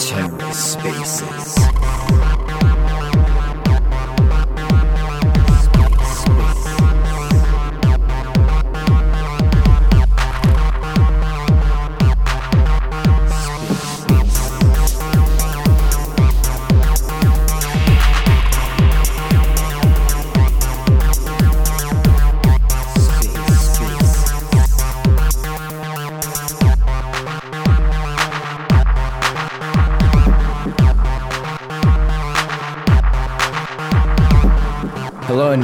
TerraSpaces. 0.00 1.60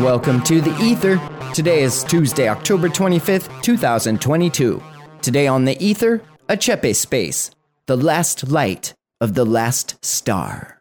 Welcome 0.07 0.41
to 0.43 0.61
the 0.61 0.71
Ether. 0.81 1.19
Today 1.53 1.83
is 1.83 2.05
Tuesday, 2.05 2.49
October 2.49 2.89
25th, 2.89 3.61
2022. 3.61 4.81
Today 5.21 5.49
on 5.49 5.65
the 5.65 5.77
Ether, 5.85 6.23
a 6.49 6.57
Cephii 6.57 6.95
space, 6.95 7.51
the 7.87 7.97
last 7.97 8.49
light 8.49 8.95
of 9.21 9.35
the 9.35 9.45
last 9.45 9.97
star. 10.05 10.81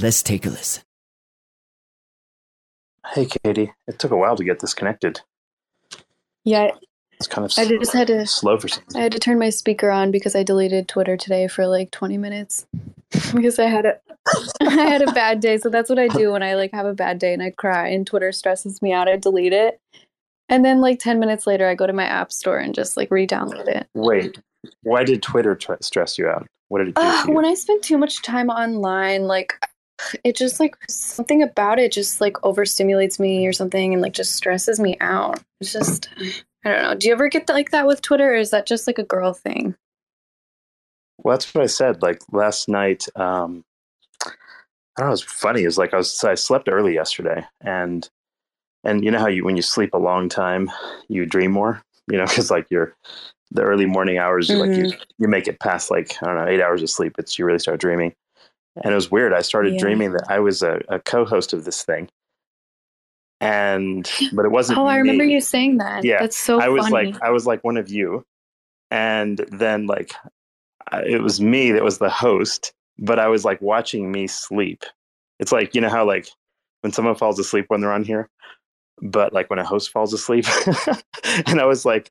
Let's 0.00 0.24
take 0.24 0.44
a 0.44 0.50
listen. 0.50 0.82
Hey, 3.14 3.28
Katie. 3.44 3.72
It 3.86 4.00
took 4.00 4.10
a 4.10 4.16
while 4.16 4.34
to 4.34 4.42
get 4.42 4.58
this 4.58 4.74
connected. 4.74 5.20
Yeah, 6.42 6.72
It's 7.18 7.26
kind 7.26 7.44
of 7.44 7.52
I 7.58 7.66
just 7.66 7.92
had 7.92 8.06
to 8.08 8.26
slow 8.26 8.58
for 8.58 8.68
some 8.68 8.84
I 8.94 9.00
had 9.00 9.12
to 9.12 9.18
turn 9.18 9.38
my 9.38 9.50
speaker 9.50 9.90
on 9.90 10.12
because 10.12 10.36
I 10.36 10.44
deleted 10.44 10.86
Twitter 10.88 11.16
today 11.16 11.48
for 11.48 11.66
like 11.66 11.90
20 11.90 12.16
minutes 12.16 12.66
because 13.34 13.58
I 13.58 13.64
had 13.64 13.86
a 13.86 13.98
I 14.60 14.70
had 14.70 15.02
a 15.02 15.12
bad 15.12 15.40
day. 15.40 15.58
So 15.58 15.68
that's 15.68 15.88
what 15.88 15.98
I 15.98 16.08
do 16.08 16.32
when 16.32 16.42
I 16.42 16.54
like 16.54 16.72
have 16.72 16.86
a 16.86 16.94
bad 16.94 17.18
day 17.18 17.32
and 17.32 17.42
I 17.42 17.50
cry 17.50 17.88
and 17.88 18.06
Twitter 18.06 18.30
stresses 18.30 18.80
me 18.82 18.92
out. 18.92 19.08
I 19.08 19.16
delete 19.16 19.52
it. 19.52 19.80
And 20.48 20.64
then 20.64 20.80
like 20.80 20.98
10 20.98 21.18
minutes 21.18 21.46
later 21.46 21.68
I 21.68 21.74
go 21.74 21.86
to 21.86 21.92
my 21.92 22.04
app 22.04 22.30
store 22.30 22.58
and 22.58 22.74
just 22.74 22.96
like 22.96 23.10
re-download 23.10 23.66
it. 23.68 23.88
Wait, 23.94 24.40
why 24.82 25.04
did 25.04 25.22
Twitter 25.22 25.54
tr- 25.54 25.74
stress 25.80 26.18
you 26.18 26.28
out? 26.28 26.46
What 26.68 26.78
did 26.78 26.88
it 26.88 26.94
do 26.94 27.02
Uh, 27.02 27.24
when 27.26 27.44
I 27.44 27.54
spend 27.54 27.82
too 27.82 27.98
much 27.98 28.22
time 28.22 28.48
online, 28.48 29.24
like 29.24 29.54
it 30.24 30.36
just 30.36 30.60
like 30.60 30.76
something 30.88 31.42
about 31.42 31.78
it 31.78 31.92
just 31.92 32.20
like 32.20 32.34
overstimulates 32.34 33.18
me 33.18 33.46
or 33.46 33.52
something 33.52 33.92
and 33.92 34.02
like 34.02 34.12
just 34.12 34.36
stresses 34.36 34.78
me 34.78 34.96
out. 35.00 35.42
It's 35.60 35.72
just 35.72 36.08
I 36.68 36.72
don't 36.74 36.82
know. 36.82 36.94
Do 36.96 37.08
you 37.08 37.14
ever 37.14 37.28
get 37.28 37.48
like 37.48 37.70
that 37.70 37.86
with 37.86 38.02
Twitter 38.02 38.32
or 38.32 38.36
is 38.36 38.50
that 38.50 38.66
just 38.66 38.86
like 38.86 38.98
a 38.98 39.04
girl 39.04 39.34
thing? 39.34 39.74
Well, 41.18 41.34
that's 41.36 41.52
what 41.54 41.64
I 41.64 41.68
said. 41.68 42.02
Like 42.02 42.20
last 42.32 42.68
night, 42.68 43.06
um, 43.16 43.64
I 44.96 45.02
don't 45.02 45.08
know. 45.08 45.12
It's 45.14 45.22
funny. 45.22 45.62
It's 45.62 45.78
like 45.78 45.94
I 45.94 45.98
was 45.98 46.22
I 46.24 46.34
slept 46.34 46.68
early 46.68 46.94
yesterday, 46.94 47.44
and 47.60 48.08
and 48.84 49.04
you 49.04 49.10
know 49.10 49.18
how 49.20 49.28
you 49.28 49.44
when 49.44 49.56
you 49.56 49.62
sleep 49.62 49.94
a 49.94 49.98
long 49.98 50.28
time, 50.28 50.70
you 51.08 51.26
dream 51.26 51.52
more. 51.52 51.82
You 52.10 52.18
know, 52.18 52.26
because 52.26 52.50
like 52.50 52.66
you're 52.70 52.94
the 53.52 53.62
early 53.62 53.86
morning 53.86 54.18
hours, 54.18 54.50
you 54.50 54.58
like 54.58 54.76
you 54.76 54.88
you 55.18 55.28
make 55.28 55.48
it 55.48 55.60
past 55.60 55.90
like 55.90 56.16
I 56.22 56.26
don't 56.26 56.36
know 56.36 56.46
eight 56.48 56.62
hours 56.62 56.82
of 56.82 56.90
sleep. 56.90 57.14
It's 57.18 57.38
you 57.38 57.44
really 57.44 57.58
start 57.60 57.80
dreaming, 57.80 58.14
and 58.82 58.92
it 58.92 58.96
was 58.96 59.10
weird. 59.10 59.32
I 59.32 59.42
started 59.42 59.74
Yeah. 59.74 59.80
dreaming 59.80 60.12
that 60.12 60.26
I 60.28 60.40
was 60.40 60.62
a, 60.62 60.82
a 60.88 61.00
co-host 61.00 61.52
of 61.52 61.64
this 61.64 61.84
thing, 61.84 62.08
and 63.40 64.10
but 64.32 64.44
it 64.44 64.50
wasn't. 64.50 64.78
Oh, 64.78 64.86
I 64.86 64.96
remember 64.96 65.24
me. 65.24 65.32
you 65.34 65.40
saying 65.40 65.78
that. 65.78 66.04
Yeah, 66.04 66.18
That's 66.20 66.36
so 66.36 66.60
I 66.60 66.68
was 66.68 66.88
funny. 66.88 67.12
like 67.12 67.22
I 67.22 67.30
was 67.30 67.46
like 67.46 67.62
one 67.64 67.76
of 67.76 67.88
you, 67.90 68.24
and 68.90 69.38
then 69.50 69.86
like 69.86 70.12
it 71.04 71.22
was 71.22 71.40
me 71.40 71.72
that 71.72 71.84
was 71.84 71.98
the 71.98 72.10
host, 72.10 72.72
but 72.98 73.18
I 73.18 73.28
was 73.28 73.44
like 73.44 73.60
watching 73.60 74.10
me 74.10 74.26
sleep. 74.26 74.84
It's 75.38 75.52
like 75.52 75.74
you 75.74 75.80
know 75.80 75.88
how 75.90 76.04
like 76.06 76.28
when 76.82 76.92
someone 76.92 77.14
falls 77.14 77.38
asleep 77.38 77.66
when 77.68 77.80
they're 77.80 77.92
on 77.92 78.04
here, 78.04 78.28
but 79.02 79.32
like 79.32 79.50
when 79.50 79.58
a 79.58 79.64
host 79.64 79.90
falls 79.90 80.12
asleep, 80.12 80.46
and 81.46 81.60
I 81.60 81.64
was 81.64 81.84
like 81.84 82.10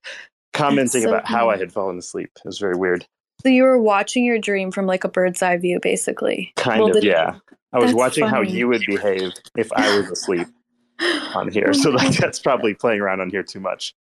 commenting 0.53 1.03
so 1.03 1.09
about 1.09 1.25
how 1.25 1.49
I 1.49 1.57
had 1.57 1.71
fallen 1.71 1.97
asleep. 1.97 2.29
It 2.37 2.45
was 2.45 2.57
very 2.59 2.75
weird. 2.75 3.05
so 3.43 3.49
you 3.49 3.63
were 3.63 3.79
watching 3.79 4.23
your 4.25 4.39
dream 4.39 4.71
from 4.71 4.85
like 4.87 5.03
a 5.03 5.09
bird's 5.09 5.41
eye 5.41 5.57
view, 5.57 5.79
basically. 5.81 6.51
Kind 6.55 6.83
Well, 6.83 6.97
of, 6.97 7.03
yeah. 7.03 7.37
I 7.73 7.79
was 7.79 7.93
watching 7.93 8.25
how 8.25 8.41
you 8.41 8.67
would 8.69 8.83
behave 8.87 9.33
if 9.57 9.71
I 9.73 9.97
was 9.97 10.09
asleep 10.09 10.47
on 11.01 11.51
here. 11.51 11.73
So 11.73 11.89
like 11.89 12.15
that's 12.17 12.39
probably 12.39 12.73
playing 12.73 13.01
around 13.01 13.21
on 13.21 13.29
here 13.29 13.43
too 13.43 13.59
much. 13.59 13.93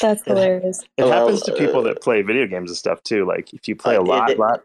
That's 0.00 0.22
hilarious. 0.26 0.82
It 0.96 1.04
Well, 1.04 1.12
happens 1.12 1.42
to 1.42 1.52
people 1.52 1.80
uh, 1.80 1.84
that 1.88 2.02
play 2.02 2.22
video 2.22 2.46
games 2.46 2.70
and 2.70 2.76
stuff 2.76 3.02
too. 3.02 3.26
Like 3.26 3.52
if 3.52 3.68
you 3.68 3.76
play 3.76 3.94
a 3.96 4.00
Uh, 4.00 4.04
it- 4.04 4.08
lot, 4.08 4.30
it- 4.30 4.38
lot. 4.38 4.60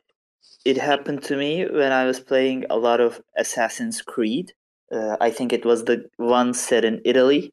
It 0.64 0.78
happened 0.78 1.24
to 1.24 1.36
me 1.36 1.66
when 1.66 1.92
I 1.92 2.06
was 2.06 2.20
playing 2.20 2.66
a 2.70 2.78
lot 2.78 3.00
of 3.00 3.20
Assassin's 3.36 4.04
Creed. 4.04 4.54
Uh, 4.92 5.18
I 5.20 5.32
think 5.32 5.54
it 5.54 5.66
was 5.66 5.86
the 5.86 6.08
one 6.18 6.54
set 6.54 6.86
in 6.86 7.02
Italy. 7.04 7.52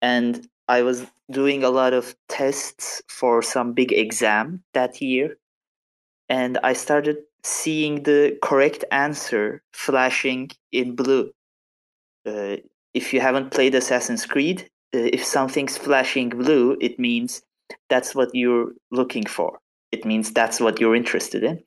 And 0.00 0.46
I 0.68 0.82
was 0.82 1.06
doing 1.30 1.64
a 1.64 1.70
lot 1.70 1.92
of 1.92 2.14
tests 2.28 3.02
for 3.08 3.42
some 3.42 3.72
big 3.72 3.92
exam 3.92 4.62
that 4.74 5.00
year. 5.02 5.36
And 6.28 6.56
I 6.62 6.72
started 6.74 7.16
seeing 7.42 8.04
the 8.04 8.38
correct 8.42 8.84
answer 8.92 9.62
flashing 9.72 10.50
in 10.70 10.94
blue. 10.94 11.32
Uh, 12.26 12.56
if 12.94 13.12
you 13.12 13.20
haven't 13.20 13.50
played 13.50 13.74
Assassin's 13.74 14.26
Creed, 14.26 14.68
uh, 14.94 14.98
if 15.12 15.24
something's 15.24 15.76
flashing 15.76 16.30
blue, 16.30 16.76
it 16.80 16.98
means 16.98 17.42
that's 17.88 18.14
what 18.14 18.30
you're 18.34 18.72
looking 18.90 19.26
for. 19.26 19.58
It 19.92 20.04
means 20.04 20.32
that's 20.32 20.60
what 20.60 20.80
you're 20.80 20.96
interested 20.96 21.44
in. 21.44 21.62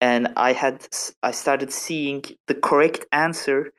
And 0.00 0.28
I 0.36 0.52
had 0.52 0.86
I 1.22 1.32
started 1.32 1.72
seeing 1.72 2.24
the 2.46 2.54
correct 2.54 3.06
answer 3.12 3.72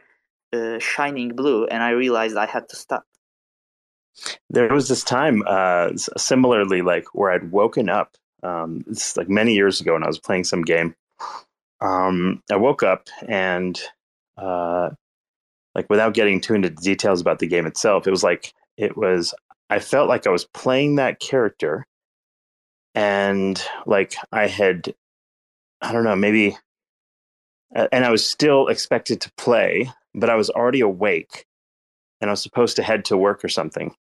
uh, 0.53 0.79
shining 0.79 1.29
blue, 1.35 1.65
and 1.65 1.81
I 1.81 1.91
realized 1.91 2.37
I 2.37 2.45
had 2.45 2.69
to 2.69 2.75
stop. 2.75 3.05
There 4.49 4.73
was 4.73 4.87
this 4.87 5.03
time, 5.03 5.43
uh, 5.47 5.95
similarly, 6.17 6.81
like 6.81 7.05
where 7.13 7.31
I'd 7.31 7.51
woken 7.51 7.89
up. 7.89 8.17
Um, 8.43 8.83
it's 8.87 9.15
like 9.17 9.29
many 9.29 9.53
years 9.53 9.81
ago 9.81 9.93
when 9.93 10.03
I 10.03 10.07
was 10.07 10.19
playing 10.19 10.43
some 10.43 10.63
game. 10.63 10.95
Um, 11.79 12.43
I 12.51 12.57
woke 12.57 12.83
up 12.83 13.07
and, 13.27 13.79
uh, 14.37 14.89
like, 15.75 15.89
without 15.89 16.13
getting 16.13 16.41
too 16.41 16.55
into 16.55 16.69
details 16.69 17.21
about 17.21 17.39
the 17.39 17.47
game 17.47 17.65
itself, 17.65 18.07
it 18.07 18.11
was 18.11 18.23
like 18.23 18.53
it 18.77 18.97
was. 18.97 19.33
I 19.69 19.79
felt 19.79 20.09
like 20.09 20.27
I 20.27 20.31
was 20.31 20.45
playing 20.45 20.95
that 20.95 21.19
character, 21.19 21.85
and 22.95 23.61
like 23.85 24.15
I 24.31 24.47
had, 24.47 24.93
I 25.81 25.93
don't 25.93 26.03
know, 26.03 26.15
maybe, 26.15 26.57
and 27.73 28.05
I 28.05 28.11
was 28.11 28.25
still 28.25 28.67
expected 28.67 29.21
to 29.21 29.31
play, 29.37 29.91
but 30.13 30.29
I 30.29 30.35
was 30.35 30.49
already 30.49 30.81
awake, 30.81 31.45
and 32.19 32.29
I 32.29 32.33
was 32.33 32.43
supposed 32.43 32.75
to 32.77 32.83
head 32.83 33.05
to 33.05 33.17
work 33.17 33.43
or 33.45 33.49
something 33.49 33.95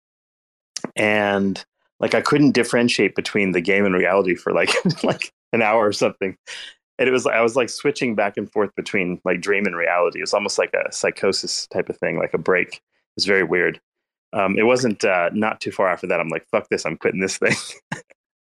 and 0.95 1.65
like 2.01 2.15
I 2.15 2.21
couldn't 2.21 2.53
differentiate 2.53 3.15
between 3.15 3.53
the 3.53 3.61
game 3.61 3.85
and 3.85 3.95
reality 3.95 4.35
for 4.35 4.53
like 4.53 4.71
like 5.03 5.33
an 5.53 5.63
hour 5.63 5.87
or 5.87 5.93
something. 5.93 6.37
And 6.99 7.09
it 7.09 7.13
was 7.13 7.27
I 7.27 7.41
was 7.41 7.57
like 7.57 7.69
switching 7.69 8.15
back 8.15 8.37
and 8.37 8.51
forth 8.51 8.75
between 8.77 9.21
like 9.25 9.41
dream 9.41 9.67
and 9.67 9.77
reality. 9.77 10.19
It 10.21 10.23
was 10.23 10.35
almost 10.35 10.59
like 10.59 10.75
a 10.75 10.93
psychosis 10.93 11.67
type 11.69 11.89
of 11.89 11.99
thing, 11.99 12.19
like 12.19 12.35
a 12.35 12.39
break. 12.39 12.77
It 12.77 12.81
was 13.17 13.27
very 13.27 13.45
weird. 13.45 13.81
Um, 14.33 14.59
it 14.59 14.65
wasn't 14.65 15.05
uh, 15.05 15.31
not 15.33 15.61
too 15.61 15.73
far 15.73 15.89
after 15.89 16.07
that. 16.09 16.21
I'm 16.21 16.29
like, 16.29 16.47
fuck 16.51 16.69
this, 16.69 16.85
I'm 16.85 16.97
quitting 16.97 17.21
this 17.21 17.39
thing. 17.39 17.55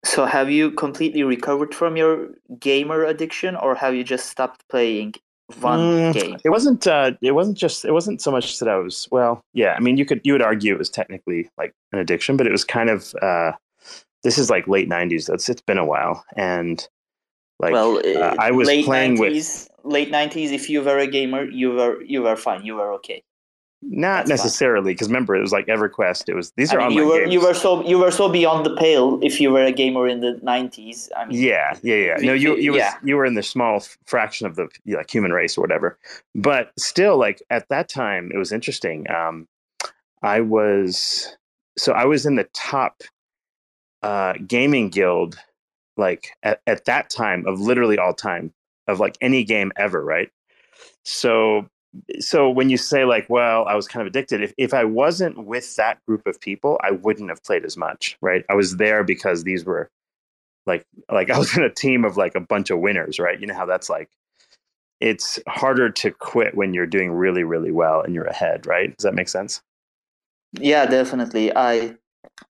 So, 0.05 0.25
have 0.25 0.51
you 0.51 0.71
completely 0.71 1.23
recovered 1.23 1.75
from 1.75 1.97
your 1.97 2.31
gamer 2.59 3.05
addiction, 3.05 3.55
or 3.57 3.75
have 3.75 3.95
you 3.95 4.03
just 4.03 4.27
stopped 4.31 4.67
playing 4.69 5.15
one 5.61 5.99
Mm, 6.01 6.11
game? 6.11 6.39
It 6.45 6.51
wasn't. 6.51 6.87
Uh, 6.87 7.13
it 7.21 7.33
wasn't 7.33 7.59
just. 7.59 7.85
It 7.85 7.93
wasn't 7.93 8.23
so 8.23 8.31
much 8.31 8.59
that 8.61 8.69
I 8.69 8.77
was. 8.77 9.09
Well, 9.11 9.43
yeah. 9.53 9.75
I 9.77 9.81
mean, 9.81 9.99
you 9.99 10.07
could. 10.07 10.21
You 10.25 10.33
would 10.33 10.43
argue 10.43 10.75
it 10.75 10.79
was 10.79 10.91
technically 10.91 11.51
like 11.59 11.75
an 11.93 11.99
addiction, 11.99 12.37
but 12.37 12.47
it 12.47 12.53
was 12.53 12.65
kind 12.65 12.89
of. 12.89 13.15
Uh, 13.21 13.53
this 14.23 14.39
is 14.39 14.49
like 14.51 14.67
late 14.69 14.89
'90s. 14.89 15.33
It's 15.33 15.49
it's 15.51 15.61
been 15.63 15.79
a 15.79 15.85
while, 15.85 16.25
and 16.37 16.87
like 17.61 17.73
well, 17.73 17.99
uh, 17.99 18.19
uh, 18.19 18.37
I 18.39 18.51
was 18.51 18.67
late 18.67 18.85
playing 18.85 19.19
with 19.19 19.33
90s, 19.33 19.69
late 19.85 20.11
nineties. 20.11 20.51
If 20.51 20.69
you 20.71 20.83
were 20.83 20.99
a 20.99 21.07
gamer, 21.07 21.45
you 21.45 21.71
were 21.73 22.03
you 22.03 22.23
were 22.23 22.37
fine. 22.37 22.65
You 22.65 22.77
were 22.77 22.93
okay. 22.95 23.23
Not 23.83 24.27
That's 24.27 24.43
necessarily, 24.43 24.93
because 24.93 25.09
remember 25.09 25.35
it 25.35 25.41
was 25.41 25.53
like 25.53 25.67
EverQuest. 25.67 26.29
It 26.29 26.35
was 26.35 26.53
these 26.53 26.71
I 26.71 26.77
are 26.77 26.89
mean, 26.89 26.99
you 26.99 27.07
were 27.07 27.21
games. 27.21 27.33
you 27.33 27.41
were 27.41 27.55
so 27.55 27.83
you 27.87 27.99
were 27.99 28.11
so 28.11 28.29
beyond 28.29 28.67
the 28.67 28.77
pale 28.77 29.19
if 29.23 29.41
you 29.41 29.51
were 29.51 29.65
a 29.65 29.73
gamer 29.73 30.07
in 30.07 30.21
the 30.21 30.39
nineties. 30.43 31.11
I 31.17 31.25
mean, 31.25 31.43
yeah, 31.43 31.79
yeah, 31.83 31.95
yeah. 31.97 32.17
No, 32.21 32.35
you 32.35 32.57
you 32.57 32.77
Yeah. 32.77 32.93
was 32.95 33.09
you 33.09 33.17
were 33.17 33.25
in 33.25 33.35
the 33.35 33.43
small 33.43 33.83
fraction 34.05 34.47
of 34.47 34.57
the 34.57 34.69
like 34.87 35.11
human 35.11 35.33
race 35.33 35.57
or 35.57 35.63
whatever. 35.63 35.99
But 36.35 36.73
still, 36.79 37.17
like 37.17 37.43
at 37.49 37.69
that 37.71 37.89
time, 37.89 38.31
it 38.35 38.39
was 38.39 38.53
interesting. 38.53 39.11
Um, 39.11 39.49
I 40.23 40.43
was 40.43 41.37
so 41.79 41.93
I 41.93 42.05
was 42.05 42.27
in 42.27 42.35
the 42.37 42.49
top 42.53 43.03
uh, 44.03 44.35
gaming 44.47 44.91
guild, 44.91 45.39
like 46.01 46.31
at, 46.43 46.61
at 46.67 46.87
that 46.87 47.11
time 47.11 47.47
of 47.47 47.61
literally 47.61 47.99
all 47.99 48.15
time 48.15 48.53
of 48.89 48.99
like 48.99 49.17
any 49.21 49.45
game 49.45 49.71
ever, 49.77 50.03
right? 50.05 50.31
So 51.05 51.69
so 52.21 52.49
when 52.51 52.71
you 52.71 52.77
say 52.77 53.05
like, 53.05 53.29
well, 53.29 53.67
I 53.67 53.75
was 53.75 53.89
kind 53.89 54.01
of 54.01 54.09
addicted. 54.09 54.43
If 54.43 54.53
if 54.57 54.75
I 54.75 54.85
wasn't 54.85 55.47
with 55.47 55.77
that 55.77 56.05
group 56.07 56.27
of 56.27 56.41
people, 56.41 56.81
I 56.83 56.93
wouldn't 56.93 57.29
have 57.29 57.45
played 57.45 57.65
as 57.65 57.77
much, 57.77 58.17
right? 58.21 58.45
I 58.49 58.55
was 58.55 58.77
there 58.77 59.05
because 59.05 59.45
these 59.45 59.65
were 59.65 59.91
like 60.67 60.85
like 61.11 61.31
I 61.31 61.39
was 61.45 61.57
in 61.57 61.63
a 61.63 61.71
team 61.71 62.05
of 62.05 62.17
like 62.17 62.35
a 62.35 62.41
bunch 62.41 62.71
of 62.71 62.81
winners, 62.81 63.19
right? 63.19 63.41
You 63.41 63.47
know 63.47 63.55
how 63.55 63.67
that's 63.67 63.89
like. 63.89 64.09
It's 65.01 65.41
harder 65.49 65.89
to 65.89 66.11
quit 66.11 66.55
when 66.55 66.75
you're 66.75 66.87
doing 66.87 67.11
really 67.11 67.43
really 67.43 67.71
well 67.73 68.03
and 68.03 68.15
you're 68.15 68.27
ahead, 68.27 68.67
right? 68.67 68.95
Does 68.97 69.05
that 69.05 69.15
make 69.15 69.31
sense? 69.31 69.63
Yeah, 70.53 70.85
definitely. 70.87 71.57
I 71.57 71.97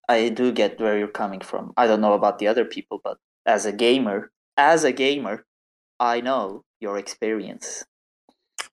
I 0.09 0.29
do 0.29 0.51
get 0.51 0.79
where 0.79 0.97
you're 0.97 1.07
coming 1.07 1.41
from. 1.41 1.73
I 1.77 1.87
don't 1.87 2.01
know 2.01 2.13
about 2.13 2.39
the 2.39 2.47
other 2.47 2.65
people, 2.65 2.99
but 3.03 3.17
as 3.45 3.65
a 3.65 3.71
gamer, 3.71 4.31
as 4.57 4.83
a 4.83 4.91
gamer, 4.91 5.45
I 5.99 6.21
know 6.21 6.63
your 6.79 6.97
experience. 6.97 7.83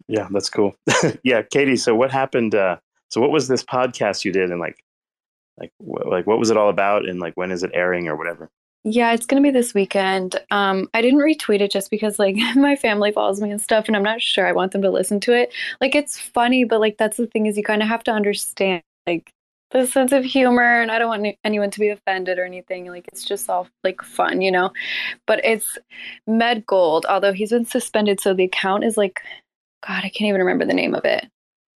Yeah, 0.08 0.28
that's 0.30 0.50
cool. 0.50 0.74
yeah, 1.22 1.42
Katie. 1.42 1.76
So 1.76 1.94
what 1.94 2.10
happened? 2.10 2.54
Uh, 2.54 2.78
so 3.10 3.20
what 3.20 3.30
was 3.30 3.48
this 3.48 3.62
podcast 3.62 4.24
you 4.24 4.32
did, 4.32 4.50
and 4.50 4.60
like, 4.60 4.82
like, 5.58 5.72
wh- 5.78 6.06
like 6.06 6.26
what 6.26 6.38
was 6.38 6.50
it 6.50 6.56
all 6.56 6.70
about, 6.70 7.08
and 7.08 7.20
like 7.20 7.34
when 7.36 7.50
is 7.50 7.62
it 7.62 7.70
airing 7.74 8.08
or 8.08 8.16
whatever? 8.16 8.50
Yeah, 8.84 9.12
it's 9.12 9.26
gonna 9.26 9.42
be 9.42 9.50
this 9.50 9.74
weekend. 9.74 10.40
Um, 10.50 10.88
I 10.94 11.02
didn't 11.02 11.20
retweet 11.20 11.60
it 11.60 11.70
just 11.70 11.90
because 11.90 12.18
like 12.18 12.36
my 12.56 12.76
family 12.76 13.12
follows 13.12 13.40
me 13.40 13.50
and 13.50 13.60
stuff, 13.60 13.86
and 13.86 13.96
I'm 13.96 14.02
not 14.02 14.22
sure 14.22 14.46
I 14.46 14.52
want 14.52 14.72
them 14.72 14.82
to 14.82 14.90
listen 14.90 15.20
to 15.20 15.32
it. 15.32 15.52
Like 15.80 15.94
it's 15.94 16.18
funny, 16.18 16.64
but 16.64 16.80
like 16.80 16.96
that's 16.96 17.18
the 17.18 17.26
thing 17.26 17.46
is 17.46 17.56
you 17.56 17.62
kind 17.62 17.82
of 17.82 17.88
have 17.88 18.04
to 18.04 18.12
understand 18.12 18.82
like 19.06 19.30
the 19.70 19.86
sense 19.86 20.12
of 20.12 20.24
humor, 20.24 20.80
and 20.80 20.90
I 20.90 20.98
don't 20.98 21.08
want 21.08 21.36
anyone 21.44 21.70
to 21.70 21.80
be 21.80 21.88
offended 21.88 22.38
or 22.38 22.44
anything. 22.44 22.86
Like 22.86 23.08
it's 23.08 23.24
just 23.24 23.48
all 23.50 23.68
like 23.84 24.00
fun, 24.02 24.40
you 24.40 24.50
know. 24.50 24.72
But 25.26 25.44
it's 25.44 25.78
Med 26.26 26.66
Gold, 26.66 27.06
although 27.08 27.32
he's 27.32 27.50
been 27.50 27.66
suspended, 27.66 28.20
so 28.20 28.34
the 28.34 28.44
account 28.44 28.84
is 28.84 28.96
like, 28.96 29.20
God, 29.86 30.04
I 30.04 30.08
can't 30.08 30.28
even 30.28 30.40
remember 30.40 30.64
the 30.64 30.74
name 30.74 30.94
of 30.94 31.04
it. 31.04 31.28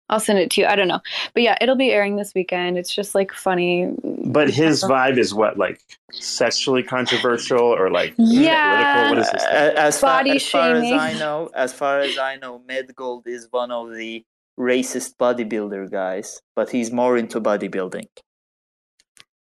I'll 0.09 0.21
send 0.21 0.39
it 0.39 0.51
to 0.53 0.61
you. 0.61 0.67
I 0.67 0.77
don't 0.77 0.89
know, 0.89 1.01
but 1.33 1.43
yeah, 1.43 1.57
it'll 1.61 1.77
be 1.77 1.91
airing 1.91 2.17
this 2.17 2.33
weekend. 2.35 2.77
It's 2.77 2.95
just 2.95 3.15
like 3.15 3.33
funny. 3.33 3.91
But 4.27 4.51
his 4.51 4.83
vibe 4.83 5.17
is 5.17 5.33
what, 5.33 5.57
like 5.57 5.81
sexually 6.13 6.83
controversial 6.83 7.61
or 7.61 7.91
like 7.91 8.15
Yeah. 8.19 8.93
political? 8.93 9.11
What 9.11 9.19
is 9.19 9.31
this? 9.31 9.43
thing? 9.43 9.53
As 9.55 10.01
far, 10.01 10.19
Body 10.19 10.37
as 10.37 10.49
far 10.49 10.75
as. 10.75 10.93
I 10.93 11.15
know, 11.15 11.51
as 11.55 11.73
far 11.73 12.01
as 12.01 12.19
I 12.19 12.37
know, 12.37 12.61
Medgold 12.69 13.27
is 13.27 13.49
one 13.51 13.71
of 13.71 13.95
the 13.95 14.23
racist 14.59 15.17
bodybuilder 15.17 15.91
guys, 15.91 16.41
but 16.55 16.71
he's 16.71 16.93
more 16.93 17.17
into 17.17 17.41
bodybuilding. 17.41 18.07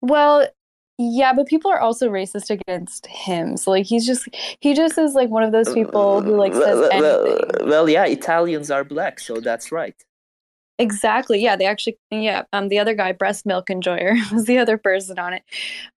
Well, 0.01 0.47
yeah, 0.97 1.33
but 1.33 1.47
people 1.47 1.71
are 1.71 1.79
also 1.79 2.09
racist 2.09 2.49
against 2.49 3.05
him. 3.07 3.57
So 3.57 3.71
like 3.71 3.85
he's 3.85 4.05
just 4.05 4.27
he 4.61 4.73
just 4.73 4.97
is 4.97 5.13
like 5.13 5.29
one 5.29 5.43
of 5.43 5.51
those 5.51 5.73
people 5.73 6.21
who 6.21 6.37
like 6.37 6.53
says 6.53 6.63
well, 6.63 6.89
well, 6.89 7.27
anything. 7.27 7.69
well, 7.69 7.89
yeah, 7.89 8.05
Italians 8.05 8.71
are 8.71 8.83
black, 8.83 9.19
so 9.19 9.39
that's 9.41 9.71
right. 9.71 9.95
Exactly. 10.77 11.41
Yeah, 11.41 11.55
they 11.55 11.65
actually 11.65 11.97
yeah, 12.11 12.43
um 12.53 12.69
the 12.69 12.79
other 12.79 12.93
guy, 12.93 13.11
breast 13.11 13.45
milk 13.45 13.69
enjoyer, 13.69 14.15
was 14.31 14.45
the 14.45 14.57
other 14.57 14.77
person 14.77 15.19
on 15.19 15.33
it. 15.33 15.43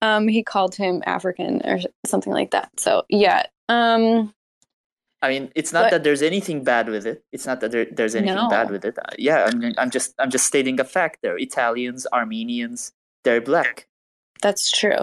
Um 0.01 0.27
he 0.29 0.43
called 0.43 0.75
him 0.75 1.03
African 1.05 1.61
or 1.65 1.79
something 2.05 2.31
like 2.31 2.51
that. 2.51 2.69
So 2.79 3.03
yeah. 3.09 3.43
Um 3.67 4.33
I 5.25 5.29
mean, 5.29 5.51
it's 5.55 5.73
not 5.73 5.83
But- 5.85 5.91
that 5.91 6.03
there's 6.05 6.21
anything 6.21 6.63
bad 6.63 6.87
with 6.89 7.05
it. 7.05 7.23
It's 7.31 7.45
not 7.45 7.59
that 7.61 7.71
there, 7.71 7.85
there's 7.91 8.15
anything 8.15 8.35
No. 8.35 8.49
bad 8.49 8.69
with 8.69 8.85
it. 8.85 8.97
Uh, 8.97 9.03
yeah, 9.17 9.45
I'm, 9.47 9.73
I'm 9.77 9.89
just 9.91 10.13
I'm 10.19 10.29
just 10.31 10.45
stating 10.45 10.79
a 10.79 10.83
fact. 10.83 11.19
There, 11.23 11.37
Italians, 11.37 12.05
Armenians, 12.13 12.93
they're 13.23 13.41
black. 13.41 13.87
That's 14.41 14.69
true. 14.71 15.01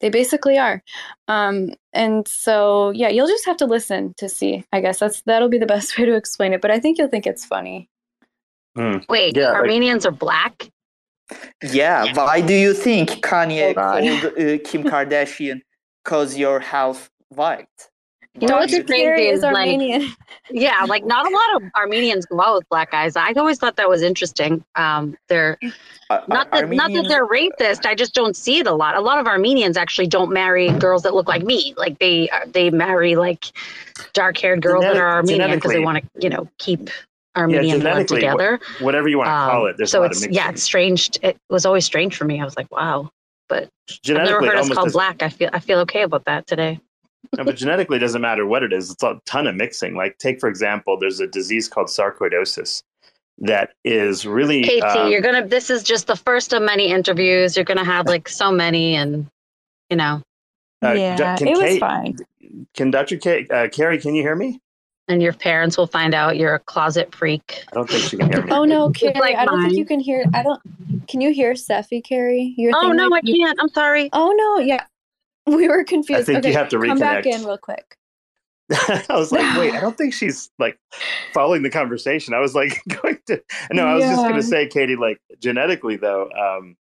They 0.00 0.08
basically 0.10 0.56
are. 0.58 0.82
Um, 1.28 1.70
and 1.92 2.26
so 2.26 2.90
yeah, 2.90 3.08
you'll 3.08 3.28
just 3.36 3.46
have 3.46 3.56
to 3.58 3.66
listen 3.66 4.14
to 4.18 4.28
see. 4.28 4.64
I 4.72 4.80
guess 4.80 4.98
that's 4.98 5.22
that'll 5.26 5.48
be 5.56 5.58
the 5.58 5.66
best 5.76 5.98
way 5.98 6.04
to 6.06 6.14
explain 6.14 6.52
it. 6.54 6.60
But 6.60 6.70
I 6.70 6.78
think 6.80 6.98
you'll 6.98 7.08
think 7.14 7.26
it's 7.26 7.44
funny. 7.44 7.88
Hmm. 8.76 8.98
Wait, 9.08 9.36
Yeah, 9.36 9.48
like- 9.52 9.56
Armenians 9.62 10.04
are 10.06 10.10
black? 10.26 10.70
Yeah, 11.72 12.12
why 12.14 12.40
do 12.40 12.54
you 12.54 12.72
think 12.72 13.10
Kanye 13.24 13.74
called 13.74 14.24
uh, 14.38 14.58
Kim 14.68 14.84
Kardashian 14.84 15.60
"cause 16.04 16.36
you're 16.36 16.60
half 16.60 17.10
white"? 17.30 17.66
You 18.40 18.48
know 18.48 18.56
what's 18.56 18.72
Dr. 18.72 18.84
crazy 18.84 19.02
Kerry 19.02 19.28
is 19.28 19.38
is 19.38 19.42
like, 19.42 19.54
Armenian. 19.56 20.08
yeah, 20.50 20.84
like 20.86 21.04
not 21.04 21.26
a 21.26 21.30
lot 21.30 21.62
of 21.62 21.70
Armenians 21.74 22.26
go 22.26 22.40
out 22.40 22.56
with 22.56 22.68
black 22.68 22.90
guys. 22.90 23.16
I 23.16 23.32
always 23.32 23.58
thought 23.58 23.76
that 23.76 23.88
was 23.88 24.02
interesting. 24.02 24.64
Um, 24.74 25.16
they're 25.28 25.58
Uh, 26.08 26.20
not 26.28 26.48
that 26.52 26.70
not 26.70 26.92
that 26.92 27.08
they're 27.08 27.26
racist. 27.26 27.84
I 27.84 27.96
just 27.96 28.14
don't 28.14 28.36
see 28.36 28.58
it 28.60 28.68
a 28.68 28.72
lot. 28.72 28.94
A 28.94 29.00
lot 29.00 29.18
of 29.18 29.26
Armenians 29.26 29.76
actually 29.76 30.06
don't 30.06 30.30
marry 30.32 30.70
girls 30.70 31.02
that 31.02 31.14
look 31.14 31.26
like 31.26 31.42
me. 31.42 31.74
Like 31.76 31.98
they 31.98 32.28
they 32.52 32.70
marry 32.70 33.16
like 33.16 33.46
dark 34.12 34.38
haired 34.38 34.62
girls 34.62 34.84
that 34.84 34.96
are 34.96 35.16
Armenian 35.16 35.50
because 35.50 35.72
they 35.72 35.80
want 35.80 35.98
to 35.98 36.08
you 36.22 36.28
know 36.30 36.48
keep 36.58 36.90
Armenian 37.36 37.80
blood 37.80 38.06
genetically, 38.08 38.20
together. 38.20 38.60
Whatever 38.78 39.08
you 39.08 39.18
want 39.18 39.26
to 39.26 39.32
call 39.32 39.62
Um, 39.64 39.70
it. 39.70 39.76
There's 39.78 39.90
so 39.90 39.98
a 39.98 40.02
lot 40.02 40.12
it's 40.12 40.24
of 40.24 40.30
yeah, 40.30 40.50
it's 40.50 40.62
strange. 40.62 41.10
It 41.22 41.36
was 41.50 41.66
always 41.66 41.84
strange 41.84 42.16
for 42.16 42.24
me. 42.24 42.40
I 42.40 42.44
was 42.44 42.56
like, 42.56 42.70
wow. 42.70 43.10
But 43.48 43.68
I've 44.08 44.14
never 44.14 44.46
heard 44.46 44.58
us 44.58 44.68
called 44.68 44.92
black. 44.92 45.24
I 45.24 45.28
feel 45.28 45.50
I 45.52 45.58
feel 45.58 45.80
okay 45.80 46.02
about 46.02 46.24
that 46.26 46.46
today. 46.46 46.78
No, 47.36 47.44
but 47.44 47.56
genetically 47.56 47.96
it 47.96 48.00
doesn't 48.00 48.22
matter 48.22 48.46
what 48.46 48.62
it 48.62 48.72
is. 48.72 48.90
It's 48.90 49.02
a 49.02 49.20
ton 49.26 49.46
of 49.46 49.54
mixing. 49.54 49.94
Like 49.94 50.18
take 50.18 50.40
for 50.40 50.48
example, 50.48 50.98
there's 50.98 51.20
a 51.20 51.26
disease 51.26 51.68
called 51.68 51.88
sarcoidosis 51.88 52.82
that 53.38 53.74
is 53.84 54.26
really 54.26 54.62
Katie, 54.62 54.82
um, 54.82 55.10
you're 55.10 55.20
gonna. 55.20 55.46
This 55.46 55.70
is 55.70 55.82
just 55.82 56.06
the 56.06 56.16
first 56.16 56.52
of 56.52 56.62
many 56.62 56.88
interviews. 56.88 57.56
You're 57.56 57.64
gonna 57.64 57.84
have 57.84 58.06
like 58.06 58.28
so 58.28 58.50
many, 58.50 58.94
and 58.96 59.26
you 59.90 59.96
know, 59.96 60.22
uh, 60.82 60.92
yeah, 60.92 61.36
can 61.36 61.48
it 61.48 61.56
was 61.56 61.60
Kate- 61.60 61.80
fine. 61.80 62.16
Can 62.74 62.90
Dr. 62.90 63.16
K, 63.18 63.46
uh, 63.50 63.68
Kerry, 63.68 63.98
can 63.98 64.14
you 64.14 64.22
hear 64.22 64.36
me? 64.36 64.60
and 65.08 65.22
your 65.22 65.32
parents 65.32 65.76
will 65.76 65.86
find 65.86 66.14
out 66.14 66.36
you're 66.36 66.54
a 66.54 66.58
closet 66.58 67.14
freak. 67.14 67.64
I 67.70 67.74
don't 67.74 67.88
think 67.88 68.02
she 68.04 68.16
can 68.16 68.32
hear 68.32 68.42
me. 68.42 68.50
Oh 68.50 68.64
no, 68.64 68.90
Kerry! 68.90 69.18
like 69.18 69.36
I 69.36 69.44
don't 69.44 69.62
think 69.62 69.76
you 69.76 69.84
can 69.84 70.00
hear. 70.00 70.24
I 70.34 70.42
don't. 70.42 70.60
Can 71.06 71.20
you 71.20 71.32
hear 71.32 71.52
Steffi, 71.52 72.02
Kerry? 72.02 72.54
Your 72.56 72.72
Oh 72.74 72.88
thing 72.88 72.96
no, 72.96 73.04
I 73.04 73.08
might 73.08 73.24
can't. 73.24 73.58
I'm 73.60 73.68
sorry. 73.68 74.10
Oh 74.12 74.34
no, 74.36 74.64
yeah, 74.64 74.84
we 75.56 75.68
were 75.68 75.84
confused. 75.84 76.22
I 76.22 76.24
think 76.24 76.38
okay, 76.38 76.48
you 76.50 76.56
have 76.56 76.68
to 76.70 76.78
come 76.78 76.98
back 76.98 77.26
in 77.26 77.44
real 77.44 77.58
quick. 77.58 77.96
I 78.72 79.04
was 79.10 79.30
like, 79.30 79.56
wait, 79.56 79.74
I 79.74 79.80
don't 79.80 79.96
think 79.96 80.12
she's 80.12 80.50
like 80.58 80.78
following 81.32 81.62
the 81.62 81.70
conversation. 81.70 82.34
I 82.34 82.40
was 82.40 82.54
like 82.54 82.82
going 83.02 83.18
to 83.26 83.40
no, 83.72 83.86
I 83.86 83.94
was 83.94 84.04
just 84.04 84.22
gonna 84.22 84.42
say, 84.42 84.66
Katie, 84.66 84.96
like 84.96 85.20
genetically 85.40 85.96
though, 85.96 86.30
um, 86.30 86.76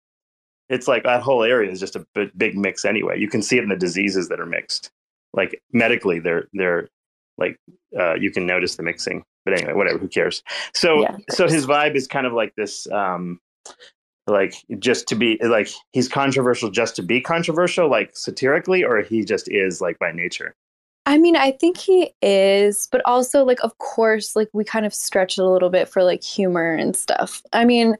it's 0.69 0.87
like 0.87 1.03
that 1.03 1.21
whole 1.21 1.43
area 1.43 1.69
is 1.69 1.79
just 1.79 1.95
a 1.95 2.05
big, 2.15 2.31
big 2.37 2.57
mix 2.57 2.85
anyway. 2.85 3.19
You 3.19 3.27
can 3.27 3.41
see 3.41 3.57
it 3.57 3.63
in 3.63 3.69
the 3.69 3.75
diseases 3.75 4.29
that 4.29 4.39
are 4.39 4.45
mixed. 4.45 4.91
Like 5.33 5.61
medically, 5.73 6.19
they're 6.19 6.47
they're 6.53 6.87
like 7.37 7.59
uh, 7.99 8.13
you 8.13 8.31
can 8.31 8.45
notice 8.45 8.75
the 8.75 8.83
mixing. 8.83 9.23
But 9.45 9.55
anyway, 9.55 9.73
whatever. 9.73 9.97
Who 9.97 10.07
cares? 10.07 10.41
So 10.73 11.01
Yeah, 11.01 11.17
so 11.29 11.49
his 11.49 11.65
vibe 11.65 11.95
is 11.95 12.07
kind 12.07 12.25
of 12.25 12.31
like 12.31 12.55
this. 12.55 12.89
Um, 12.91 13.39
like 14.27 14.55
just 14.79 15.07
to 15.07 15.15
be 15.15 15.37
like 15.43 15.69
he's 15.91 16.07
controversial 16.07 16.69
just 16.69 16.95
to 16.95 17.03
be 17.03 17.19
controversial 17.19 17.89
like 17.89 18.15
satirically 18.15 18.83
or 18.83 19.01
he 19.01 19.23
just 19.23 19.51
is 19.51 19.81
like 19.81 19.99
by 19.99 20.11
nature 20.11 20.55
I 21.05 21.17
mean, 21.17 21.35
I 21.35 21.51
think 21.51 21.77
he 21.77 22.13
is, 22.21 22.87
but 22.89 23.01
also 23.05 23.43
like 23.43 23.59
of 23.61 23.77
course, 23.79 24.35
like 24.35 24.49
we 24.53 24.63
kind 24.63 24.85
of 24.85 24.93
stretch 24.93 25.37
it 25.37 25.41
a 25.41 25.49
little 25.49 25.69
bit 25.69 25.89
for 25.89 26.01
like 26.03 26.23
humor 26.23 26.73
and 26.73 26.95
stuff. 26.95 27.41
I 27.51 27.65
mean, 27.65 27.97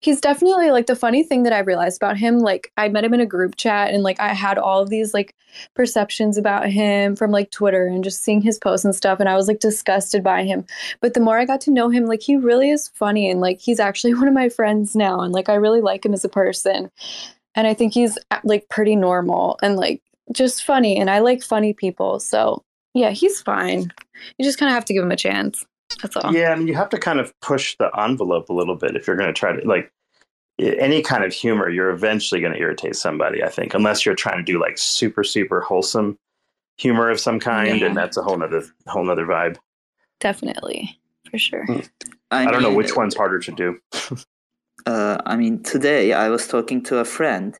he's 0.00 0.20
definitely 0.20 0.70
like 0.70 0.86
the 0.86 0.96
funny 0.96 1.24
thing 1.24 1.42
that 1.42 1.52
I 1.52 1.58
realized 1.60 2.00
about 2.00 2.16
him, 2.16 2.38
like 2.38 2.72
I 2.76 2.88
met 2.88 3.04
him 3.04 3.14
in 3.14 3.20
a 3.20 3.26
group 3.26 3.56
chat 3.56 3.92
and 3.92 4.02
like 4.02 4.20
I 4.20 4.32
had 4.32 4.56
all 4.58 4.80
of 4.80 4.90
these 4.90 5.12
like 5.12 5.34
perceptions 5.74 6.36
about 6.36 6.68
him 6.68 7.16
from 7.16 7.30
like 7.30 7.50
Twitter 7.50 7.86
and 7.86 8.04
just 8.04 8.22
seeing 8.22 8.40
his 8.40 8.58
posts 8.58 8.84
and 8.84 8.94
stuff 8.94 9.18
and 9.18 9.28
I 9.28 9.34
was 9.34 9.48
like 9.48 9.58
disgusted 9.58 10.22
by 10.22 10.44
him. 10.44 10.64
But 11.00 11.14
the 11.14 11.20
more 11.20 11.38
I 11.38 11.44
got 11.44 11.60
to 11.62 11.72
know 11.72 11.88
him, 11.88 12.06
like 12.06 12.22
he 12.22 12.36
really 12.36 12.70
is 12.70 12.88
funny 12.88 13.30
and 13.30 13.40
like 13.40 13.60
he's 13.60 13.80
actually 13.80 14.14
one 14.14 14.28
of 14.28 14.34
my 14.34 14.48
friends 14.48 14.94
now 14.94 15.20
and 15.20 15.32
like 15.32 15.48
I 15.48 15.54
really 15.54 15.80
like 15.80 16.04
him 16.04 16.14
as 16.14 16.24
a 16.24 16.28
person. 16.28 16.90
And 17.54 17.66
I 17.66 17.74
think 17.74 17.92
he's 17.92 18.16
uh, 18.30 18.38
like 18.44 18.68
pretty 18.68 18.94
normal 18.94 19.58
and 19.62 19.76
like 19.76 20.02
just 20.32 20.64
funny 20.64 20.96
and 20.98 21.10
I 21.10 21.18
like 21.18 21.42
funny 21.42 21.72
people. 21.72 22.20
So 22.20 22.62
yeah, 22.94 23.10
he's 23.10 23.40
fine. 23.42 23.92
You 24.36 24.44
just 24.44 24.58
kind 24.58 24.70
of 24.70 24.74
have 24.74 24.84
to 24.86 24.94
give 24.94 25.02
him 25.02 25.10
a 25.10 25.16
chance. 25.16 25.64
That's 26.02 26.16
all. 26.16 26.34
Yeah, 26.34 26.50
I 26.50 26.56
mean, 26.56 26.68
you 26.68 26.74
have 26.74 26.88
to 26.90 26.98
kind 26.98 27.20
of 27.20 27.32
push 27.40 27.76
the 27.78 27.90
envelope 27.98 28.48
a 28.48 28.52
little 28.52 28.76
bit 28.76 28.96
if 28.96 29.06
you're 29.06 29.16
going 29.16 29.32
to 29.32 29.38
try 29.38 29.52
to 29.52 29.66
like 29.66 29.92
any 30.58 31.02
kind 31.02 31.24
of 31.24 31.32
humor. 31.32 31.68
You're 31.68 31.90
eventually 31.90 32.40
going 32.40 32.52
to 32.52 32.58
irritate 32.58 32.96
somebody, 32.96 33.42
I 33.42 33.48
think, 33.48 33.74
unless 33.74 34.04
you're 34.06 34.14
trying 34.14 34.38
to 34.38 34.42
do 34.42 34.60
like 34.60 34.78
super, 34.78 35.24
super 35.24 35.60
wholesome 35.60 36.18
humor 36.76 37.10
of 37.10 37.18
some 37.18 37.40
kind, 37.40 37.80
Yeah. 37.80 37.86
and 37.88 37.96
that's 37.96 38.16
a 38.16 38.22
whole 38.22 38.36
nother 38.38 38.62
whole 38.86 39.04
nother 39.04 39.26
vibe. 39.26 39.56
Definitely. 40.20 40.98
For 41.30 41.38
sure. 41.38 41.66
I, 42.30 42.50
don't 42.50 42.62
know 42.62 42.72
which 42.72 42.96
one's 42.96 43.14
harder 43.14 43.38
to 43.40 43.52
do. 43.52 43.78
Uh, 44.86 45.18
I 45.26 45.36
mean, 45.36 45.62
today 45.62 46.12
I 46.12 46.28
was 46.28 46.46
talking 46.46 46.82
to 46.84 46.98
a 46.98 47.04
friend, 47.04 47.56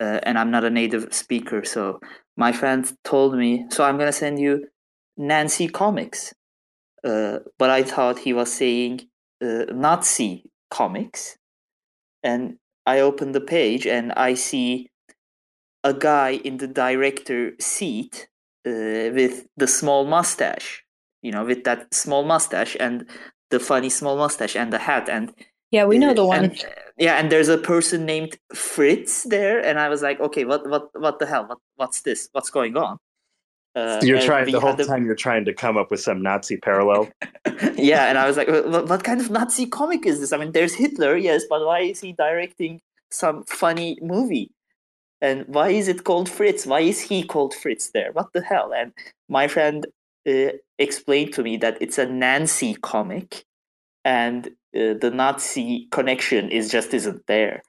uh, 0.00 0.20
and 0.22 0.38
I'm 0.38 0.50
not 0.50 0.64
a 0.64 0.70
native 0.70 1.12
speaker, 1.12 1.64
so 1.64 2.00
my 2.36 2.52
friend 2.52 2.90
told 3.04 3.36
me, 3.36 3.66
so 3.70 3.84
I'm 3.84 3.98
gonna 3.98 4.12
send 4.12 4.38
you 4.38 4.66
Nancy 5.16 5.68
comics. 5.68 6.32
Uh, 7.06 7.38
but 7.58 7.70
I 7.70 7.84
thought 7.84 8.18
he 8.18 8.32
was 8.32 8.52
saying 8.52 9.08
uh, 9.40 9.66
Nazi 9.72 10.50
comics, 10.70 11.38
and 12.22 12.58
I 12.84 13.00
opened 13.00 13.34
the 13.34 13.40
page 13.40 13.86
and 13.86 14.12
I 14.12 14.34
see 14.34 14.90
a 15.84 15.94
guy 15.94 16.30
in 16.30 16.56
the 16.56 16.66
director 16.66 17.52
seat 17.60 18.28
uh, 18.66 19.14
with 19.14 19.46
the 19.56 19.68
small 19.68 20.04
mustache, 20.04 20.84
you 21.22 21.30
know, 21.30 21.44
with 21.44 21.62
that 21.64 21.94
small 21.94 22.24
mustache, 22.24 22.76
and 22.80 23.08
the 23.50 23.60
funny 23.60 23.88
small 23.88 24.16
mustache 24.16 24.56
and 24.56 24.72
the 24.72 24.78
hat 24.78 25.08
and 25.08 25.32
Yeah, 25.70 25.84
we 25.84 25.98
know 25.98 26.14
the 26.14 26.22
uh, 26.22 26.26
one. 26.26 26.44
and, 26.44 26.64
yeah 26.98 27.18
and 27.18 27.30
there's 27.30 27.48
a 27.48 27.58
person 27.58 28.06
named 28.06 28.38
fritz 28.54 29.24
there 29.24 29.60
and 29.60 29.78
i 29.78 29.88
was 29.88 30.00
like 30.02 30.18
okay 30.18 30.44
what 30.44 30.66
what 30.68 30.88
what 30.94 31.18
the 31.18 31.26
hell? 31.26 31.46
What 31.46 31.58
what's 31.76 32.00
this? 32.02 32.28
What's 32.32 32.50
going 32.50 32.76
on 32.76 32.98
uh, 33.76 34.00
You're 34.02 34.22
trying 34.22 34.50
the 34.50 34.58
whole 34.58 34.80
a- 34.80 34.84
time. 34.84 35.04
You're 35.04 35.14
trying 35.14 35.44
to 35.44 35.52
come 35.52 35.76
up 35.76 35.90
with 35.90 36.00
some 36.00 36.22
Nazi 36.22 36.56
parallel. 36.56 37.10
yeah, 37.76 38.06
and 38.06 38.16
I 38.16 38.26
was 38.26 38.38
like, 38.38 38.48
what, 38.48 38.88
what 38.88 39.04
kind 39.04 39.20
of 39.20 39.30
Nazi 39.30 39.66
comic 39.66 40.06
is 40.06 40.20
this? 40.20 40.32
I 40.32 40.38
mean, 40.38 40.52
there's 40.52 40.74
Hitler, 40.74 41.16
yes, 41.16 41.44
but 41.48 41.64
why 41.64 41.80
is 41.80 42.00
he 42.00 42.12
directing 42.12 42.80
some 43.10 43.44
funny 43.44 43.98
movie? 44.00 44.50
And 45.20 45.44
why 45.46 45.68
is 45.70 45.88
it 45.88 46.04
called 46.04 46.28
Fritz? 46.28 46.66
Why 46.66 46.80
is 46.80 47.00
he 47.00 47.22
called 47.22 47.54
Fritz 47.54 47.90
there? 47.90 48.12
What 48.12 48.32
the 48.32 48.42
hell? 48.42 48.72
And 48.74 48.92
my 49.28 49.46
friend 49.46 49.86
uh, 50.26 50.52
explained 50.78 51.34
to 51.34 51.42
me 51.42 51.58
that 51.58 51.76
it's 51.80 51.98
a 51.98 52.06
Nancy 52.06 52.74
comic, 52.74 53.44
and 54.04 54.46
uh, 54.74 54.94
the 55.00 55.10
Nazi 55.12 55.88
connection 55.90 56.50
is 56.50 56.70
just 56.70 56.94
isn't 56.94 57.26
there. 57.26 57.62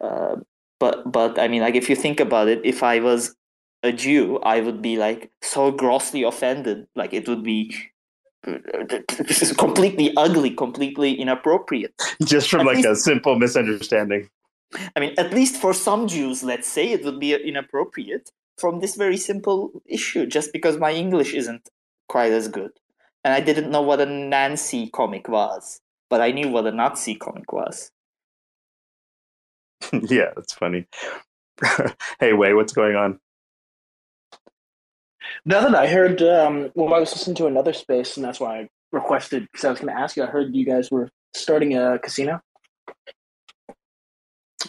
Uh, 0.00 0.36
but 0.80 1.10
but 1.10 1.38
I 1.38 1.46
mean, 1.48 1.62
like 1.62 1.74
if 1.76 1.88
you 1.88 1.96
think 1.96 2.20
about 2.20 2.48
it, 2.48 2.60
if 2.64 2.82
I 2.82 3.00
was 3.00 3.34
a 3.84 3.92
Jew, 3.92 4.38
I 4.40 4.60
would 4.60 4.82
be 4.82 4.96
like 4.96 5.30
so 5.42 5.70
grossly 5.70 6.22
offended. 6.24 6.86
Like 6.96 7.12
it 7.12 7.28
would 7.28 7.44
be 7.44 7.74
this 8.44 9.42
is 9.42 9.52
completely 9.52 10.12
ugly, 10.16 10.50
completely 10.50 11.14
inappropriate. 11.14 11.94
Just 12.24 12.50
from 12.50 12.60
At 12.60 12.66
like 12.66 12.76
least- 12.76 12.88
a 12.88 12.96
simple 12.96 13.38
misunderstanding. 13.38 14.28
I 14.96 15.00
mean, 15.00 15.14
at 15.18 15.32
least 15.32 15.60
for 15.60 15.72
some 15.72 16.08
Jews, 16.08 16.42
let's 16.42 16.66
say 16.66 16.90
it 16.90 17.04
would 17.04 17.20
be 17.20 17.32
uh, 17.32 17.38
inappropriate 17.38 18.30
from 18.58 18.80
this 18.80 18.96
very 18.96 19.16
simple 19.16 19.70
issue, 19.86 20.26
just 20.26 20.52
because 20.52 20.78
my 20.78 20.92
English 20.92 21.32
isn't 21.32 21.68
quite 22.08 22.32
as 22.32 22.48
good. 22.48 22.72
And 23.22 23.32
I 23.32 23.40
didn't 23.40 23.70
know 23.70 23.82
what 23.82 24.00
a 24.00 24.06
Nancy 24.06 24.88
comic 24.90 25.28
was, 25.28 25.80
but 26.10 26.20
I 26.20 26.32
knew 26.32 26.48
what 26.48 26.66
a 26.66 26.72
Nazi 26.72 27.14
comic 27.14 27.52
was. 27.52 27.92
yeah, 29.92 30.30
that's 30.34 30.54
funny. 30.54 30.86
hey, 32.20 32.32
Wei, 32.32 32.54
what's 32.54 32.72
going 32.72 32.96
on? 32.96 33.20
Nothing. 35.46 35.74
I 35.74 35.86
heard. 35.86 36.22
Um, 36.22 36.70
well, 36.74 36.94
I 36.94 37.00
was 37.00 37.12
listening 37.12 37.36
to 37.36 37.46
another 37.46 37.72
space, 37.72 38.16
and 38.16 38.24
that's 38.24 38.40
why 38.40 38.60
I 38.60 38.68
requested 38.92 39.46
because 39.52 39.64
I 39.64 39.70
was 39.70 39.80
going 39.80 39.94
to 39.94 40.00
ask 40.00 40.16
you. 40.16 40.22
I 40.22 40.26
heard 40.26 40.54
you 40.54 40.64
guys 40.64 40.90
were 40.90 41.10
starting 41.34 41.76
a 41.76 41.98
casino. 41.98 42.40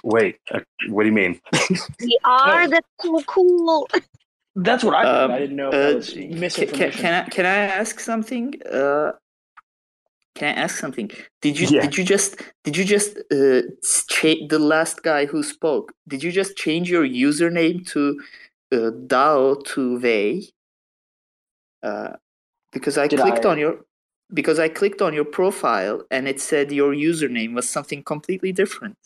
Wait, 0.03 0.37
uh, 0.51 0.59
what 0.89 1.03
do 1.03 1.09
you 1.09 1.15
mean? 1.15 1.39
We 2.01 2.17
are. 2.25 2.67
That's 2.67 2.87
so 3.01 3.21
cool. 3.23 3.89
That's 4.55 4.83
what 4.83 4.95
I 4.95 5.03
thought. 5.03 5.23
Um, 5.25 5.31
I 5.31 5.39
didn't 5.39 5.55
know 5.55 5.69
if 5.69 5.73
Uh, 5.75 5.77
that 5.79 5.95
was 5.95 6.09
ca- 6.09 6.27
ca- 6.29 6.35
misinformation. 6.35 7.01
can, 7.01 7.13
I 7.13 7.29
can 7.29 7.45
I 7.45 7.57
ask 7.79 7.99
something? 7.99 8.53
Uh, 8.69 9.11
can 10.35 10.49
I 10.57 10.61
ask 10.61 10.77
something? 10.77 11.09
Did 11.41 11.59
you 11.59 11.67
Yeah. 11.67 11.81
did 11.81 11.97
you 11.97 12.03
just 12.03 12.41
did 12.63 12.77
you 12.77 12.83
just 12.85 13.17
uh, 13.31 13.61
cha- 14.09 14.45
the 14.49 14.59
last 14.59 15.03
guy 15.03 15.25
who 15.25 15.43
spoke? 15.43 15.93
Did 16.07 16.23
you 16.23 16.31
just 16.31 16.57
change 16.57 16.89
your 16.89 17.05
username 17.07 17.85
to 17.91 18.21
uh, 18.71 18.91
Dao 19.07 19.63
to 19.73 19.99
Wei? 19.99 20.49
Uh, 21.85 22.15
because 22.73 22.97
I 22.97 23.07
Did 23.07 23.19
clicked 23.19 23.45
I? 23.45 23.49
on 23.49 23.59
your 23.59 23.85
because 24.33 24.57
I 24.57 24.69
clicked 24.69 25.03
on 25.03 25.13
your 25.13 25.23
profile 25.23 26.01
and 26.09 26.27
it 26.27 26.41
said 26.41 26.71
your 26.71 26.93
username 26.93 27.53
was 27.53 27.69
something 27.69 28.01
completely 28.01 28.51
different, 28.51 28.97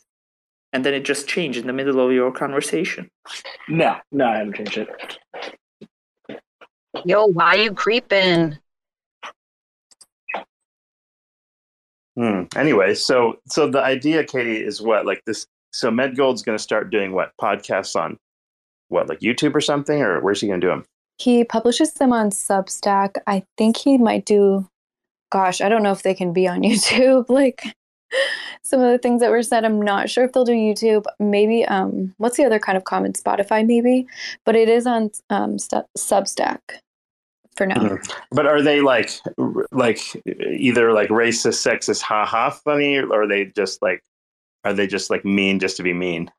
and 0.71 0.86
then 0.86 0.93
it 0.93 1.03
just 1.03 1.27
changed 1.27 1.59
in 1.59 1.67
the 1.67 1.74
middle 1.74 2.00
of 2.00 2.13
your 2.13 2.31
conversation. 2.31 3.12
no, 3.67 3.98
no, 4.13 4.25
I 4.25 4.38
haven't 4.38 4.55
changed 4.55 4.77
it. 4.77 5.17
Yo, 7.03 7.25
why 7.25 7.55
you 7.55 7.74
creeping? 7.74 8.57
Hmm. 12.15 12.43
Anyway, 12.55 12.95
so 12.95 13.39
so 13.45 13.69
the 13.69 13.83
idea, 13.83 14.24
Katie, 14.24 14.63
is 14.63 14.81
what 14.81 15.05
like 15.05 15.21
this. 15.25 15.45
So 15.71 15.91
Med 15.91 16.15
Gold's 16.15 16.43
going 16.43 16.57
to 16.57 16.63
start 16.63 16.91
doing 16.91 17.12
what 17.12 17.33
podcasts 17.39 18.00
on 18.00 18.17
what 18.88 19.09
like 19.09 19.19
YouTube 19.19 19.53
or 19.53 19.62
something, 19.62 20.01
or 20.01 20.21
where's 20.21 20.39
he 20.39 20.48
going 20.48 20.62
to 20.62 20.65
do 20.65 20.71
them? 20.71 20.86
He 21.19 21.43
publishes 21.43 21.93
them 21.93 22.13
on 22.13 22.29
Substack. 22.31 23.15
I 23.27 23.43
think 23.57 23.77
he 23.77 23.97
might 23.97 24.25
do, 24.25 24.67
gosh, 25.31 25.59
I 25.61 25.69
don't 25.69 25.83
know 25.83 25.91
if 25.91 26.03
they 26.03 26.13
can 26.15 26.31
be 26.33 26.47
on 26.47 26.61
YouTube. 26.63 27.29
Like 27.29 27.63
some 28.63 28.79
of 28.81 28.89
the 28.91 28.97
things 28.97 29.21
that 29.21 29.29
were 29.29 29.43
said, 29.43 29.65
I'm 29.65 29.81
not 29.81 30.09
sure 30.09 30.23
if 30.23 30.31
they'll 30.31 30.45
do 30.45 30.53
YouTube. 30.53 31.05
Maybe, 31.19 31.65
um, 31.65 32.13
what's 32.17 32.38
the 32.38 32.45
other 32.45 32.57
kind 32.59 32.77
of 32.77 32.85
common? 32.85 33.13
Spotify, 33.13 33.65
maybe. 33.67 34.07
But 34.45 34.55
it 34.55 34.69
is 34.69 34.88
on 34.88 35.11
um, 35.29 35.59
Stu- 35.59 35.83
Substack 35.97 36.59
for 37.57 37.65
now. 37.65 37.75
Mhm. 37.75 38.11
But 38.31 38.45
are 38.47 38.61
they 38.61 38.79
like 38.79 39.11
like 39.71 39.99
either 40.25 40.93
like 40.93 41.09
racist, 41.09 41.67
sexist, 41.67 42.01
ha 42.01 42.25
ha 42.25 42.49
funny, 42.49 42.97
or 42.97 43.23
are 43.23 43.27
they 43.27 43.45
just 43.45 43.81
like 43.81 44.01
are 44.63 44.73
they 44.73 44.88
just 44.88 45.09
like 45.09 45.25
mean 45.25 45.59
just 45.59 45.75
to 45.77 45.83
be 45.83 45.93
mean? 45.93 46.31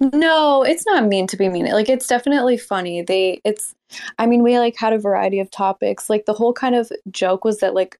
No, 0.00 0.62
it's 0.62 0.86
not 0.86 1.06
mean 1.06 1.26
to 1.28 1.36
be 1.36 1.48
mean. 1.48 1.66
Like 1.66 1.88
it's 1.88 2.06
definitely 2.06 2.58
funny. 2.58 3.02
They 3.02 3.40
it's 3.44 3.74
I 4.18 4.26
mean, 4.26 4.42
we 4.42 4.58
like 4.58 4.76
had 4.76 4.92
a 4.92 4.98
variety 4.98 5.40
of 5.40 5.50
topics. 5.50 6.10
Like 6.10 6.26
the 6.26 6.32
whole 6.32 6.52
kind 6.52 6.74
of 6.74 6.90
joke 7.10 7.44
was 7.44 7.58
that 7.58 7.74
like 7.74 7.98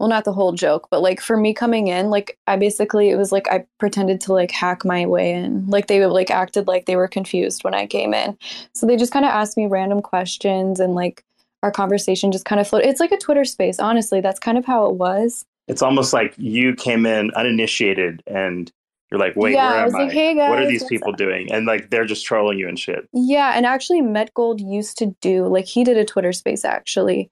well, 0.00 0.08
not 0.08 0.24
the 0.24 0.32
whole 0.32 0.52
joke, 0.52 0.88
but 0.90 1.02
like 1.02 1.20
for 1.20 1.36
me 1.36 1.52
coming 1.52 1.88
in, 1.88 2.08
like 2.08 2.38
I 2.46 2.56
basically 2.56 3.10
it 3.10 3.16
was 3.16 3.32
like 3.32 3.46
I 3.48 3.66
pretended 3.78 4.18
to 4.22 4.32
like 4.32 4.50
hack 4.50 4.82
my 4.82 5.04
way 5.04 5.32
in. 5.32 5.66
Like 5.66 5.88
they 5.88 6.04
like 6.06 6.30
acted 6.30 6.66
like 6.66 6.86
they 6.86 6.96
were 6.96 7.06
confused 7.06 7.64
when 7.64 7.74
I 7.74 7.86
came 7.86 8.14
in. 8.14 8.36
So 8.72 8.86
they 8.86 8.96
just 8.96 9.12
kind 9.12 9.26
of 9.26 9.30
asked 9.30 9.58
me 9.58 9.66
random 9.66 10.00
questions 10.00 10.80
and 10.80 10.94
like 10.94 11.22
our 11.62 11.70
conversation 11.70 12.32
just 12.32 12.46
kind 12.46 12.62
of 12.62 12.66
flowed. 12.66 12.84
It's 12.84 12.98
like 12.98 13.12
a 13.12 13.18
Twitter 13.18 13.44
space, 13.44 13.78
honestly. 13.78 14.22
That's 14.22 14.40
kind 14.40 14.56
of 14.56 14.64
how 14.64 14.86
it 14.86 14.94
was. 14.94 15.44
It's 15.68 15.82
almost 15.82 16.14
like 16.14 16.32
you 16.38 16.74
came 16.74 17.04
in 17.04 17.30
uninitiated 17.32 18.22
and 18.26 18.72
you're 19.10 19.18
like, 19.20 19.34
wait, 19.36 19.54
yeah, 19.54 19.68
where 19.70 19.78
I 19.80 19.86
am 19.86 19.94
I? 19.96 20.02
like, 20.04 20.12
hey 20.12 20.34
guys. 20.34 20.50
what 20.50 20.58
are 20.60 20.68
these 20.68 20.84
people 20.84 21.10
up?" 21.12 21.16
doing? 21.18 21.50
And 21.52 21.66
like 21.66 21.90
they're 21.90 22.04
just 22.04 22.24
trolling 22.24 22.58
you 22.58 22.68
and 22.68 22.78
shit. 22.78 23.08
Yeah, 23.12 23.52
and 23.56 23.66
actually 23.66 24.00
Met 24.02 24.32
Gold 24.34 24.60
used 24.60 24.96
to 24.98 25.14
do 25.20 25.46
like 25.46 25.64
he 25.66 25.82
did 25.84 25.96
a 25.96 26.04
Twitter 26.04 26.32
space 26.32 26.64
actually. 26.64 27.30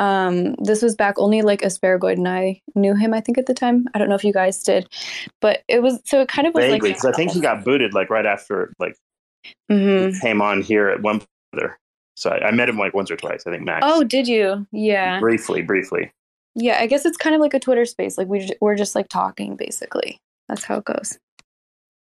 Um 0.00 0.54
this 0.62 0.80
was 0.80 0.94
back 0.94 1.18
only 1.18 1.42
like 1.42 1.60
Asparagoid 1.62 2.14
and 2.14 2.28
I 2.28 2.60
knew 2.74 2.94
him 2.94 3.12
I 3.12 3.20
think 3.20 3.36
at 3.36 3.46
the 3.46 3.54
time. 3.54 3.86
I 3.94 3.98
don't 3.98 4.08
know 4.08 4.14
if 4.14 4.24
you 4.24 4.32
guys 4.32 4.62
did. 4.62 4.88
But 5.40 5.62
it 5.68 5.82
was 5.82 6.00
so 6.04 6.20
it 6.20 6.28
kind 6.28 6.46
of 6.46 6.54
was 6.54 6.64
Vaguely, 6.64 6.90
like 6.90 6.96
because 6.98 7.04
I 7.04 7.12
think 7.12 7.32
he 7.32 7.40
got 7.40 7.64
booted 7.64 7.94
like 7.94 8.08
right 8.10 8.26
after 8.26 8.72
like 8.78 8.96
Mhm. 9.70 10.14
he 10.14 10.20
came 10.20 10.40
on 10.42 10.62
here 10.62 10.88
at 10.88 11.02
one 11.02 11.20
other. 11.54 11.78
So 12.16 12.30
I, 12.30 12.48
I 12.48 12.50
met 12.52 12.68
him 12.68 12.78
like 12.78 12.94
once 12.94 13.10
or 13.10 13.16
twice. 13.16 13.44
I 13.46 13.50
think 13.50 13.64
Max. 13.64 13.84
Oh, 13.86 14.02
did 14.02 14.26
you? 14.26 14.66
Yeah. 14.72 15.20
briefly, 15.20 15.62
briefly. 15.62 16.10
Yeah, 16.54 16.78
I 16.80 16.86
guess 16.86 17.04
it's 17.06 17.16
kind 17.16 17.34
of 17.36 17.40
like 17.40 17.54
a 17.54 17.60
Twitter 17.60 17.84
space. 17.84 18.18
Like 18.18 18.26
we 18.28 18.50
we're 18.60 18.74
just 18.76 18.94
like 18.94 19.08
talking 19.08 19.56
basically. 19.56 20.18
That's 20.48 20.64
how 20.64 20.78
it 20.78 20.84
goes. 20.84 21.18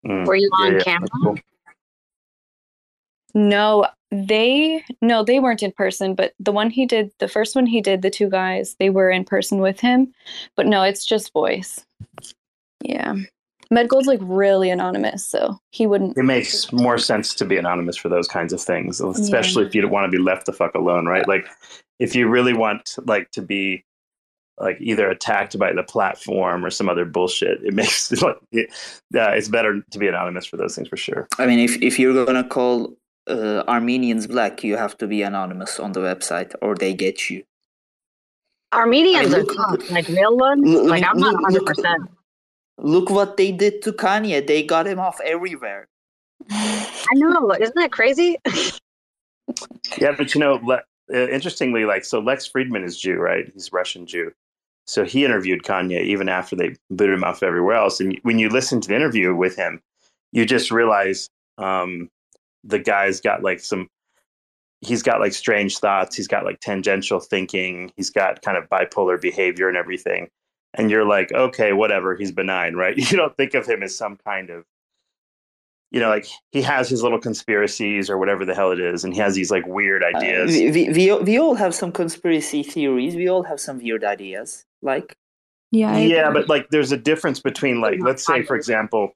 Mm. 0.06 0.26
Were 0.26 0.36
you 0.36 0.50
on 0.58 0.74
yeah, 0.74 0.80
camera? 0.80 1.08
cool. 1.22 1.38
No, 3.34 3.86
they 4.10 4.84
no, 5.00 5.24
they 5.24 5.40
weren't 5.40 5.62
in 5.62 5.72
person, 5.72 6.14
but 6.14 6.34
the 6.38 6.52
one 6.52 6.70
he 6.70 6.84
did, 6.84 7.10
the 7.18 7.28
first 7.28 7.54
one 7.54 7.66
he 7.66 7.80
did, 7.80 8.02
the 8.02 8.10
two 8.10 8.28
guys, 8.28 8.76
they 8.78 8.90
were 8.90 9.10
in 9.10 9.24
person 9.24 9.58
with 9.58 9.80
him. 9.80 10.12
But 10.54 10.66
no, 10.66 10.82
it's 10.82 11.06
just 11.06 11.32
voice. 11.32 11.84
Yeah. 12.82 13.14
Medgold's 13.72 14.06
like 14.06 14.20
really 14.22 14.68
anonymous, 14.68 15.24
so 15.24 15.58
he 15.70 15.86
wouldn't 15.86 16.18
It 16.18 16.24
makes 16.24 16.70
more 16.72 16.98
sense 16.98 17.34
to 17.36 17.46
be 17.46 17.56
anonymous 17.56 17.96
for 17.96 18.10
those 18.10 18.28
kinds 18.28 18.52
of 18.52 18.60
things, 18.60 19.00
especially 19.00 19.64
if 19.64 19.74
you 19.74 19.80
don't 19.80 19.90
want 19.90 20.04
to 20.04 20.14
be 20.14 20.22
left 20.22 20.44
the 20.44 20.52
fuck 20.52 20.74
alone, 20.74 21.06
right? 21.06 21.26
Like, 21.26 21.48
if 21.98 22.14
you 22.14 22.28
really 22.28 22.52
want 22.52 22.96
like 23.06 23.30
to 23.30 23.40
be 23.40 23.82
like 24.62 24.78
either 24.80 25.08
attacked 25.10 25.58
by 25.58 25.72
the 25.72 25.82
platform 25.82 26.64
or 26.64 26.70
some 26.70 26.88
other 26.88 27.04
bullshit, 27.04 27.62
it 27.64 27.74
makes 27.80 28.10
like 28.22 28.36
it, 28.52 28.70
yeah, 29.12 29.30
it's 29.30 29.48
better 29.48 29.82
to 29.90 29.98
be 29.98 30.08
anonymous 30.08 30.46
for 30.46 30.56
those 30.56 30.74
things 30.74 30.88
for 30.88 30.96
sure. 30.96 31.26
I 31.38 31.46
mean, 31.46 31.58
if 31.58 31.80
if 31.82 31.98
you're 31.98 32.24
gonna 32.24 32.44
call 32.44 32.94
uh, 33.28 33.62
Armenians 33.68 34.26
black, 34.26 34.64
you 34.64 34.76
have 34.76 34.96
to 34.98 35.06
be 35.06 35.22
anonymous 35.22 35.78
on 35.78 35.92
the 35.92 36.00
website, 36.00 36.54
or 36.62 36.74
they 36.74 36.94
get 36.94 37.28
you. 37.28 37.42
Armenians 38.72 39.34
I 39.34 39.38
are 39.38 39.42
mean, 39.42 39.46
look- 39.46 39.56
tough. 39.80 39.90
Like 39.90 40.08
real 40.08 40.36
ones. 40.36 40.62
look- 40.68 40.88
Like 40.88 41.04
I'm 41.04 41.18
not 41.18 41.34
100. 41.34 41.52
look- 41.58 41.66
percent 41.66 42.02
Look 42.78 43.10
what 43.10 43.36
they 43.36 43.52
did 43.52 43.82
to 43.82 43.92
Kanye. 43.92 44.44
They 44.46 44.62
got 44.64 44.86
him 44.86 44.98
off 44.98 45.20
everywhere. 45.24 45.88
I 46.50 47.12
know. 47.14 47.52
Isn't 47.52 47.76
that 47.76 47.92
crazy? 47.92 48.36
Yeah, 49.98 50.12
but 50.16 50.34
you 50.34 50.40
know, 50.40 50.54
le- 50.62 50.82
uh, 51.12 51.28
interestingly, 51.28 51.84
like 51.84 52.04
so, 52.04 52.20
Lex 52.20 52.48
Fridman 52.48 52.84
is 52.84 52.98
Jew, 52.98 53.16
right? 53.16 53.50
He's 53.52 53.72
Russian 53.72 54.06
Jew. 54.06 54.32
So 54.86 55.04
he 55.04 55.24
interviewed 55.24 55.62
Kanye 55.62 56.02
even 56.04 56.28
after 56.28 56.56
they 56.56 56.74
booted 56.90 57.14
him 57.14 57.24
off 57.24 57.42
everywhere 57.42 57.76
else. 57.76 58.00
And 58.00 58.18
when 58.22 58.38
you 58.38 58.48
listen 58.48 58.80
to 58.80 58.88
the 58.88 58.96
interview 58.96 59.34
with 59.34 59.56
him, 59.56 59.80
you 60.32 60.44
just 60.44 60.70
realize 60.70 61.28
um, 61.58 62.08
the 62.64 62.78
guy's 62.78 63.20
got 63.20 63.42
like 63.42 63.60
some. 63.60 63.88
He's 64.80 65.02
got 65.02 65.20
like 65.20 65.32
strange 65.32 65.78
thoughts. 65.78 66.16
He's 66.16 66.26
got 66.26 66.44
like 66.44 66.58
tangential 66.58 67.20
thinking. 67.20 67.92
He's 67.96 68.10
got 68.10 68.42
kind 68.42 68.56
of 68.56 68.68
bipolar 68.68 69.20
behavior 69.20 69.68
and 69.68 69.76
everything. 69.76 70.28
And 70.74 70.90
you're 70.90 71.06
like, 71.06 71.30
okay, 71.32 71.72
whatever. 71.72 72.16
He's 72.16 72.32
benign, 72.32 72.74
right? 72.74 72.96
You 73.10 73.16
don't 73.16 73.36
think 73.36 73.54
of 73.54 73.66
him 73.66 73.82
as 73.84 73.96
some 73.96 74.16
kind 74.26 74.50
of 74.50 74.64
you 75.92 76.00
know, 76.00 76.08
like 76.08 76.26
he 76.50 76.62
has 76.62 76.88
his 76.88 77.02
little 77.02 77.20
conspiracies 77.20 78.08
or 78.10 78.16
whatever 78.18 78.44
the 78.44 78.54
hell 78.54 78.72
it 78.72 78.80
is, 78.80 79.04
and 79.04 79.12
he 79.14 79.20
has 79.20 79.34
these 79.34 79.50
like 79.50 79.66
weird 79.66 80.02
Uh, 80.02 80.16
ideas. 80.18 80.50
we, 80.50 80.70
we, 80.70 80.88
we 80.90 81.22
we 81.22 81.38
all 81.38 81.54
have 81.54 81.74
some 81.74 81.92
conspiracy 81.92 82.62
theories. 82.62 83.14
We 83.14 83.28
all 83.28 83.42
have 83.44 83.60
some 83.60 83.78
weird 83.78 84.02
ideas. 84.02 84.64
Like 84.80 85.16
Yeah. 85.70 85.92
I 85.94 85.98
yeah, 86.00 86.28
agree. 86.28 86.40
but 86.40 86.48
like 86.48 86.70
there's 86.70 86.92
a 86.92 86.96
difference 86.96 87.40
between 87.40 87.80
like 87.80 88.00
let's 88.00 88.24
say 88.26 88.42
for 88.42 88.56
example, 88.56 89.12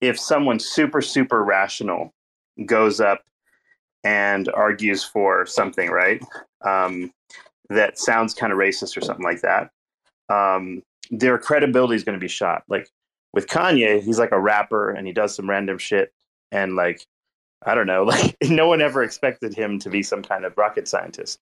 if 0.00 0.18
someone 0.18 0.58
super 0.60 1.02
super 1.02 1.42
rational 1.44 2.14
goes 2.64 3.00
up 3.00 3.22
and 4.04 4.48
argues 4.54 5.02
for 5.02 5.46
something, 5.46 5.90
right? 5.90 6.22
Um, 6.64 7.10
that 7.70 7.98
sounds 7.98 8.34
kind 8.34 8.52
of 8.52 8.58
racist 8.58 8.96
or 8.96 9.00
something 9.00 9.24
like 9.24 9.40
that. 9.40 9.70
Um, 10.28 10.82
their 11.10 11.38
credibility 11.38 11.96
is 11.96 12.04
going 12.04 12.18
to 12.18 12.20
be 12.20 12.28
shot. 12.28 12.62
Like 12.68 12.88
with 13.34 13.48
Kanye, 13.48 14.00
he's 14.00 14.18
like 14.18 14.32
a 14.32 14.40
rapper 14.40 14.90
and 14.90 15.06
he 15.06 15.12
does 15.12 15.34
some 15.34 15.50
random 15.50 15.76
shit 15.76 16.12
and 16.52 16.76
like 16.76 17.04
I 17.66 17.74
don't 17.74 17.86
know, 17.86 18.04
like 18.04 18.36
no 18.42 18.68
one 18.68 18.80
ever 18.80 19.02
expected 19.02 19.54
him 19.54 19.78
to 19.80 19.90
be 19.90 20.02
some 20.02 20.22
kind 20.22 20.44
of 20.44 20.56
rocket 20.56 20.88
scientist. 20.88 21.40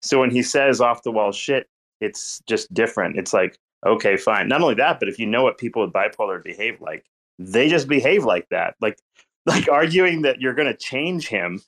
So 0.00 0.20
when 0.20 0.30
he 0.30 0.42
says 0.42 0.80
off 0.80 1.02
the 1.02 1.10
wall 1.12 1.32
shit, 1.32 1.68
it's 2.00 2.40
just 2.46 2.72
different. 2.72 3.16
It's 3.18 3.32
like 3.32 3.58
okay, 3.84 4.16
fine. 4.16 4.48
Not 4.48 4.62
only 4.62 4.76
that, 4.76 4.98
but 4.98 5.08
if 5.10 5.18
you 5.18 5.26
know 5.26 5.42
what 5.42 5.58
people 5.58 5.82
with 5.82 5.92
bipolar 5.92 6.42
behave 6.42 6.80
like, 6.80 7.04
they 7.38 7.68
just 7.68 7.88
behave 7.88 8.24
like 8.24 8.48
that. 8.50 8.76
Like 8.80 8.98
like 9.46 9.68
arguing 9.68 10.22
that 10.22 10.40
you're 10.40 10.54
going 10.54 10.68
to 10.68 10.76
change 10.76 11.28
him 11.28 11.60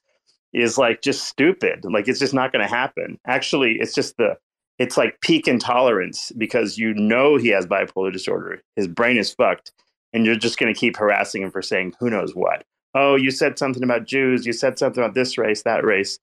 is 0.53 0.79
like 0.79 1.03
just 1.03 1.27
stupid. 1.27 1.85
Like 1.85 2.09
it's 2.09 2.21
just 2.21 2.33
not 2.33 2.53
going 2.53 2.67
to 2.67 2.75
happen. 2.75 3.19
Actually, 3.27 3.77
it's 3.81 3.95
just 3.95 4.17
the 4.17 4.39
it's 4.79 4.97
like 4.97 5.21
peak 5.21 5.49
intolerance 5.49 6.33
because 6.37 6.79
you 6.79 6.93
know 6.95 7.37
he 7.37 7.49
has 7.49 7.67
bipolar 7.67 8.13
disorder. 8.13 8.63
His 8.75 8.89
brain 8.89 9.17
is 9.17 9.33
fucked 9.33 9.73
and 10.13 10.25
you're 10.25 10.37
just 10.37 10.59
going 10.59 10.73
to 10.73 10.79
keep 10.79 10.97
harassing 10.97 11.43
him 11.43 11.51
for 11.51 11.63
saying 11.63 11.95
who 11.99 12.11
knows 12.11 12.35
what. 12.35 12.65
Oh, 12.95 13.17
you 13.17 13.31
said 13.31 13.59
something 13.59 13.83
about 13.83 14.07
Jews, 14.07 14.47
you 14.47 14.53
said 14.53 14.79
something 14.79 15.03
about 15.03 15.15
this 15.15 15.37
race, 15.37 15.63
that 15.63 15.85
race. 15.85 16.19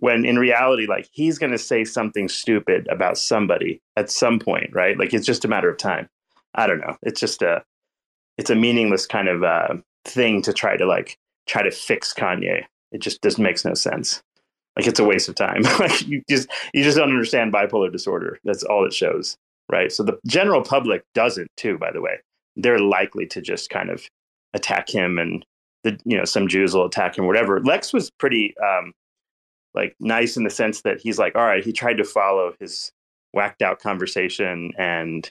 When 0.00 0.24
in 0.24 0.38
reality, 0.38 0.86
like 0.86 1.08
he's 1.10 1.38
going 1.38 1.52
to 1.52 1.58
say 1.58 1.84
something 1.84 2.28
stupid 2.28 2.86
about 2.88 3.18
somebody 3.18 3.80
at 3.96 4.10
some 4.10 4.38
point, 4.38 4.70
right? 4.72 4.96
Like 4.98 5.12
it's 5.12 5.26
just 5.26 5.44
a 5.44 5.48
matter 5.48 5.68
of 5.68 5.76
time. 5.76 6.08
I 6.54 6.66
don't 6.66 6.80
know. 6.80 6.96
It's 7.02 7.20
just 7.20 7.42
a, 7.42 7.64
it's 8.36 8.50
a 8.50 8.54
meaningless 8.54 9.06
kind 9.06 9.28
of 9.28 9.42
uh, 9.42 9.74
thing 10.04 10.42
to 10.42 10.52
try 10.52 10.76
to 10.76 10.86
like 10.86 11.18
try 11.46 11.62
to 11.62 11.70
fix 11.70 12.14
Kanye. 12.14 12.64
It 12.92 13.00
just 13.00 13.22
just 13.22 13.38
makes 13.38 13.64
no 13.64 13.74
sense. 13.74 14.22
Like 14.78 14.86
it's 14.86 15.00
a 15.00 15.04
waste 15.04 15.28
of 15.28 15.34
time. 15.34 15.62
like 15.78 16.06
you 16.06 16.22
just 16.28 16.48
you 16.72 16.84
just 16.84 16.96
don't 16.96 17.10
understand 17.10 17.52
bipolar 17.52 17.90
disorder. 17.90 18.38
That's 18.44 18.62
all 18.62 18.86
it 18.86 18.94
shows, 18.94 19.36
right? 19.70 19.90
So 19.90 20.04
the 20.04 20.18
general 20.26 20.62
public 20.62 21.02
doesn't 21.14 21.50
too. 21.56 21.78
By 21.78 21.90
the 21.90 22.00
way, 22.00 22.18
they're 22.56 22.78
likely 22.78 23.26
to 23.26 23.40
just 23.40 23.70
kind 23.70 23.90
of 23.90 24.06
attack 24.54 24.88
him, 24.88 25.18
and 25.18 25.44
the 25.82 25.98
you 26.04 26.16
know 26.16 26.24
some 26.24 26.46
Jews 26.46 26.74
will 26.74 26.86
attack 26.86 27.18
him, 27.18 27.26
whatever. 27.26 27.60
Lex 27.60 27.92
was 27.92 28.10
pretty 28.18 28.54
um, 28.64 28.92
like 29.74 29.96
nice 29.98 30.36
in 30.36 30.44
the 30.44 30.50
sense 30.50 30.82
that 30.82 31.00
he's 31.00 31.18
like, 31.18 31.34
all 31.34 31.44
right, 31.44 31.64
he 31.64 31.72
tried 31.72 31.98
to 31.98 32.04
follow 32.04 32.54
his 32.60 32.92
whacked 33.32 33.62
out 33.62 33.80
conversation, 33.80 34.72
and 34.78 35.28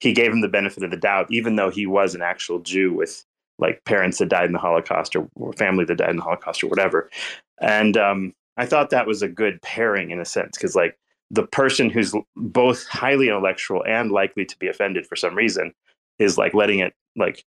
he 0.00 0.14
gave 0.14 0.32
him 0.32 0.40
the 0.40 0.48
benefit 0.48 0.82
of 0.82 0.90
the 0.90 0.96
doubt, 0.96 1.26
even 1.30 1.56
though 1.56 1.70
he 1.70 1.86
was 1.86 2.14
an 2.14 2.22
actual 2.22 2.60
Jew 2.60 2.94
with 2.94 3.24
like 3.58 3.84
parents 3.84 4.18
that 4.18 4.28
died 4.28 4.46
in 4.46 4.52
the 4.52 4.58
Holocaust 4.58 5.16
or, 5.16 5.28
or 5.34 5.52
family 5.52 5.84
that 5.84 5.96
died 5.96 6.10
in 6.10 6.16
the 6.16 6.22
Holocaust 6.22 6.62
or 6.62 6.68
whatever. 6.68 7.10
And 7.60 7.96
um, 7.96 8.34
I 8.56 8.66
thought 8.66 8.90
that 8.90 9.06
was 9.06 9.22
a 9.22 9.28
good 9.28 9.60
pairing 9.62 10.10
in 10.10 10.20
a 10.20 10.24
sense 10.24 10.56
because 10.56 10.74
like 10.74 10.98
the 11.30 11.46
person 11.46 11.90
who's 11.90 12.14
both 12.36 12.86
highly 12.86 13.28
intellectual 13.28 13.84
and 13.86 14.10
likely 14.10 14.44
to 14.44 14.58
be 14.58 14.68
offended 14.68 15.06
for 15.06 15.16
some 15.16 15.34
reason 15.34 15.72
is 16.18 16.38
like 16.38 16.54
letting 16.54 16.78
it 16.78 16.94
like 17.16 17.44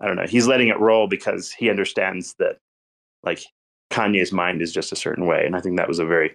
I 0.00 0.06
don't 0.06 0.16
know 0.16 0.26
he's 0.26 0.46
letting 0.46 0.68
it 0.68 0.80
roll 0.80 1.06
because 1.06 1.52
he 1.52 1.70
understands 1.70 2.34
that 2.38 2.58
like 3.22 3.44
Kanye's 3.90 4.32
mind 4.32 4.62
is 4.62 4.72
just 4.72 4.92
a 4.92 4.96
certain 4.96 5.26
way 5.26 5.44
and 5.46 5.54
I 5.54 5.60
think 5.60 5.76
that 5.76 5.88
was 5.88 5.98
a 5.98 6.06
very 6.06 6.34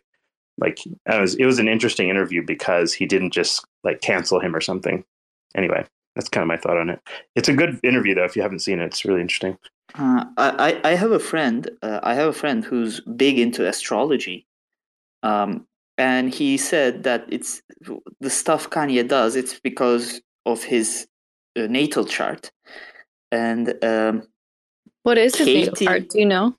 like 0.58 0.80
was 1.08 1.36
it 1.36 1.46
was 1.46 1.60
an 1.60 1.68
interesting 1.68 2.10
interview 2.10 2.44
because 2.46 2.94
he 2.94 3.06
didn't 3.06 3.32
just 3.32 3.66
like 3.84 4.02
cancel 4.02 4.40
him 4.40 4.56
or 4.56 4.62
something. 4.62 5.04
Anyway, 5.56 5.86
that's 6.16 6.30
kind 6.30 6.42
of 6.42 6.48
my 6.48 6.58
thought 6.58 6.78
on 6.78 6.90
it. 6.90 7.00
It's 7.36 7.50
a 7.50 7.54
good 7.54 7.80
interview 7.84 8.16
though. 8.16 8.26
If 8.26 8.36
you 8.36 8.42
haven't 8.42 8.60
seen 8.60 8.80
it, 8.80 8.86
it's 8.86 9.06
really 9.06 9.22
interesting. 9.22 9.58
Uh, 9.98 10.26
I, 10.38 10.80
I 10.84 10.92
I 10.92 10.96
have 10.96 11.12
a 11.12 11.20
friend. 11.20 11.70
Uh, 11.82 12.00
I 12.04 12.14
have 12.14 12.28
a 12.28 12.34
friend 12.34 12.64
who's 12.64 13.02
big 13.02 13.40
into 13.40 13.68
astrology, 13.68 14.46
um, 15.24 15.66
and 15.98 16.34
he 16.34 16.58
said 16.58 17.04
that 17.04 17.26
it's 17.30 17.62
the 18.20 18.30
stuff 18.30 18.70
Kanye 18.70 19.08
does. 19.08 19.36
It's 19.36 19.60
because 19.60 20.22
of 20.46 20.64
his 20.64 21.08
uh, 21.58 21.68
natal 21.68 22.06
chart, 22.06 22.52
and 23.32 23.74
um, 23.84 24.24
what 25.04 25.18
is 25.18 25.36
his 25.36 25.48
natal 25.48 25.76
chart? 25.76 26.10
Do 26.10 26.20
you 26.20 26.26
know? 26.26 26.56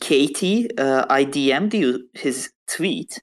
Katie, 0.00 0.68
uh, 0.78 1.06
I 1.08 1.24
DM'd 1.24 1.74
you 1.74 2.08
his 2.14 2.50
tweet. 2.68 3.20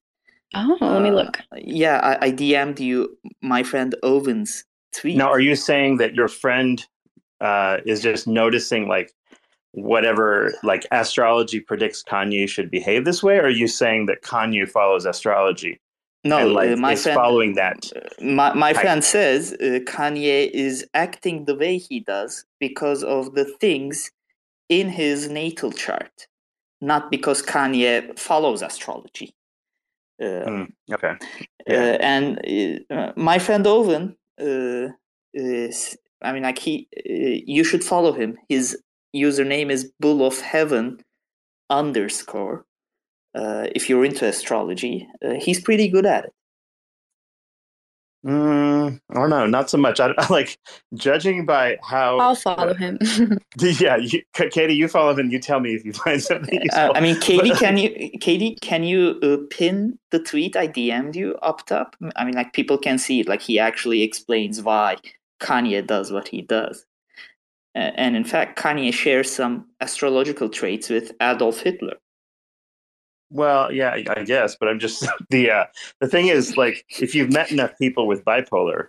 Oh, 0.55 0.77
let 0.81 1.01
me 1.01 1.09
Uh, 1.09 1.13
look. 1.13 1.39
Yeah, 1.55 1.99
I, 1.99 2.27
I 2.27 2.31
DM'd 2.31 2.79
you 2.79 3.17
my 3.41 3.63
friend 3.63 3.95
Owen's 4.03 4.65
tweet. 4.93 5.17
Now, 5.17 5.29
are 5.29 5.39
you 5.39 5.55
saying 5.55 5.97
that 5.97 6.15
your 6.15 6.27
friend 6.27 6.85
uh, 7.41 7.77
is 7.85 8.01
just 8.01 8.27
noticing 8.27 8.87
like 8.87 9.13
whatever 9.73 10.53
like 10.63 10.85
astrology 10.91 11.59
predicts 11.59 12.03
Kanye 12.03 12.47
should 12.47 12.71
behave 12.71 13.05
this 13.05 13.21
way, 13.21 13.37
or 13.37 13.45
are 13.45 13.49
you 13.49 13.67
saying 13.67 14.05
that 14.07 14.21
Kanye 14.21 14.69
follows 14.69 15.05
astrology 15.05 15.79
no, 16.23 16.37
and 16.37 16.53
like 16.53 16.69
uh, 16.71 16.75
my 16.77 16.93
is 16.93 17.03
friend 17.03 17.15
following 17.15 17.53
that? 17.55 17.91
My 18.21 18.53
my 18.53 18.69
I- 18.69 18.73
friend 18.73 19.03
says 19.03 19.53
uh, 19.53 19.79
Kanye 19.85 20.49
is 20.51 20.85
acting 20.93 21.45
the 21.45 21.55
way 21.55 21.77
he 21.77 21.99
does 21.99 22.45
because 22.59 23.03
of 23.03 23.33
the 23.35 23.45
things 23.59 24.11
in 24.69 24.89
his 24.89 25.29
natal 25.29 25.71
chart, 25.71 26.27
not 26.79 27.11
because 27.11 27.41
Kanye 27.41 28.17
follows 28.17 28.61
astrology. 28.61 29.33
Uh, 30.21 30.45
Hmm, 30.45 30.63
okay, 30.91 31.09
uh, 31.09 31.17
yeah. 31.67 31.97
and 31.99 32.39
uh, 32.91 33.11
my 33.15 33.39
friend 33.39 33.65
Owen, 33.67 34.15
uh, 34.39 34.87
is, 35.33 35.97
I 36.21 36.31
mean, 36.31 36.43
like 36.43 36.59
he, 36.59 36.87
uh, 36.97 37.41
you 37.45 37.63
should 37.63 37.83
follow 37.83 38.13
him. 38.13 38.37
His 38.47 38.77
username 39.15 39.71
is 39.71 39.91
Bull 39.99 40.25
of 40.25 40.39
Heaven 40.39 40.99
underscore. 41.69 42.65
Uh, 43.35 43.67
if 43.73 43.89
you're 43.89 44.05
into 44.05 44.27
astrology, 44.27 45.07
uh, 45.25 45.33
he's 45.33 45.59
pretty 45.59 45.87
good 45.87 46.05
at 46.05 46.25
it. 46.25 46.33
Mm, 48.25 49.01
I 49.09 49.13
don't 49.13 49.29
know, 49.29 49.45
not 49.45 49.69
so 49.69 49.77
much. 49.77 49.99
I, 49.99 50.13
I 50.17 50.27
like 50.29 50.57
judging 50.93 51.45
by 51.45 51.77
how. 51.83 52.17
I'll 52.19 52.35
follow 52.35 52.73
him. 52.73 52.97
Yeah, 53.59 53.97
you, 53.97 54.21
Katie, 54.33 54.75
you 54.75 54.87
follow 54.87 55.11
him 55.11 55.19
and 55.19 55.31
you 55.31 55.39
tell 55.39 55.59
me 55.59 55.73
if 55.73 55.83
you 55.83 55.93
find 55.93 56.21
something. 56.21 56.59
Uh, 56.59 56.63
useful. 56.63 56.91
I 56.95 56.99
mean, 57.01 57.19
Katie, 57.19 57.51
can 57.51 57.77
you, 57.77 58.11
Katie, 58.19 58.57
can 58.61 58.83
you 58.83 59.19
uh, 59.21 59.37
pin 59.49 59.97
the 60.11 60.19
tweet 60.19 60.55
I 60.55 60.67
DM'd 60.67 61.15
you 61.15 61.35
up 61.41 61.65
top? 61.65 61.95
I 62.15 62.23
mean, 62.23 62.35
like 62.35 62.53
people 62.53 62.77
can 62.77 62.97
see 62.97 63.19
it. 63.19 63.27
Like 63.27 63.41
he 63.41 63.59
actually 63.59 64.01
explains 64.03 64.61
why 64.61 64.97
Kanye 65.41 65.85
does 65.85 66.11
what 66.11 66.27
he 66.29 66.41
does, 66.41 66.77
uh, 66.81 66.85
and 67.75 68.15
in 68.15 68.23
fact, 68.23 68.59
Kanye 68.59 68.93
shares 68.93 69.31
some 69.31 69.67
astrological 69.81 70.49
traits 70.49 70.89
with 70.89 71.11
Adolf 71.21 71.61
Hitler. 71.61 71.95
Well, 73.29 73.71
yeah, 73.71 73.89
I- 73.89 74.05
I 74.17 74.23
guess, 74.23 74.55
but 74.55 74.69
I'm 74.69 74.79
just 74.79 75.05
the 75.29 75.49
uh, 75.51 75.65
the 75.99 76.07
thing 76.07 76.27
is 76.27 76.55
like 76.57 76.85
if 77.01 77.15
you've 77.15 77.31
met 77.31 77.51
enough 77.51 77.77
people 77.79 78.05
with 78.07 78.23
bipolar, 78.25 78.87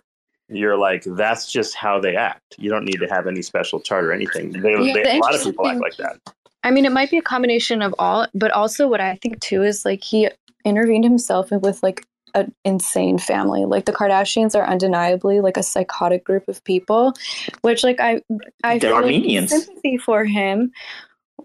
you're 0.49 0.77
like 0.77 1.03
that's 1.03 1.51
just 1.51 1.75
how 1.75 1.99
they 1.99 2.15
act. 2.15 2.55
You 2.57 2.69
don't 2.69 2.85
need 2.85 2.99
to 2.99 3.07
have 3.07 3.25
any 3.27 3.41
special 3.41 3.79
chart 3.79 4.05
or 4.05 4.11
anything. 4.13 4.51
They, 4.51 4.71
Yeah, 4.73 4.93
they, 4.93 5.03
the 5.03 5.15
a 5.15 5.17
lot 5.17 5.33
of 5.33 5.41
interesting 5.41 5.53
people 5.53 5.67
act 5.67 5.81
like 5.81 5.97
that. 5.97 6.19
I 6.63 6.71
mean, 6.71 6.85
it 6.85 6.91
might 6.91 7.11
be 7.11 7.17
a 7.17 7.21
combination 7.21 7.81
of 7.81 7.93
all, 7.99 8.27
but 8.33 8.51
also 8.51 8.87
what 8.87 8.99
I 9.01 9.15
think 9.21 9.39
too 9.39 9.63
is 9.63 9.85
like 9.85 10.03
he 10.03 10.29
intervened 10.63 11.03
himself 11.03 11.49
with 11.51 11.81
like 11.83 12.05
an 12.35 12.53
insane 12.63 13.17
family. 13.17 13.65
Like 13.65 13.85
the 13.85 13.93
Kardashians 13.93 14.55
are 14.55 14.67
undeniably 14.67 15.41
like 15.41 15.57
a 15.57 15.63
psychotic 15.63 16.23
group 16.23 16.47
of 16.47 16.63
people, 16.63 17.13
which 17.61 17.83
like 17.83 17.99
I 17.99 18.21
I 18.63 18.77
They're 18.77 19.01
feel 19.01 19.01
like 19.01 19.49
sympathy 19.49 19.97
for 19.97 20.25
him. 20.25 20.71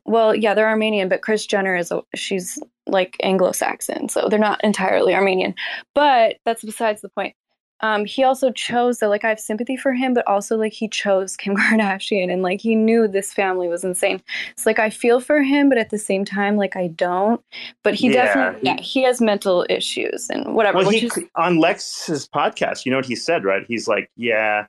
Well, 0.05 0.35
yeah, 0.35 0.55
they're 0.55 0.69
Armenian, 0.69 1.09
but 1.09 1.23
Kris 1.23 1.47
Jenner 1.47 1.77
is 1.77 1.91
a, 1.91 2.03
she's 2.15 2.59
like 2.87 3.17
Anglo-Saxon, 3.23 4.09
so 4.09 4.29
they're 4.29 4.39
not 4.39 4.63
entirely 4.65 5.15
Armenian. 5.15 5.55
But 5.95 6.37
that's 6.45 6.65
besides 6.65 7.01
the 7.01 7.09
point. 7.09 7.35
Um, 7.83 8.05
he 8.05 8.25
also 8.25 8.51
chose 8.51 8.99
that 8.99 9.09
like 9.09 9.25
I 9.25 9.29
have 9.29 9.41
sympathy 9.41 9.77
for 9.77 9.93
him, 9.93 10.15
but 10.15 10.27
also 10.27 10.57
like 10.57 10.73
he 10.73 10.89
chose 10.89 11.37
Kim 11.39 11.57
Kardashian 11.57 12.33
and 12.33 12.43
like 12.43 12.61
he 12.61 12.75
knew 12.75 13.09
this 13.09 13.33
family 13.33 13.69
was 13.69 13.85
insane. 13.85 14.23
It's 14.53 14.67
like 14.67 14.79
I 14.79 14.91
feel 14.91 15.21
for 15.21 15.43
him, 15.43 15.69
but 15.69 15.79
at 15.79 15.91
the 15.91 15.99
same 15.99 16.25
time, 16.25 16.57
like 16.57 16.77
I 16.77 16.89
don't. 16.89 17.43
But 17.83 17.95
he 17.95 18.09
Yeah, 18.09 18.25
definitely, 18.25 18.61
he- 18.61 18.67
yeah, 18.67 18.81
he 18.81 19.03
has 19.05 19.21
mental 19.21 19.67
issues 19.69 20.29
and 20.31 20.55
whatever. 20.55 20.79
Well, 20.79 20.91
he 20.91 21.07
is, 21.07 21.19
on 21.37 21.59
Lex's 21.59 22.29
podcast, 22.29 22.85
you 22.85 22.91
know 22.91 22.99
what 22.99 23.07
he 23.07 23.17
said, 23.17 23.45
right? 23.45 23.65
He's 23.67 23.89
like, 23.89 24.11
yeah, 24.17 24.67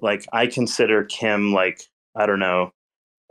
like 0.00 0.26
I 0.32 0.46
consider 0.46 1.04
Kim 1.04 1.52
like 1.52 1.82
I 2.16 2.26
don't 2.26 2.40
know, 2.40 2.72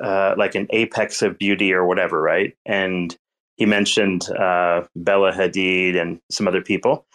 uh, 0.03 0.35
like 0.37 0.55
an 0.55 0.67
apex 0.69 1.21
of 1.21 1.37
beauty 1.37 1.73
or 1.73 1.85
whatever, 1.85 2.21
right? 2.21 2.55
And 2.65 3.15
he 3.57 3.65
mentioned 3.65 4.29
uh, 4.31 4.83
Bella 4.95 5.33
Hadid 5.33 5.99
and 5.99 6.21
some 6.31 6.47
other 6.47 6.61
people, 6.61 7.05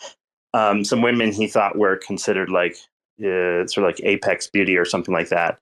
um, 0.55 0.85
some 0.85 1.03
women 1.03 1.33
he 1.33 1.47
thought 1.47 1.77
were 1.77 1.97
considered 1.99 2.49
like 2.49 2.77
uh, 3.21 3.67
sort 3.67 3.79
of 3.79 3.85
like 3.85 4.01
apex 4.03 4.49
beauty 4.49 4.77
or 4.77 4.87
something 4.87 5.15
like 5.15 5.29
that. 5.29 5.59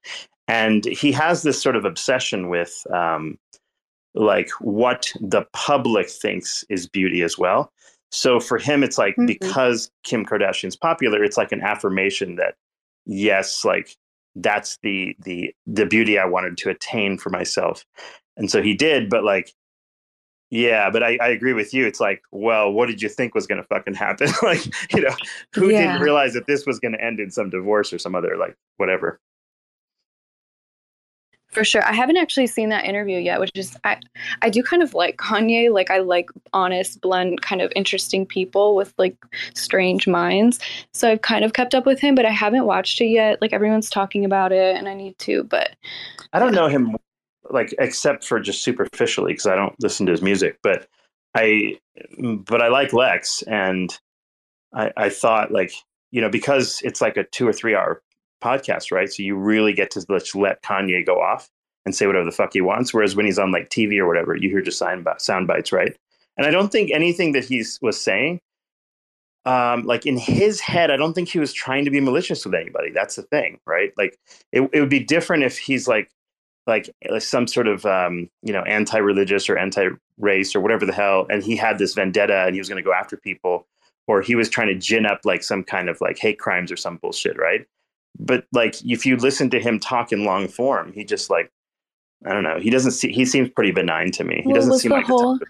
And 0.49 0.85
he 0.85 1.11
has 1.13 1.43
this 1.43 1.61
sort 1.61 1.77
of 1.77 1.85
obsession 1.85 2.49
with 2.49 2.87
um, 2.93 3.39
like 4.15 4.51
what 4.61 5.13
the 5.21 5.45
public 5.53 6.09
thinks 6.09 6.65
is 6.69 6.89
beauty 6.89 7.23
as 7.23 7.37
well. 7.39 7.73
So 8.11 8.39
for 8.41 8.59
him, 8.59 8.83
it's 8.85 8.99
like 8.99 9.17
Mhm. 9.17 9.27
because 9.27 9.91
Kim 10.05 10.25
Kardashian's 10.27 10.77
popular, 10.77 11.25
it's 11.25 11.39
like 11.39 11.53
an 11.53 11.63
affirmation 11.63 12.37
that 12.37 12.55
yes, 13.07 13.65
like 13.65 13.97
that's 14.35 14.79
the 14.83 15.17
the 15.25 15.55
the 15.67 15.87
beauty 15.87 16.19
I 16.19 16.27
wanted 16.27 16.57
to 16.59 16.71
attain 16.71 17.19
for 17.19 17.31
myself. 17.31 17.85
And 18.37 18.51
so 18.51 18.63
he 18.63 18.75
did, 18.75 19.09
but 19.11 19.25
like 19.25 19.53
yeah, 20.53 20.91
but 20.91 21.03
I, 21.03 21.17
I 21.23 21.29
agree 21.29 21.55
with 21.55 21.73
you. 21.73 21.87
It's 21.87 21.99
like, 21.99 22.23
well, 22.31 22.71
what 22.71 22.87
did 22.87 23.01
you 23.01 23.09
think 23.09 23.35
was 23.35 23.47
going 23.47 23.63
to 23.63 23.67
fucking 23.69 23.95
happen? 23.95 24.29
like, 24.43 24.61
you 24.93 25.01
know, 25.01 25.17
who 25.55 25.71
Yeah. 25.71 25.79
didn't 25.79 25.99
realize 25.99 26.35
that 26.35 26.47
this 26.47 26.67
was 26.67 26.79
going 26.79 26.93
to 26.93 27.03
end 27.03 27.21
in 27.21 27.31
some 27.31 27.49
divorce 27.49 27.91
or 27.91 27.99
some 27.99 28.15
other 28.15 28.37
like 28.37 28.55
whatever? 28.77 29.19
For 31.49 31.65
sure. 31.65 31.83
I 31.85 31.93
haven't 31.95 32.19
actually 32.19 32.47
seen 32.49 32.69
that 32.69 32.85
interview 32.85 33.19
yet, 33.19 33.41
which 33.41 33.51
is 33.55 33.77
I 33.85 33.99
I 34.43 34.51
do 34.51 34.63
kind 34.63 34.83
of 34.83 34.93
like 34.95 35.17
Kanye. 35.17 35.73
Like 35.73 35.91
I 35.91 35.99
like 36.01 36.29
honest, 36.53 37.01
blunt, 37.01 37.41
kind 37.43 37.63
of 37.63 37.73
interesting 37.75 38.27
people 38.27 38.75
with 38.77 38.93
like 38.99 39.17
strange 39.55 40.07
minds. 40.07 40.59
So 40.93 41.11
I've 41.11 41.23
kind 41.23 41.45
of 41.47 41.55
kept 41.55 41.75
up 41.75 41.87
with 41.87 41.99
him, 42.01 42.15
but 42.15 42.27
I 42.27 42.31
haven't 42.31 42.67
watched 42.67 43.01
it 43.01 43.07
yet. 43.07 43.41
Like 43.41 43.55
everyone's 43.55 43.91
talking 43.91 44.25
about 44.25 44.53
it 44.53 44.77
and 44.77 44.87
I 44.89 44.95
need 44.95 45.19
to, 45.21 45.45
but 45.45 45.77
I 46.33 46.39
don't 46.39 46.55
know 46.55 46.69
him 46.69 46.97
like 47.53 47.75
except 47.79 48.25
for 48.25 48.41
just 48.41 48.63
superficially 48.63 49.33
because 49.33 49.47
I 49.47 49.57
don't 49.57 49.75
listen 49.81 50.07
to 50.07 50.13
his 50.13 50.23
music, 50.23 50.59
but 50.63 50.89
I 51.35 51.79
but 52.19 52.63
I 52.63 52.69
like 52.69 52.93
Lex 52.93 53.43
and 53.43 53.97
I 54.75 54.93
I 54.97 55.09
thought 55.09 55.53
like 55.53 55.73
you 56.11 56.21
know 56.21 56.29
because 56.31 56.81
it's 56.83 57.01
like 57.01 57.17
a 57.17 57.25
two 57.25 57.47
or 57.47 57.53
three 57.53 57.75
hour 57.75 58.03
podcast, 58.43 58.91
right? 58.91 59.11
So 59.11 59.23
you 59.23 59.37
really 59.37 59.73
get 59.73 59.91
to 59.93 60.05
just 60.05 60.35
let 60.35 60.63
Kanye 60.63 61.07
go 61.07 61.21
off 61.21 61.49
and 61.85 61.95
say 61.95 62.07
whatever 62.07 62.25
the 62.25 62.33
fuck 62.33 62.53
he 62.53 62.61
wants. 62.61 62.93
Whereas 62.93 63.17
when 63.17 63.27
he's 63.27 63.39
on 63.39 63.53
like 63.53 63.71
TV 63.71 63.99
or 63.99 64.07
whatever, 64.07 64.37
you 64.37 64.51
hear 64.51 64.61
just 64.61 64.79
sound, 64.79 65.07
sound 65.19 65.47
bites, 65.47 65.73
right? 65.73 65.97
And 66.37 66.47
I 66.47 66.51
don't 66.51 66.71
think 66.71 66.91
anything 66.91 67.33
that 67.33 67.45
he's 67.45 67.79
was 67.83 68.01
saying, 68.01 68.41
um, 69.45 69.83
like 69.85 70.07
in 70.07 70.17
his 70.17 70.61
head, 70.61 70.91
I 70.91 70.97
don't 70.97 71.15
think 71.15 71.29
he 71.29 71.39
was 71.39 71.53
trying 71.53 71.85
to 71.85 71.91
be 71.91 72.01
malicious 72.01 72.45
with 72.45 72.55
anybody. 72.55 72.91
That's 72.91 73.17
the 73.17 73.23
thing, 73.23 73.59
right? 73.67 73.93
Like 73.97 74.19
it, 74.53 74.69
it 74.73 74.81
would 74.81 74.89
be 74.89 75.03
different 75.03 75.45
if 75.45 75.59
he's 75.59 75.89
like 75.89 76.11
like 76.67 76.89
uh, 77.11 77.19
some 77.19 77.47
sort 77.47 77.67
of 77.69 77.85
um, 77.87 78.29
you 78.43 78.53
know 78.53 78.63
anti-religious 78.63 79.49
or 79.49 79.57
anti-race 79.59 80.55
or 80.55 80.61
whatever 80.61 80.87
the 80.87 80.93
hell, 80.93 81.27
and 81.31 81.43
he 81.43 81.57
had 81.57 81.79
this 81.79 81.95
vendetta 81.95 82.45
and 82.47 82.55
he 82.55 82.61
was 82.61 82.69
going 82.69 82.83
to 82.83 82.89
go 82.89 82.93
after 82.93 83.17
people, 83.17 83.67
or 84.07 84.23
he 84.23 84.35
was 84.35 84.49
trying 84.49 84.69
to 84.69 84.75
gin 84.75 85.07
up 85.07 85.21
like 85.25 85.43
some 85.43 85.65
kind 85.65 85.89
of 85.89 86.01
like 86.01 86.19
hate 86.19 86.39
crimes 86.39 86.71
or 86.71 86.77
some 86.77 86.97
bullshit, 86.99 87.37
right? 87.39 87.67
But 88.19 88.45
like 88.53 88.77
if 88.85 89.05
you 89.07 89.17
listen 89.17 89.51
to 89.51 89.61
him 89.61 89.81
talk 89.81 90.13
in 90.13 90.25
long 90.25 90.47
form, 90.49 90.93
he 90.93 91.05
just 91.05 91.31
like 91.31 91.51
I 92.25 92.33
don't 92.33 92.45
know. 92.45 92.61
He 92.61 92.71
doesn't 92.71 92.93
see. 92.93 93.11
He 93.13 93.25
seems 93.25 93.49
pretty 93.49 93.73
benign 93.73 94.13
to 94.13 94.23
me. 94.25 94.43
He 94.43 94.47
Well, 94.47 94.55
doesn't 94.55 94.79
seem 94.79 94.91
the 94.91 94.97
like 94.97 95.07
the 95.07 95.13
whole- 95.13 95.39
type 95.39 95.49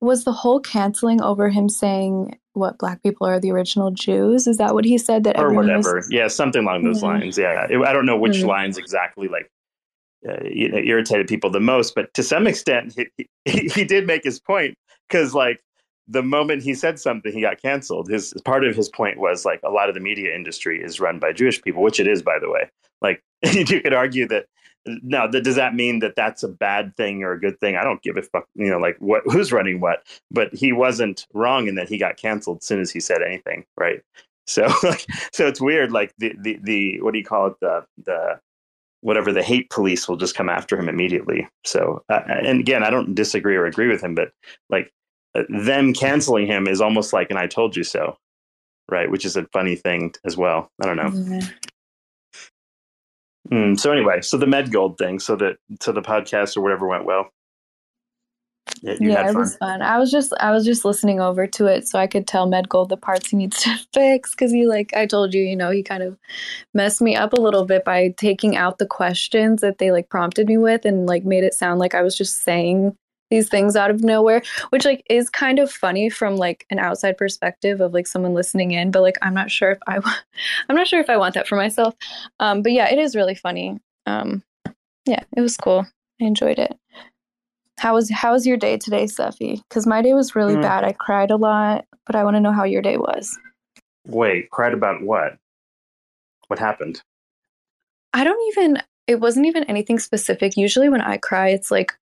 was 0.00 0.22
the 0.22 0.32
whole 0.32 0.60
canceling 0.60 1.20
over 1.20 1.48
him 1.48 1.68
saying 1.68 2.38
what 2.52 2.78
black 2.78 3.02
people 3.02 3.26
are 3.26 3.40
the 3.40 3.50
original 3.50 3.90
Jews? 3.90 4.46
Is 4.46 4.56
that 4.58 4.72
what 4.74 4.84
he 4.84 4.96
said 4.96 5.24
that 5.24 5.36
or 5.36 5.46
everyone 5.46 5.66
was- 5.76 5.86
whatever. 5.86 6.06
Yeah, 6.10 6.28
something 6.28 6.62
along 6.62 6.84
those 6.84 7.00
Mhm. 7.00 7.20
lines. 7.20 7.38
Yeah, 7.38 7.66
It- 7.68 7.80
I 7.84 7.92
don't 7.92 8.06
know 8.06 8.16
which 8.16 8.38
Mhm. 8.38 8.46
lines 8.46 8.78
exactly 8.78 9.26
like 9.28 9.50
uh, 10.28 10.44
you 10.44 10.68
know, 10.68 10.78
irritated 10.78 11.28
people 11.28 11.50
the 11.50 11.60
most, 11.60 11.94
but 11.94 12.12
to 12.14 12.22
some 12.22 12.46
extent, 12.46 12.94
he 12.96 13.26
he, 13.44 13.68
he 13.74 13.84
did 13.84 14.06
make 14.06 14.24
his 14.24 14.40
point 14.40 14.76
because 15.08 15.34
like 15.34 15.60
the 16.08 16.22
moment 16.22 16.62
he 16.62 16.74
said 16.74 16.98
something, 16.98 17.32
he 17.32 17.42
got 17.42 17.60
canceled. 17.60 18.08
His 18.08 18.32
part 18.44 18.64
of 18.64 18.74
his 18.74 18.88
point 18.88 19.18
was 19.18 19.44
like 19.44 19.60
a 19.62 19.70
lot 19.70 19.88
of 19.88 19.94
the 19.94 20.00
media 20.00 20.34
industry 20.34 20.82
is 20.82 21.00
run 21.00 21.18
by 21.18 21.32
Jewish 21.32 21.60
people, 21.60 21.82
which 21.82 22.00
it 22.00 22.08
is, 22.08 22.22
by 22.22 22.38
the 22.38 22.50
way. 22.50 22.70
Like 23.02 23.22
you 23.52 23.64
could 23.64 23.94
argue 23.94 24.26
that. 24.28 24.46
Now, 25.02 25.26
th- 25.26 25.44
does 25.44 25.56
that 25.56 25.74
mean 25.74 25.98
that 25.98 26.16
that's 26.16 26.42
a 26.42 26.48
bad 26.48 26.96
thing 26.96 27.22
or 27.22 27.32
a 27.32 27.40
good 27.40 27.60
thing? 27.60 27.76
I 27.76 27.84
don't 27.84 28.00
give 28.00 28.16
a 28.16 28.22
fuck. 28.22 28.46
You 28.54 28.70
know, 28.70 28.78
like 28.78 28.96
what 29.00 29.22
who's 29.26 29.52
running 29.52 29.80
what. 29.80 30.02
But 30.30 30.54
he 30.54 30.72
wasn't 30.72 31.26
wrong 31.34 31.68
in 31.68 31.74
that 31.74 31.90
he 31.90 31.98
got 31.98 32.16
canceled 32.16 32.58
as 32.62 32.66
soon 32.66 32.80
as 32.80 32.90
he 32.90 33.00
said 33.00 33.20
anything, 33.22 33.66
right? 33.76 34.00
So, 34.46 34.66
like, 34.82 35.04
so 35.32 35.46
it's 35.46 35.60
weird. 35.60 35.92
Like 35.92 36.14
the 36.18 36.32
the 36.40 36.58
the 36.62 37.00
what 37.02 37.12
do 37.12 37.18
you 37.18 37.24
call 37.24 37.48
it? 37.48 37.60
The 37.60 37.84
the 38.02 38.40
whatever 39.00 39.32
the 39.32 39.42
hate 39.42 39.70
police 39.70 40.08
will 40.08 40.16
just 40.16 40.34
come 40.34 40.48
after 40.48 40.78
him 40.78 40.88
immediately. 40.88 41.48
So, 41.64 42.02
uh, 42.08 42.20
and 42.26 42.60
again, 42.60 42.82
I 42.82 42.90
don't 42.90 43.14
disagree 43.14 43.56
or 43.56 43.66
agree 43.66 43.88
with 43.88 44.02
him, 44.02 44.14
but 44.14 44.32
like 44.70 44.92
uh, 45.34 45.42
them 45.48 45.92
canceling 45.92 46.46
him 46.46 46.66
is 46.66 46.80
almost 46.80 47.12
like 47.12 47.30
an 47.30 47.36
"I 47.36 47.46
told 47.46 47.76
you 47.76 47.84
so," 47.84 48.16
right? 48.90 49.10
Which 49.10 49.24
is 49.24 49.36
a 49.36 49.46
funny 49.52 49.76
thing 49.76 50.14
as 50.24 50.36
well. 50.36 50.70
I 50.82 50.86
don't 50.86 50.96
know. 50.96 51.36
Yeah. 51.36 51.48
Mm, 53.50 53.80
so 53.80 53.92
anyway, 53.92 54.20
so 54.20 54.36
the 54.36 54.46
Med 54.46 54.70
Gold 54.72 54.98
thing, 54.98 55.18
so 55.18 55.36
that 55.36 55.56
so 55.80 55.92
the 55.92 56.02
podcast 56.02 56.56
or 56.56 56.60
whatever 56.60 56.86
went 56.86 57.04
well. 57.04 57.30
Yeah, 58.82 58.94
you 59.00 59.10
yeah, 59.10 59.28
it 59.28 59.34
was 59.34 59.56
fun. 59.56 59.82
I 59.82 59.98
was 59.98 60.10
just 60.10 60.32
I 60.40 60.50
was 60.50 60.64
just 60.64 60.84
listening 60.84 61.20
over 61.20 61.46
to 61.46 61.66
it 61.66 61.88
so 61.88 61.98
I 61.98 62.06
could 62.06 62.26
tell 62.26 62.46
Medgold 62.46 62.88
the 62.88 62.96
parts 62.96 63.30
he 63.30 63.36
needs 63.36 63.62
to 63.62 63.76
fix 63.94 64.32
because 64.32 64.52
he 64.52 64.66
like 64.66 64.94
I 64.94 65.06
told 65.06 65.34
you, 65.34 65.42
you 65.42 65.56
know, 65.56 65.70
he 65.70 65.82
kind 65.82 66.02
of 66.02 66.16
messed 66.74 67.00
me 67.00 67.16
up 67.16 67.32
a 67.32 67.40
little 67.40 67.64
bit 67.64 67.84
by 67.84 68.14
taking 68.16 68.56
out 68.56 68.78
the 68.78 68.86
questions 68.86 69.60
that 69.60 69.78
they 69.78 69.90
like 69.90 70.08
prompted 70.08 70.46
me 70.46 70.58
with 70.58 70.84
and 70.84 71.06
like 71.06 71.24
made 71.24 71.44
it 71.44 71.54
sound 71.54 71.80
like 71.80 71.94
I 71.94 72.02
was 72.02 72.16
just 72.16 72.42
saying 72.42 72.96
these 73.30 73.48
things 73.48 73.76
out 73.76 73.90
of 73.90 74.02
nowhere, 74.02 74.42
which 74.70 74.84
like 74.84 75.04
is 75.10 75.28
kind 75.28 75.58
of 75.58 75.70
funny 75.70 76.08
from 76.08 76.36
like 76.36 76.66
an 76.70 76.78
outside 76.78 77.16
perspective 77.16 77.80
of 77.80 77.92
like 77.92 78.06
someone 78.06 78.34
listening 78.34 78.70
in, 78.70 78.90
but 78.90 79.02
like 79.02 79.18
I'm 79.22 79.34
not 79.34 79.50
sure 79.50 79.70
if 79.70 79.78
I 79.86 79.98
wa- 79.98 80.14
I'm 80.68 80.76
not 80.76 80.86
sure 80.86 81.00
if 81.00 81.10
I 81.10 81.16
want 81.16 81.34
that 81.34 81.48
for 81.48 81.56
myself. 81.56 81.94
Um 82.40 82.62
but 82.62 82.72
yeah, 82.72 82.90
it 82.90 82.98
is 82.98 83.16
really 83.16 83.34
funny. 83.34 83.78
Um 84.06 84.42
yeah, 85.06 85.22
it 85.36 85.40
was 85.40 85.56
cool. 85.56 85.86
I 86.20 86.24
enjoyed 86.24 86.58
it. 86.58 86.76
How 87.78 87.94
was 87.94 88.10
how 88.10 88.32
was 88.32 88.46
your 88.46 88.56
day 88.56 88.76
today, 88.76 89.04
Steffi? 89.04 89.62
Because 89.68 89.86
my 89.86 90.02
day 90.02 90.12
was 90.12 90.34
really 90.34 90.56
Mm. 90.56 90.62
bad. 90.62 90.84
I 90.84 90.92
cried 90.92 91.30
a 91.30 91.36
lot, 91.36 91.86
but 92.06 92.16
I 92.16 92.24
want 92.24 92.34
to 92.36 92.40
know 92.40 92.52
how 92.52 92.64
your 92.64 92.82
day 92.82 92.96
was. 92.96 93.38
Wait, 94.06 94.50
cried 94.50 94.74
about 94.74 95.02
what? 95.02 95.38
What 96.48 96.58
happened? 96.58 97.02
I 98.14 98.24
don't 98.24 98.40
even. 98.48 98.82
It 99.06 99.20
wasn't 99.20 99.46
even 99.46 99.64
anything 99.64 99.98
specific. 99.98 100.56
Usually, 100.56 100.88
when 100.88 101.00
I 101.00 101.16
cry, 101.18 101.48
it's 101.50 101.70
like 101.70 101.96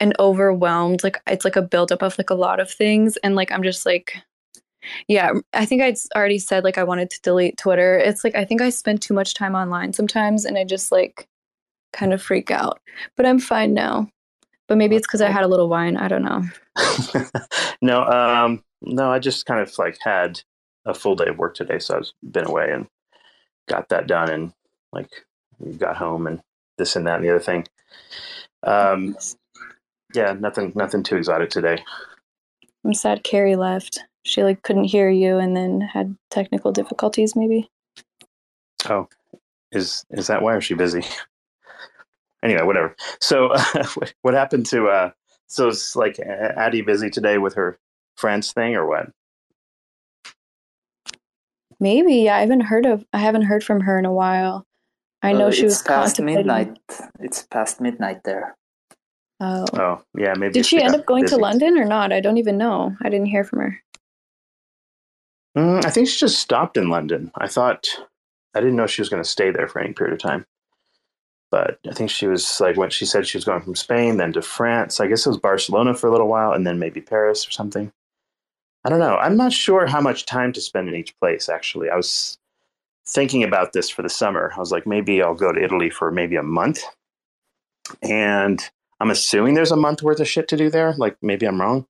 an 0.00 0.12
overwhelmed, 0.18 1.02
like 1.02 1.20
it's 1.26 1.44
like 1.44 1.56
a 1.56 1.62
buildup 1.62 2.02
of 2.02 2.16
like 2.18 2.30
a 2.30 2.34
lot 2.34 2.60
of 2.60 2.70
things, 2.70 3.16
and 3.18 3.34
like 3.34 3.50
I'm 3.50 3.62
just 3.62 3.84
like, 3.84 4.16
yeah. 5.08 5.32
I 5.52 5.66
think 5.66 5.82
I'd 5.82 5.96
already 6.14 6.38
said 6.38 6.64
like 6.64 6.78
I 6.78 6.84
wanted 6.84 7.10
to 7.10 7.20
delete 7.22 7.56
Twitter. 7.58 7.96
It's 7.98 8.22
like 8.24 8.36
I 8.36 8.44
think 8.44 8.62
I 8.62 8.70
spend 8.70 9.02
too 9.02 9.14
much 9.14 9.34
time 9.34 9.54
online 9.54 9.92
sometimes, 9.92 10.44
and 10.44 10.56
I 10.56 10.64
just 10.64 10.92
like 10.92 11.26
kind 11.92 12.12
of 12.12 12.22
freak 12.22 12.50
out. 12.50 12.80
But 13.16 13.26
I'm 13.26 13.38
fine 13.40 13.74
now. 13.74 14.08
But 14.68 14.76
maybe 14.78 14.96
it's 14.96 15.06
because 15.06 15.22
I 15.22 15.30
had 15.30 15.44
a 15.44 15.48
little 15.48 15.68
wine. 15.68 15.96
I 15.96 16.08
don't 16.08 16.22
know. 16.22 16.44
no, 17.82 18.04
um, 18.04 18.62
no, 18.82 19.10
I 19.10 19.18
just 19.18 19.46
kind 19.46 19.60
of 19.60 19.76
like 19.78 19.98
had 20.00 20.40
a 20.86 20.94
full 20.94 21.16
day 21.16 21.28
of 21.28 21.38
work 21.38 21.54
today, 21.54 21.78
so 21.78 21.96
I've 21.96 22.10
been 22.22 22.46
away 22.46 22.70
and 22.72 22.86
got 23.68 23.88
that 23.88 24.06
done, 24.06 24.30
and 24.30 24.52
like 24.92 25.10
got 25.78 25.96
home 25.96 26.26
and 26.26 26.40
this 26.76 26.96
and 26.96 27.06
that 27.06 27.16
and 27.16 27.24
the 27.24 27.30
other 27.30 27.40
thing. 27.40 27.66
Um, 28.62 29.16
yeah, 30.14 30.34
nothing, 30.38 30.72
nothing 30.74 31.02
too 31.02 31.16
exotic 31.16 31.50
today. 31.50 31.82
I'm 32.84 32.94
sad 32.94 33.24
Kerry 33.24 33.56
left. 33.56 34.00
She 34.24 34.42
like 34.42 34.62
couldn't 34.62 34.84
hear 34.84 35.10
you 35.10 35.38
and 35.38 35.56
then 35.56 35.80
had 35.80 36.16
technical 36.30 36.72
difficulties 36.72 37.34
maybe. 37.34 37.70
Oh, 38.88 39.08
is 39.72 40.04
is 40.10 40.28
that 40.28 40.42
why? 40.42 40.54
Or 40.54 40.58
is 40.58 40.64
she 40.64 40.74
busy? 40.74 41.02
anyway, 42.42 42.62
whatever. 42.62 42.94
So, 43.20 43.54
what 44.22 44.34
happened 44.34 44.66
to? 44.66 44.88
uh 44.88 45.10
So, 45.46 45.68
is 45.68 45.94
like 45.96 46.18
Addie 46.20 46.82
busy 46.82 47.10
today 47.10 47.38
with 47.38 47.54
her 47.54 47.78
France 48.16 48.52
thing, 48.52 48.74
or 48.74 48.86
what? 48.86 49.10
Maybe, 51.80 52.16
yeah, 52.16 52.36
I 52.36 52.40
haven't 52.40 52.62
heard 52.62 52.86
of 52.86 53.04
I 53.12 53.18
haven't 53.18 53.42
heard 53.42 53.62
from 53.62 53.80
her 53.80 53.98
in 53.98 54.04
a 54.04 54.12
while. 54.12 54.66
I 55.22 55.32
know 55.32 55.48
Uh, 55.48 55.52
she 55.52 55.66
it's 55.66 55.76
was 55.76 55.82
past 55.82 56.20
midnight. 56.20 56.76
It's 57.20 57.42
past 57.44 57.80
midnight 57.80 58.22
there. 58.24 58.56
Oh. 59.40 59.64
Oh, 59.74 60.02
yeah, 60.16 60.34
maybe. 60.34 60.52
Did 60.54 60.66
she 60.66 60.82
end 60.82 60.94
up 60.96 61.06
going 61.06 61.24
to. 61.26 61.36
London 61.36 61.78
or 61.78 61.84
not? 61.84 62.12
I 62.12 62.20
don't 62.20 62.38
even 62.38 62.58
know. 62.58 62.96
I 63.02 63.08
didn't 63.08 63.26
hear 63.26 63.44
from 63.44 63.60
her. 63.60 63.80
Mm, 65.56 65.84
I 65.84 65.90
think 65.90 66.08
she 66.08 66.18
just 66.18 66.38
stopped 66.40 66.76
in 66.76 66.88
London. 66.88 67.30
I 67.36 67.46
thought 67.46 67.86
I 68.54 68.60
didn't 68.60 68.76
know 68.76 68.86
she 68.86 69.00
was 69.00 69.08
going 69.08 69.22
to 69.22 69.28
stay 69.28 69.50
there 69.50 69.68
for 69.68 69.80
any 69.80 69.92
period 69.92 70.14
of 70.14 70.20
time. 70.20 70.44
But 71.50 71.78
I 71.88 71.94
think 71.94 72.10
she 72.10 72.26
was 72.26 72.60
like 72.60 72.76
when 72.76 72.90
she 72.90 73.06
said 73.06 73.26
she 73.26 73.38
was 73.38 73.44
going 73.44 73.62
from 73.62 73.74
Spain, 73.74 74.18
then 74.18 74.32
to 74.34 74.42
France. 74.42 75.00
I 75.00 75.06
guess 75.06 75.24
it 75.24 75.30
was 75.30 75.38
Barcelona 75.38 75.94
for 75.94 76.06
a 76.06 76.10
little 76.10 76.28
while, 76.28 76.52
and 76.52 76.66
then 76.66 76.78
maybe 76.78 77.00
Paris 77.00 77.46
or 77.48 77.50
something. 77.50 77.90
I 78.84 78.90
don't 78.90 79.00
know. 79.00 79.16
I'm 79.16 79.36
not 79.36 79.52
sure 79.52 79.86
how 79.86 80.00
much 80.00 80.26
time 80.26 80.52
to 80.52 80.60
spend 80.60 80.88
in 80.88 80.94
each 80.94 81.18
place. 81.18 81.48
Actually, 81.48 81.90
I 81.90 81.96
was 81.96 82.38
thinking 83.06 83.42
about 83.42 83.72
this 83.72 83.88
for 83.88 84.02
the 84.02 84.08
summer. 84.10 84.52
I 84.54 84.60
was 84.60 84.70
like, 84.70 84.86
maybe 84.86 85.22
I'll 85.22 85.34
go 85.34 85.52
to 85.52 85.62
Italy 85.62 85.90
for 85.90 86.10
maybe 86.10 86.36
a 86.36 86.42
month, 86.42 86.80
and 88.02 88.62
I'm 89.00 89.10
assuming 89.10 89.54
there's 89.54 89.72
a 89.72 89.76
month 89.76 90.02
worth 90.02 90.20
of 90.20 90.28
shit 90.28 90.48
to 90.48 90.56
do 90.56 90.70
there. 90.70 90.94
Like 90.96 91.16
maybe 91.22 91.46
I'm 91.46 91.60
wrong, 91.60 91.86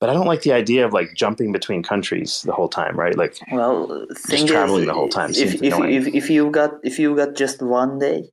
but 0.00 0.08
I 0.08 0.12
don't 0.12 0.26
like 0.26 0.42
the 0.42 0.52
idea 0.52 0.86
of 0.86 0.92
like 0.92 1.14
jumping 1.14 1.52
between 1.52 1.82
countries 1.82 2.42
the 2.42 2.52
whole 2.52 2.68
time, 2.68 2.96
right? 2.98 3.16
Like 3.16 3.38
Well, 3.50 4.06
thing 4.16 4.46
traveling 4.46 4.82
is, 4.82 4.86
the 4.86 4.94
whole 4.94 5.08
time 5.08 5.30
If 5.30 5.62
if, 5.62 5.62
if 5.62 6.06
if 6.06 6.30
you 6.30 6.50
got 6.50 6.74
if 6.82 6.98
you 6.98 7.16
got 7.16 7.34
just 7.34 7.60
one 7.60 7.98
day, 7.98 8.30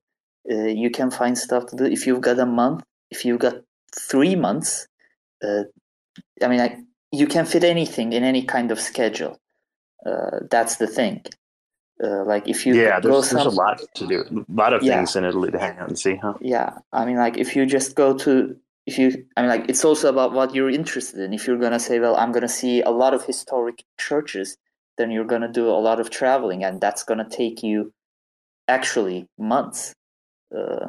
uh, 0.52 0.66
you 0.66 0.92
can 0.92 1.12
find 1.12 1.38
stuff 1.38 1.68
to 1.68 1.78
do. 1.78 1.86
If 1.86 2.08
you've 2.08 2.22
got 2.22 2.40
a 2.40 2.46
month, 2.46 2.84
if 3.12 3.26
you've 3.26 3.40
got 3.40 3.56
three 3.98 4.36
months, 4.36 4.88
uh, 5.44 5.64
I 6.44 6.48
mean, 6.50 6.62
I, 6.62 6.78
you 7.12 7.28
can 7.28 7.46
fit 7.46 7.64
anything 7.64 8.14
in 8.14 8.24
any 8.24 8.44
kind 8.44 8.72
of 8.72 8.80
schedule. 8.80 9.40
Uh, 10.06 10.40
that's 10.50 10.78
the 10.78 10.88
thing. 10.88 11.24
Uh, 12.04 12.24
like 12.26 12.48
if 12.48 12.66
you 12.66 12.76
yeah, 12.76 13.00
there's, 13.00 13.30
there's 13.30 13.46
a 13.46 13.50
lot 13.50 13.80
to 13.96 14.08
do. 14.08 14.24
A 14.50 14.54
lot 14.62 14.74
of 14.74 14.84
Yeah. 14.84 14.98
things 14.98 15.16
in 15.16 15.24
Italy 15.26 15.52
to 15.52 15.60
hang 15.60 15.78
out 15.78 15.90
and 15.90 16.00
see, 16.00 16.16
huh? 16.16 16.34
yeah 16.42 16.80
i 16.94 17.06
mean 17.06 17.18
like 17.18 17.38
if 17.38 17.56
you 17.56 17.66
just 17.66 17.96
go 17.96 18.18
to 18.18 18.56
if 18.88 18.98
you 18.98 19.26
i 19.38 19.42
mean 19.42 19.50
like 19.50 19.70
it's 19.70 19.86
also 19.86 20.10
about 20.10 20.34
what 20.34 20.56
you're 20.56 20.70
interested 20.70 21.20
in 21.22 21.34
if 21.34 21.48
you're 21.48 21.60
gonna 21.60 21.80
say 21.80 22.00
well 22.00 22.16
i'm 22.18 22.32
gonna 22.32 22.50
see 22.50 22.82
a 22.82 22.90
lot 22.90 23.14
of 23.14 23.24
historic 23.26 23.84
churches 24.00 24.58
then 24.98 25.12
you're 25.12 25.26
gonna 25.26 25.52
do 25.52 25.68
a 25.70 25.82
lot 25.88 26.00
of 26.00 26.10
traveling 26.10 26.64
and 26.64 26.82
that's 26.82 27.04
gonna 27.04 27.30
take 27.30 27.62
you 27.64 27.92
actually 28.68 29.28
months 29.38 29.94
uh, 30.58 30.88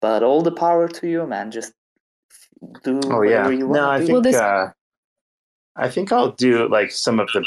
but 0.00 0.22
all 0.22 0.42
the 0.42 0.52
power 0.52 0.88
to 0.88 1.08
you 1.08 1.26
man 1.26 1.50
just 1.50 1.72
do 2.84 3.00
Oh 3.04 3.22
yeah. 3.22 3.46
whatever 3.46 3.52
you 3.52 3.66
want 3.68 3.80
No, 3.82 3.90
I 3.90 3.98
do. 3.98 4.06
think 4.06 4.12
Well, 4.14 4.22
this- 4.22 4.36
uh, 4.36 4.70
I 5.76 5.90
think 5.90 6.10
I'll 6.12 6.32
do 6.32 6.68
like 6.68 6.90
some 6.90 7.20
of 7.20 7.28
the 7.32 7.44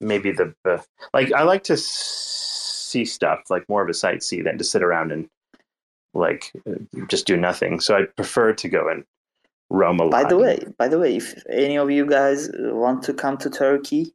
maybe 0.00 0.30
the, 0.32 0.54
the 0.64 0.84
like 1.14 1.32
I 1.32 1.42
like 1.42 1.64
to 1.64 1.76
see 1.76 3.04
stuff 3.04 3.40
like 3.48 3.66
more 3.68 3.82
of 3.82 3.88
a 3.88 3.92
sightsee 3.92 4.44
than 4.44 4.58
to 4.58 4.64
sit 4.64 4.82
around 4.82 5.10
and 5.12 5.28
like 6.12 6.52
uh, 6.68 6.74
just 7.08 7.26
do 7.26 7.36
nothing. 7.38 7.80
So 7.80 7.96
I 7.96 8.02
prefer 8.04 8.52
to 8.52 8.68
go 8.68 8.88
and 8.88 9.04
roam 9.70 10.00
a 10.00 10.02
lot. 10.04 10.10
By 10.10 10.24
the 10.24 10.36
way, 10.36 10.58
by 10.76 10.88
the 10.88 10.98
way, 10.98 11.16
if 11.16 11.42
any 11.48 11.78
of 11.78 11.90
you 11.90 12.04
guys 12.04 12.50
uh, 12.50 12.74
want 12.74 13.02
to 13.04 13.14
come 13.14 13.38
to 13.38 13.48
Turkey, 13.48 14.12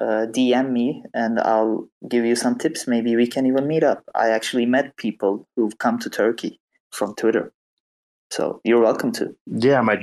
uh, 0.00 0.26
DM 0.26 0.70
me 0.70 1.04
and 1.12 1.38
I'll 1.40 1.88
give 2.08 2.24
you 2.24 2.34
some 2.34 2.56
tips. 2.56 2.86
Maybe 2.86 3.16
we 3.16 3.26
can 3.26 3.46
even 3.46 3.66
meet 3.66 3.82
up. 3.82 4.02
I 4.14 4.30
actually 4.30 4.66
met 4.66 4.96
people 4.96 5.46
who've 5.56 5.76
come 5.78 5.98
to 6.00 6.10
Turkey 6.10 6.58
from 6.90 7.14
Twitter, 7.14 7.52
so 8.30 8.60
you're 8.64 8.80
welcome 8.80 9.12
to. 9.12 9.36
yeah, 9.46 9.80
my 9.82 10.02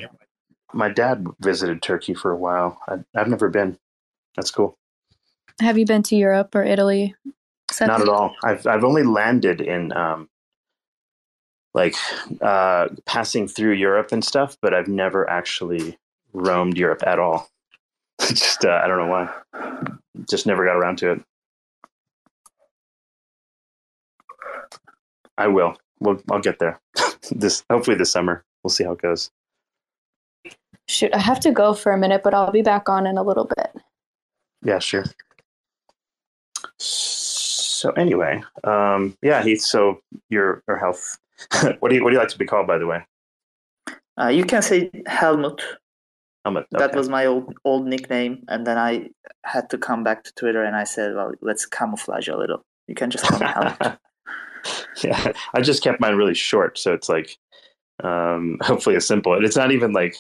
my 0.73 0.89
dad 0.89 1.25
visited 1.39 1.81
Turkey 1.81 2.13
for 2.13 2.31
a 2.31 2.37
while. 2.37 2.79
I, 2.87 2.97
I've 3.15 3.27
never 3.27 3.49
been. 3.49 3.77
That's 4.35 4.51
cool. 4.51 4.77
Have 5.59 5.77
you 5.77 5.85
been 5.85 6.03
to 6.03 6.15
Europe 6.15 6.53
or 6.53 6.63
Italy? 6.63 7.15
Seth? 7.71 7.87
Not 7.87 8.01
at 8.01 8.09
all. 8.09 8.35
I've 8.43 8.67
I've 8.67 8.83
only 8.83 9.03
landed 9.03 9.61
in 9.61 9.91
um 9.93 10.29
like 11.73 11.95
uh 12.41 12.89
passing 13.05 13.47
through 13.47 13.73
Europe 13.73 14.11
and 14.11 14.23
stuff, 14.23 14.57
but 14.61 14.73
I've 14.73 14.87
never 14.87 15.27
actually 15.29 15.97
roamed 16.33 16.77
Europe 16.77 17.03
at 17.05 17.19
all. 17.19 17.49
Just 18.35 18.65
uh, 18.65 18.81
I 18.83 18.87
don't 18.87 18.97
know 18.97 19.07
why. 19.07 19.29
Just 20.29 20.45
never 20.45 20.65
got 20.65 20.75
around 20.75 20.97
to 20.97 21.11
it. 21.11 21.21
I 25.37 25.47
will. 25.47 25.77
We'll 25.99 26.21
I'll 26.29 26.41
get 26.41 26.59
there. 26.59 26.79
this 27.31 27.63
hopefully 27.69 27.95
this 27.95 28.11
summer. 28.11 28.43
We'll 28.63 28.71
see 28.71 28.83
how 28.83 28.91
it 28.91 29.01
goes. 29.01 29.31
Shoot, 30.89 31.13
I 31.13 31.19
have 31.19 31.39
to 31.41 31.51
go 31.51 31.73
for 31.73 31.93
a 31.93 31.97
minute, 31.97 32.21
but 32.21 32.33
I'll 32.33 32.51
be 32.51 32.61
back 32.61 32.89
on 32.89 33.07
in 33.07 33.17
a 33.17 33.23
little 33.23 33.45
bit. 33.45 33.81
Yeah, 34.61 34.79
sure. 34.79 35.05
So 36.77 37.91
anyway, 37.91 38.43
um, 38.65 39.15
yeah, 39.21 39.41
Heath. 39.41 39.61
So 39.61 40.01
your 40.29 40.63
your 40.67 40.77
health. 40.77 41.17
what 41.79 41.89
do 41.89 41.95
you 41.95 42.03
what 42.03 42.09
do 42.09 42.15
you 42.15 42.19
like 42.19 42.29
to 42.29 42.37
be 42.37 42.45
called, 42.45 42.67
by 42.67 42.77
the 42.77 42.87
way? 42.87 43.05
Uh, 44.19 44.27
you 44.27 44.43
can 44.43 44.61
say 44.61 44.91
Helmut. 45.05 45.61
Helmut. 46.47 46.67
That 46.71 46.95
was 46.95 47.09
my 47.09 47.25
old 47.25 47.53
old 47.65 47.85
nickname, 47.85 48.43
and 48.47 48.65
then 48.65 48.77
I 48.77 49.09
had 49.43 49.69
to 49.71 49.77
come 49.77 50.03
back 50.03 50.23
to 50.23 50.33
Twitter, 50.33 50.63
and 50.63 50.75
I 50.75 50.85
said, 50.85 51.15
"Well, 51.15 51.33
let's 51.41 51.65
camouflage 51.65 52.27
a 52.27 52.37
little." 52.37 52.63
You 52.87 52.95
can 52.95 53.11
just 53.11 53.25
call 53.25 53.39
me 53.39 53.47
yeah, 55.03 55.33
I 55.53 55.61
just 55.61 55.83
kept 55.83 55.99
mine 55.99 56.15
really 56.15 56.33
short, 56.33 56.77
so 56.77 56.93
it's 56.93 57.09
like 57.09 57.37
um, 58.03 58.57
hopefully 58.61 58.95
it's 58.95 59.05
simple. 59.05 59.33
And 59.33 59.45
it's 59.45 59.57
not 59.57 59.71
even 59.71 59.91
like 59.91 60.15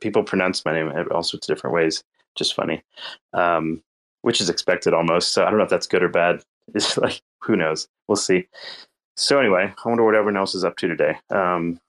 people 0.00 0.22
pronounce 0.22 0.64
my 0.64 0.72
name 0.72 0.92
all 1.10 1.22
sorts 1.22 1.48
of 1.48 1.54
different 1.54 1.74
ways. 1.74 2.04
Just 2.36 2.54
funny, 2.54 2.82
um, 3.32 3.82
which 4.22 4.40
is 4.40 4.50
expected 4.50 4.94
almost. 4.94 5.32
So 5.32 5.44
I 5.44 5.50
don't 5.50 5.58
know 5.58 5.64
if 5.64 5.70
that's 5.70 5.86
good 5.86 6.02
or 6.02 6.08
bad. 6.08 6.42
It's 6.72 6.96
like 6.96 7.20
who 7.40 7.56
knows? 7.56 7.88
We'll 8.06 8.14
see. 8.14 8.46
So 9.16 9.40
anyway, 9.40 9.74
I 9.76 9.88
wonder 9.88 10.04
what 10.04 10.14
everyone 10.14 10.36
else 10.36 10.54
is 10.54 10.64
up 10.64 10.76
to 10.76 10.86
today. 10.86 11.16
Um, 11.28 11.80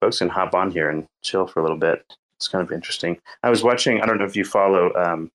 folks 0.00 0.18
can 0.18 0.28
hop 0.28 0.54
on 0.54 0.70
here 0.70 0.88
and 0.88 1.06
chill 1.22 1.48
for 1.48 1.58
a 1.58 1.62
little 1.62 1.78
bit. 1.78 2.04
It's 2.42 2.48
kind 2.48 2.66
of 2.66 2.72
interesting. 2.72 3.18
I 3.44 3.50
was 3.50 3.62
watching. 3.62 4.00
I 4.02 4.06
don't 4.06 4.18
know 4.18 4.24
if 4.24 4.34
you 4.34 4.44
follow. 4.44 4.92
Um, 4.94 5.30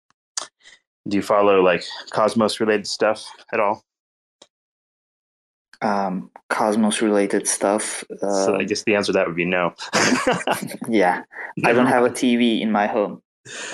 do 1.07 1.19
you 1.19 1.23
follow 1.23 1.61
like 1.63 1.85
Cosmos 2.13 2.61
related 2.61 2.87
stuff 2.87 3.27
at 3.53 3.61
all? 3.61 3.83
um, 5.83 6.31
Cosmos 6.49 7.03
related 7.03 7.47
stuff. 7.47 8.05
Uh, 8.23 8.45
so 8.47 8.57
I 8.57 8.65
guess 8.65 8.85
the 8.85 8.95
answer 8.95 9.13
to 9.13 9.19
that 9.19 9.27
would 9.27 9.37
be 9.37 9.45
no. 9.45 9.75
yeah, 10.89 11.25
I 11.63 11.75
don't 11.75 11.85
have 11.87 12.05
a 12.05 12.11
TV 12.23 12.63
in 12.63 12.73
my 12.73 12.87
home. 12.87 13.21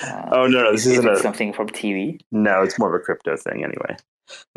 Uh, 0.03 0.29
Oh 0.33 0.47
no, 0.49 0.63
no, 0.65 0.73
this 0.73 0.87
is 0.87 0.95
isn't 0.99 1.07
it 1.07 1.13
a. 1.19 1.21
something 1.21 1.53
from 1.53 1.69
TV? 1.69 2.19
No, 2.33 2.63
it's 2.65 2.81
more 2.81 2.93
of 2.93 3.01
a 3.01 3.05
crypto 3.05 3.37
thing 3.37 3.63
anyway. 3.63 3.97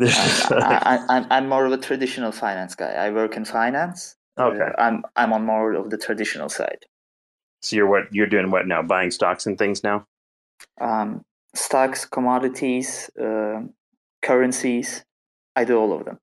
I, 0.00 0.50
like- 0.50 0.86
I, 0.86 1.06
I'm 1.08 1.26
I'm 1.30 1.48
more 1.48 1.64
of 1.66 1.70
a 1.72 1.78
traditional 1.78 2.32
finance 2.32 2.74
guy. 2.74 2.90
I 2.92 3.10
work 3.10 3.36
in 3.36 3.44
finance. 3.44 4.16
Uh, 4.36 4.46
okay, 4.46 4.70
I'm 4.78 5.04
I'm 5.14 5.32
on 5.32 5.44
more 5.46 5.74
of 5.74 5.90
the 5.90 5.98
traditional 5.98 6.48
side. 6.48 6.86
So 7.64 7.76
you're 7.76 7.86
what 7.86 8.12
you're 8.12 8.26
doing? 8.26 8.50
What 8.50 8.66
now? 8.66 8.82
Buying 8.82 9.10
stocks 9.10 9.46
and 9.46 9.58
things 9.58 9.82
now? 9.82 10.06
Um, 10.80 11.24
stocks, 11.54 12.04
commodities, 12.04 13.10
uh, 13.20 13.62
currencies. 14.22 15.04
I 15.56 15.64
do 15.64 15.78
all 15.78 15.92
of 15.92 16.04
them. 16.04 16.18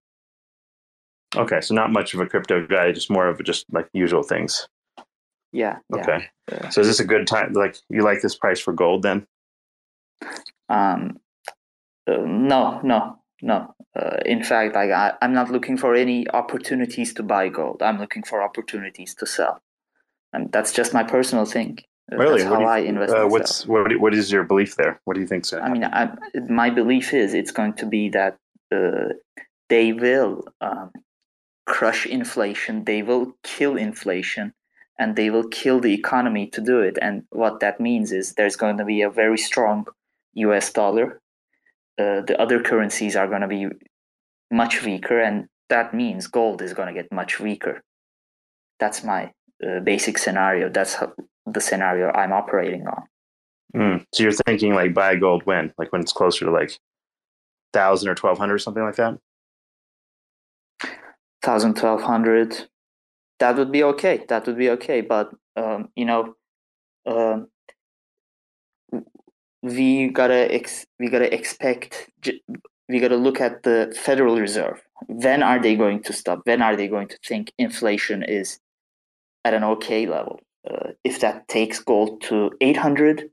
Okay, 1.35 1.61
so 1.61 1.73
not 1.73 1.91
much 1.91 2.13
of 2.13 2.19
a 2.19 2.25
crypto 2.25 2.65
guy, 2.67 2.91
just 2.91 3.09
more 3.09 3.27
of 3.27 3.41
just 3.43 3.65
like 3.71 3.87
usual 3.93 4.21
things. 4.21 4.67
Yeah. 5.53 5.79
yeah. 5.93 6.01
Okay, 6.01 6.27
Uh, 6.51 6.69
so 6.69 6.81
is 6.81 6.87
this 6.87 6.99
a 6.99 7.05
good 7.05 7.25
time? 7.27 7.53
Like 7.53 7.75
you 7.89 8.03
like 8.03 8.21
this 8.21 8.35
price 8.35 8.59
for 8.59 8.73
gold 8.73 9.03
then? 9.03 9.25
Um, 10.69 11.19
uh, 12.07 12.17
no, 12.25 12.79
no, 12.83 13.19
no. 13.41 13.73
Uh, 13.95 14.17
in 14.25 14.43
fact, 14.43 14.75
like 14.75 14.91
I, 14.91 15.13
I'm 15.21 15.33
not 15.33 15.49
looking 15.49 15.77
for 15.77 15.95
any 15.95 16.29
opportunities 16.29 17.13
to 17.15 17.23
buy 17.23 17.49
gold. 17.49 17.81
I'm 17.81 17.99
looking 17.99 18.23
for 18.23 18.41
opportunities 18.41 19.15
to 19.15 19.25
sell, 19.25 19.61
and 20.33 20.51
that's 20.51 20.71
just 20.71 20.93
my 20.93 21.03
personal 21.03 21.45
thing. 21.45 21.79
Uh, 22.11 22.17
Really? 22.17 22.41
That's 22.41 22.51
What 22.51 22.59
how 22.61 22.61
you- 22.61 22.67
I 22.67 22.77
invest. 22.79 23.13
Uh, 23.13 23.15
myself. 23.15 23.31
what's 23.31 23.67
what? 23.67 23.99
What 23.99 24.13
is 24.13 24.31
your 24.31 24.43
belief 24.43 24.75
there? 24.75 24.99
What 25.05 25.13
do 25.15 25.21
you 25.21 25.27
think? 25.27 25.49
gonna 25.49 25.63
I 25.63 25.69
mean. 25.69 25.83
I, 25.85 26.11
my 26.49 26.69
belief 26.69 27.13
is 27.13 27.33
it's 27.33 27.51
going 27.51 27.73
to 27.73 27.85
be 27.85 28.09
that 28.09 28.37
uh, 28.71 29.09
they 29.69 29.93
will 29.93 30.43
um, 30.61 30.91
crush 31.65 32.05
inflation, 32.05 32.83
they 32.85 33.01
will 33.01 33.33
kill 33.43 33.77
inflation, 33.77 34.53
and 34.99 35.15
they 35.15 35.29
will 35.29 35.47
kill 35.47 35.79
the 35.79 35.93
economy 35.93 36.47
to 36.47 36.61
do 36.61 36.79
it. 36.81 36.97
And 37.01 37.23
what 37.29 37.59
that 37.61 37.79
means 37.79 38.11
is 38.11 38.33
there's 38.33 38.55
going 38.57 38.77
to 38.77 38.85
be 38.85 39.01
a 39.01 39.09
very 39.09 39.37
strong 39.37 39.85
US 40.33 40.71
dollar. 40.71 41.21
Uh, 41.99 42.21
the 42.21 42.35
other 42.41 42.61
currencies 42.61 43.15
are 43.15 43.27
going 43.27 43.41
to 43.41 43.47
be 43.47 43.67
much 44.49 44.83
weaker, 44.83 45.19
and 45.19 45.47
that 45.69 45.93
means 45.93 46.27
gold 46.27 46.61
is 46.61 46.73
going 46.73 46.87
to 46.93 46.93
get 47.01 47.11
much 47.11 47.39
weaker. 47.39 47.81
That's 48.79 49.03
my 49.03 49.31
uh, 49.65 49.79
basic 49.79 50.17
scenario. 50.17 50.69
That's 50.69 50.95
how, 50.95 51.13
the 51.45 51.61
scenario 51.61 52.11
I'm 52.11 52.33
operating 52.33 52.87
on. 52.87 53.03
Mm. 53.75 54.05
So 54.13 54.23
you're 54.23 54.31
thinking 54.31 54.73
like 54.73 54.93
buy 54.93 55.15
gold 55.15 55.43
when? 55.45 55.73
Like 55.77 55.91
when 55.91 56.01
it's 56.01 56.13
closer 56.13 56.45
to 56.45 56.51
like 56.51 56.77
thousand 57.73 58.09
or 58.09 58.15
twelve 58.15 58.37
hundred 58.37 58.59
something 58.59 58.83
like 58.83 58.95
that? 58.95 59.17
1000 61.43 61.75
1200 61.75 62.67
that 63.39 63.55
would 63.57 63.71
be 63.71 63.83
okay 63.83 64.23
that 64.29 64.45
would 64.45 64.57
be 64.57 64.69
okay 64.69 65.01
but 65.01 65.31
um, 65.55 65.89
you 65.95 66.05
know 66.05 66.35
um, 67.07 67.47
we 69.63 70.09
gotta 70.09 70.53
ex- 70.53 70.85
we 70.99 71.09
gotta 71.09 71.33
expect 71.33 72.09
j- 72.21 72.41
we 72.87 72.99
gotta 72.99 73.15
look 73.15 73.41
at 73.41 73.63
the 73.63 73.91
federal 73.99 74.39
reserve 74.39 74.81
when 75.07 75.41
are 75.41 75.59
they 75.59 75.75
going 75.75 76.01
to 76.03 76.13
stop 76.13 76.41
when 76.43 76.61
are 76.61 76.75
they 76.75 76.87
going 76.87 77.07
to 77.07 77.17
think 77.27 77.51
inflation 77.57 78.21
is 78.21 78.59
at 79.45 79.53
an 79.53 79.63
okay 79.63 80.05
level 80.05 80.39
uh, 80.69 80.91
if 81.03 81.19
that 81.19 81.47
takes 81.47 81.79
gold 81.79 82.21
to 82.21 82.51
800 82.61 83.29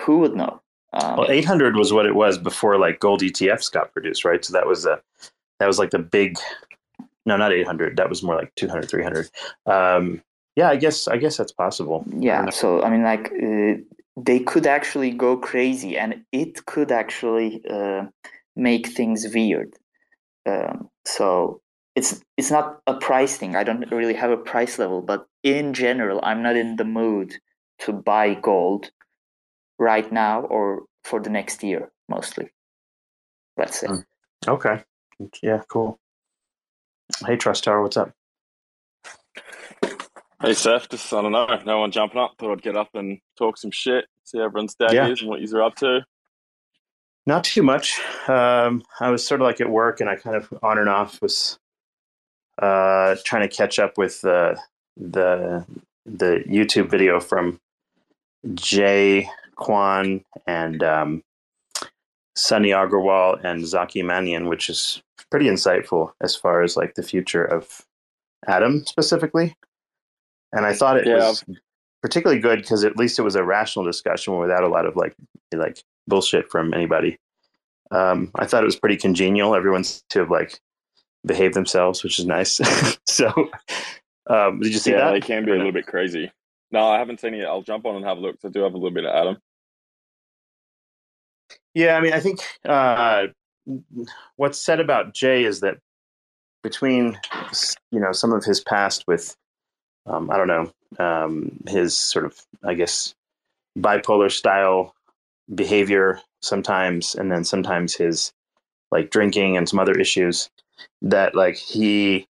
who 0.00 0.18
would 0.18 0.34
know 0.34 0.60
um, 0.92 1.16
Well, 1.16 1.30
800 1.30 1.76
was 1.76 1.92
what 1.92 2.06
it 2.06 2.14
was 2.14 2.38
before 2.38 2.78
like 2.78 3.00
gold 3.00 3.20
ETFs 3.20 3.70
got 3.72 3.92
produced, 3.92 4.24
right? 4.24 4.44
So 4.44 4.52
that 4.52 4.66
was 4.66 4.86
a 4.86 5.00
that 5.58 5.66
was 5.66 5.78
like 5.78 5.90
the 5.90 5.98
big 5.98 6.38
no, 7.26 7.36
not 7.36 7.52
800. 7.52 7.96
That 7.96 8.08
was 8.08 8.22
more 8.22 8.36
like 8.36 8.54
200, 8.54 8.88
300. 8.88 9.30
Um, 9.66 10.22
yeah, 10.56 10.68
I 10.68 10.76
guess 10.76 11.08
I 11.08 11.16
guess 11.16 11.36
that's 11.36 11.52
possible. 11.52 12.04
yeah 12.18 12.48
so 12.50 12.82
i 12.82 12.90
mean 12.90 13.02
like 13.02 13.32
uh, 13.42 13.74
they 14.16 14.38
could 14.38 14.66
actually 14.66 15.10
go 15.10 15.36
crazy 15.36 15.98
and 15.98 16.24
it 16.30 16.64
could 16.66 16.92
actually 16.92 17.60
uh, 17.68 18.04
make 18.54 18.86
things 18.86 19.26
weird 19.34 19.74
um, 20.46 20.88
so 21.04 21.60
it's 21.96 22.22
it's 22.36 22.50
not 22.50 22.80
a 22.86 22.94
price 22.94 23.36
thing 23.36 23.54
i 23.56 23.62
don't 23.64 23.90
really 23.90 24.14
have 24.14 24.30
a 24.30 24.36
price 24.36 24.78
level 24.78 25.00
but 25.02 25.26
in 25.42 25.72
general 25.74 26.20
i'm 26.22 26.42
not 26.42 26.56
in 26.56 26.76
the 26.76 26.84
mood 26.84 27.34
to 27.78 27.92
buy 27.92 28.34
gold 28.34 28.90
right 29.78 30.10
now 30.12 30.40
or 30.42 30.84
for 31.04 31.20
the 31.20 31.30
next 31.30 31.62
year 31.62 31.90
mostly 32.08 32.48
let's 33.56 33.78
say 33.80 33.86
Mm. 33.88 34.04
Okay. 34.46 34.82
Yeah, 35.42 35.62
cool. 35.68 35.98
Hey 37.26 37.36
Trusttower, 37.36 37.82
what's 37.82 37.96
up? 37.96 38.10
Hey 40.42 40.52
Seth, 40.54 40.90
just 40.90 41.12
I 41.12 41.22
don't 41.22 41.32
know, 41.32 41.46
no 41.64 41.78
one 41.80 41.90
jumping 41.90 42.20
up. 42.20 42.34
Thought 42.38 42.52
I'd 42.52 42.62
get 42.62 42.76
up 42.76 42.88
and 42.94 43.18
talk 43.38 43.56
some 43.56 43.70
shit, 43.70 44.06
see 44.24 44.38
how 44.38 44.44
everyone's 44.44 44.74
day 44.74 44.88
Yeah. 44.90 45.08
is 45.08 45.20
and 45.20 45.30
what 45.30 45.40
you're 45.40 45.62
up 45.62 45.76
to. 45.76 46.04
Not 47.26 47.44
too 47.44 47.62
much. 47.62 47.98
Um, 48.28 48.82
I 49.00 49.08
was 49.10 49.26
sort 49.26 49.40
of 49.40 49.46
like 49.46 49.60
at 49.62 49.70
work, 49.70 50.00
and 50.00 50.10
I 50.10 50.16
kind 50.16 50.36
of 50.36 50.52
on 50.62 50.78
and 50.78 50.88
off 50.90 51.22
was 51.22 51.58
uh, 52.60 53.16
trying 53.24 53.48
to 53.48 53.54
catch 53.54 53.78
up 53.78 53.96
with 53.98 54.20
the 54.20 54.58
the 54.96 55.64
the 56.06 56.44
YouTube 56.48 56.90
video 56.90 57.18
from 57.20 57.58
Jae 58.48 59.26
Kwon 59.56 60.22
and 60.46 60.82
um, 60.82 61.22
Sunny 62.36 62.70
Aggarwal 62.70 63.42
and 63.44 63.66
Zaki 63.66 64.02
Manian, 64.02 64.48
which 64.48 64.68
is 64.68 65.02
pretty 65.30 65.46
insightful 65.46 66.12
as 66.20 66.36
far 66.36 66.62
as 66.62 66.76
like 66.76 66.94
the 66.94 67.02
future 67.02 67.44
of 67.44 67.82
Atom 68.46 68.84
specifically. 68.86 69.54
And 70.52 70.66
I 70.66 70.74
thought 70.74 70.98
it 70.98 71.06
Yeah. 71.06 71.16
was 71.16 71.44
particularly 72.02 72.40
good 72.40 72.60
because 72.60 72.84
at 72.84 72.96
least 72.96 73.18
it 73.18 73.22
was 73.22 73.34
a 73.34 73.42
rational 73.44 73.84
discussion 73.84 74.38
without 74.38 74.62
a 74.62 74.68
lot 74.68 74.86
of 74.86 74.94
like 74.96 75.14
like 75.54 75.82
bullshit 76.06 76.50
from 76.50 76.74
anybody. 76.74 77.16
Um, 77.90 78.30
I 78.34 78.46
thought 78.46 78.62
it 78.62 78.66
was 78.66 78.78
pretty 78.78 78.96
congenial. 78.96 79.54
Everyone's 79.54 80.04
to 80.10 80.20
have 80.20 80.30
like 80.30 80.60
behaved 81.24 81.54
themselves, 81.54 82.02
which 82.02 82.18
is 82.18 82.26
nice. 82.26 82.60
so, 83.06 83.28
um, 84.28 84.60
did 84.60 84.72
you 84.72 84.78
see 84.78 84.90
yeah, 84.92 84.98
that? 85.06 85.12
they 85.12 85.20
can 85.20 85.44
be 85.44 85.52
a 85.52 85.56
little 85.56 85.72
bit 85.72 85.86
crazy. 85.86 86.30
No, 86.70 86.88
I 86.88 86.98
haven't 86.98 87.20
seen 87.20 87.34
it. 87.34 87.44
I'll 87.44 87.62
jump 87.62 87.86
on 87.86 87.96
and 87.96 88.04
have 88.04 88.18
a 88.18 88.20
look. 88.20 88.40
'cause 88.40 88.48
I 88.48 88.52
do 88.52 88.62
have 88.62 88.74
a 88.74 88.76
little 88.76 88.90
bit 88.90 89.04
of 89.04 89.14
Atom. 89.14 89.38
Yeah, 91.74 91.96
I 91.96 92.00
mean, 92.00 92.12
I 92.12 92.20
think 92.20 92.40
uh, 92.64 93.26
what's 94.36 94.58
said 94.58 94.80
about 94.80 95.14
Jae 95.14 95.44
is 95.44 95.60
that 95.60 95.78
between 96.62 97.18
you 97.90 98.00
know 98.00 98.12
some 98.12 98.32
of 98.32 98.44
his 98.44 98.60
past 98.60 99.04
with 99.06 99.36
um, 100.06 100.30
I 100.30 100.36
don't 100.36 100.48
know 100.48 100.72
um, 100.98 101.58
his 101.68 101.96
sort 101.98 102.24
of 102.24 102.40
I 102.64 102.74
guess 102.74 103.14
bipolar 103.78 104.30
style 104.30 104.94
behavior 105.54 106.20
sometimes, 106.42 107.14
and 107.14 107.30
then 107.30 107.44
sometimes 107.44 107.94
his 107.94 108.32
like 108.90 109.10
drinking 109.10 109.56
and 109.56 109.68
some 109.68 109.78
other 109.78 109.98
issues 109.98 110.48
that 111.02 111.34
like 111.34 111.56
he 111.56 112.26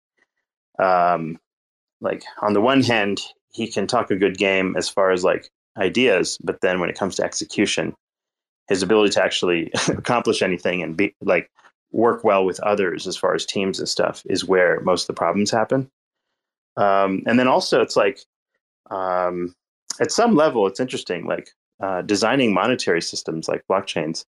um, 0.80 1.38
like 2.02 2.24
on 2.42 2.54
the 2.54 2.62
one 2.62 2.82
hand 2.82 3.22
he 3.52 3.68
can 3.68 3.88
talk 3.88 4.10
a 4.12 4.16
good 4.16 4.38
game 4.38 4.76
as 4.78 4.90
far 4.90 5.12
as 5.12 5.24
like 5.24 5.50
ideas, 5.78 6.38
but 6.44 6.62
then 6.62 6.80
when 6.80 6.90
it 6.90 6.98
comes 6.98 7.16
to 7.16 7.24
execution 7.24 7.96
his 8.68 8.82
ability 8.82 9.12
to 9.14 9.24
actually 9.24 9.72
accomplish 9.90 10.42
anything 10.42 10.82
and 10.82 10.98
be 10.98 11.14
like 11.22 11.50
work 11.92 12.24
well 12.24 12.46
with 12.46 12.60
others 12.62 13.08
as 13.08 13.16
far 13.16 13.36
as 13.36 13.46
teams 13.46 13.80
and 13.80 13.88
stuff 13.88 14.24
is 14.26 14.46
where 14.46 14.80
most 14.82 15.04
of 15.04 15.08
the 15.08 15.14
problems 15.14 15.52
happen. 15.52 15.90
Um, 16.76 17.22
and 17.28 17.38
then 17.38 17.48
also 17.48 17.82
it's 17.82 17.96
like 17.96 18.20
um, 18.90 19.54
at 20.00 20.12
some 20.12 20.36
level 20.36 20.66
it's 20.66 20.80
interesting 20.80 21.28
like 21.28 21.50
uh, 21.82 22.02
designing 22.02 22.54
monetary 22.54 23.02
systems 23.02 23.48
like 23.48 23.64
blockchains 23.70 24.26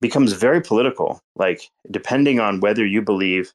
becomes 0.00 0.32
very 0.32 0.60
political 0.60 1.20
like 1.36 1.70
depending 1.90 2.40
on 2.40 2.60
whether 2.60 2.86
you 2.86 3.02
believe 3.02 3.52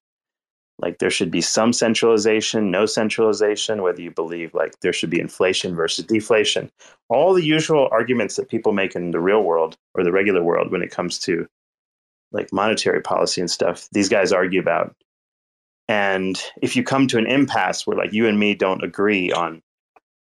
like 0.80 0.98
there 1.00 1.10
should 1.10 1.32
be 1.32 1.42
some 1.42 1.72
centralization 1.72 2.72
no 2.72 2.86
centralization 2.86 3.82
whether 3.82 4.02
you 4.02 4.12
believe 4.12 4.54
like 4.54 4.80
there 4.80 4.94
should 4.94 5.10
be 5.10 5.20
inflation 5.20 5.76
versus 5.76 6.06
deflation. 6.06 6.72
All 7.10 7.34
the 7.34 7.44
usual 7.44 7.88
arguments 7.92 8.36
that 8.36 8.50
people 8.50 8.74
make 8.74 8.96
in 8.96 9.12
the 9.12 9.20
real 9.20 9.44
world 9.44 9.78
or 9.94 10.04
the 10.04 10.12
regular 10.12 10.44
world 10.44 10.72
when 10.72 10.82
it 10.82 10.92
comes 10.92 11.20
to 11.20 11.48
like 12.32 12.52
monetary 12.52 13.02
policy 13.02 13.40
and 13.40 13.52
stuff 13.52 13.88
these 13.92 14.10
guys 14.10 14.32
argue 14.32 14.60
about. 14.60 14.96
And 15.88 16.42
if 16.62 16.76
you 16.76 16.84
come 16.84 17.08
to 17.08 17.18
an 17.18 17.28
impasse 17.28 17.86
where 17.86 17.98
like 17.98 18.14
you 18.14 18.28
and 18.28 18.40
me 18.40 18.56
don't 18.56 18.84
agree 18.84 19.32
on 19.32 19.62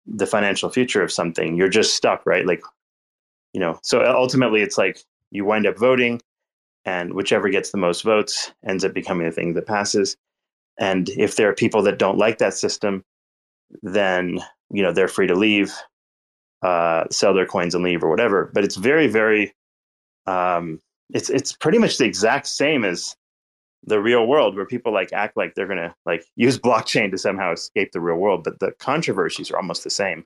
the 0.06 0.26
financial 0.26 0.70
future 0.70 1.02
of 1.02 1.10
something 1.10 1.56
you're 1.56 1.68
just 1.68 1.96
stuck 1.96 2.24
right? 2.24 2.46
Like 2.46 2.62
you 3.52 3.60
know 3.60 3.80
so 3.82 4.04
ultimately 4.04 4.62
it's 4.62 4.78
like 4.78 5.02
you 5.30 5.44
wind 5.44 5.66
up 5.66 5.78
voting 5.78 6.20
and 6.84 7.14
whichever 7.14 7.48
gets 7.48 7.70
the 7.70 7.78
most 7.78 8.02
votes 8.02 8.52
ends 8.66 8.84
up 8.84 8.94
becoming 8.94 9.26
the 9.26 9.32
thing 9.32 9.54
that 9.54 9.66
passes 9.66 10.16
and 10.78 11.08
if 11.10 11.36
there 11.36 11.48
are 11.48 11.54
people 11.54 11.82
that 11.82 11.98
don't 11.98 12.18
like 12.18 12.38
that 12.38 12.54
system 12.54 13.04
then 13.82 14.38
you 14.70 14.82
know 14.82 14.92
they're 14.92 15.08
free 15.08 15.26
to 15.26 15.34
leave 15.34 15.72
uh, 16.62 17.04
sell 17.10 17.34
their 17.34 17.46
coins 17.46 17.74
and 17.74 17.84
leave 17.84 18.02
or 18.02 18.10
whatever. 18.10 18.50
But 18.52 18.64
it's 18.64 18.76
very, 18.76 19.06
very, 19.06 19.54
um, 20.26 20.80
it's 21.10 21.30
it's 21.30 21.52
pretty 21.52 21.78
much 21.78 21.98
the 21.98 22.04
exact 22.04 22.46
same 22.46 22.84
as 22.84 23.14
the 23.84 24.00
real 24.00 24.26
world, 24.26 24.56
where 24.56 24.66
people 24.66 24.92
like 24.92 25.12
act 25.12 25.36
like 25.36 25.54
they're 25.54 25.68
gonna 25.68 25.94
like 26.04 26.24
use 26.36 26.58
blockchain 26.58 27.10
to 27.10 27.18
somehow 27.18 27.52
escape 27.52 27.92
the 27.92 28.00
real 28.00 28.16
world, 28.16 28.42
but 28.44 28.58
the 28.58 28.72
controversies 28.78 29.50
are 29.50 29.56
almost 29.56 29.84
the 29.84 29.90
same. 29.90 30.24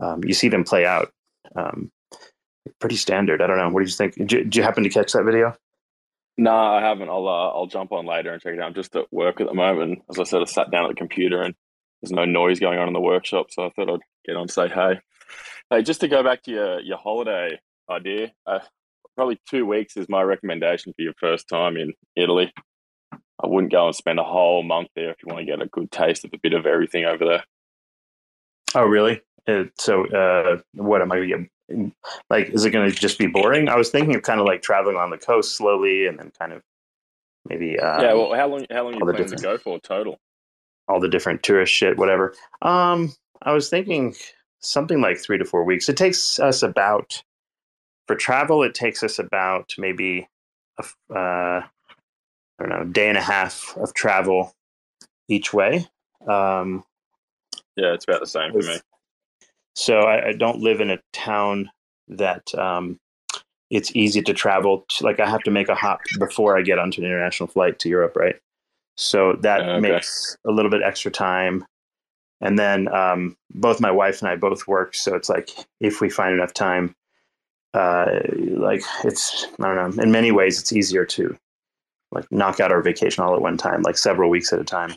Um, 0.00 0.24
you 0.24 0.34
see 0.34 0.48
them 0.48 0.64
play 0.64 0.86
out. 0.86 1.12
Um, 1.54 1.90
pretty 2.80 2.96
standard. 2.96 3.40
I 3.42 3.46
don't 3.46 3.58
know. 3.58 3.68
What 3.68 3.84
do 3.84 3.86
you 3.88 3.94
think? 3.94 4.14
Did 4.14 4.32
you, 4.32 4.48
you 4.52 4.62
happen 4.62 4.82
to 4.84 4.90
catch 4.90 5.12
that 5.12 5.24
video? 5.24 5.54
No, 6.36 6.54
I 6.54 6.80
haven't. 6.80 7.08
I'll 7.08 7.28
uh, 7.28 7.50
I'll 7.50 7.66
jump 7.66 7.92
on 7.92 8.06
later 8.06 8.32
and 8.32 8.40
check 8.40 8.54
it 8.54 8.60
out. 8.60 8.66
I'm 8.66 8.74
just 8.74 8.96
at 8.96 9.12
work 9.12 9.40
at 9.40 9.46
the 9.46 9.54
moment. 9.54 10.00
As 10.10 10.18
I 10.18 10.24
said, 10.24 10.40
I 10.40 10.44
sat 10.44 10.70
down 10.70 10.84
at 10.84 10.88
the 10.88 10.94
computer 10.94 11.42
and 11.42 11.54
there's 12.00 12.12
no 12.12 12.24
noise 12.24 12.60
going 12.60 12.78
on 12.78 12.88
in 12.88 12.94
the 12.94 13.00
workshop, 13.00 13.46
so 13.50 13.66
I 13.66 13.70
thought 13.70 13.90
I'd 13.90 14.00
get 14.24 14.36
on 14.36 14.42
and 14.42 14.50
say 14.50 14.68
hey. 14.68 15.00
Hey, 15.68 15.82
just 15.82 16.00
to 16.00 16.08
go 16.08 16.22
back 16.22 16.42
to 16.44 16.50
your 16.50 16.80
your 16.80 16.96
holiday 16.96 17.60
idea, 17.90 18.32
uh, 18.46 18.60
probably 19.16 19.38
two 19.48 19.66
weeks 19.66 19.96
is 19.96 20.08
my 20.08 20.22
recommendation 20.22 20.92
for 20.94 21.02
your 21.02 21.14
first 21.20 21.48
time 21.48 21.76
in 21.76 21.92
Italy. 22.16 22.52
I 23.12 23.46
wouldn't 23.46 23.72
go 23.72 23.86
and 23.86 23.94
spend 23.94 24.18
a 24.18 24.24
whole 24.24 24.62
month 24.62 24.88
there 24.96 25.10
if 25.10 25.16
you 25.22 25.32
want 25.32 25.40
to 25.40 25.50
get 25.50 25.62
a 25.62 25.66
good 25.66 25.90
taste 25.90 26.24
of 26.24 26.30
a 26.34 26.38
bit 26.42 26.52
of 26.52 26.66
everything 26.66 27.04
over 27.04 27.24
there. 27.24 27.44
Oh, 28.74 28.84
really? 28.84 29.20
Uh, 29.48 29.64
so, 29.78 30.06
uh, 30.06 30.58
what 30.74 31.02
am 31.02 31.10
I 31.10 31.16
going 31.16 31.28
to 31.28 31.38
get? 31.38 31.48
Like, 32.28 32.50
is 32.50 32.64
it 32.64 32.70
going 32.70 32.90
to 32.90 32.94
just 32.94 33.18
be 33.18 33.26
boring? 33.26 33.68
I 33.68 33.76
was 33.76 33.90
thinking 33.90 34.14
of 34.14 34.22
kind 34.22 34.40
of 34.40 34.46
like 34.46 34.62
traveling 34.62 34.96
on 34.96 35.10
the 35.10 35.18
coast 35.18 35.56
slowly 35.56 36.06
and 36.06 36.18
then 36.18 36.32
kind 36.38 36.52
of 36.52 36.62
maybe 37.48 37.78
uh, 37.78 38.02
yeah, 38.02 38.12
well, 38.14 38.34
how 38.34 38.48
long 38.48 38.66
how 38.70 38.84
long 38.84 38.94
are 38.94 38.98
you 38.98 39.12
planning 39.12 39.36
to 39.36 39.42
go 39.42 39.58
for 39.58 39.78
total? 39.80 40.18
all 40.90 41.00
the 41.00 41.08
different 41.08 41.42
tourist 41.42 41.72
shit, 41.72 41.96
whatever. 41.96 42.34
Um, 42.62 43.14
I 43.42 43.52
was 43.52 43.70
thinking 43.70 44.14
something 44.58 45.00
like 45.00 45.18
three 45.18 45.38
to 45.38 45.44
four 45.44 45.64
weeks. 45.64 45.88
It 45.88 45.96
takes 45.96 46.38
us 46.38 46.62
about 46.62 47.22
for 48.06 48.16
travel. 48.16 48.62
It 48.62 48.74
takes 48.74 49.02
us 49.02 49.18
about 49.18 49.72
maybe 49.78 50.28
a, 50.78 51.16
uh, 51.16 51.62
I 51.62 51.68
don't 52.58 52.68
know, 52.68 52.84
day 52.84 53.08
and 53.08 53.16
a 53.16 53.22
half 53.22 53.76
of 53.76 53.94
travel 53.94 54.54
each 55.28 55.52
way. 55.52 55.86
Um, 56.26 56.84
Yeah, 57.76 57.94
it's 57.94 58.04
about 58.04 58.20
the 58.20 58.26
same 58.26 58.52
for 58.52 58.58
me. 58.58 58.76
So 59.74 60.00
I, 60.00 60.28
I 60.28 60.32
don't 60.32 60.60
live 60.60 60.80
in 60.80 60.90
a 60.90 61.00
town 61.12 61.70
that 62.08 62.54
um, 62.54 62.98
it's 63.70 63.94
easy 63.94 64.22
to 64.22 64.34
travel. 64.34 64.84
To, 64.88 65.04
like 65.04 65.20
I 65.20 65.28
have 65.28 65.42
to 65.44 65.50
make 65.50 65.68
a 65.68 65.74
hop 65.74 66.02
before 66.18 66.58
I 66.58 66.62
get 66.62 66.78
onto 66.78 67.00
an 67.00 67.06
international 67.06 67.46
flight 67.48 67.78
to 67.80 67.88
Europe, 67.88 68.16
right? 68.16 68.36
So 68.96 69.34
that 69.42 69.60
Okay. 69.62 69.80
makes 69.80 70.36
a 70.46 70.50
little 70.50 70.70
bit 70.70 70.82
extra 70.82 71.10
time. 71.10 71.64
And 72.42 72.58
then 72.58 72.88
um, 72.88 73.36
both 73.54 73.80
my 73.80 73.90
wife 73.90 74.20
and 74.22 74.30
I 74.30 74.36
both 74.36 74.66
work, 74.66 74.94
so 74.94 75.14
it's 75.14 75.28
like 75.28 75.50
if 75.80 76.00
we 76.00 76.08
find 76.08 76.34
enough 76.34 76.54
time, 76.54 76.94
uh, 77.74 78.06
like 78.56 78.82
it's 79.04 79.46
I 79.60 79.74
don't 79.74 79.96
know. 79.96 80.02
In 80.02 80.10
many 80.10 80.32
ways, 80.32 80.58
it's 80.58 80.72
easier 80.72 81.04
to 81.06 81.36
like 82.10 82.30
knock 82.32 82.58
out 82.58 82.72
our 82.72 82.82
vacation 82.82 83.22
all 83.22 83.34
at 83.34 83.42
one 83.42 83.56
time, 83.56 83.82
like 83.82 83.98
several 83.98 84.30
weeks 84.30 84.52
at 84.52 84.58
a 84.58 84.64
time, 84.64 84.94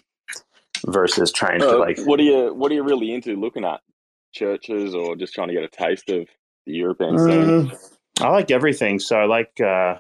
versus 0.88 1.32
trying 1.32 1.60
to 1.60 1.66
Uh, 1.66 1.80
like 1.80 2.00
what 2.00 2.20
are 2.20 2.24
you 2.24 2.54
What 2.54 2.72
are 2.72 2.76
you 2.76 2.84
really 2.84 3.14
into 3.14 3.36
looking 3.36 3.66
at? 3.66 3.82
Churches 4.34 4.96
or 4.96 5.16
just 5.16 5.34
trying 5.34 5.48
to 5.50 5.54
get 5.54 5.64
a 5.64 5.68
taste 5.70 6.10
of 6.10 6.28
the 6.66 6.74
European 6.74 7.18
scene? 7.18 7.70
Mm, 7.70 7.90
I 8.22 8.30
like 8.30 8.52
everything. 8.52 9.00
So 9.00 9.18
I 9.18 9.26
like 9.26 9.60
uh 9.62 9.96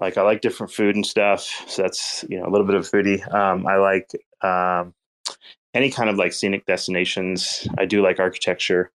like 0.00 0.16
I 0.16 0.22
like 0.22 0.40
different 0.40 0.72
food 0.72 0.94
and 0.94 1.04
stuff. 1.04 1.42
So 1.66 1.82
that's 1.82 2.24
you 2.28 2.38
know 2.38 2.46
a 2.46 2.50
little 2.50 2.66
bit 2.66 2.76
of 2.76 2.88
foodie. 2.88 3.22
Um, 3.34 3.66
I 3.66 3.76
like 3.76 4.10
um, 4.42 4.94
any 5.74 5.90
kind 5.90 6.08
of 6.08 6.16
like 6.16 6.32
scenic 6.32 6.66
destinations. 6.66 7.66
I 7.78 7.84
do 7.84 8.02
like 8.02 8.20
architecture. 8.20 8.92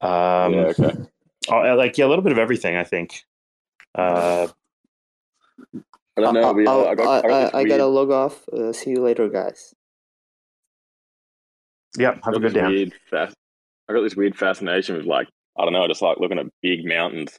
Um, 0.00 0.54
yeah, 0.54 0.72
okay. 0.78 0.92
I 1.50 1.54
I 1.54 1.72
like 1.74 1.96
yeah 1.98 2.06
a 2.06 2.08
little 2.08 2.24
bit 2.24 2.32
of 2.32 2.38
everything. 2.38 2.76
I 2.76 2.84
think. 2.84 3.22
Uh, 3.94 4.48
I 6.16 6.20
don't 6.22 6.34
know. 6.34 6.52
we, 6.52 6.66
uh, 6.66 6.70
I'll- 6.70 6.88
I 6.88 6.94
got, 6.94 7.24
I, 7.24 7.28
got, 7.28 7.54
I, 7.54 7.58
I 7.60 7.64
gotta 7.64 7.86
log 7.86 8.10
off. 8.10 8.48
Uh, 8.48 8.72
see 8.72 8.90
you 8.90 9.00
later, 9.02 9.28
guys. 9.28 9.74
Yeah, 11.96 12.16
have 12.24 12.34
a 12.34 12.40
good 12.40 12.54
day. 12.54 12.66
Weird 12.66 12.94
I 13.12 13.92
got 13.92 14.02
this 14.02 14.16
weird 14.16 14.36
fascination 14.36 14.96
with 14.96 15.06
like 15.06 15.28
I 15.58 15.64
don't 15.64 15.72
know, 15.72 15.86
just 15.88 16.02
like 16.02 16.18
looking 16.18 16.38
at 16.38 16.46
big 16.62 16.84
mountains, 16.84 17.38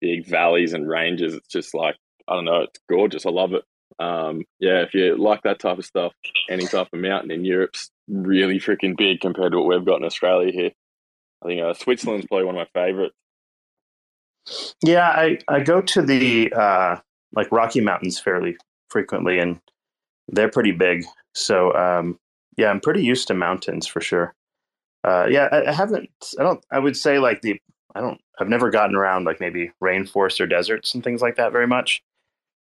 big 0.00 0.26
valleys 0.26 0.72
and 0.72 0.88
ranges. 0.88 1.34
It's 1.34 1.48
just 1.48 1.74
like 1.74 1.96
I 2.28 2.34
don't 2.34 2.44
know, 2.44 2.62
it's 2.62 2.80
gorgeous. 2.88 3.26
I 3.26 3.30
love 3.30 3.52
it. 3.52 3.62
Um, 3.98 4.44
yeah, 4.58 4.82
if 4.82 4.92
you 4.92 5.16
like 5.16 5.42
that 5.42 5.60
type 5.60 5.78
of 5.78 5.84
stuff, 5.84 6.12
any 6.50 6.66
type 6.66 6.88
of 6.92 6.98
mountain 6.98 7.30
in 7.30 7.44
Europe's 7.44 7.90
really 8.08 8.58
freaking 8.58 8.96
big 8.96 9.20
compared 9.20 9.52
to 9.52 9.58
what 9.58 9.68
we've 9.68 9.86
got 9.86 10.00
in 10.00 10.04
Australia 10.04 10.52
here. 10.52 10.70
I 11.42 11.48
think 11.48 11.62
uh, 11.62 11.74
Switzerland's 11.74 12.26
probably 12.26 12.46
one 12.46 12.56
of 12.56 12.66
my 12.74 12.80
favorites. 12.80 13.14
Yeah, 14.82 15.08
I, 15.08 15.38
I 15.48 15.60
go 15.60 15.80
to 15.80 16.02
the 16.02 16.52
uh, 16.52 16.96
like 17.34 17.50
Rocky 17.50 17.80
Mountains 17.80 18.18
fairly 18.18 18.56
frequently, 18.88 19.38
and 19.38 19.60
they're 20.28 20.50
pretty 20.50 20.72
big. 20.72 21.04
So 21.34 21.74
um, 21.74 22.18
yeah, 22.56 22.70
I'm 22.70 22.80
pretty 22.80 23.02
used 23.02 23.28
to 23.28 23.34
mountains 23.34 23.86
for 23.86 24.00
sure. 24.00 24.34
Uh, 25.04 25.26
yeah, 25.30 25.48
I, 25.52 25.66
I 25.66 25.72
haven't. 25.72 26.10
I 26.38 26.42
don't. 26.42 26.64
I 26.70 26.78
would 26.78 26.96
say 26.96 27.18
like 27.18 27.42
the 27.42 27.60
I 27.94 28.00
don't. 28.00 28.20
I've 28.38 28.48
never 28.48 28.70
gotten 28.70 28.96
around 28.96 29.24
like 29.24 29.40
maybe 29.40 29.72
rainforests 29.82 30.40
or 30.40 30.46
deserts 30.46 30.94
and 30.94 31.02
things 31.04 31.22
like 31.22 31.36
that 31.36 31.52
very 31.52 31.66
much. 31.66 32.02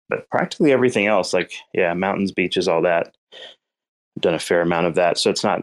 But 0.10 0.30
practically 0.30 0.72
everything 0.72 1.08
else, 1.08 1.34
like 1.34 1.54
yeah, 1.74 1.94
mountains, 1.94 2.32
beaches, 2.32 2.68
all 2.68 2.82
that. 2.82 3.14
I've 3.34 4.22
done 4.22 4.34
a 4.34 4.40
fair 4.40 4.62
amount 4.62 4.88
of 4.88 4.96
that, 4.96 5.18
so 5.18 5.30
it's 5.30 5.44
not. 5.44 5.62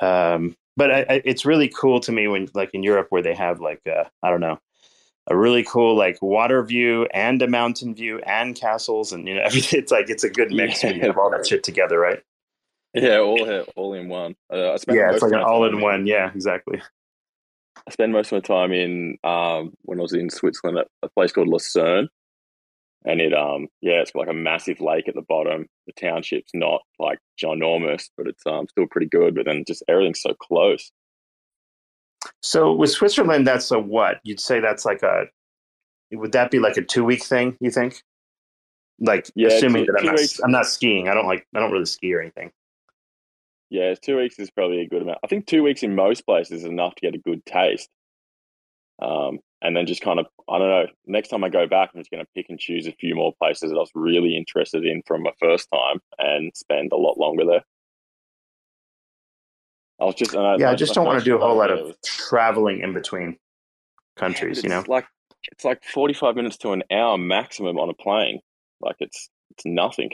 Um, 0.00 0.56
but 0.76 0.90
I, 0.90 1.00
I, 1.08 1.22
it's 1.24 1.44
really 1.44 1.68
cool 1.68 2.00
to 2.00 2.12
me 2.12 2.26
when 2.28 2.48
like 2.54 2.70
in 2.74 2.82
Europe 2.82 3.06
where 3.10 3.22
they 3.22 3.34
have 3.34 3.60
like 3.60 3.80
uh, 3.86 4.04
I 4.22 4.30
don't 4.30 4.40
know 4.40 4.58
a 5.26 5.36
really 5.36 5.62
cool 5.62 5.96
like 5.96 6.20
water 6.20 6.62
view 6.62 7.06
and 7.14 7.40
a 7.40 7.46
mountain 7.46 7.94
view 7.94 8.18
and 8.26 8.56
castles 8.56 9.12
and 9.12 9.28
you 9.28 9.34
know 9.34 9.42
everything. 9.44 9.78
It's 9.78 9.92
like 9.92 10.10
it's 10.10 10.24
a 10.24 10.30
good 10.30 10.50
mix 10.50 10.82
when 10.82 10.96
you 10.96 11.02
have 11.02 11.16
all 11.16 11.30
that 11.30 11.46
shit 11.46 11.62
together, 11.62 11.98
right? 11.98 12.20
Yeah, 12.94 13.18
all 13.20 13.64
all 13.76 13.94
in 13.94 14.08
one. 14.08 14.34
Uh, 14.52 14.72
I 14.72 14.76
spent 14.76 14.98
Yeah, 14.98 15.12
it's 15.12 15.22
like 15.22 15.32
an 15.32 15.40
all 15.40 15.64
in 15.64 15.80
one. 15.80 16.06
Yeah, 16.06 16.30
exactly. 16.34 16.82
I 17.86 17.90
spend 17.92 18.12
most 18.12 18.32
of 18.32 18.32
my 18.32 18.40
time 18.40 18.72
in 18.72 19.16
um, 19.24 19.72
when 19.82 19.98
I 19.98 20.02
was 20.02 20.12
in 20.12 20.28
Switzerland 20.28 20.78
at 20.78 20.88
a 21.02 21.08
place 21.08 21.32
called 21.32 21.48
Lucerne, 21.48 22.08
and 23.04 23.20
it 23.20 23.32
um 23.32 23.68
yeah 23.80 24.00
it's 24.00 24.10
got 24.10 24.20
like 24.20 24.28
a 24.28 24.34
massive 24.34 24.80
lake 24.80 25.08
at 25.08 25.14
the 25.14 25.22
bottom. 25.22 25.66
The 25.86 25.92
township's 25.92 26.50
not 26.52 26.82
like 26.98 27.18
ginormous, 27.42 28.10
but 28.16 28.26
it's 28.26 28.44
um 28.46 28.66
still 28.68 28.86
pretty 28.90 29.06
good. 29.08 29.34
But 29.34 29.46
then 29.46 29.64
just 29.66 29.82
everything's 29.88 30.20
so 30.20 30.34
close. 30.34 30.90
So 32.42 32.72
with 32.74 32.90
Switzerland, 32.90 33.46
that's 33.46 33.70
a 33.70 33.78
what? 33.78 34.20
You'd 34.24 34.40
say 34.40 34.60
that's 34.60 34.84
like 34.84 35.02
a 35.02 35.24
would 36.12 36.32
that 36.32 36.50
be 36.50 36.58
like 36.58 36.76
a 36.76 36.82
two 36.82 37.04
week 37.04 37.22
thing? 37.24 37.56
You 37.60 37.70
think? 37.70 38.02
Like 38.98 39.30
Yeah, 39.34 39.48
assuming 39.48 39.86
two- 39.86 39.92
that 39.92 40.00
I'm 40.00 40.06
not 40.06 40.16
weeks. 40.18 40.40
I'm 40.40 40.50
not 40.50 40.66
skiing. 40.66 41.08
I 41.08 41.14
don't 41.14 41.26
like 41.26 41.46
I 41.54 41.60
don't 41.60 41.72
really 41.72 41.86
ski 41.86 42.12
or 42.12 42.20
anything. 42.20 42.50
Yeah, 43.70 43.94
two 43.94 44.16
weeks 44.16 44.38
is 44.38 44.50
probably 44.50 44.80
a 44.80 44.88
good 44.88 45.02
amount. 45.02 45.18
I 45.24 45.28
think 45.28 45.46
two 45.46 45.62
weeks 45.62 45.82
in 45.82 45.94
most 45.94 46.26
places 46.26 46.62
is 46.62 46.64
enough 46.64 46.96
to 46.96 47.00
get 47.00 47.14
a 47.14 47.18
good 47.18 47.44
taste. 47.46 47.88
Um, 49.00 49.38
and 49.62 49.76
then 49.76 49.86
just 49.86 50.02
kind 50.02 50.18
of, 50.18 50.26
I 50.48 50.58
don't 50.58 50.68
know. 50.68 50.86
Next 51.06 51.28
time 51.28 51.44
I 51.44 51.48
go 51.48 51.66
back, 51.66 51.90
I'm 51.94 52.00
just 52.00 52.10
going 52.10 52.24
to 52.24 52.30
pick 52.34 52.46
and 52.48 52.58
choose 52.58 52.86
a 52.86 52.92
few 52.92 53.14
more 53.14 53.32
places 53.40 53.70
that 53.70 53.76
I 53.76 53.78
was 53.78 53.90
really 53.94 54.36
interested 54.36 54.84
in 54.84 55.02
from 55.06 55.22
my 55.22 55.30
first 55.40 55.68
time 55.72 56.00
and 56.18 56.50
spend 56.54 56.90
a 56.92 56.96
lot 56.96 57.16
longer 57.18 57.44
there. 57.46 57.62
I 60.00 60.04
was 60.04 60.14
just, 60.16 60.34
I, 60.34 60.56
Yeah, 60.56 60.70
I 60.70 60.74
just 60.74 60.94
don't 60.94 61.06
want 61.06 61.18
to 61.18 61.24
do 61.24 61.36
a 61.36 61.38
whole 61.40 61.56
lot 61.56 61.70
of 61.70 61.78
was- 61.80 61.96
traveling 62.04 62.80
in 62.80 62.92
between 62.92 63.36
countries. 64.16 64.58
it's 64.58 64.64
You 64.64 64.70
know, 64.70 64.84
like 64.88 65.06
it's 65.52 65.64
like 65.64 65.84
45 65.84 66.36
minutes 66.36 66.56
to 66.58 66.72
an 66.72 66.82
hour 66.90 67.16
maximum 67.18 67.78
on 67.78 67.88
a 67.88 67.94
plane. 67.94 68.40
Like 68.80 68.96
it's 68.98 69.28
it's 69.50 69.64
nothing. 69.66 70.10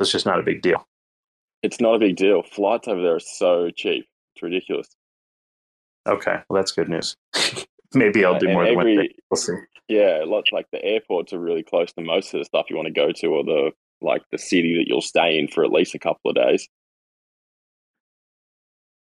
it's 0.00 0.10
just 0.10 0.26
not 0.26 0.38
a 0.38 0.42
big 0.42 0.62
deal. 0.62 0.86
It's 1.62 1.80
not 1.80 1.94
a 1.94 1.98
big 1.98 2.16
deal. 2.16 2.42
Flights 2.42 2.88
over 2.88 3.00
there 3.00 3.14
are 3.16 3.20
so 3.20 3.70
cheap. 3.70 4.06
It's 4.34 4.42
ridiculous. 4.42 4.88
Okay, 6.08 6.38
well 6.48 6.60
that's 6.60 6.72
good 6.72 6.88
news. 6.88 7.16
Maybe 7.94 8.24
I'll 8.24 8.38
do 8.38 8.46
and 8.46 8.54
more 8.54 8.64
than 8.64 8.74
one 8.74 8.88
every- 8.88 9.08
thing. 9.08 9.16
We'll 9.30 9.36
see. 9.38 9.52
Yeah, 9.88 10.22
lots 10.24 10.50
like 10.52 10.66
the 10.72 10.82
airports 10.82 11.32
are 11.32 11.38
really 11.38 11.62
close 11.62 11.92
to 11.92 12.00
most 12.02 12.32
of 12.32 12.38
the 12.40 12.44
stuff 12.44 12.66
you 12.70 12.76
want 12.76 12.86
to 12.86 12.92
go 12.92 13.12
to, 13.12 13.26
or 13.26 13.44
the 13.44 13.72
like 14.00 14.22
the 14.30 14.38
city 14.38 14.76
that 14.78 14.88
you'll 14.88 15.02
stay 15.02 15.38
in 15.38 15.48
for 15.48 15.64
at 15.64 15.70
least 15.72 15.94
a 15.94 15.98
couple 15.98 16.30
of 16.30 16.34
days. 16.36 16.66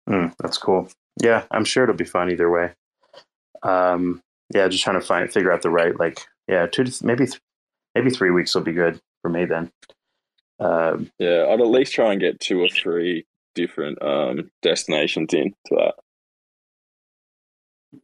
Mm, 0.09 0.35
that's 0.39 0.59
cool. 0.59 0.89
Yeah, 1.23 1.45
I'm 1.51 1.65
sure 1.65 1.85
it'll 1.85 1.95
be 1.97 2.05
fun 2.05 2.31
either 2.31 2.51
way. 2.51 2.73
Um, 3.63 4.21
yeah, 4.55 4.69
just 4.69 4.85
trying 4.85 5.01
to 5.01 5.07
find 5.07 5.33
figure 5.33 5.53
out 5.53 5.63
the 5.63 5.71
right 5.71 5.99
like 5.99 6.21
yeah 6.49 6.67
two 6.67 6.85
to 6.85 6.91
th- 6.91 7.03
maybe 7.03 7.27
th- 7.27 7.41
maybe 7.95 8.11
three 8.11 8.31
weeks 8.31 8.55
will 8.55 8.63
be 8.63 8.73
good 8.73 9.01
for 9.23 9.31
me 9.31 9.45
then. 9.47 9.71
Um, 10.61 11.11
Yeah, 11.19 11.47
I'd 11.49 11.61
at 11.61 11.67
least 11.67 11.93
try 11.95 12.13
and 12.13 12.21
get 12.21 12.41
two 12.41 12.61
or 12.61 12.69
three 12.69 13.27
different 13.55 14.01
um, 14.03 14.51
destinations 14.63 15.33
in 15.35 15.51
to 15.67 15.75
that, 15.77 15.95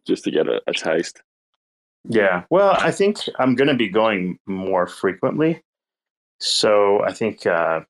just 0.06 0.24
to 0.24 0.30
get 0.30 0.46
a, 0.48 0.60
a 0.66 0.72
taste. 0.72 1.22
yeah, 2.04 2.44
well, 2.50 2.76
I 2.78 2.90
think 2.90 3.18
I'm 3.38 3.54
going 3.54 3.68
to 3.68 3.74
be 3.74 3.88
going 3.88 4.38
more 4.46 4.86
frequently, 4.86 5.62
so 6.40 7.02
I 7.04 7.12
think 7.12 7.46
uh, 7.46 7.80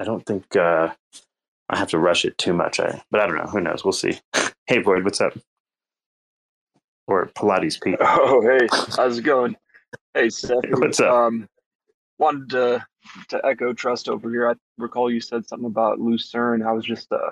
I 0.00 0.04
don't 0.04 0.24
think 0.26 0.54
uh, 0.56 0.92
I 1.68 1.78
have 1.78 1.88
to 1.88 1.98
rush 1.98 2.24
it 2.24 2.36
too 2.38 2.52
much. 2.52 2.80
I 2.80 3.02
but 3.10 3.20
I 3.20 3.26
don't 3.26 3.36
know. 3.36 3.44
Who 3.50 3.60
knows? 3.60 3.84
We'll 3.84 3.92
see. 3.92 4.20
hey, 4.66 4.78
Void, 4.82 5.04
what's 5.04 5.20
up? 5.20 5.36
Or 7.06 7.26
Pilates 7.36 7.80
Pete. 7.82 7.96
Oh, 8.00 8.40
hey, 8.42 8.66
how's 8.96 9.18
it 9.18 9.22
going? 9.22 9.56
Hey, 10.14 10.30
Seth. 10.30 10.64
What's 10.70 11.00
up? 11.00 11.12
Um, 11.12 11.48
wanted 12.18 12.48
to 12.50 12.86
to 13.28 13.44
echo 13.44 13.72
trust 13.72 14.08
over 14.08 14.30
here. 14.30 14.48
I 14.48 14.54
recall 14.78 15.10
you 15.10 15.20
said 15.20 15.46
something 15.46 15.66
about 15.66 16.00
Lucerne. 16.00 16.62
I 16.62 16.72
was 16.72 16.84
just 16.84 17.10
uh, 17.12 17.30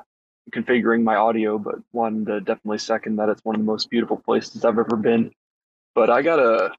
configuring 0.53 1.03
my 1.03 1.17
audio, 1.17 1.59
but 1.59 1.77
wanted 1.93 2.27
to 2.27 2.41
definitely 2.41 2.79
second 2.79 3.17
that 3.17 3.29
it's 3.29 3.45
one 3.45 3.55
of 3.57 3.61
the 3.61 3.67
most 3.67 3.91
beautiful 3.91 4.17
places 4.17 4.65
I've 4.65 4.79
ever 4.79 4.97
been. 4.97 5.31
But 5.95 6.11
I 6.11 6.23
got 6.23 6.39
a 6.39 6.73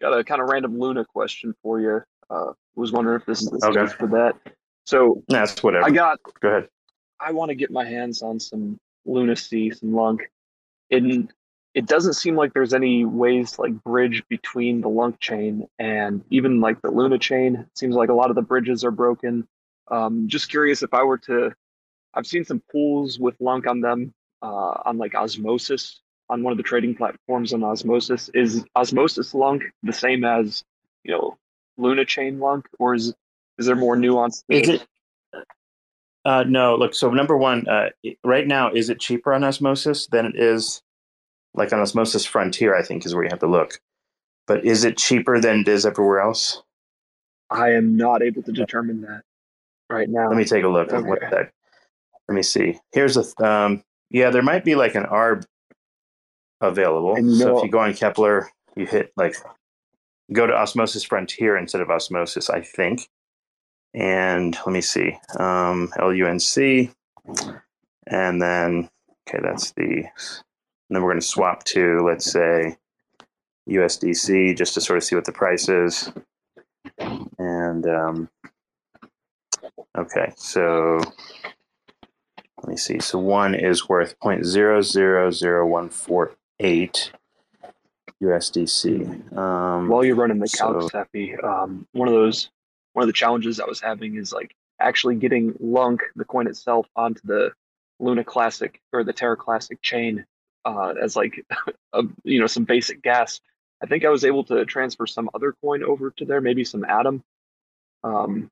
got 0.00 0.16
a 0.16 0.24
kind 0.24 0.40
of 0.40 0.48
random 0.48 0.78
Luna 0.78 1.04
question 1.04 1.54
for 1.62 1.80
you. 1.80 2.02
Uh, 2.30 2.52
was 2.76 2.92
wondering 2.92 3.20
if 3.20 3.26
this 3.26 3.42
is 3.42 3.50
the 3.50 3.66
Okay. 3.66 3.86
stage 3.86 3.96
for 3.98 4.06
that. 4.08 4.34
So 4.84 5.22
That's 5.28 5.62
whatever. 5.62 5.84
I 5.86 5.90
got 5.90 6.18
Go 6.40 6.48
ahead. 6.48 6.68
I 7.20 7.32
want 7.32 7.48
to 7.50 7.54
get 7.54 7.70
my 7.70 7.84
hands 7.84 8.22
on 8.22 8.38
some 8.38 8.78
lunacy, 9.04 9.70
some 9.70 9.92
LUNC. 9.92 10.20
And 10.90 11.32
it 11.78 11.86
doesn't 11.86 12.14
seem 12.14 12.34
like 12.34 12.54
there's 12.54 12.74
any 12.74 13.04
ways 13.04 13.52
to, 13.52 13.60
like 13.60 13.84
bridge 13.84 14.24
between 14.28 14.80
the 14.80 14.88
LUNC 14.88 15.20
chain 15.20 15.68
and 15.78 16.24
even 16.28 16.60
like 16.60 16.82
the 16.82 16.90
Luna 16.90 17.20
chain. 17.20 17.54
It 17.54 17.78
seems 17.78 17.94
like 17.94 18.08
a 18.08 18.14
lot 18.14 18.30
of 18.30 18.34
the 18.34 18.42
bridges 18.42 18.82
are 18.82 18.90
broken. 18.90 19.46
Um, 19.88 20.26
just 20.26 20.50
curious 20.50 20.82
if 20.82 20.92
I 20.92 21.04
were 21.04 21.18
to, 21.18 21.54
I've 22.14 22.26
seen 22.26 22.44
some 22.44 22.60
pools 22.72 23.20
with 23.20 23.36
LUNC 23.38 23.68
on 23.68 23.80
them 23.80 24.12
uh, 24.42 24.82
on 24.86 24.98
like 24.98 25.14
Osmosis 25.14 26.00
on 26.28 26.42
one 26.42 26.50
of 26.50 26.56
the 26.56 26.64
trading 26.64 26.96
platforms 26.96 27.52
on 27.52 27.62
Osmosis. 27.62 28.28
Is 28.34 28.64
Osmosis 28.74 29.32
LUNC 29.32 29.62
the 29.84 29.92
same 29.92 30.24
as 30.24 30.64
you 31.04 31.12
know 31.12 31.38
Luna 31.76 32.04
chain 32.04 32.40
LUNC, 32.40 32.66
or 32.80 32.96
is 32.96 33.14
is 33.56 33.66
there 33.66 33.76
more 33.76 33.94
nuance? 33.94 34.42
Is 34.48 34.68
it? 34.68 34.86
Uh, 36.24 36.42
no, 36.42 36.74
look. 36.74 36.92
So 36.92 37.10
number 37.10 37.36
one, 37.36 37.68
uh, 37.68 37.90
right 38.24 38.48
now, 38.48 38.72
is 38.72 38.90
it 38.90 38.98
cheaper 38.98 39.32
on 39.32 39.44
Osmosis 39.44 40.08
than 40.08 40.26
it 40.26 40.34
is 40.34 40.82
like 41.58 41.72
on 41.72 41.80
Osmosis 41.80 42.24
Frontier? 42.24 42.74
I 42.74 42.82
think 42.82 43.04
is 43.04 43.14
where 43.14 43.24
you 43.24 43.30
have 43.30 43.40
to 43.40 43.46
look. 43.46 43.80
But 44.46 44.64
is 44.64 44.84
it 44.84 44.96
cheaper 44.96 45.38
than 45.40 45.60
it 45.60 45.68
is 45.68 45.84
everywhere 45.84 46.20
else? 46.20 46.62
I 47.50 47.72
am 47.72 47.96
not 47.96 48.22
able 48.22 48.42
to 48.44 48.52
determine 48.52 49.02
that 49.02 49.22
right 49.90 50.08
now. 50.08 50.28
Let 50.28 50.36
me 50.38 50.44
take 50.44 50.64
a 50.64 50.68
look. 50.68 50.92
at 50.92 51.04
What 51.04 51.18
Okay. 51.18 51.28
that? 51.30 51.50
Let 52.28 52.34
me 52.34 52.42
see. 52.42 52.78
Here's 52.92 53.16
a. 53.16 53.22
th- 53.24 53.38
Um, 53.40 53.82
yeah, 54.10 54.30
there 54.30 54.42
might 54.42 54.64
be 54.64 54.74
like 54.74 54.94
an 54.94 55.04
ARB 55.04 55.44
available. 56.60 57.16
So 57.38 57.58
if 57.58 57.64
you 57.64 57.70
go 57.70 57.78
on 57.80 57.92
Keplr, 57.92 58.46
you 58.76 58.86
hit 58.86 59.12
like 59.16 59.34
go 60.32 60.46
to 60.46 60.52
Osmosis 60.54 61.04
Frontier 61.04 61.56
instead 61.56 61.80
of 61.80 61.90
Osmosis, 61.90 62.50
I 62.50 62.60
think. 62.62 63.08
And 63.94 64.54
let 64.66 64.72
me 64.72 64.80
see, 64.82 65.18
um, 65.38 65.90
LUNC, 65.98 66.90
and 68.06 68.42
then 68.42 68.90
okay, 69.28 69.40
that's 69.42 69.72
the. 69.72 70.04
And 70.88 70.96
then 70.96 71.02
we're 71.02 71.10
going 71.10 71.20
to 71.20 71.26
swap 71.26 71.64
to 71.64 72.00
let's 72.04 72.30
say 72.30 72.76
USDC 73.68 74.56
just 74.56 74.74
to 74.74 74.80
sort 74.80 74.96
of 74.96 75.04
see 75.04 75.14
what 75.14 75.24
the 75.24 75.32
price 75.32 75.68
is. 75.68 76.10
And 77.38 77.86
um, 77.86 78.28
okay, 79.96 80.32
so 80.36 81.00
let 82.58 82.68
me 82.68 82.76
see. 82.76 82.98
So 83.00 83.18
one 83.18 83.54
is 83.54 83.88
worth 83.88 84.18
point 84.20 84.44
zero 84.44 84.80
zero 84.80 85.30
zero 85.30 85.66
one 85.66 85.90
four 85.90 86.32
eight 86.60 87.12
USDC. 88.22 89.36
Um, 89.36 89.88
While 89.88 90.04
you're 90.04 90.16
running 90.16 90.38
the 90.38 90.48
so- 90.48 90.72
calc, 90.72 90.90
Cephii, 90.90 91.36
um, 91.42 91.86
one 91.92 92.08
of 92.08 92.14
those, 92.14 92.50
one 92.94 93.02
of 93.02 93.06
the 93.06 93.12
challenges 93.12 93.60
I 93.60 93.66
was 93.66 93.80
having 93.80 94.16
is 94.16 94.32
like 94.32 94.54
actually 94.80 95.16
getting 95.16 95.54
LUNC, 95.60 96.00
the 96.16 96.24
coin 96.24 96.46
itself, 96.46 96.86
onto 96.96 97.20
the 97.24 97.52
Luna 98.00 98.24
Classic 98.24 98.80
or 98.92 99.04
the 99.04 99.12
Terra 99.12 99.36
Classic 99.36 99.80
chain 99.82 100.24
uh, 100.76 100.94
as 101.02 101.16
like, 101.16 101.44
a, 101.92 102.02
you 102.24 102.40
know, 102.40 102.46
some 102.46 102.64
basic 102.64 103.02
gas. 103.02 103.40
I 103.82 103.86
think 103.86 104.04
I 104.04 104.08
was 104.08 104.24
able 104.24 104.44
to 104.44 104.64
transfer 104.64 105.06
some 105.06 105.30
other 105.34 105.54
coin 105.62 105.84
over 105.84 106.10
to 106.16 106.24
there, 106.24 106.40
maybe 106.40 106.64
some 106.64 106.84
Atom. 106.84 107.22
Um, 108.02 108.50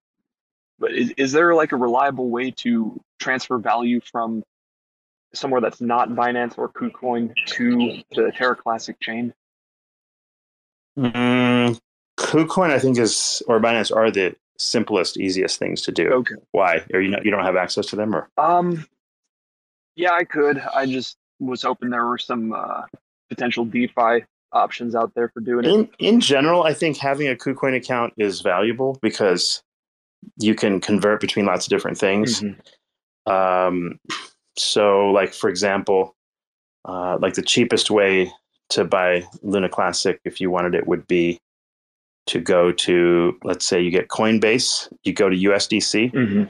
but 0.78 0.92
is, 0.92 1.10
is 1.16 1.32
there 1.32 1.54
like 1.54 1.72
a 1.72 1.76
reliable 1.76 2.30
way 2.30 2.50
to 2.58 3.00
transfer 3.18 3.58
value 3.58 4.00
from 4.00 4.44
somewhere 5.34 5.60
that's 5.60 5.80
not 5.80 6.10
Binance 6.10 6.58
or 6.58 6.68
KuCoin 6.68 7.32
to 7.46 8.02
the 8.12 8.32
Terra 8.36 8.56
Classic 8.56 8.98
chain? 9.00 9.34
Mm, 10.98 11.78
KuCoin, 12.18 12.70
I 12.70 12.78
think, 12.78 12.98
is 12.98 13.42
or 13.46 13.60
Binance 13.60 13.94
are 13.94 14.10
the 14.10 14.34
simplest, 14.58 15.18
easiest 15.18 15.58
things 15.58 15.82
to 15.82 15.92
do. 15.92 16.08
Okay. 16.08 16.36
Why? 16.52 16.82
Or 16.92 17.00
you 17.00 17.10
know, 17.10 17.18
you 17.22 17.30
don't 17.30 17.44
have 17.44 17.56
access 17.56 17.86
to 17.86 17.96
them, 17.96 18.14
or 18.14 18.28
Um, 18.38 18.86
yeah, 19.94 20.12
I 20.12 20.24
could. 20.24 20.58
I 20.58 20.86
just 20.86 21.16
was 21.40 21.62
hoping 21.62 21.90
there 21.90 22.06
were 22.06 22.18
some 22.18 22.52
uh, 22.52 22.82
potential 23.28 23.64
DeFi 23.64 24.24
options 24.52 24.94
out 24.94 25.12
there 25.14 25.28
for 25.28 25.40
doing 25.40 25.64
it. 25.64 25.70
in 25.74 25.88
in 25.98 26.20
general, 26.20 26.62
I 26.64 26.72
think 26.72 26.96
having 26.96 27.28
a 27.28 27.34
KuCoin 27.34 27.76
account 27.76 28.14
is 28.16 28.40
valuable 28.40 28.98
because 29.02 29.62
you 30.38 30.54
can 30.54 30.80
convert 30.80 31.20
between 31.20 31.46
lots 31.46 31.66
of 31.66 31.70
different 31.70 31.98
things. 31.98 32.42
Mhm. 32.42 32.58
Um, 33.30 33.98
so, 34.56 35.08
like 35.10 35.34
for 35.34 35.50
example, 35.50 36.14
uh, 36.84 37.18
like 37.20 37.34
the 37.34 37.42
cheapest 37.42 37.90
way 37.90 38.32
to 38.70 38.84
buy 38.84 39.24
Luna 39.42 39.68
Classic 39.68 40.20
if 40.24 40.40
you 40.40 40.50
wanted 40.50 40.74
it 40.74 40.86
would 40.86 41.06
be 41.06 41.38
to 42.28 42.40
go 42.40 42.72
to 42.72 43.38
let's 43.44 43.66
say 43.66 43.80
you 43.80 43.90
get 43.90 44.08
Coinbase, 44.08 44.88
you 45.04 45.12
go 45.12 45.28
to 45.28 45.36
USDC, 45.36 46.12
Mm-hmm. 46.12 46.44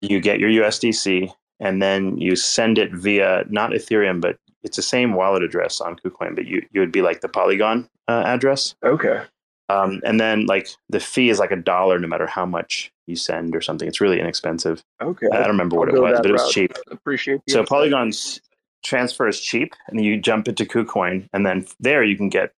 you 0.00 0.20
get 0.20 0.38
your 0.40 0.50
USDC, 0.50 1.32
and 1.60 1.82
then 1.82 2.16
you 2.18 2.36
send 2.36 2.78
it 2.78 2.92
via 2.92 3.44
not 3.48 3.70
Ethereum, 3.72 4.20
but 4.20 4.38
it's 4.62 4.76
the 4.76 4.82
same 4.82 5.14
wallet 5.14 5.42
address 5.42 5.80
on 5.80 5.96
KuCoin, 5.96 6.34
but 6.34 6.46
you 6.46 6.66
you 6.72 6.80
would 6.80 6.92
be 6.92 7.02
like 7.02 7.20
the 7.20 7.28
Polygon 7.28 7.88
uh, 8.08 8.22
address, 8.26 8.74
Okay. 8.82 9.22
um, 9.68 10.00
and 10.04 10.18
then 10.18 10.46
like 10.46 10.68
the 10.88 11.00
fee 11.00 11.28
is 11.30 11.38
like 11.38 11.50
a 11.52 11.56
dollar 11.56 11.98
no 11.98 12.08
matter 12.08 12.26
how 12.26 12.46
much 12.46 12.90
you 13.06 13.16
send 13.16 13.54
or 13.54 13.60
something. 13.60 13.86
It's 13.86 14.00
really 14.00 14.18
inexpensive. 14.20 14.82
Okay. 15.02 15.26
I 15.32 15.38
don't 15.38 15.48
remember 15.48 15.76
what 15.76 15.90
I'll 15.90 15.96
it 15.96 16.00
was, 16.00 16.20
but 16.20 16.30
it 16.30 16.32
was 16.32 16.50
cheap. 16.52 16.72
Appreciate 16.90 17.40
So 17.48 17.60
insight. 17.60 17.68
Polygon's 17.68 18.40
transfer 18.82 19.28
is 19.28 19.40
cheap, 19.40 19.74
and 19.88 19.98
then 19.98 20.04
you 20.04 20.18
jump 20.18 20.48
into 20.48 20.64
KuCoin, 20.64 21.28
and 21.32 21.44
then 21.44 21.66
there 21.80 22.02
you 22.02 22.16
can 22.16 22.28
get 22.30 22.52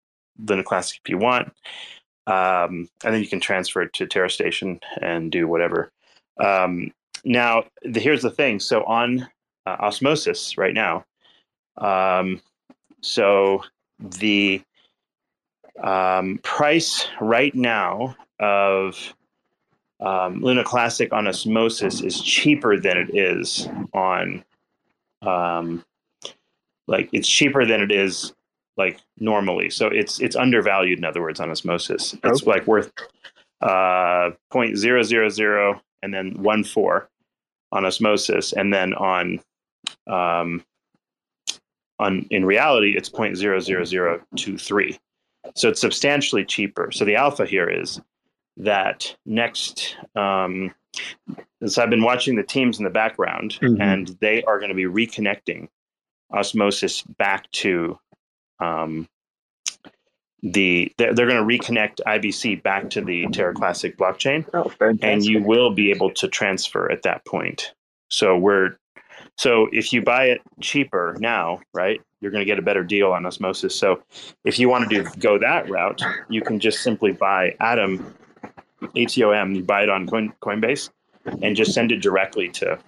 Luna 0.47 0.63
Classic 0.63 1.01
if 1.05 1.09
you 1.09 1.19
want, 1.19 1.49
um, 2.27 2.89
and 3.05 3.15
then 3.15 3.21
you 3.21 3.29
can 3.29 3.41
transfer 3.41 3.83
it 3.83 3.93
to 3.95 4.07
Terra 4.07 4.31
Station 4.31 4.81
and 5.01 5.31
do 5.33 5.47
whatever. 5.49 5.91
Um, 6.39 6.93
now, 7.27 7.65
the, 7.83 7.99
here's 7.99 8.23
the 8.23 8.31
thing. 8.31 8.61
So 8.61 8.85
on 8.85 9.29
uh, 9.67 9.77
Osmosis 9.81 10.57
right 10.57 10.73
now, 10.73 11.05
um, 11.77 12.41
so 13.03 13.65
the 13.99 14.63
um, 15.83 16.39
price 16.45 17.09
right 17.21 17.55
now 17.55 18.17
of 18.39 19.13
um, 20.01 20.41
Luna 20.41 20.63
Classic 20.63 21.13
on 21.13 21.27
Osmosis 21.27 22.01
is 22.01 22.21
cheaper 22.21 22.79
than 22.79 22.97
it 22.97 23.15
is 23.15 23.69
on, 23.93 24.45
um, 25.23 25.85
like 26.87 27.09
it's 27.13 27.29
cheaper 27.29 27.67
than 27.67 27.83
it 27.83 27.91
is 27.91 28.33
like 28.77 29.01
normally. 29.19 29.69
So 29.71 29.89
it's 29.89 30.21
it's 30.21 30.37
undervalued. 30.37 30.99
In 30.99 31.05
other 31.05 31.23
words, 31.23 31.41
on 31.41 31.51
Osmosis, 31.51 32.15
it's 32.23 32.43
Okay. 32.43 32.51
like 32.51 32.67
worth 32.69 32.93
uh, 33.63 34.31
point 34.51 34.77
zero 34.77 35.03
zero 35.03 35.29
zero 35.29 35.81
and 36.03 36.15
then 36.15 36.41
one 36.41 36.63
four 36.63 37.09
on 37.77 37.85
Osmosis, 37.85 38.53
and 38.55 38.73
then 38.73 38.95
on 38.95 39.41
um, 40.07 40.65
on 41.99 42.27
in 42.31 42.45
reality 42.45 42.95
it's 42.97 43.09
point 43.09 43.37
zero 43.37 43.61
zero 43.61 43.85
zero 43.85 44.21
two 44.37 44.59
three. 44.59 44.99
So 45.55 45.69
it's 45.69 45.81
substantially 45.81 46.45
cheaper. 46.45 46.91
So 46.91 47.05
the 47.05 47.15
alpha 47.17 47.47
here 47.47 47.69
is 47.69 48.01
that 48.57 49.15
next 49.27 49.97
um, 50.17 50.75
so 51.67 51.83
I've 51.83 51.91
been 51.91 52.03
watching 52.03 52.37
the 52.37 52.43
teams 52.43 52.79
in 52.79 52.85
the 52.85 52.91
background, 52.91 53.59
Mhm. 53.61 53.81
and 53.81 54.09
they 54.21 54.43
are 54.45 54.59
going 54.59 54.71
to 54.71 54.75
be 54.75 54.85
reconnecting 54.85 55.69
osmosis 56.33 57.03
back 57.03 57.51
to 57.53 57.99
um, 58.61 59.07
the. 60.43 60.93
They're, 60.99 61.15
they're 61.15 61.29
going 61.29 61.47
to 61.47 61.59
reconnect 61.59 62.01
IBC 62.07 62.63
back 62.63 62.91
to 62.91 63.01
the 63.01 63.27
Terra 63.29 63.55
Classic 63.55 63.97
blockchain, 63.97 64.47
Oh, 64.55 64.73
and 65.03 65.25
you 65.25 65.43
will 65.43 65.71
be 65.71 65.91
able 65.91 66.11
to 66.15 66.29
transfer 66.29 66.91
at 66.91 67.03
that 67.03 67.25
point. 67.25 67.73
So 68.09 68.37
we're 68.37 68.77
so 69.37 69.69
if 69.73 69.93
you 69.93 70.03
buy 70.03 70.27
it 70.27 70.41
cheaper 70.61 71.17
now, 71.19 71.61
right, 71.75 72.01
you're 72.21 72.31
going 72.31 72.43
to 72.43 72.47
get 72.47 72.59
a 72.59 72.63
better 72.63 72.85
deal 72.85 73.13
on 73.13 73.27
osmosis. 73.27 73.75
So 73.75 74.03
if 74.45 74.59
you 74.59 74.69
want 74.69 74.89
to 74.91 75.05
go 75.19 75.39
that 75.39 75.69
route, 75.69 76.01
you 76.29 76.41
can 76.41 76.59
just 76.61 76.83
simply 76.83 77.13
buy 77.13 77.55
Atom 77.61 78.15
ATOM. 78.83 79.57
You 79.57 79.63
buy 79.63 79.83
it 79.83 79.91
on 79.91 80.07
Coin, 80.07 80.33
Coinbase 80.41 80.91
and 81.43 81.57
just 81.57 81.73
send 81.73 81.93
it 81.93 82.01
directly 82.01 82.49
to 82.49 82.79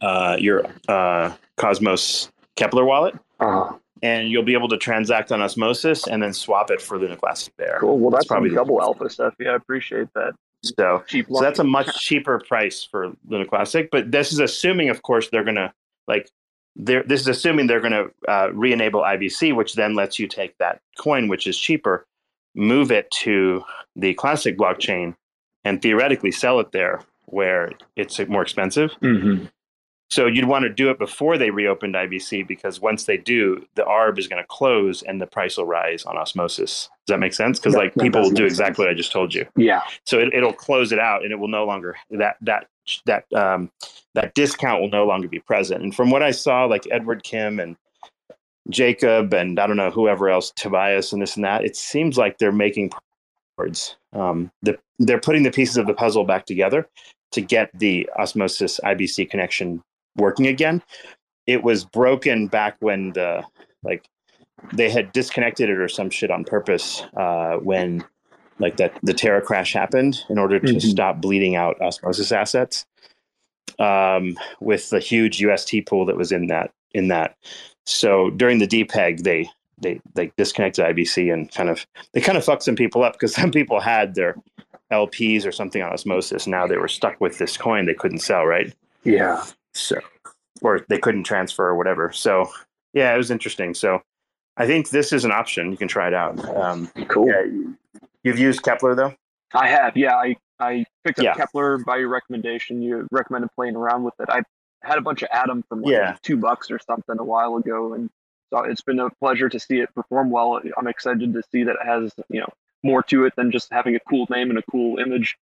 uh, 0.00 0.36
your 0.38 0.64
uh, 0.88 1.32
Cosmos 1.56 2.30
Keplr 2.56 2.86
wallet, 2.86 3.14
Uh, 3.40 3.72
and 4.02 4.28
you'll 4.30 4.42
be 4.44 4.54
able 4.54 4.68
to 4.68 4.76
transact 4.78 5.32
on 5.32 5.40
Osmosis 5.42 6.06
and 6.06 6.22
then 6.22 6.32
swap 6.32 6.70
it 6.70 6.80
for 6.80 6.98
Luna 6.98 7.16
Classic 7.16 7.52
there. 7.56 7.78
cool. 7.80 7.98
Well, 7.98 8.10
that's, 8.10 8.26
probably 8.26 8.50
probably 8.50 8.74
double 8.74 8.82
alpha 8.82 9.10
stuff. 9.10 9.34
Yeah, 9.38 9.50
I 9.50 9.54
appreciate 9.56 10.08
that. 10.14 10.34
So 10.62 11.04
Cheap. 11.06 11.26
So 11.32 11.40
that's 11.40 11.58
a 11.60 11.64
much 11.64 11.98
cheaper 11.98 12.40
price 12.40 12.82
for 12.82 13.12
Luna 13.28 13.46
Classic, 13.46 13.88
but 13.92 14.10
this 14.10 14.32
is 14.32 14.40
assuming, 14.40 14.88
of 14.88 15.02
course, 15.02 15.28
they're 15.30 15.44
gonna 15.44 15.72
like. 16.06 16.28
They're, 16.80 17.02
this 17.02 17.22
is 17.22 17.26
assuming 17.26 17.66
they're 17.66 17.80
going 17.80 17.92
to 17.92 18.10
uh, 18.28 18.50
re-enable 18.52 19.00
IBC, 19.00 19.52
which 19.56 19.74
then 19.74 19.96
lets 19.96 20.20
you 20.20 20.28
take 20.28 20.56
that 20.58 20.80
coin, 20.96 21.26
which 21.26 21.48
is 21.48 21.58
cheaper, 21.58 22.06
move 22.54 22.92
it 22.92 23.10
to 23.22 23.64
the 23.96 24.14
classic 24.14 24.56
blockchain, 24.56 25.16
and 25.64 25.82
theoretically 25.82 26.30
sell 26.30 26.60
it 26.60 26.70
there 26.70 27.00
where 27.24 27.72
it's 27.96 28.20
more 28.28 28.42
expensive. 28.42 28.92
Mhm. 29.02 29.50
So 30.10 30.26
you'd 30.26 30.46
want 30.46 30.62
to 30.62 30.70
do 30.70 30.90
it 30.90 30.98
before 30.98 31.36
they 31.36 31.50
reopened 31.50 31.94
IBC 31.94 32.48
because 32.48 32.80
once 32.80 33.04
they 33.04 33.18
do, 33.18 33.62
the 33.74 33.82
ARB 33.82 34.18
is 34.18 34.26
going 34.26 34.42
to 34.42 34.46
close 34.46 35.02
and 35.02 35.20
the 35.20 35.26
price 35.26 35.56
will 35.58 35.66
rise 35.66 36.04
on 36.04 36.16
osmosis. 36.16 36.88
Does 37.06 37.14
that 37.14 37.18
make 37.18 37.34
sense? 37.34 37.58
Because 37.58 37.74
like 37.74 37.94
people 37.94 38.22
will 38.22 38.30
do 38.30 38.44
exactly 38.46 38.84
what 38.84 38.90
I 38.90 38.94
just 38.94 39.12
told 39.12 39.34
you 39.34 39.46
Yeah. 39.56 39.82
so 40.04 40.18
it, 40.18 40.32
it'll 40.34 40.52
close 40.52 40.92
it 40.92 40.98
out 40.98 41.22
and 41.24 41.32
it 41.32 41.36
will 41.38 41.48
no 41.48 41.64
longer 41.64 41.96
that 42.10 42.36
that 42.42 42.66
that 43.04 43.30
um 43.34 43.70
that 44.14 44.34
discount 44.34 44.80
will 44.80 44.88
no 44.88 45.04
longer 45.04 45.28
be 45.28 45.38
present 45.40 45.82
and 45.82 45.94
from 45.94 46.10
what 46.10 46.22
i 46.22 46.30
saw 46.30 46.64
like 46.64 46.86
edward 46.90 47.22
kim 47.22 47.60
and 47.60 47.76
jacob 48.70 49.32
and 49.34 49.58
i 49.58 49.66
don't 49.66 49.76
know 49.76 49.90
whoever 49.90 50.28
else 50.30 50.52
tobias 50.56 51.12
and 51.12 51.20
this 51.20 51.36
and 51.36 51.44
that 51.44 51.64
it 51.64 51.76
seems 51.76 52.16
like 52.16 52.38
they're 52.38 52.50
making 52.52 52.90
progress. 53.56 53.96
um 54.14 54.50
the, 54.62 54.78
they're 54.98 55.20
putting 55.20 55.42
the 55.42 55.50
pieces 55.50 55.76
of 55.76 55.86
the 55.86 55.92
puzzle 55.94 56.24
back 56.24 56.46
together 56.46 56.88
to 57.32 57.40
get 57.42 57.70
the 57.78 58.08
osmosis 58.18 58.80
ibc 58.84 59.28
connection 59.30 59.82
working 60.18 60.46
again 60.46 60.82
it 61.46 61.62
was 61.62 61.84
broken 61.84 62.46
back 62.46 62.76
when 62.80 63.12
the 63.14 63.42
like 63.82 64.04
they 64.74 64.90
had 64.90 65.12
disconnected 65.12 65.70
it 65.70 65.78
or 65.78 65.88
some 65.88 66.10
shit 66.10 66.30
on 66.30 66.44
purpose 66.44 67.02
uh 67.16 67.56
when 67.62 68.04
like 68.58 68.76
that 68.76 68.92
the 69.04 69.14
Terra 69.14 69.40
crash 69.40 69.72
happened 69.72 70.18
in 70.28 70.36
order 70.38 70.58
to 70.58 70.66
Mhm. 70.74 70.82
stop 70.82 71.20
bleeding 71.20 71.54
out 71.56 71.80
osmosis 71.80 72.32
assets 72.32 72.84
um, 73.78 74.36
with 74.60 74.90
the 74.90 74.98
huge 74.98 75.40
UST 75.40 75.82
pool 75.86 76.04
that 76.06 76.16
was 76.16 76.32
in 76.32 76.48
that 76.48 76.72
in 76.94 77.08
that. 77.08 77.36
So 77.86 78.30
during 78.30 78.58
the 78.58 78.66
DPEG, 78.66 79.22
they 79.22 79.48
they 79.80 80.00
they 80.14 80.32
disconnected 80.36 80.84
IBC 80.84 81.32
and 81.32 81.50
kind 81.52 81.68
of 81.68 81.86
they 82.12 82.20
kind 82.20 82.36
of 82.36 82.44
fucked 82.44 82.64
some 82.64 82.74
people 82.76 83.04
up 83.04 83.12
because 83.12 83.34
some 83.40 83.50
people 83.52 83.80
had 83.80 84.14
their 84.16 84.36
LPs 84.92 85.46
or 85.46 85.52
something 85.52 85.82
on 85.82 85.92
osmosis. 85.92 86.46
Now 86.46 86.66
they 86.66 86.78
were 86.78 86.88
stuck 86.88 87.20
with 87.20 87.38
this 87.38 87.56
coin 87.56 87.86
they 87.86 87.94
couldn't 87.94 88.18
sell, 88.20 88.44
right? 88.46 88.74
Yeah. 89.04 89.44
So 89.80 90.00
or 90.62 90.80
they 90.88 90.98
couldn't 90.98 91.24
transfer 91.24 91.66
or 91.66 91.76
whatever. 91.76 92.10
So 92.12 92.50
yeah, 92.94 93.14
it 93.14 93.16
was 93.16 93.30
interesting. 93.30 93.74
So 93.74 94.00
I 94.56 94.66
think 94.66 94.90
this 94.90 95.12
is 95.12 95.24
an 95.24 95.30
option. 95.32 95.70
You 95.70 95.76
can 95.76 95.88
try 95.88 96.08
it 96.08 96.14
out. 96.14 96.38
Um, 96.56 96.90
Cool. 97.08 97.28
yeah, 97.28 97.44
you've 98.24 98.38
used 98.38 98.62
Keplr 98.62 98.96
though. 98.96 99.14
I 99.54 99.68
have, 99.68 99.96
yeah. 99.96 100.16
I, 100.16 100.36
I 100.60 100.84
picked 101.04 101.20
up 101.20 101.24
Yeah. 101.24 101.34
Keplr 101.34 101.84
by 101.84 101.96
your 101.98 102.08
recommendation. 102.08 102.82
You 102.82 103.06
recommended 103.12 103.50
playing 103.54 103.76
around 103.76 104.02
with 104.04 104.14
it. 104.20 104.28
I 104.28 104.42
had 104.82 104.98
a 104.98 105.00
bunch 105.00 105.22
of 105.22 105.28
Atom 105.32 105.64
from 105.68 105.82
like 105.82 105.92
Yeah. 105.92 106.16
two 106.22 106.36
bucks 106.36 106.70
or 106.70 106.78
something 106.80 107.16
a 107.18 107.24
while 107.24 107.56
ago, 107.56 107.94
and 107.94 108.10
so 108.50 108.62
it's 108.64 108.80
been 108.82 108.98
a 108.98 109.10
pleasure 109.10 109.48
to 109.48 109.60
see 109.60 109.78
it 109.80 109.94
perform 109.94 110.30
well. 110.30 110.60
I'm 110.76 110.86
excited 110.88 111.32
to 111.32 111.42
see 111.52 111.62
that 111.64 111.76
it 111.80 111.86
has 111.86 112.12
you 112.28 112.40
know 112.40 112.48
more 112.82 113.02
to 113.04 113.26
it 113.26 113.34
than 113.36 113.50
just 113.52 113.68
having 113.72 113.94
a 113.94 114.00
cool 114.08 114.26
name 114.30 114.50
and 114.50 114.58
a 114.58 114.62
cool 114.70 114.98
image 114.98 115.36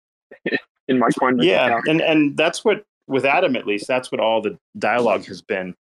in 0.88 0.99
my 0.99 1.09
coin. 1.19 1.39
yeah 1.41 1.67
account. 1.67 1.88
and 1.88 2.01
and 2.01 2.38
that's 2.38 2.63
what 2.65 2.83
with 3.08 3.26
atom 3.26 3.56
at 3.56 3.68
least 3.68 3.88
that's 3.88 4.12
what 4.12 4.20
all 4.22 4.41
the 4.41 4.58
dialogue 4.78 5.26
has 5.26 5.41
been 5.41 5.76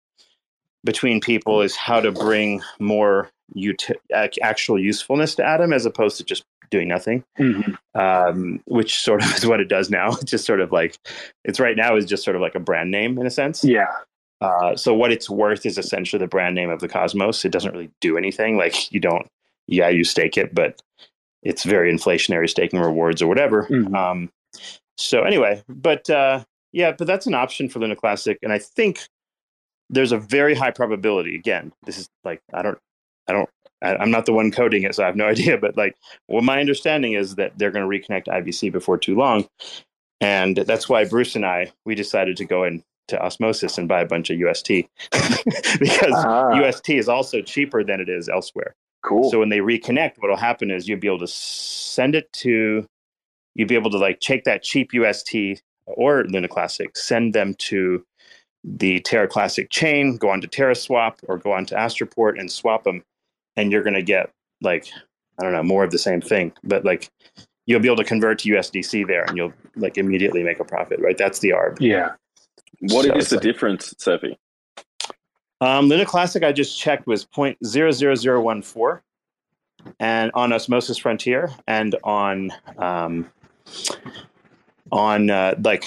between 0.85 1.21
people 1.21 1.63
is 1.63 1.77
how 1.77 2.01
to 2.01 2.13
bring 2.13 2.61
more 2.79 3.31
uti- 3.55 3.95
actual 4.43 4.79
usefulness 4.79 5.35
to 5.35 5.45
atom 5.45 5.73
as 5.73 5.87
opposed 5.87 6.17
to 6.19 6.25
just 6.25 6.45
doing 6.71 6.89
nothing 6.89 7.23
Mhm. 7.39 7.77
um, 7.95 8.61
which 8.67 8.99
sort 9.01 9.23
of 9.23 9.31
is 9.37 9.47
what 9.47 9.61
it 9.61 9.69
does 9.69 9.91
now 9.91 10.09
it's 10.13 10.25
just 10.31 10.45
sort 10.47 10.61
of 10.61 10.73
like 10.73 10.97
it's 11.45 11.61
right 11.61 11.77
now 11.77 11.97
is 11.97 12.07
just 12.07 12.25
sort 12.25 12.37
of 12.37 12.43
like 12.43 12.55
a 12.55 12.61
brand 12.61 12.91
name 12.91 13.19
in 13.19 13.27
a 13.27 13.31
sense 13.31 13.63
Yeah. 13.65 13.87
uh, 14.41 14.77
so 14.77 14.93
what 14.95 15.13
it's 15.13 15.31
worth 15.31 15.65
is 15.67 15.79
essentially 15.79 16.19
the 16.21 16.27
brand 16.27 16.55
name 16.55 16.71
of 16.71 16.81
the 16.81 16.89
cosmos 16.89 17.45
it 17.45 17.53
doesn't 17.53 17.73
really 17.73 17.91
do 18.01 18.17
anything 18.19 18.57
like 18.57 18.93
you 18.93 18.99
don't 19.01 19.27
yeah 19.67 19.89
you 19.89 20.05
stake 20.05 20.37
it 20.37 20.55
but 20.55 20.81
it's 21.43 21.63
very 21.65 21.93
inflationary 21.93 22.49
staking 22.49 22.81
rewards 22.81 23.23
or 23.23 23.27
whatever 23.27 23.67
Mhm. 23.71 23.95
um, 23.95 24.31
so 24.97 25.23
anyway 25.23 25.63
but 25.69 26.09
uh, 26.11 26.43
yeah 26.75 26.93
but 26.97 27.07
that's 27.07 27.27
an 27.27 27.35
option 27.35 27.69
for 27.69 27.79
luna 27.79 27.97
classic 27.97 28.39
and 28.43 28.53
i 28.53 28.59
think 28.59 29.09
there's 29.89 30.13
a 30.13 30.19
very 30.19 30.55
high 30.55 30.71
probability 30.71 31.35
again 31.35 31.73
this 31.85 31.99
is 31.99 32.09
like 32.25 32.43
i 32.53 32.61
don't 32.63 32.79
i 33.29 33.33
don't 33.33 33.49
I, 33.83 33.97
i'm 33.97 34.11
not 34.11 34.27
the 34.27 34.33
one 34.33 34.51
coding 34.51 34.83
it 34.83 34.95
so 34.95 35.03
i 35.03 35.07
have 35.07 35.17
no 35.17 35.27
idea 35.35 35.57
but 35.57 35.77
like 35.77 35.97
well 36.29 36.43
my 36.43 36.61
understanding 36.61 37.15
is 37.15 37.37
that 37.37 37.57
they're 37.57 37.71
going 37.71 37.89
to 37.89 38.09
reconnect 38.09 38.27
ibc 38.27 38.71
before 38.73 38.99
too 38.99 39.15
long 39.17 39.49
and 40.21 40.57
that's 40.57 40.89
why 40.89 41.05
bruce 41.05 41.35
and 41.37 41.47
i 41.47 41.73
we 41.85 41.95
decided 41.95 42.37
to 42.37 42.45
go 42.45 42.65
into 42.65 42.85
osmosis 43.21 43.79
and 43.79 43.89
buy 43.89 44.01
a 44.01 44.07
bunch 44.07 44.31
of 44.31 44.39
ust 44.41 44.67
because 45.79 46.15
Ah, 46.15 46.51
ust 46.63 46.89
is 46.91 47.09
also 47.09 47.41
cheaper 47.41 47.85
than 47.85 48.01
it 48.01 48.09
is 48.09 48.29
elsewhere 48.29 48.75
cool. 49.05 49.31
so 49.31 49.39
when 49.39 49.51
they 49.51 49.59
reconnect, 49.59 50.15
what'll 50.19 50.37
happen 50.37 50.71
is 50.71 50.89
you'll 50.89 50.99
be 50.99 51.07
able 51.07 51.19
to 51.19 51.27
send 51.29 52.15
it 52.15 52.33
to, 52.33 52.87
you'll 53.55 53.69
be 53.69 53.75
able 53.77 53.91
to 53.91 53.99
like 53.99 54.19
take 54.21 54.45
that 54.45 54.63
cheap 54.63 54.93
UST 54.93 55.63
or 55.87 56.25
Luna 56.25 56.49
Classic, 56.49 56.97
send 56.97 57.35
them 57.35 57.55
to 57.59 58.05
the 58.65 59.01
Terra 59.01 59.29
Classic 59.29 59.69
chain, 59.71 60.17
go 60.17 60.31
on 60.31 60.41
to 60.41 60.49
TerraSwap 60.49 61.17
or 61.29 61.37
go 61.39 61.53
on 61.53 61.67
to 61.67 61.75
Astroport 61.75 62.39
and 62.39 62.51
swap 62.51 62.85
them 62.85 63.03
and 63.57 63.71
you're 63.71 63.83
going 63.83 63.95
to 63.95 64.03
get 64.03 64.31
like 64.63 64.87
I 65.39 65.43
don't 65.43 65.53
know 65.53 65.63
more 65.63 65.85
of 65.85 65.91
the 65.91 65.99
same 65.99 66.21
thing, 66.21 66.53
but 66.63 66.85
like 66.85 67.11
you'll 67.67 67.81
be 67.81 67.89
able 67.89 67.97
to 67.97 68.05
convert 68.05 68.39
to 68.41 68.51
USDC 68.51 69.07
there, 69.07 69.25
and 69.25 69.37
you'll 69.37 69.53
like 69.77 69.99
immediately 69.99 70.43
make 70.43 70.61
a 70.61 70.65
profit, 70.65 71.01
right? 71.01 71.17
That's 71.19 71.39
the 71.41 71.51
ARB. 71.51 71.79
Yeah. 71.81 72.13
What 72.81 73.07
So 73.07 73.15
is 73.17 73.31
the 73.31 73.37
like- 73.37 73.43
difference, 73.43 73.95
Cephii? 73.99 74.37
Um, 75.61 75.87
Luna 75.89 76.05
Classic, 76.05 76.43
I 76.45 76.53
just 76.53 76.79
checked, 76.79 77.07
was 77.07 77.25
0.00014, 77.25 79.01
and 79.99 80.31
on 80.35 80.53
Osmosis 80.53 80.99
Frontier, 80.99 81.51
and 81.67 81.97
on 82.05 82.51
um, 82.79 83.31
on 84.93 85.31
uh, 85.31 85.55
like 85.63 85.85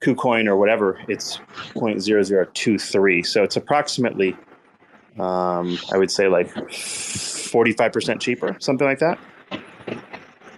KuCoin 0.00 0.46
or 0.46 0.56
whatever, 0.56 1.00
it's 1.08 1.38
0.0023. 1.74 3.26
So 3.26 3.42
it's 3.42 3.56
approximately, 3.56 4.36
um, 5.18 5.78
I 5.92 5.98
would 5.98 6.10
say, 6.10 6.28
like 6.28 6.48
45% 6.54 8.20
cheaper, 8.20 8.56
something 8.60 8.86
like 8.86 9.00
that. 9.00 9.18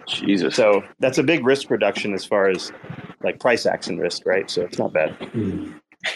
Jesus. 0.07 0.55
So 0.55 0.83
that's 0.99 1.17
a 1.17 1.23
big 1.23 1.45
risk 1.45 1.69
reduction 1.69 2.13
as 2.13 2.25
far 2.25 2.49
as 2.49 2.71
like 3.23 3.39
price 3.39 3.65
action 3.65 3.97
risk, 3.97 4.25
right? 4.25 4.49
So 4.49 4.61
it's 4.63 4.77
not 4.77 4.93
bad. 4.93 5.15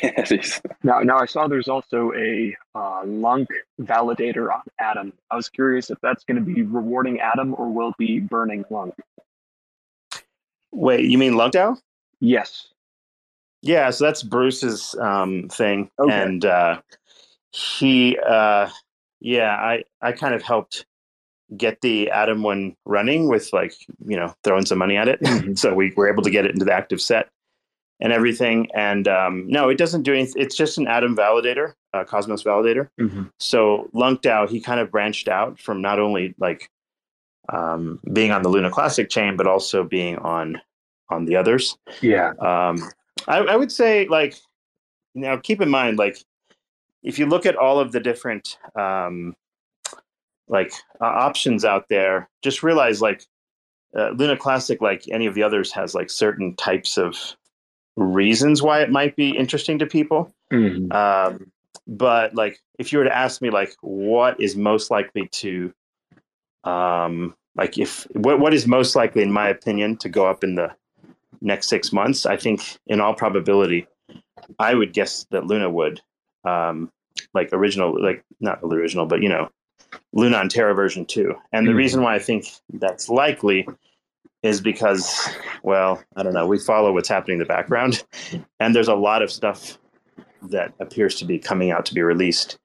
it 0.01 0.31
is. 0.31 0.61
Now, 0.83 0.99
now 0.99 1.17
I 1.17 1.25
saw 1.25 1.47
there's 1.47 1.67
also 1.67 2.11
a 2.13 2.55
uh, 2.75 3.01
LUNC 3.05 3.47
validator 3.81 4.53
on 4.53 4.61
Atom. 4.79 5.13
I 5.31 5.35
was 5.35 5.49
curious 5.49 5.89
if 5.89 5.97
that's 6.01 6.23
going 6.23 6.37
to 6.37 6.43
be 6.43 6.61
rewarding 6.61 7.19
Atom 7.21 7.55
or 7.57 7.69
will 7.69 7.89
it 7.89 7.97
be 7.97 8.19
burning 8.19 8.65
LUNC. 8.69 8.93
Wait, 10.75 11.05
you 11.05 11.17
mean 11.17 11.33
LunkDAO? 11.33 11.77
Yes. 12.19 12.67
Yeah, 13.61 13.89
so 13.89 14.03
that's 14.05 14.21
Bruce's 14.23 14.93
um, 14.99 15.47
thing, 15.49 15.89
Okay. 15.99 16.13
and 16.13 16.45
uh, 16.45 16.81
he, 17.51 18.17
uh, 18.19 18.69
yeah, 19.19 19.55
I 19.55 19.83
I 20.01 20.11
kind 20.11 20.35
of 20.35 20.43
helped 20.43 20.85
get 21.57 21.81
the 21.81 22.11
Atom 22.11 22.43
one 22.43 22.75
running 22.85 23.27
with 23.27 23.51
like 23.53 23.73
you 24.05 24.17
know 24.17 24.35
throwing 24.43 24.65
some 24.65 24.77
money 24.77 24.97
at 24.97 25.07
it, 25.07 25.19
Mhm. 25.21 25.57
so 25.57 25.73
we 25.73 25.91
were 25.95 26.07
able 26.11 26.21
to 26.23 26.29
get 26.29 26.45
it 26.45 26.51
into 26.51 26.65
the 26.65 26.73
active 26.73 27.01
set 27.01 27.29
and 27.99 28.11
everything. 28.13 28.67
And 28.75 29.07
um, 29.07 29.47
no, 29.47 29.69
it 29.69 29.77
doesn't 29.77 30.03
do 30.03 30.13
anything. 30.13 30.41
It's 30.41 30.55
just 30.55 30.77
an 30.77 30.87
Atom 30.87 31.15
validator, 31.15 31.73
uh, 31.93 32.03
Cosmos 32.03 32.43
validator. 32.43 32.89
Mm-hmm. 32.99 33.23
So 33.39 33.89
LunkDAO, 33.95 34.47
he 34.49 34.59
kind 34.59 34.79
of 34.79 34.91
branched 34.91 35.27
out 35.27 35.59
from 35.59 35.81
not 35.81 35.97
only 35.97 36.35
like 36.37 36.69
um, 37.49 37.99
being 38.13 38.31
on 38.31 38.41
the 38.41 38.49
Luna 38.49 38.71
Classic 38.71 39.09
chain, 39.09 39.35
but 39.37 39.47
also 39.47 39.83
being 39.83 40.17
on 40.17 40.61
on 41.09 41.25
the 41.25 41.35
others. 41.35 41.77
Yeah. 42.01 42.31
Um, 42.39 42.89
I, 43.27 43.37
I 43.39 43.55
would 43.55 43.71
say, 43.71 44.07
like, 44.07 44.35
now 45.13 45.37
keep 45.37 45.61
in 45.61 45.69
mind, 45.69 45.97
like, 45.97 46.17
if 47.03 47.19
you 47.19 47.27
look 47.27 47.45
at 47.45 47.55
all 47.55 47.79
of 47.79 47.91
the 47.91 47.99
different, 47.99 48.57
um, 48.75 49.35
like, 50.47 50.71
uh, 50.99 51.05
options 51.05 51.63
out 51.63 51.89
there, 51.89 52.27
just 52.41 52.63
realize, 52.63 53.01
like, 53.01 53.23
uh, 53.95 54.09
Luna 54.09 54.35
Classic, 54.35 54.81
like 54.81 55.03
any 55.11 55.27
of 55.27 55.35
the 55.35 55.43
others, 55.43 55.71
has 55.71 55.93
like 55.95 56.09
certain 56.09 56.55
types 56.55 56.97
of 56.97 57.15
reasons 57.95 58.61
why 58.61 58.81
it 58.81 58.91
might 58.91 59.15
be 59.15 59.29
interesting 59.29 59.79
to 59.79 59.85
people. 59.85 60.33
Mhm. 60.51 60.91
Um, 60.93 61.51
but 61.87 62.33
like, 62.35 62.59
if 62.79 62.91
you 62.91 62.97
were 62.97 63.05
to 63.05 63.15
ask 63.15 63.41
me, 63.41 63.51
like, 63.51 63.75
what 63.81 64.39
is 64.41 64.55
most 64.55 64.91
likely 64.91 65.27
to, 65.33 65.73
um, 66.65 67.35
like, 67.55 67.77
if 67.77 68.05
what 68.13 68.39
what 68.39 68.53
is 68.53 68.67
most 68.67 68.95
likely, 68.95 69.23
in 69.23 69.31
my 69.31 69.47
opinion, 69.49 69.97
to 69.97 70.09
go 70.09 70.27
up 70.27 70.43
in 70.43 70.55
the 70.55 70.69
next 71.41 71.67
six 71.69 71.93
months, 71.93 72.25
I 72.25 72.37
think, 72.37 72.77
in 72.87 72.99
all 72.99 73.13
probability, 73.13 73.87
I 74.59 74.73
would 74.75 74.93
guess 74.93 75.25
that 75.31 75.45
Luna 75.45 75.69
would, 75.69 76.01
um, 76.43 76.91
like 77.33 77.49
original, 77.53 78.01
like 78.01 78.23
not 78.39 78.61
the 78.61 78.67
original, 78.67 79.05
but 79.05 79.21
you 79.21 79.29
know, 79.29 79.49
Luna 80.13 80.37
on 80.37 80.49
Terra 80.49 80.73
version 80.73 81.05
two. 81.05 81.33
And 81.53 81.67
the 81.67 81.71
Mhm. 81.71 81.77
reason 81.77 82.01
why 82.03 82.15
I 82.15 82.19
think 82.19 82.47
that's 82.73 83.09
likely 83.09 83.67
is 84.43 84.61
because, 84.61 85.29
well, 85.63 86.03
I 86.15 86.23
don't 86.23 86.33
know, 86.33 86.45
we 86.45 86.59
follow 86.59 86.93
what's 86.93 87.09
happening 87.09 87.35
in 87.35 87.39
the 87.39 87.45
background, 87.45 88.03
and 88.59 88.75
there's 88.75 88.87
a 88.87 88.95
lot 88.95 89.21
of 89.21 89.31
stuff 89.31 89.77
that 90.49 90.73
appears 90.79 91.15
to 91.15 91.25
be 91.25 91.39
coming 91.39 91.71
out 91.71 91.85
to 91.87 91.93
be 91.93 92.01
released 92.01 92.59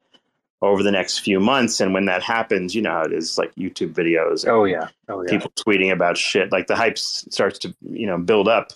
over 0.62 0.82
the 0.82 0.90
next 0.92 1.18
few 1.20 1.40
months. 1.40 1.80
And 1.80 1.94
when 1.94 2.04
that 2.04 2.22
happens, 2.22 2.74
you 2.74 2.82
know 2.82 2.90
how 2.90 3.02
it 3.02 3.12
is, 3.12 3.38
like 3.38 3.54
YouTube 3.54 3.94
videos, 3.94 4.46
Oh 4.46 4.64
yeah. 4.64 4.88
Oh 5.08 5.22
yeah. 5.22 5.30
people 5.30 5.50
tweeting 5.56 5.92
about 5.92 6.16
shit, 6.18 6.52
like 6.52 6.66
the 6.66 6.76
hype 6.76 6.98
starts 6.98 7.58
to 7.60 7.74
you 7.80 8.06
know 8.06 8.18
build 8.18 8.46
up, 8.48 8.72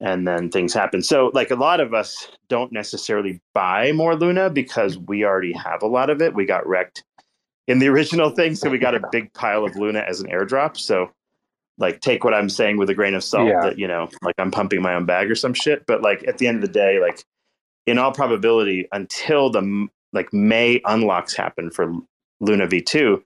and 0.00 0.26
then 0.26 0.50
things 0.50 0.74
happen. 0.74 1.02
So 1.02 1.30
like 1.32 1.50
a 1.50 1.56
lot 1.56 1.80
of 1.80 1.94
us 1.94 2.28
don't 2.48 2.72
necessarily 2.72 3.40
buy 3.52 3.92
more 3.92 4.16
Luna 4.16 4.50
because 4.50 4.98
we 4.98 5.24
already 5.24 5.52
have 5.52 5.82
a 5.82 5.86
lot 5.86 6.10
of 6.10 6.20
it. 6.20 6.34
We 6.34 6.46
got 6.46 6.66
wrecked 6.66 7.04
in 7.68 7.78
the 7.78 7.88
original 7.94 8.30
thing, 8.30 8.54
so 8.56 8.68
we 8.68 8.78
got 8.78 8.94
a 8.96 9.00
big 9.12 9.32
pile 9.34 9.64
of 9.64 9.76
Luna 9.76 10.00
as 10.00 10.20
an 10.20 10.28
airdrop. 10.30 10.76
So 10.76 11.10
like 11.78 12.00
take 12.00 12.22
what 12.24 12.34
I'm 12.34 12.48
saying 12.48 12.76
with 12.76 12.88
a 12.90 12.94
grain 12.94 13.14
of 13.14 13.24
salt 13.24 13.48
Yeah. 13.48 13.60
that, 13.62 13.78
you 13.78 13.88
know, 13.88 14.08
like 14.22 14.34
I'm 14.38 14.50
pumping 14.52 14.80
my 14.82 14.94
own 14.94 15.06
bag 15.06 15.28
or 15.30 15.34
some 15.34 15.54
shit. 15.54 15.86
But 15.86 16.02
like 16.02 16.26
at 16.28 16.38
the 16.38 16.46
end 16.46 16.56
of 16.56 16.62
the 16.62 16.68
day, 16.72 17.00
like 17.00 17.24
in 17.86 17.98
all 17.98 18.12
probability, 18.12 18.86
until 18.92 19.50
the 19.50 19.88
like 20.14 20.32
May 20.32 20.80
unlocks 20.86 21.36
happen 21.36 21.70
for 21.70 21.92
Luna 22.40 22.66
V2, 22.66 23.22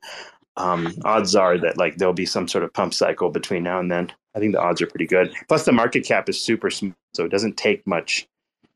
um, 0.56 0.92
odds 1.04 1.36
are 1.36 1.56
that 1.58 1.78
like 1.78 1.96
there'll 1.98 2.14
be 2.14 2.26
some 2.26 2.48
sort 2.48 2.64
of 2.64 2.72
pump 2.72 2.92
cycle 2.94 3.30
between 3.30 3.62
now 3.62 3.78
and 3.78 3.90
then. 3.92 4.12
I 4.34 4.40
think 4.40 4.52
the 4.52 4.60
odds 4.60 4.82
are 4.82 4.86
pretty 4.86 5.06
good. 5.06 5.32
Plus, 5.48 5.64
the 5.64 5.72
market 5.72 6.04
cap 6.04 6.28
is 6.28 6.40
super 6.42 6.70
small, 6.70 6.94
so 7.14 7.24
it 7.24 7.30
doesn't 7.30 7.56
take 7.56 7.86
much 7.86 8.26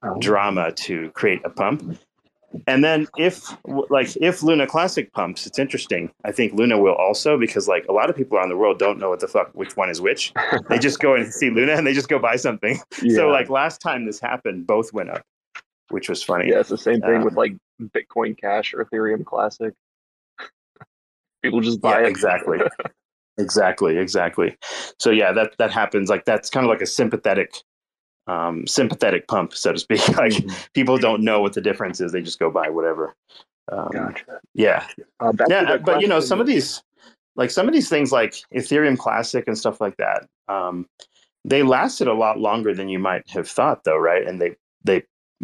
Oh. 0.05 0.19
drama 0.19 0.73
to 0.73 1.11
create 1.13 1.41
a 1.45 1.51
pump. 1.51 1.97
And 2.67 2.83
then 2.83 3.07
if 3.17 3.57
like 3.89 4.09
if 4.21 4.43
Luna 4.43 4.67
Classic 4.67 5.11
pumps, 5.13 5.47
it's 5.47 5.61
interesting. 5.61 6.11
I 6.25 6.33
think 6.33 6.55
Luna 6.55 6.77
will 6.77 6.95
also 6.97 7.39
because 7.39 7.69
like 7.69 7.87
a 7.89 7.93
lot 7.93 8.11
of 8.11 8.17
people 8.17 8.37
around 8.37 8.49
the 8.49 8.57
world 8.57 8.81
don't 8.81 8.99
know 8.99 9.11
what 9.11 9.21
the 9.21 9.29
fuck 9.29 9.51
which 9.55 9.77
one 9.77 9.89
is 9.91 10.01
which. 10.01 10.33
they 10.69 10.79
just 10.81 10.99
go 10.99 11.15
and 11.15 11.33
see 11.33 11.51
Luna 11.51 11.75
and 11.75 11.87
they 11.87 11.95
just 11.95 12.09
go 12.09 12.19
buy 12.19 12.35
something. 12.35 12.81
Yeah. 13.03 13.15
So 13.17 13.29
like 13.29 13.49
last 13.49 13.81
time 13.81 14.05
this 14.05 14.19
happened, 14.19 14.67
both 14.67 14.93
went 14.93 15.09
up, 15.11 15.23
which 15.93 16.09
was 16.09 16.23
funny. 16.23 16.49
yeah, 16.51 16.61
it's 16.61 16.69
the 16.69 16.79
same 16.79 17.01
thing 17.01 17.17
Um, 17.17 17.25
with 17.25 17.35
like 17.35 17.55
Bitcoin 17.81 18.39
Cash 18.41 18.75
or 18.75 18.85
Ethereum 18.85 19.25
Classic. 19.25 19.75
People 21.43 21.61
just 21.61 21.81
buy 21.81 22.01
Yeah, 22.01 22.07
it. 22.07 22.11
exactly. 22.11 22.59
exactly, 23.39 23.99
exactly. 23.99 24.57
So 24.99 25.11
yeah, 25.11 25.33
that 25.33 25.57
that 25.59 25.71
happens. 25.71 26.09
Like 26.09 26.25
that's 26.25 26.51
kind 26.51 26.65
of 26.65 26.71
like 26.71 26.81
a 26.83 26.87
sympathetic, 26.87 27.55
um, 28.27 28.67
sympathetic 28.67 29.27
pump, 29.29 29.55
so 29.55 29.73
to 29.73 29.79
speak. 29.79 30.07
like 30.17 30.35
people 30.75 30.99
don't 30.99 31.23
know 31.23 31.41
what 31.41 31.53
the 31.55 31.61
difference 31.61 32.01
is; 32.01 32.13
they 32.13 32.23
just 32.23 32.39
go 32.39 32.51
buy 32.51 32.69
whatever. 32.69 33.15
Um, 33.71 33.89
Gotcha. 33.93 34.41
Yeah, 34.55 34.87
Uh, 35.21 35.33
yeah. 35.49 35.77
But 35.79 36.01
you 36.01 36.09
know, 36.09 36.21
some 36.21 36.41
of 36.41 36.47
these, 36.47 36.83
like 37.37 37.51
some 37.51 37.69
of 37.69 37.73
these 37.75 37.89
things, 37.89 38.13
like 38.13 38.35
Ethereum 38.55 38.99
Classic 38.99 39.45
and 39.47 39.57
stuff 39.57 39.81
like 39.81 39.97
that, 39.99 40.27
um, 40.49 40.87
they 41.45 41.63
lasted 41.63 42.09
a 42.09 42.13
lot 42.15 42.39
longer 42.39 42.75
than 42.75 42.89
you 42.89 42.99
might 42.99 43.29
have 43.31 43.49
thought, 43.49 43.83
though, 43.85 43.97
right? 43.99 44.27
And 44.27 44.41
they 44.41 44.57
they 44.85 45.03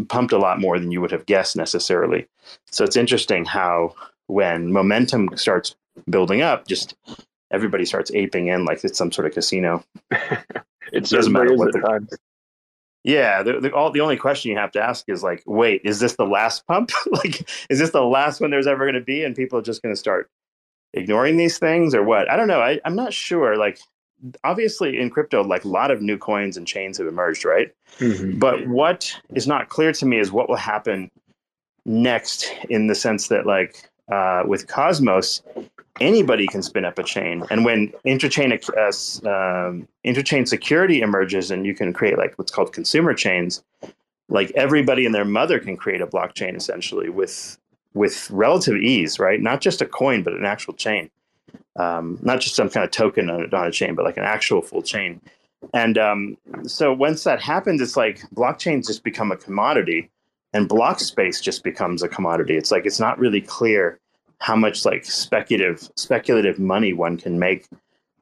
pumped 0.08 0.32
a 0.32 0.38
lot 0.38 0.60
more 0.60 0.78
than 0.78 0.90
you 0.90 1.00
would 1.00 1.10
have 1.10 1.26
guessed 1.26 1.56
necessarily. 1.56 2.26
So 2.70 2.84
it's 2.84 2.96
interesting 2.96 3.44
how 3.44 3.94
when 4.26 4.72
momentum 4.72 5.30
starts 5.36 5.74
building 6.08 6.42
up, 6.42 6.66
just 6.66 6.94
everybody 7.50 7.84
starts 7.84 8.10
aping 8.14 8.48
in 8.48 8.64
like 8.64 8.84
it's 8.84 8.98
some 8.98 9.12
sort 9.12 9.26
of 9.26 9.34
casino. 9.34 9.84
it 10.10 11.04
doesn't 11.04 11.32
matter 11.32 11.54
what 11.54 11.72
the- 11.72 11.80
time. 11.80 12.08
Yeah, 13.04 13.42
the, 13.42 13.60
the, 13.60 13.72
all, 13.72 13.90
the 13.90 14.00
only 14.00 14.16
question 14.16 14.50
you 14.50 14.58
have 14.58 14.72
to 14.72 14.82
ask 14.82 15.08
is 15.08 15.22
like, 15.22 15.42
wait, 15.46 15.80
is 15.84 15.98
this 15.98 16.16
the 16.16 16.26
last 16.26 16.66
pump? 16.66 16.90
like, 17.10 17.48
is 17.70 17.78
this 17.78 17.90
the 17.90 18.02
last 18.02 18.40
one 18.40 18.50
there's 18.50 18.66
ever 18.66 18.84
going 18.84 18.96
to 18.96 19.00
be? 19.00 19.24
And 19.24 19.34
people 19.34 19.58
are 19.58 19.62
just 19.62 19.82
going 19.82 19.94
to 19.94 19.98
start 19.98 20.28
ignoring 20.92 21.36
these 21.36 21.58
things 21.58 21.94
or 21.94 22.02
what? 22.02 22.30
I 22.30 22.36
don't 22.36 22.48
know. 22.48 22.60
I, 22.60 22.80
I'm 22.84 22.96
not 22.96 23.14
sure. 23.14 23.56
Like, 23.56 23.78
obviously 24.44 24.98
in 24.98 25.10
crypto, 25.10 25.42
like 25.42 25.64
a 25.64 25.68
lot 25.68 25.90
of 25.90 26.02
new 26.02 26.18
coins 26.18 26.56
and 26.56 26.66
chains 26.66 26.98
have 26.98 27.06
emerged, 27.06 27.44
right? 27.44 27.72
Mhm. 27.98 28.38
But 28.38 28.66
what 28.66 29.14
is 29.34 29.46
not 29.46 29.68
clear 29.68 29.92
to 29.92 30.06
me 30.06 30.18
is 30.18 30.32
what 30.32 30.48
will 30.48 30.56
happen 30.56 31.10
next 31.84 32.52
in 32.68 32.86
the 32.86 32.94
sense 32.94 33.28
that, 33.28 33.46
like, 33.46 33.88
uh, 34.10 34.42
with 34.46 34.66
Cosmos, 34.66 35.42
anybody 36.00 36.46
can 36.46 36.62
spin 36.62 36.84
up 36.84 36.98
a 36.98 37.02
chain. 37.02 37.44
And 37.50 37.64
when 37.64 37.92
interchain, 38.06 38.52
uh, 38.76 39.28
um, 39.28 39.88
interchain 40.04 40.46
security 40.46 41.00
emerges 41.00 41.50
and 41.50 41.66
you 41.66 41.74
can 41.74 41.92
create 41.92 42.18
like 42.18 42.34
what's 42.36 42.52
called 42.52 42.72
consumer 42.72 43.14
chains, 43.14 43.62
like 44.28 44.50
everybody 44.54 45.06
and 45.06 45.14
their 45.14 45.24
mother 45.24 45.58
can 45.58 45.76
create 45.76 46.00
a 46.00 46.06
blockchain 46.06 46.56
essentially 46.56 47.08
with 47.08 47.58
with 47.94 48.30
relative 48.30 48.76
ease, 48.76 49.18
right? 49.18 49.40
Not 49.40 49.60
just 49.60 49.80
a 49.80 49.86
coin, 49.86 50.22
but 50.22 50.34
an 50.34 50.44
actual 50.44 50.74
chain. 50.74 51.10
Um, 51.76 52.18
not 52.22 52.40
just 52.40 52.56
some 52.56 52.68
kind 52.68 52.84
of 52.84 52.90
token 52.90 53.30
on, 53.30 53.48
a- 53.52 53.56
on 53.56 53.66
a 53.66 53.70
chain, 53.70 53.94
but 53.94 54.04
like 54.04 54.16
an 54.16 54.24
actual 54.24 54.62
full 54.62 54.82
chain. 54.82 55.20
And 55.74 55.96
um, 55.98 56.36
so 56.64 56.92
once 56.92 57.24
that 57.24 57.40
happens, 57.40 57.80
it's 57.80 57.96
like 57.96 58.20
blockchains 58.34 58.86
just 58.86 59.02
become 59.04 59.30
a 59.32 59.36
commodity, 59.36 60.10
and 60.52 60.68
block 60.68 61.00
space 61.00 61.40
just 61.40 61.62
becomes 61.64 62.02
a 62.02 62.08
commodity. 62.08 62.56
It's 62.56 62.70
like 62.70 62.86
it's 62.86 63.00
not 63.00 63.18
really 63.18 63.40
clear 63.40 63.98
how 64.40 64.54
much 64.56 64.84
like 64.84 65.04
speculative 65.04 65.88
speculative 65.96 66.58
money 66.58 66.92
one 66.92 67.16
can 67.16 67.38
make 67.38 67.66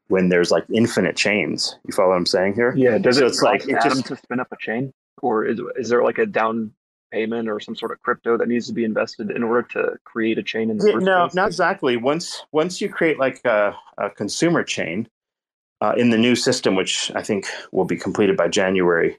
when 0.09 0.29
there's 0.29 0.51
like 0.51 0.65
infinite 0.73 1.17
chains. 1.17 1.77
You 1.87 1.93
follow 1.93 2.11
what 2.11 2.17
I'm 2.17 2.27
saying 2.27 2.55
here? 2.55 2.75
Yeah, 2.77 2.97
does 2.99 3.19
So 3.19 3.25
it 3.25 3.29
it's 3.29 3.43
like- 3.43 3.69
it 3.69 3.77
just- 3.83 4.07
to 4.07 4.17
spin 4.17 4.41
up 4.41 4.49
a 4.53 4.57
chain, 4.61 4.93
or 5.23 5.45
is 5.45 5.61
is 5.77 5.89
there 5.91 6.03
like 6.03 6.19
a 6.19 6.27
down 6.27 6.73
payment 7.17 7.49
or 7.49 7.59
some 7.59 7.75
sort 7.75 7.93
of 7.93 8.03
crypto 8.03 8.37
that 8.37 8.47
needs 8.47 8.67
to 8.67 8.75
be 8.75 8.85
invested 8.85 9.31
in 9.31 9.43
order 9.43 9.63
to 9.63 9.97
create 10.05 10.37
a 10.37 10.43
chain 10.43 10.69
in 10.69 10.77
the 10.77 10.93
first 10.93 11.07
no, 11.07 11.23
place? 11.23 11.35
not 11.35 11.47
exactly. 11.47 11.97
Once 11.97 12.45
once 12.53 12.81
you 12.81 12.89
create 12.91 13.19
like 13.19 13.41
a, 13.45 13.75
a 13.97 14.11
consumer 14.11 14.63
chain 14.63 15.09
uh, 15.81 15.95
in 15.97 16.11
the 16.11 16.19
new 16.19 16.37
system, 16.37 16.75
which 16.75 17.11
I 17.15 17.23
think 17.23 17.47
will 17.73 17.87
be 17.87 17.97
completed 17.97 18.37
by 18.37 18.49
January, 18.49 19.17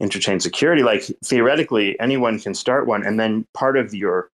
interchain 0.00 0.40
security, 0.40 0.82
like 0.84 1.02
theoretically 1.24 1.98
anyone 1.98 2.38
can 2.38 2.54
start 2.54 2.86
one, 2.86 3.04
and 3.04 3.18
then 3.18 3.44
part 3.54 3.76
of 3.76 3.92
your 3.92 4.30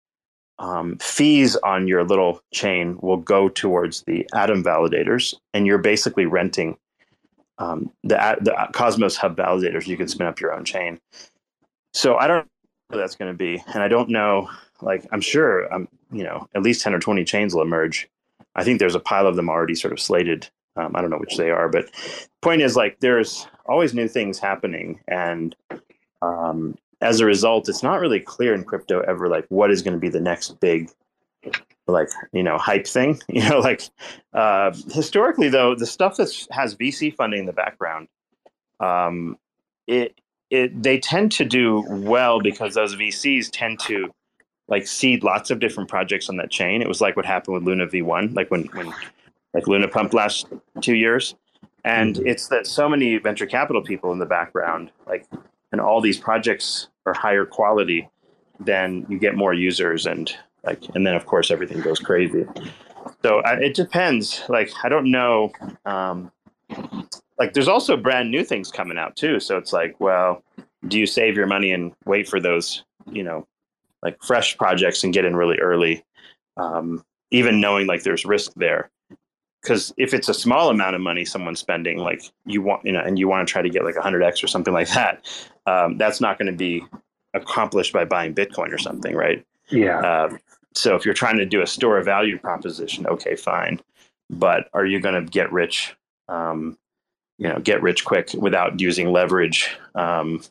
um, 0.61 0.97
fees 0.99 1.57
on 1.57 1.89
your 1.89 2.05
little 2.05 2.41
chain 2.53 2.99
will 3.01 3.17
go 3.17 3.49
towards 3.49 4.03
the 4.03 4.29
Atom 4.33 4.63
validators, 4.63 5.35
and 5.53 5.67
you're 5.67 5.79
basically 5.79 6.27
renting 6.27 6.77
um, 7.59 7.91
the 8.05 8.37
the 8.41 8.55
Cosmos 8.73 9.17
Hub 9.17 9.37
validators. 9.37 9.89
You 9.89 9.97
can 9.97 10.07
spin 10.07 10.29
up 10.29 10.41
your 10.41 10.53
own 10.53 10.65
chain. 10.65 11.01
So 11.95 12.17
I 12.17 12.27
don't 12.27 12.49
that's 12.97 13.17
going 13.17 13.33
to 13.33 13.37
be, 13.37 13.63
and 13.75 13.83
I 13.83 13.89
don't 13.89 14.09
know. 14.09 14.49
Like 14.81 15.07
I'm 15.13 15.21
sure, 15.21 15.73
I'm, 15.73 15.89
you 16.11 16.25
know, 16.25 16.49
at 16.55 16.63
least 16.63 16.83
ten 16.83 16.95
or 16.95 16.99
twenty 16.99 17.25
chains 17.25 17.55
will 17.55 17.63
emerge. 17.63 18.09
I 18.55 18.65
think 18.65 18.79
there's 18.79 18.95
a 18.95 19.01
pile 19.01 19.27
of 19.27 19.37
them 19.37 19.49
already 19.49 19.75
sort 19.75 19.93
of 19.93 20.01
slated. 20.01 20.49
Um, 20.77 20.97
I 20.97 21.01
don't 21.01 21.11
know 21.11 21.19
which 21.19 21.37
they 21.37 21.51
are, 21.51 21.69
but 21.69 21.91
point 22.41 22.63
is 22.63 22.77
like 22.77 23.01
there's 23.01 23.47
always 23.67 23.95
new 23.95 24.09
things 24.09 24.39
happening, 24.39 25.01
and 25.07 25.55
um, 26.23 26.77
as 27.01 27.21
a 27.21 27.27
result, 27.27 27.69
it's 27.69 27.83
not 27.83 28.01
really 28.01 28.21
clear 28.21 28.55
in 28.55 28.65
crypto 28.65 29.01
ever 29.01 29.29
like 29.29 29.47
what 29.49 29.71
is 29.71 29.83
going 29.83 29.95
to 29.95 30.01
be 30.01 30.09
the 30.09 30.21
next 30.21 30.61
big 30.61 30.91
like 31.89 32.09
you 32.33 32.43
know 32.43 32.57
hype 32.59 32.87
thing 32.87 33.21
you 33.29 33.47
know 33.49 33.59
like 33.59 33.83
uh 34.35 34.73
historically 34.93 35.49
though 35.49 35.75
the 35.75 35.87
stuff 35.87 36.17
that 36.17 36.29
has 36.51 36.77
vc 36.77 37.15
funding 37.17 37.41
in 37.41 37.47
the 37.47 37.53
background 37.53 38.07
um 38.81 39.37
it 39.87 40.17
it 40.53 40.83
they 40.83 40.99
tend 40.99 41.33
to 41.33 41.45
do 41.47 41.83
well 41.89 42.39
because 42.41 42.75
those 42.75 42.95
vcs 42.95 43.49
tend 43.51 43.81
to 43.81 44.13
like 44.69 44.87
seed 44.87 45.25
lots 45.25 45.51
of 45.51 45.59
different 45.59 45.89
projects 45.89 46.29
on 46.29 46.37
that 46.37 46.51
chain. 46.51 46.81
It 46.83 46.89
was 46.89 47.01
like 47.01 47.17
what 47.17 47.27
happened 47.27 47.55
with 47.55 47.65
luna 47.65 47.87
v1 47.87 48.37
like 48.37 48.51
when 48.51 48.65
when 48.75 48.93
like 49.55 49.67
luna 49.67 49.89
pumped 49.89 50.15
last 50.15 50.47
two 50.81 50.95
years. 50.95 51.35
And 51.85 52.19
it's 52.19 52.47
that 52.49 52.67
so 52.67 52.89
many 52.89 53.19
venture 53.19 53.47
capital 53.47 53.83
people 53.83 54.13
in 54.13 54.19
the 54.19 54.27
background 54.27 54.91
like 55.07 55.27
and 55.73 55.81
all 55.81 56.01
these 56.01 56.19
projects 56.19 56.89
are 57.07 57.15
higher 57.15 57.45
quality 57.45 58.09
then 58.61 59.05
you 59.09 59.19
get 59.19 59.35
more 59.35 59.55
users 59.55 60.07
and 60.07 60.37
like 60.65 60.83
and 60.95 61.07
then 61.07 61.15
of 61.15 61.27
course 61.27 61.51
everything 61.51 61.81
goes 61.81 61.99
crazy. 61.99 62.47
So 63.23 63.39
I, 63.41 63.55
it 63.55 63.75
depends. 63.75 64.43
Like 64.51 64.71
i 64.85 64.89
don't 64.91 65.11
know 65.11 65.51
um 65.87 66.31
like 67.39 67.53
there's 67.55 67.69
also 67.69 67.97
brand 67.97 68.31
new 68.31 68.45
things 68.45 68.71
coming 68.71 68.99
out 68.99 69.17
too 69.17 69.41
so 69.41 69.57
it's 69.57 69.73
like 69.73 69.99
well 70.01 70.43
do 70.89 70.99
you 70.99 71.07
save 71.07 71.37
your 71.37 71.47
money 71.47 71.73
and 71.73 71.93
wait 72.05 72.29
for 72.29 72.41
those 72.41 72.85
you 73.11 73.23
know 73.23 73.47
like 74.03 74.17
fresh 74.23 74.57
projects 74.57 75.05
and 75.05 75.13
get 75.15 75.25
in 75.25 75.37
really 75.37 75.59
early 75.59 76.05
um 76.57 77.05
even 77.31 77.61
knowing 77.61 77.87
like 77.87 78.03
there's 78.03 78.25
risk 78.25 78.53
there 78.57 78.91
because 79.63 79.93
if 79.97 80.13
it's 80.13 80.29
a 80.29 80.35
small 80.35 80.69
amount 80.71 80.95
of 80.95 81.01
money 81.01 81.25
someone's 81.25 81.61
spending 81.61 81.99
like 81.99 82.23
you 82.47 82.61
want 82.63 82.85
you 82.85 82.93
know 82.93 83.01
and 83.01 83.19
you 83.19 83.29
want 83.29 83.47
to 83.47 83.51
try 83.51 83.63
to 83.63 83.71
get 83.71 83.85
like 83.85 83.95
100x 83.95 84.43
or 84.45 84.47
something 84.47 84.75
like 84.75 84.89
that 84.91 85.27
um, 85.67 85.97
that's 85.99 86.21
not 86.21 86.39
going 86.39 86.51
to 86.51 86.57
be 86.57 86.85
accomplished 87.35 87.93
by 87.93 88.05
buying 88.05 88.35
bitcoin 88.35 88.73
or 88.73 88.79
something 88.79 89.15
right 89.17 89.45
Yeah. 89.71 90.01
uh, 90.01 90.37
so 90.75 90.95
if 90.97 91.05
you're 91.05 91.15
trying 91.15 91.37
to 91.39 91.45
do 91.47 91.61
a 91.61 91.67
store 91.67 91.99
of 91.99 92.07
value 92.07 92.39
proposition, 92.39 93.07
okay, 93.07 93.37
fine. 93.37 93.79
But 94.31 94.71
are 94.73 94.87
you 94.87 95.01
going 95.01 95.23
to 95.23 95.31
get 95.31 95.53
rich, 95.53 95.95
um, 96.29 96.77
you 97.39 97.49
know, 97.49 97.59
get 97.59 97.83
rich 97.83 98.05
quick 98.05 98.31
without 98.35 98.81
using 98.81 99.11
leverage 99.13 99.71
um, 99.95 100.43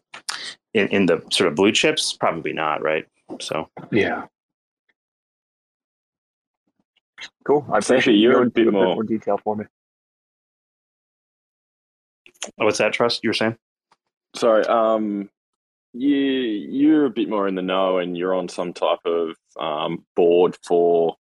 in, 0.74 0.88
in 0.90 1.06
the 1.06 1.24
sort 1.32 1.48
of 1.48 1.56
blue 1.56 1.72
chips? 1.72 2.14
Probably 2.14 2.54
not, 2.54 2.82
right? 2.82 3.06
So 3.40 3.70
Yeah. 3.92 4.26
Cool. 7.46 7.66
I 7.72 7.78
Essentially, 7.78 7.98
appreciate 7.98 8.14
you 8.16 8.22
you're 8.22 8.32
a 8.32 8.36
going 8.36 8.50
bit 8.50 8.68
into 8.68 8.72
more- 8.72 8.96
more 8.96 9.04
detail 9.04 9.38
for 9.38 9.56
me. 9.56 9.66
oh, 12.60 12.66
what's 12.66 12.80
that 12.80 12.94
trust 12.94 13.24
you 13.24 13.30
were 13.30 13.34
saying? 13.36 13.56
Sorry, 14.36 14.64
um, 14.66 15.30
you 15.94 16.16
you're 16.18 17.06
a 17.06 17.10
bit 17.10 17.30
more 17.30 17.48
in 17.48 17.56
the 17.56 17.62
know, 17.62 17.98
and 17.98 18.18
you're 18.18 18.34
on 18.34 18.48
some 18.48 18.74
type 18.74 19.00
of 19.06 19.36
um, 19.60 20.06
board 20.16 20.58
for 20.66 21.16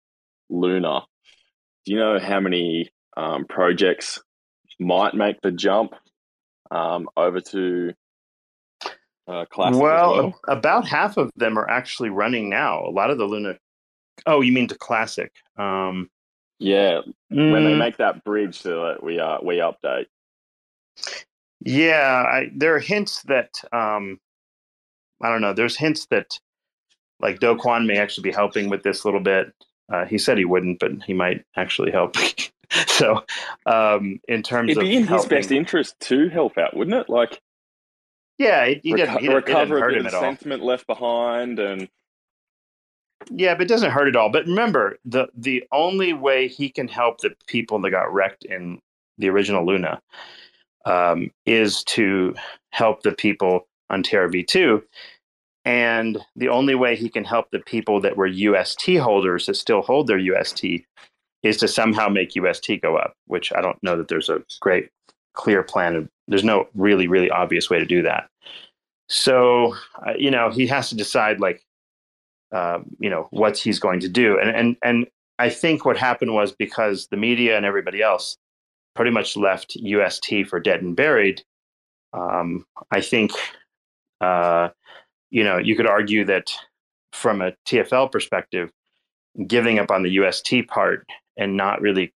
Luna. 0.49 1.01
Do 1.85 1.91
you 1.93 1.97
know 1.99 2.19
how 2.19 2.39
many 2.39 2.91
um, 3.17 3.45
projects 3.45 4.21
might 4.79 5.13
make 5.13 5.41
the 5.41 5.51
jump 5.51 5.93
um, 6.71 7.09
over 7.17 7.41
to 7.41 7.93
uh, 9.27 9.45
Classic? 9.45 9.81
well, 9.81 10.15
well? 10.15 10.39
about 10.47 10.87
half 10.87 11.17
of 11.17 11.31
them 11.35 11.57
are 11.57 11.69
actually 11.69 12.09
running 12.09 12.49
now. 12.49 12.85
A 12.85 12.89
lot 12.91 13.09
of 13.09 13.17
the 13.17 13.25
Luna. 13.25 13.57
Oh, 14.25 14.41
you 14.41 14.51
mean 14.51 14.67
to 14.67 14.75
classic? 14.75 15.31
Um, 15.57 16.09
yeah, 16.59 17.01
when 17.29 17.63
they 17.63 17.71
mm, 17.71 17.77
make 17.77 17.97
that 17.97 18.23
bridge 18.25 18.59
so 18.59 18.87
that 18.87 19.03
we 19.03 19.19
uh, 19.19 19.37
we 19.41 19.57
update. 19.57 20.07
Yeah, 21.61 22.23
I, 22.27 22.49
there 22.55 22.75
are 22.75 22.79
hints 22.79 23.23
that 23.23 23.49
um, 23.71 24.19
I 25.21 25.29
don't 25.29 25.41
know. 25.41 25.53
There's 25.53 25.77
hints 25.77 26.05
that 26.07 26.39
like 27.21 27.39
Do 27.39 27.55
Kwon 27.55 27.85
may 27.85 27.97
actually 27.97 28.29
be 28.29 28.35
helping 28.35 28.69
with 28.69 28.83
this 28.83 29.03
a 29.03 29.07
little 29.07 29.21
bit. 29.21 29.53
Uh, 29.91 30.05
he 30.05 30.17
said 30.17 30.37
he 30.37 30.45
wouldn't, 30.45 30.79
but 30.79 30.91
he 31.05 31.13
might 31.13 31.43
actually 31.55 31.91
help. 31.91 32.15
so, 32.87 33.23
um, 33.65 34.19
in 34.27 34.43
terms 34.43 34.77
of 34.77 34.83
It'd 34.83 34.89
be 34.91 34.95
in 34.95 35.07
his 35.07 35.25
best 35.25 35.51
interest 35.51 35.99
to 36.01 36.29
help 36.29 36.57
out, 36.57 36.75
wouldn't 36.75 36.95
it? 36.95 37.09
Like 37.09 37.41
yeah, 38.37 38.65
he, 38.67 38.79
he 38.83 38.93
didn't, 38.93 39.19
he 39.19 39.27
it 39.27 39.29
didn't 39.29 39.35
recover 39.35 39.77
a 39.77 39.81
hurt 39.81 39.89
bit 39.89 39.97
him 39.97 40.05
of 40.05 40.13
at 40.13 40.13
all. 40.13 40.21
sentiment 40.21 40.63
left 40.63 40.87
behind, 40.87 41.59
and 41.59 41.89
Yeah, 43.29 43.53
but 43.55 43.63
it 43.63 43.69
doesn't 43.69 43.91
hurt 43.91 44.07
at 44.07 44.15
all. 44.15 44.29
But 44.29 44.45
remember, 44.45 44.97
the 45.05 45.27
the 45.35 45.63
only 45.71 46.13
way 46.13 46.47
he 46.47 46.69
can 46.69 46.87
help 46.87 47.19
the 47.19 47.31
people 47.47 47.79
that 47.81 47.91
got 47.91 48.13
wrecked 48.13 48.45
in 48.45 48.79
the 49.17 49.29
original 49.29 49.65
Luna 49.65 50.01
um, 50.85 51.31
is 51.45 51.83
to 51.85 52.35
help 52.71 53.03
the 53.03 53.11
people 53.11 53.67
on 53.89 54.03
Terra 54.03 54.29
V2. 54.29 54.81
And 55.65 56.17
the 56.35 56.49
only 56.49 56.73
way 56.73 56.95
he 56.95 57.09
can 57.09 57.25
help 57.25 57.51
the 57.51 57.59
people 57.59 57.99
that 58.01 58.17
were 58.17 58.27
UST 58.27 58.97
holders 58.97 59.45
that 59.45 59.55
still 59.55 59.81
hold 59.81 60.07
their 60.07 60.17
UST 60.17 60.65
is 61.43 61.57
to 61.57 61.67
somehow 61.67 62.09
make 62.09 62.35
UST 62.35 62.81
go 62.81 62.97
up, 62.97 63.13
which 63.27 63.51
I 63.53 63.61
don't 63.61 63.81
know 63.81 63.95
that 63.97 64.07
there's 64.07 64.29
a 64.29 64.43
great 64.59 64.89
clear 65.33 65.63
plan. 65.63 66.09
There's 66.27 66.43
no 66.43 66.67
really, 66.75 67.07
really 67.07 67.29
obvious 67.29 67.69
way 67.69 67.79
to 67.79 67.85
do 67.85 68.01
that. 68.03 68.29
So, 69.07 69.75
uh, 70.05 70.13
you 70.17 70.29
know, 70.29 70.49
he 70.49 70.67
has 70.67 70.89
to 70.89 70.95
decide 70.95 71.39
like, 71.39 71.63
uh, 72.51 72.79
you 72.99 73.09
know 73.09 73.27
what 73.31 73.57
he's 73.57 73.79
going 73.79 73.99
to 73.99 74.09
do 74.09 74.39
and 74.39 74.49
and 74.49 74.75
and 74.83 75.07
i 75.37 75.49
think 75.49 75.85
what 75.85 75.97
happened 75.97 76.33
was 76.33 76.51
because 76.51 77.07
the 77.11 77.17
media 77.17 77.55
and 77.55 77.65
everybody 77.65 78.01
else 78.01 78.37
pretty 78.95 79.11
much 79.11 79.37
left 79.37 79.77
ust 79.83 80.33
for 80.47 80.59
dead 80.59 80.81
and 80.81 80.95
buried 80.95 81.43
um, 82.13 82.65
i 82.91 82.99
think 82.99 83.31
uh, 84.21 84.69
you 85.29 85.43
know 85.43 85.57
you 85.57 85.75
could 85.75 85.85
argue 85.85 86.25
that 86.25 86.51
from 87.13 87.41
a 87.41 87.53
tfl 87.67 88.11
perspective 88.11 88.71
giving 89.45 89.77
up 89.77 89.91
on 89.91 90.01
the 90.01 90.09
ust 90.09 90.51
part 90.67 91.05
and 91.39 91.57
not 91.57 91.81
really 91.81 92.13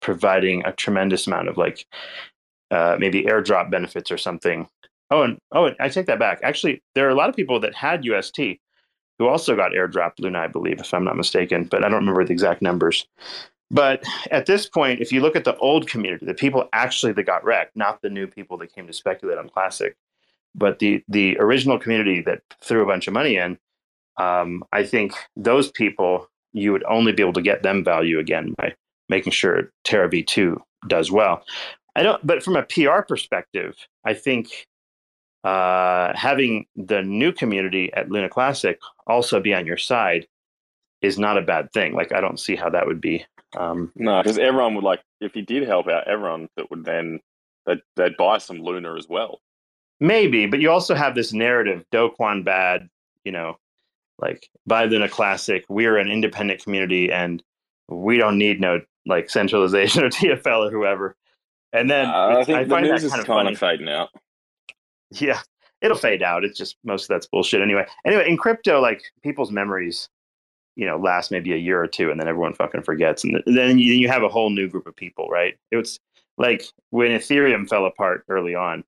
providing 0.00 0.64
a 0.64 0.72
tremendous 0.72 1.26
amount 1.26 1.48
of 1.48 1.56
like 1.56 1.86
uh, 2.70 2.96
maybe 2.98 3.24
airdrop 3.24 3.70
benefits 3.70 4.10
or 4.10 4.18
something 4.18 4.68
oh 5.10 5.22
and 5.22 5.38
oh 5.52 5.70
i 5.80 5.88
take 5.88 6.06
that 6.06 6.18
back 6.18 6.40
actually 6.42 6.82
there 6.94 7.06
are 7.06 7.10
a 7.10 7.14
lot 7.14 7.28
of 7.28 7.36
people 7.36 7.60
that 7.60 7.74
had 7.74 8.06
ust 8.08 8.38
who 9.18 9.26
also 9.26 9.56
got 9.56 9.72
airdropped 9.72 10.20
Luna, 10.20 10.40
I 10.40 10.48
believe, 10.48 10.80
if 10.80 10.92
I'm 10.92 11.04
not 11.04 11.16
mistaken, 11.16 11.64
but 11.64 11.84
I 11.84 11.88
don't 11.88 12.00
remember 12.00 12.24
the 12.24 12.32
exact 12.32 12.62
numbers. 12.62 13.06
But 13.70 14.04
at 14.30 14.46
this 14.46 14.68
point, 14.68 15.00
if 15.00 15.10
you 15.10 15.20
look 15.20 15.34
at 15.34 15.44
the 15.44 15.56
old 15.56 15.88
community, 15.88 16.26
the 16.26 16.34
people 16.34 16.68
actually 16.72 17.12
that 17.14 17.24
got 17.24 17.44
wrecked, 17.44 17.76
not 17.76 18.00
the 18.00 18.10
new 18.10 18.26
people 18.26 18.58
that 18.58 18.72
came 18.72 18.86
to 18.86 18.92
speculate 18.92 19.38
on 19.38 19.48
Classic, 19.48 19.96
but 20.54 20.78
the 20.78 21.02
the 21.08 21.36
original 21.38 21.78
community 21.78 22.22
that 22.22 22.42
threw 22.62 22.82
a 22.82 22.86
bunch 22.86 23.08
of 23.08 23.14
money 23.14 23.36
in, 23.36 23.58
um, 24.18 24.62
I 24.72 24.84
think 24.84 25.14
those 25.34 25.70
people 25.70 26.28
you 26.56 26.72
would 26.72 26.84
only 26.84 27.12
be 27.12 27.22
able 27.22 27.34
to 27.34 27.42
get 27.42 27.62
them 27.62 27.84
value 27.84 28.18
again 28.18 28.54
by 28.56 28.74
making 29.08 29.32
sure 29.32 29.70
Terra 29.84 30.08
V2 30.08 30.56
does 30.88 31.12
well. 31.12 31.44
I 31.94 32.02
don't, 32.02 32.26
but 32.26 32.42
from 32.42 32.56
a 32.56 32.62
PR 32.62 33.02
perspective, 33.06 33.76
I 34.04 34.14
think 34.14 34.66
uh, 35.44 36.12
having 36.16 36.66
the 36.74 37.02
new 37.02 37.32
community 37.32 37.92
at 37.92 38.10
Luna 38.10 38.28
Classic 38.28 38.78
also 39.06 39.38
be 39.38 39.54
on 39.54 39.66
your 39.66 39.76
side 39.76 40.26
is 41.02 41.18
not 41.18 41.38
a 41.38 41.42
bad 41.42 41.72
thing. 41.72 41.92
Like 41.92 42.12
I 42.12 42.20
don't 42.20 42.40
see 42.40 42.56
how 42.56 42.70
that 42.70 42.86
would 42.86 43.00
be. 43.00 43.24
Um, 43.56 43.92
no, 43.94 44.22
because 44.22 44.38
everyone 44.38 44.74
would 44.74 44.84
like 44.84 45.02
if 45.20 45.34
he 45.34 45.42
did 45.42 45.66
help 45.68 45.88
out, 45.88 46.08
everyone 46.08 46.48
that 46.56 46.70
would 46.70 46.84
then 46.84 47.20
they'd, 47.66 47.80
they'd 47.96 48.16
buy 48.16 48.38
some 48.38 48.58
Luna 48.58 48.96
as 48.96 49.08
well. 49.08 49.40
maybe, 50.00 50.46
but 50.46 50.60
you 50.60 50.70
also 50.70 50.94
have 50.94 51.14
this 51.14 51.32
narrative: 51.32 51.84
Do 51.92 52.10
Kwon 52.18 52.44
bad. 52.44 52.88
You 53.24 53.32
know, 53.32 53.58
like 54.18 54.48
buy 54.66 54.84
Luna 54.86 55.08
Classic. 55.08 55.64
We're 55.68 55.98
an 55.98 56.10
independent 56.10 56.62
community, 56.62 57.10
and 57.12 57.42
we 57.88 58.16
don't 58.16 58.38
need 58.38 58.60
no 58.60 58.80
like 59.06 59.30
centralization 59.30 60.04
or 60.04 60.08
TFL 60.10 60.68
or 60.68 60.70
whoever. 60.70 61.16
And 61.72 61.90
then 61.90 62.06
Uh, 62.06 62.38
I 62.40 62.44
think 62.44 62.68
the 62.68 62.74
find 62.74 62.86
news 62.86 63.02
that 63.02 63.06
is 63.06 63.10
kind 63.12 63.20
of 63.20 63.26
funny. 63.26 63.52
of 63.52 63.58
fading 63.58 63.88
out. 63.88 64.10
Yeah, 65.10 65.40
it'll 65.82 65.96
fade 65.96 66.22
out. 66.22 66.44
It's 66.44 66.58
just 66.58 66.76
most 66.84 67.04
of 67.04 67.08
that's 67.08 67.26
bullshit 67.26 67.60
anyway. 67.62 67.86
Anyway, 68.04 68.28
in 68.28 68.36
crypto, 68.36 68.80
like 68.80 69.02
people's 69.22 69.52
memories, 69.52 70.08
you 70.74 70.86
know, 70.86 70.96
last 70.96 71.30
maybe 71.30 71.52
a 71.52 71.56
year 71.56 71.80
or 71.82 71.86
two, 71.86 72.10
and 72.10 72.18
then 72.18 72.28
everyone 72.28 72.54
fucking 72.54 72.82
forgets, 72.82 73.22
and 73.24 73.42
then 73.46 73.78
you, 73.78 73.92
you 73.92 74.08
have 74.08 74.22
a 74.22 74.28
whole 74.28 74.50
new 74.50 74.68
group 74.68 74.86
of 74.86 74.96
people, 74.96 75.28
right? 75.28 75.56
It 75.70 75.76
was 75.76 76.00
like 76.38 76.64
when 76.90 77.10
Ethereum 77.12 77.68
fell 77.68 77.86
apart 77.86 78.24
early 78.28 78.54
on. 78.54 78.84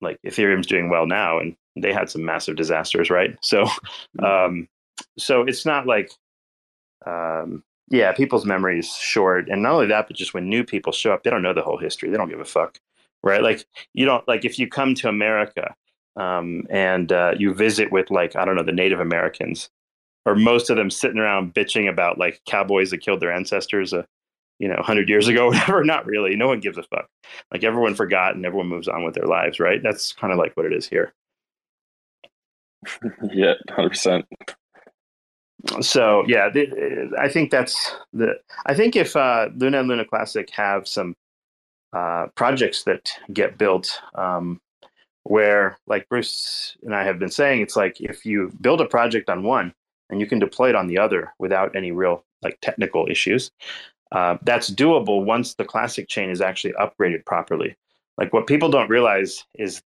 Like 0.00 0.18
Ethereum's 0.26 0.66
doing 0.66 0.88
well 0.88 1.06
now, 1.06 1.38
and 1.38 1.56
they 1.76 1.92
had 1.92 2.10
some 2.10 2.24
massive 2.24 2.56
disasters, 2.56 3.10
right? 3.10 3.36
So, 3.42 3.64
mm-hmm. 3.64 4.24
um, 4.24 4.68
so 5.18 5.42
it's 5.42 5.66
not 5.66 5.86
like, 5.86 6.10
um, 7.06 7.62
yeah, 7.88 8.12
people's 8.12 8.46
memories 8.46 8.94
short, 8.94 9.48
and 9.48 9.62
not 9.62 9.72
only 9.72 9.86
that, 9.86 10.06
but 10.06 10.16
just 10.16 10.34
when 10.34 10.48
new 10.48 10.64
people 10.64 10.92
show 10.92 11.12
up, 11.12 11.22
they 11.22 11.30
don't 11.30 11.42
know 11.42 11.54
the 11.54 11.62
whole 11.62 11.78
history. 11.78 12.10
They 12.10 12.16
don't 12.16 12.28
give 12.28 12.40
a 12.40 12.44
fuck, 12.44 12.78
right? 13.22 13.42
Like 13.42 13.64
you 13.94 14.06
don't 14.06 14.26
like 14.28 14.44
if 14.44 14.58
you 14.58 14.68
come 14.68 14.94
to 14.96 15.08
America 15.08 15.74
um, 16.16 16.66
and 16.70 17.12
uh, 17.12 17.34
you 17.38 17.54
visit 17.54 17.92
with 17.92 18.10
like 18.10 18.36
I 18.36 18.44
don't 18.44 18.56
know 18.56 18.62
the 18.62 18.72
Native 18.72 19.00
Americans, 19.00 19.70
or 20.26 20.34
most 20.34 20.70
of 20.70 20.76
them 20.76 20.90
sitting 20.90 21.18
around 21.18 21.54
bitching 21.54 21.88
about 21.88 22.18
like 22.18 22.40
cowboys 22.46 22.90
that 22.90 22.98
killed 22.98 23.20
their 23.20 23.32
ancestors, 23.32 23.92
uh, 23.92 24.04
you 24.60 24.68
know, 24.68 24.80
hundred 24.80 25.08
years 25.08 25.26
ago, 25.26 25.46
whatever. 25.48 25.82
Not 25.82 26.06
really. 26.06 26.36
No 26.36 26.46
one 26.46 26.60
gives 26.60 26.78
a 26.78 26.84
fuck. 26.84 27.08
Like 27.50 27.64
everyone 27.64 27.96
forgot 27.96 28.36
and 28.36 28.46
everyone 28.46 28.68
moves 28.68 28.86
on 28.86 29.02
with 29.02 29.14
their 29.14 29.26
lives, 29.26 29.58
right? 29.58 29.82
That's 29.82 30.12
kind 30.12 30.32
of 30.32 30.38
like 30.38 30.56
what 30.56 30.66
it 30.66 30.72
is 30.72 30.86
here. 30.86 31.12
yeah, 33.32 33.54
hundred 33.70 33.90
percent. 33.90 34.26
So 35.80 36.24
yeah, 36.26 36.50
I 37.18 37.28
think 37.28 37.50
that's 37.50 37.94
the. 38.12 38.34
I 38.66 38.74
think 38.74 38.96
if 38.96 39.16
uh, 39.16 39.48
Luna 39.56 39.80
and 39.80 39.88
Luna 39.88 40.04
Classic 40.04 40.48
have 40.50 40.86
some 40.86 41.14
uh, 41.92 42.28
projects 42.34 42.84
that 42.84 43.10
get 43.32 43.58
built, 43.58 44.00
um, 44.14 44.60
where 45.24 45.78
like 45.86 46.08
Bruce 46.08 46.76
and 46.82 46.94
I 46.94 47.04
have 47.04 47.18
been 47.18 47.30
saying, 47.30 47.60
it's 47.60 47.76
like 47.76 48.00
if 48.00 48.24
you 48.24 48.52
build 48.60 48.80
a 48.80 48.86
project 48.86 49.28
on 49.28 49.42
one 49.42 49.74
and 50.08 50.20
you 50.20 50.26
can 50.26 50.38
deploy 50.38 50.70
it 50.70 50.74
on 50.74 50.86
the 50.86 50.98
other 50.98 51.32
without 51.38 51.76
any 51.76 51.92
real 51.92 52.24
like 52.42 52.58
technical 52.62 53.06
issues, 53.10 53.50
uh, 54.12 54.36
that's 54.42 54.70
doable 54.70 55.24
once 55.24 55.54
the 55.54 55.64
classic 55.64 56.08
chain 56.08 56.30
is 56.30 56.40
actually 56.40 56.74
upgraded 56.74 57.24
properly. 57.24 57.76
Like 58.18 58.32
what 58.32 58.46
people 58.46 58.70
don't 58.70 58.90
realize 58.90 59.44
is, 59.54 59.82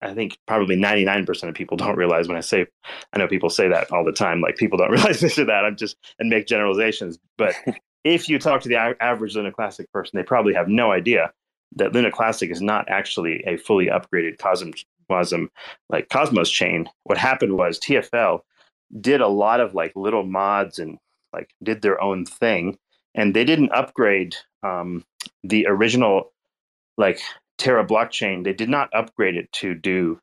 I 0.00 0.14
think 0.14 0.38
probably 0.46 0.76
99% 0.76 1.48
of 1.48 1.54
people 1.54 1.76
don't 1.78 1.96
realize 1.96 2.28
when 2.28 2.36
I 2.36 2.40
say, 2.40 2.66
I 3.12 3.18
know 3.18 3.28
people 3.28 3.50
say 3.50 3.68
that 3.68 3.90
all 3.90 4.04
the 4.04 4.12
time, 4.12 4.40
like 4.40 4.56
people 4.56 4.78
don't 4.78 4.90
realize 4.92 5.20
this 5.20 5.38
or 5.38 5.44
that. 5.46 5.64
I'm 5.64 5.76
just, 5.76 5.96
and 6.18 6.28
make 6.30 6.46
generalizations. 6.46 7.18
But 7.36 7.54
if 8.04 8.28
you 8.28 8.38
talk 8.38 8.60
to 8.62 8.68
the 8.68 8.96
average 9.00 9.34
Luna 9.34 9.52
Classic 9.52 9.90
person, 9.92 10.16
they 10.16 10.22
probably 10.22 10.54
have 10.54 10.68
no 10.68 10.92
idea 10.92 11.32
that 11.76 11.92
Luna 11.92 12.10
Classic 12.10 12.50
is 12.50 12.62
not 12.62 12.88
actually 12.88 13.42
a 13.46 13.56
fully 13.56 13.86
upgraded 13.86 14.38
Cosmos, 14.38 14.84
like 15.88 16.08
Cosmos 16.08 16.50
chain. 16.50 16.88
What 17.02 17.18
happened 17.18 17.56
was 17.56 17.80
TFL 17.80 18.40
did 19.00 19.20
a 19.20 19.28
lot 19.28 19.60
of 19.60 19.74
like 19.74 19.92
little 19.96 20.24
mods 20.24 20.78
and 20.78 20.98
like 21.32 21.50
did 21.62 21.82
their 21.82 22.00
own 22.00 22.24
thing, 22.24 22.78
and 23.14 23.34
they 23.34 23.44
didn't 23.44 23.72
upgrade 23.72 24.36
um, 24.62 25.04
the 25.42 25.66
original 25.66 26.32
like 26.96 27.20
Terra 27.58 27.86
blockchain. 27.86 28.44
They 28.44 28.52
did 28.52 28.68
not 28.68 28.90
upgrade 28.92 29.36
it 29.36 29.50
to 29.52 29.74
do 29.74 30.20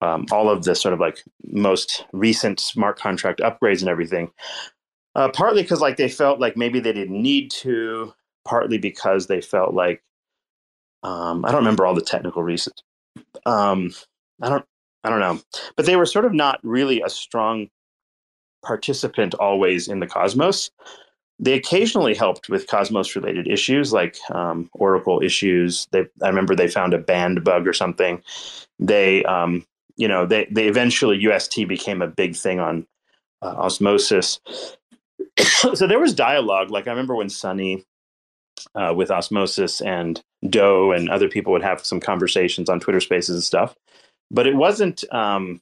um, 0.00 0.26
all 0.30 0.48
of 0.48 0.64
the 0.64 0.74
sort 0.74 0.94
of 0.94 1.00
like 1.00 1.22
most 1.44 2.04
recent 2.12 2.60
smart 2.60 2.98
contract 2.98 3.40
upgrades 3.40 3.80
and 3.80 3.88
everything. 3.88 4.30
Uh, 5.14 5.28
partly 5.28 5.62
because 5.62 5.80
like 5.80 5.96
they 5.96 6.08
felt 6.08 6.38
like 6.38 6.56
maybe 6.56 6.80
they 6.80 6.92
didn't 6.92 7.20
need 7.20 7.50
to. 7.50 8.12
Partly 8.44 8.78
because 8.78 9.26
they 9.26 9.42
felt 9.42 9.74
like 9.74 10.02
um, 11.02 11.44
I 11.44 11.48
don't 11.48 11.60
remember 11.60 11.86
all 11.86 11.94
the 11.94 12.00
technical 12.00 12.42
reasons. 12.42 12.82
Um, 13.46 13.92
I 14.40 14.48
don't. 14.48 14.64
I 15.04 15.10
don't 15.10 15.20
know, 15.20 15.40
but 15.76 15.86
they 15.86 15.96
were 15.96 16.06
sort 16.06 16.24
of 16.24 16.34
not 16.34 16.58
really 16.62 17.00
a 17.02 17.08
strong 17.08 17.68
participant 18.64 19.34
always 19.34 19.86
in 19.86 20.00
the 20.00 20.06
cosmos. 20.06 20.70
They 21.40 21.52
occasionally 21.52 22.14
helped 22.14 22.48
with 22.48 22.66
cosmos 22.66 23.14
related 23.14 23.46
issues 23.46 23.92
like 23.92 24.16
um, 24.30 24.68
Oracle 24.72 25.22
issues. 25.22 25.86
They, 25.92 26.06
I 26.22 26.28
remember 26.28 26.56
they 26.56 26.68
found 26.68 26.94
a 26.94 26.98
band 26.98 27.44
bug 27.44 27.68
or 27.68 27.72
something. 27.72 28.22
They, 28.80 29.24
um, 29.24 29.64
you 29.96 30.08
know, 30.08 30.26
they, 30.26 30.48
they 30.50 30.66
eventually 30.66 31.16
UST 31.18 31.68
became 31.68 32.02
a 32.02 32.08
big 32.08 32.34
thing 32.34 32.58
on 32.58 32.86
uh, 33.42 33.54
osmosis. 33.56 34.40
so 35.74 35.86
there 35.86 36.00
was 36.00 36.14
dialogue. 36.14 36.70
Like 36.70 36.86
I 36.86 36.90
remember 36.90 37.14
when 37.14 37.28
Sunny 37.28 37.84
uh, 38.74 38.92
with 38.94 39.10
Osmosis 39.10 39.80
and 39.80 40.22
Do 40.48 40.92
and 40.92 41.08
other 41.08 41.28
people 41.28 41.52
would 41.52 41.62
have 41.62 41.84
some 41.84 42.00
conversations 42.00 42.68
on 42.68 42.80
Twitter 42.80 43.00
Spaces 43.00 43.36
and 43.36 43.44
stuff. 43.44 43.74
But 44.30 44.46
it 44.46 44.56
wasn't 44.56 45.04
um, 45.12 45.60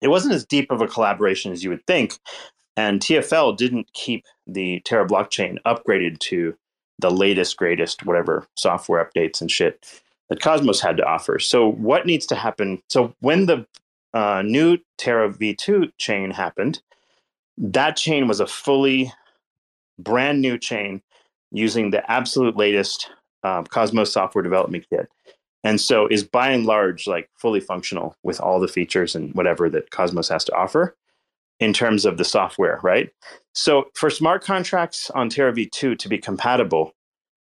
it 0.00 0.08
wasn't 0.08 0.34
as 0.34 0.44
deep 0.44 0.70
of 0.70 0.82
a 0.82 0.86
collaboration 0.86 1.52
as 1.52 1.62
you 1.62 1.70
would 1.70 1.86
think. 1.86 2.18
And 2.76 3.00
TFL 3.00 3.56
didn't 3.56 3.92
keep 3.92 4.24
the 4.46 4.80
Terra 4.80 5.06
blockchain 5.06 5.58
upgraded 5.66 6.18
to 6.20 6.56
the 6.98 7.10
latest, 7.10 7.56
greatest, 7.56 8.06
whatever 8.06 8.46
software 8.56 9.04
updates 9.04 9.40
and 9.40 9.50
shit 9.50 10.02
that 10.28 10.40
Cosmos 10.40 10.80
had 10.80 10.96
to 10.96 11.04
offer. 11.04 11.38
So 11.38 11.72
what 11.72 12.06
needs 12.06 12.26
to 12.26 12.34
happen? 12.34 12.82
So 12.88 13.14
when 13.20 13.46
the 13.46 13.66
uh, 14.14 14.42
new 14.42 14.78
Terra 14.98 15.30
V2 15.30 15.92
chain 15.98 16.30
happened, 16.30 16.80
that 17.58 17.96
chain 17.96 18.28
was 18.28 18.40
a 18.40 18.46
fully 18.46 19.12
brand 19.98 20.40
new 20.40 20.56
chain 20.56 21.02
using 21.50 21.90
the 21.90 22.10
absolute 22.10 22.56
latest 22.56 23.10
um, 23.42 23.64
Cosmos 23.66 24.12
software 24.12 24.42
development 24.42 24.86
kit. 24.88 25.08
And 25.64 25.80
so 25.80 26.06
is 26.06 26.24
by 26.24 26.50
and 26.50 26.66
large 26.66 27.06
like 27.06 27.30
fully 27.36 27.60
functional 27.60 28.16
with 28.22 28.40
all 28.40 28.58
the 28.58 28.68
features 28.68 29.14
and 29.14 29.34
whatever 29.34 29.68
that 29.70 29.90
Cosmos 29.90 30.28
has 30.28 30.44
to 30.44 30.54
offer 30.54 30.96
in 31.60 31.72
terms 31.72 32.04
of 32.04 32.16
the 32.16 32.24
software, 32.24 32.80
right? 32.82 33.10
So 33.54 33.84
for 33.94 34.10
smart 34.10 34.42
contracts 34.42 35.10
on 35.10 35.28
Terra 35.28 35.52
V2 35.52 35.98
to 35.98 36.08
be 36.08 36.18
compatible, 36.18 36.92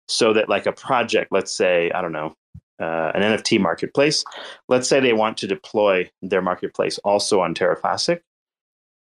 so 0.08 0.34
that 0.34 0.50
like 0.50 0.66
a 0.66 0.74
project, 0.74 1.32
let's 1.32 1.52
say, 1.52 1.90
I 1.92 2.02
don't 2.02 2.12
know, 2.12 2.36
uh, 2.80 3.12
an 3.14 3.22
NFT 3.22 3.60
marketplace, 3.60 4.24
let's 4.68 4.88
say 4.88 5.00
they 5.00 5.14
want 5.14 5.38
to 5.38 5.48
deploy 5.48 6.10
their 6.22 6.42
marketplace 6.42 6.98
also 7.00 7.40
on 7.40 7.54
Terra 7.54 7.76
Classic. 7.76 8.22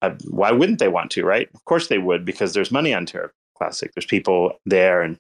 Uh, 0.01 0.12
why 0.30 0.51
wouldn't 0.51 0.80
they 0.80 0.88
want 0.88 1.12
to, 1.12 1.26
right? 1.26 1.49
Of 1.53 1.66
course 1.66 1.88
they 1.88 1.97
would, 1.97 2.26
because 2.26 2.53
there's 2.53 2.72
money 2.72 2.93
on 2.93 3.05
Terra 3.05 3.30
Classic. 3.57 3.91
There's 3.93 4.05
people 4.05 4.53
there 4.66 5.01
and 5.01 5.18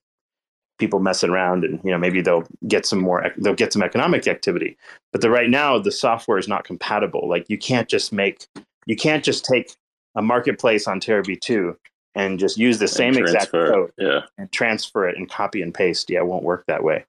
people 0.79 0.99
messing 0.99 1.29
around, 1.29 1.63
and 1.63 1.79
you 1.83 1.91
know 1.91 1.97
maybe 1.97 2.21
they'll 2.21 2.47
get 2.67 2.85
some 2.85 2.99
more. 2.99 3.31
They'll 3.37 3.53
get 3.53 3.71
some 3.71 3.83
economic 3.83 4.27
activity. 4.27 4.77
But 5.11 5.21
the 5.21 5.29
right 5.29 5.49
now 5.49 5.77
the 5.77 5.91
software 5.91 6.39
is 6.39 6.47
not 6.47 6.63
compatible. 6.63 7.29
Like 7.29 7.45
you 7.49 7.57
can't 7.57 7.87
just 7.87 8.11
make 8.11 8.47
you 8.87 8.95
can't 8.95 9.23
just 9.23 9.45
take 9.45 9.75
a 10.15 10.21
marketplace 10.21 10.87
on 10.87 10.99
Terra 10.99 11.23
V2 11.23 11.75
and 12.15 12.39
just 12.39 12.57
use 12.57 12.79
the 12.79 12.87
same 12.87 13.17
exact 13.17 13.51
code 13.51 13.91
yeah. 13.97 14.21
and 14.37 14.51
transfer 14.51 15.07
it 15.07 15.17
and 15.17 15.29
copy 15.29 15.61
and 15.61 15.73
paste. 15.73 16.09
Yeah, 16.09 16.19
it 16.19 16.25
won't 16.25 16.43
work 16.43 16.65
that 16.67 16.83
way. 16.83 17.05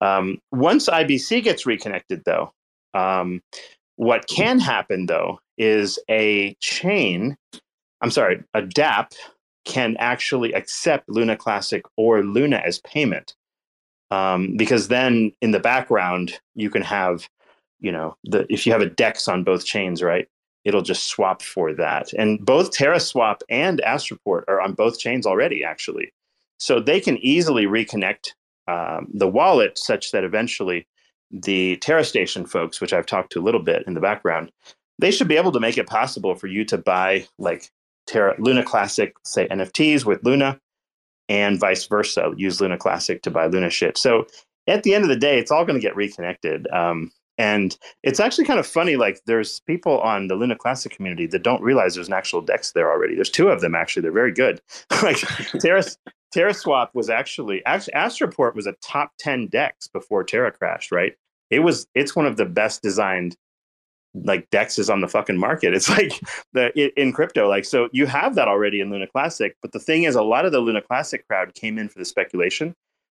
Um, 0.00 0.38
once 0.52 0.88
IBC 0.88 1.44
gets 1.44 1.64
reconnected, 1.64 2.22
though, 2.24 2.52
um, 2.92 3.42
what 3.96 4.26
can 4.26 4.58
happen 4.58 5.06
though 5.06 5.38
is 5.56 5.98
a 6.10 6.54
chain. 6.60 7.36
I'm 8.00 8.10
sorry, 8.10 8.42
a 8.52 8.62
DApp 8.62 9.12
can 9.64 9.96
actually 9.98 10.52
accept 10.52 11.08
Luna 11.08 11.36
Classic 11.36 11.84
or 11.96 12.22
Luna 12.22 12.62
as 12.64 12.80
payment. 12.80 13.34
Um, 14.10 14.56
because 14.56 14.88
then 14.88 15.32
in 15.40 15.52
the 15.52 15.60
background, 15.60 16.38
you 16.54 16.70
can 16.70 16.82
have, 16.82 17.28
you 17.80 17.90
know, 17.90 18.16
the 18.24 18.46
if 18.50 18.66
you 18.66 18.72
have 18.72 18.82
a 18.82 18.90
DEX 18.90 19.26
on 19.26 19.42
both 19.42 19.64
chains, 19.64 20.02
right? 20.02 20.28
It'll 20.64 20.82
just 20.82 21.08
swap 21.08 21.42
for 21.42 21.72
that. 21.74 22.12
And 22.14 22.44
both 22.44 22.70
TerraSwap 22.70 23.40
and 23.48 23.82
Astroport 23.86 24.44
are 24.48 24.60
on 24.60 24.72
both 24.72 24.98
chains 24.98 25.26
already, 25.26 25.62
actually. 25.62 26.12
So 26.58 26.80
they 26.80 27.00
can 27.00 27.18
easily 27.18 27.66
reconnect 27.66 28.32
um, 28.66 29.08
the 29.12 29.28
wallet 29.28 29.76
such 29.78 30.12
that 30.12 30.24
eventually 30.24 30.86
the 31.30 31.76
TerraStation 31.78 32.48
folks, 32.48 32.80
which 32.80 32.92
I've 32.92 33.06
talked 33.06 33.32
to 33.32 33.40
a 33.40 33.42
little 33.42 33.62
bit 33.62 33.84
in 33.86 33.94
the 33.94 34.00
background, 34.00 34.50
they 34.98 35.10
should 35.10 35.28
be 35.28 35.36
able 35.36 35.52
to 35.52 35.60
make 35.60 35.76
it 35.76 35.86
possible 35.86 36.34
for 36.34 36.46
you 36.46 36.64
to 36.66 36.78
buy 36.78 37.26
like 37.38 37.70
Terra 38.06 38.34
Luna 38.38 38.62
Classic, 38.62 39.14
say 39.24 39.48
NFTs 39.48 40.04
with 40.04 40.24
Luna, 40.24 40.58
and 41.28 41.58
vice 41.58 41.86
versa. 41.86 42.32
Use 42.36 42.60
Luna 42.60 42.78
Classic 42.78 43.22
to 43.22 43.30
buy 43.30 43.46
Luna 43.46 43.70
shit. 43.70 43.98
So 43.98 44.26
at 44.66 44.82
the 44.82 44.94
end 44.94 45.04
of 45.04 45.10
the 45.10 45.16
day, 45.16 45.38
it's 45.38 45.50
all 45.50 45.64
going 45.64 45.78
to 45.78 45.86
get 45.86 45.96
reconnected. 45.96 46.66
Um, 46.72 47.10
and 47.38 47.76
it's 48.02 48.20
actually 48.20 48.44
kind 48.44 48.60
of 48.60 48.66
funny. 48.66 48.96
Like 48.96 49.20
there's 49.26 49.60
people 49.60 50.00
on 50.00 50.28
the 50.28 50.36
Luna 50.36 50.56
Classic 50.56 50.94
community 50.94 51.26
that 51.26 51.42
don't 51.42 51.62
realize 51.62 51.94
there's 51.94 52.08
an 52.08 52.14
actual 52.14 52.40
DEX 52.40 52.72
there 52.72 52.90
already. 52.90 53.14
There's 53.14 53.30
two 53.30 53.48
of 53.48 53.60
them 53.60 53.74
actually. 53.74 54.02
They're 54.02 54.12
very 54.12 54.32
good. 54.32 54.60
like 55.02 55.18
Terra 55.60 55.82
TerraSwap 56.34 56.88
was 56.94 57.10
actually 57.10 57.64
actually 57.66 57.94
Astroport 57.94 58.54
was 58.54 58.66
a 58.66 58.74
top 58.82 59.12
ten 59.18 59.48
DEX 59.48 59.88
before 59.88 60.24
Terra 60.24 60.52
crashed. 60.52 60.92
Right. 60.92 61.14
It 61.50 61.60
was. 61.60 61.86
It's 61.94 62.16
one 62.16 62.26
of 62.26 62.36
the 62.36 62.46
best 62.46 62.82
designed 62.82 63.36
like 64.14 64.48
dexes 64.50 64.88
on 64.88 65.00
the 65.00 65.08
fucking 65.08 65.36
market. 65.36 65.74
It's 65.74 65.88
like 65.98 66.12
the 66.52 66.70
in 67.00 67.12
crypto. 67.12 67.48
Like 67.48 67.64
so, 67.64 67.88
you 67.92 68.06
have 68.06 68.36
that 68.36 68.48
already 68.48 68.80
in 68.80 68.90
Luna 68.90 69.08
Classic. 69.08 69.56
But 69.60 69.72
the 69.72 69.80
thing 69.80 70.04
is, 70.04 70.14
a 70.14 70.22
lot 70.22 70.44
of 70.44 70.52
the 70.52 70.60
Luna 70.60 70.82
Classic 70.82 71.26
crowd 71.26 71.54
came 71.54 71.78
in 71.78 71.88
for 71.88 71.98
the 71.98 72.04
speculation. 72.04 72.74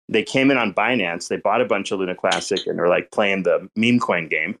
They 0.09 0.23
came 0.23 0.51
in 0.51 0.57
on 0.57 0.73
Binance. 0.73 1.27
They 1.29 1.37
bought 1.37 1.61
a 1.61 1.65
bunch 1.65 1.91
of 1.91 1.99
Luna 1.99 2.15
Classic 2.15 2.59
and 2.65 2.79
are 2.79 2.89
like 2.89 3.11
playing 3.11 3.43
the 3.43 3.69
meme 3.75 3.99
coin 3.99 4.27
game. 4.27 4.57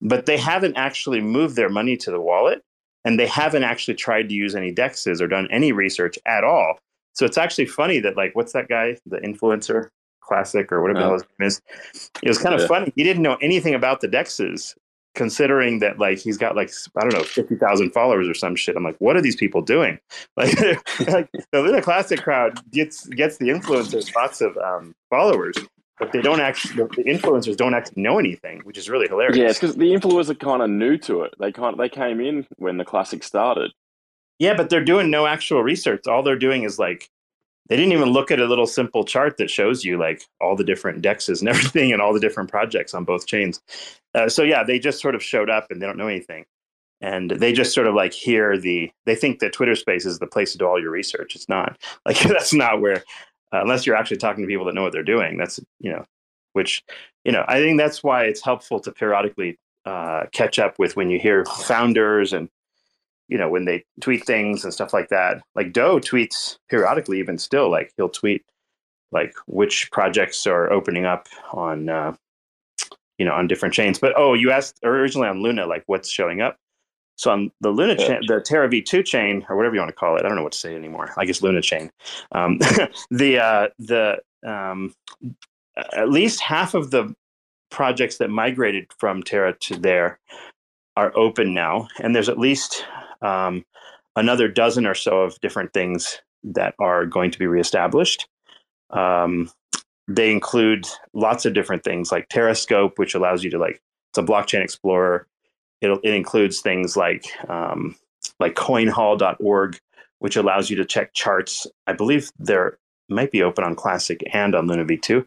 but 0.00 0.26
they 0.26 0.36
haven't 0.36 0.76
actually 0.76 1.20
moved 1.20 1.56
their 1.56 1.68
money 1.68 1.96
to 1.96 2.10
the 2.10 2.20
wallet 2.20 2.62
and 3.04 3.18
they 3.18 3.26
haven't 3.26 3.64
actually 3.64 3.94
tried 3.94 4.28
to 4.28 4.34
use 4.34 4.54
any 4.54 4.72
dexes 4.72 5.20
or 5.20 5.26
done 5.26 5.48
any 5.50 5.72
research 5.72 6.18
at 6.26 6.44
all. 6.44 6.78
So 7.12 7.26
it's 7.26 7.38
actually 7.38 7.66
funny 7.66 7.98
that 8.00 8.16
like 8.16 8.34
what's 8.34 8.52
that 8.52 8.68
guy, 8.68 8.96
the 9.06 9.18
influencer 9.18 9.90
classic 10.20 10.70
or 10.72 10.80
whatever 10.80 11.06
oh. 11.06 11.12
his 11.14 11.24
name 11.38 11.46
is. 11.48 11.60
It 12.22 12.28
was 12.28 12.38
kind 12.38 12.54
of 12.54 12.62
yeah. 12.62 12.66
funny. 12.66 12.92
He 12.94 13.02
didn't 13.02 13.22
know 13.22 13.36
anything 13.42 13.74
about 13.74 14.00
the 14.00 14.08
dexes, 14.08 14.74
considering 15.14 15.80
that 15.80 15.98
like 15.98 16.18
he's 16.18 16.38
got 16.38 16.56
like 16.56 16.70
I 16.96 17.00
don't 17.00 17.12
know 17.12 17.24
fifty 17.24 17.56
thousand 17.56 17.90
followers 17.92 18.28
or 18.28 18.34
some 18.34 18.56
shit. 18.56 18.76
I'm 18.76 18.84
like, 18.84 18.96
what 18.98 19.16
are 19.16 19.22
these 19.22 19.36
people 19.36 19.62
doing? 19.62 19.98
Like, 20.36 20.58
like 21.06 21.28
the 21.52 21.60
Luna 21.60 21.82
Classic 21.82 22.20
crowd 22.20 22.58
gets 22.70 23.06
gets 23.06 23.38
the 23.38 23.46
influencers 23.46 24.14
lots 24.14 24.40
of 24.40 24.56
um, 24.56 24.94
followers, 25.10 25.56
but 25.98 26.12
they 26.12 26.22
don't 26.22 26.40
actually 26.40 26.84
the 26.84 27.04
influencers 27.04 27.56
don't 27.56 27.74
actually 27.74 28.02
know 28.02 28.18
anything, 28.18 28.60
which 28.60 28.78
is 28.78 28.88
really 28.88 29.08
hilarious. 29.08 29.36
Yeah, 29.36 29.48
it's 29.48 29.58
because 29.58 29.76
the 29.76 29.92
influencers 29.92 30.30
are 30.30 30.34
kind 30.34 30.62
of 30.62 30.70
new 30.70 30.96
to 30.98 31.22
it. 31.22 31.34
They 31.38 31.52
kind 31.52 31.78
they 31.78 31.88
came 31.88 32.20
in 32.20 32.46
when 32.56 32.78
the 32.78 32.84
classic 32.84 33.22
started. 33.22 33.72
Yeah, 34.38 34.54
but 34.54 34.70
they're 34.70 34.84
doing 34.84 35.10
no 35.10 35.26
actual 35.26 35.62
research. 35.62 36.06
All 36.06 36.22
they're 36.22 36.38
doing 36.38 36.62
is 36.62 36.78
like 36.78 37.10
they 37.70 37.76
didn't 37.76 37.92
even 37.92 38.10
look 38.10 38.32
at 38.32 38.40
a 38.40 38.46
little 38.46 38.66
simple 38.66 39.04
chart 39.04 39.36
that 39.38 39.48
shows 39.48 39.84
you 39.84 39.96
like 39.96 40.24
all 40.40 40.56
the 40.56 40.64
different 40.64 41.02
dexes 41.02 41.38
and 41.38 41.48
everything 41.48 41.92
and 41.92 42.02
all 42.02 42.12
the 42.12 42.20
different 42.20 42.50
projects 42.50 42.92
on 42.92 43.04
both 43.04 43.26
chains. 43.26 43.60
Uh, 44.14 44.28
so 44.28 44.42
yeah, 44.42 44.64
they 44.64 44.78
just 44.78 45.00
sort 45.00 45.14
of 45.14 45.22
showed 45.22 45.48
up 45.48 45.68
and 45.70 45.80
they 45.80 45.86
don't 45.86 45.96
know 45.96 46.08
anything, 46.08 46.44
and 47.00 47.30
they 47.30 47.52
just 47.52 47.72
sort 47.72 47.86
of 47.86 47.94
like 47.94 48.12
hear 48.12 48.58
the. 48.58 48.90
They 49.06 49.14
think 49.14 49.38
that 49.38 49.52
Twitter 49.52 49.76
Space 49.76 50.04
is 50.04 50.18
the 50.18 50.26
place 50.26 50.52
to 50.52 50.58
do 50.58 50.66
all 50.66 50.80
your 50.80 50.90
research. 50.90 51.36
It's 51.36 51.48
not 51.48 51.78
like 52.04 52.18
that's 52.18 52.52
not 52.52 52.80
where 52.80 53.04
uh, 53.52 53.62
unless 53.62 53.86
you're 53.86 53.96
actually 53.96 54.18
talking 54.18 54.42
to 54.42 54.48
people 54.48 54.66
that 54.66 54.74
know 54.74 54.82
what 54.82 54.92
they're 54.92 55.02
doing. 55.04 55.38
That's 55.38 55.60
you 55.78 55.92
know, 55.92 56.04
which 56.52 56.82
you 57.24 57.30
know, 57.30 57.44
I 57.46 57.60
think 57.60 57.78
that's 57.78 58.02
why 58.02 58.24
it's 58.24 58.42
helpful 58.42 58.80
to 58.80 58.90
periodically 58.90 59.58
uh, 59.86 60.24
catch 60.32 60.58
up 60.58 60.78
with 60.78 60.96
when 60.96 61.08
you 61.08 61.20
hear 61.20 61.44
founders 61.44 62.32
and 62.32 62.48
you 63.30 63.38
know 63.38 63.48
when 63.48 63.64
they 63.64 63.84
tweet 64.00 64.26
things 64.26 64.64
and 64.64 64.72
stuff 64.72 64.92
like 64.92 65.08
that. 65.08 65.42
Like 65.54 65.72
Do 65.72 66.00
tweets 66.00 66.58
periodically, 66.68 67.18
even 67.18 67.38
still. 67.38 67.70
Like 67.70 67.92
he'll 67.96 68.08
tweet 68.08 68.44
like 69.12 69.32
which 69.46 69.90
projects 69.90 70.46
are 70.46 70.70
opening 70.72 71.06
up 71.06 71.28
on 71.52 71.88
uh, 71.88 72.14
you 73.18 73.24
know 73.24 73.32
on 73.32 73.46
different 73.46 73.74
chains. 73.74 73.98
But 73.98 74.12
oh, 74.16 74.34
you 74.34 74.50
asked 74.50 74.80
originally 74.82 75.28
on 75.28 75.42
Luna, 75.42 75.66
like 75.66 75.84
what's 75.86 76.10
showing 76.10 76.40
up. 76.40 76.56
So 77.16 77.30
on 77.30 77.52
the 77.60 77.70
Luna 77.70 77.96
chain, 77.96 78.20
the 78.26 78.40
Terra 78.40 78.66
V2 78.68 79.04
chain, 79.04 79.44
or 79.48 79.56
whatever 79.56 79.74
you 79.74 79.80
want 79.80 79.90
to 79.90 79.94
call 79.94 80.16
it, 80.16 80.24
I 80.24 80.28
don't 80.28 80.36
know 80.36 80.42
what 80.42 80.52
to 80.52 80.58
say 80.58 80.74
anymore. 80.74 81.12
I 81.18 81.26
guess 81.26 81.42
Luna 81.42 81.60
chain. 81.60 81.90
Um, 82.32 82.58
the 83.10 83.38
uh, 83.38 83.68
the 83.78 84.18
um, 84.44 84.94
at 85.92 86.08
least 86.08 86.40
half 86.40 86.74
of 86.74 86.90
the 86.90 87.14
projects 87.70 88.18
that 88.18 88.30
migrated 88.30 88.86
from 88.98 89.22
Terra 89.22 89.54
to 89.58 89.76
there 89.76 90.18
are 90.96 91.16
open 91.16 91.54
now, 91.54 91.88
and 92.00 92.16
there's 92.16 92.28
at 92.28 92.38
least 92.38 92.84
um, 93.22 93.64
another 94.16 94.48
dozen 94.48 94.86
or 94.86 94.94
so 94.94 95.22
of 95.22 95.40
different 95.40 95.72
things 95.72 96.20
that 96.42 96.74
are 96.78 97.06
going 97.06 97.30
to 97.30 97.38
be 97.38 97.46
reestablished. 97.46 98.28
Um, 98.90 99.50
they 100.08 100.32
include 100.32 100.86
lots 101.12 101.46
of 101.46 101.54
different 101.54 101.84
things 101.84 102.10
like 102.10 102.28
Terrascope, 102.28 102.92
which 102.96 103.14
allows 103.14 103.44
you 103.44 103.50
to 103.50 103.58
like 103.58 103.80
it's 104.10 104.18
a 104.18 104.22
blockchain 104.22 104.62
explorer 104.62 105.28
it, 105.80 105.98
it 106.02 106.14
includes 106.14 106.60
things 106.60 106.96
like 106.96 107.26
um, 107.48 107.96
like 108.38 108.54
coinhall.org, 108.54 109.78
which 110.18 110.36
allows 110.36 110.70
you 110.70 110.76
to 110.76 110.84
check 110.84 111.14
charts. 111.14 111.66
I 111.86 111.92
believe 111.92 112.30
they're 112.38 112.78
might 113.08 113.32
be 113.32 113.42
open 113.42 113.64
on 113.64 113.74
Classic 113.74 114.22
and 114.32 114.54
on 114.54 114.68
Luna 114.68 114.84
V2. 114.84 115.26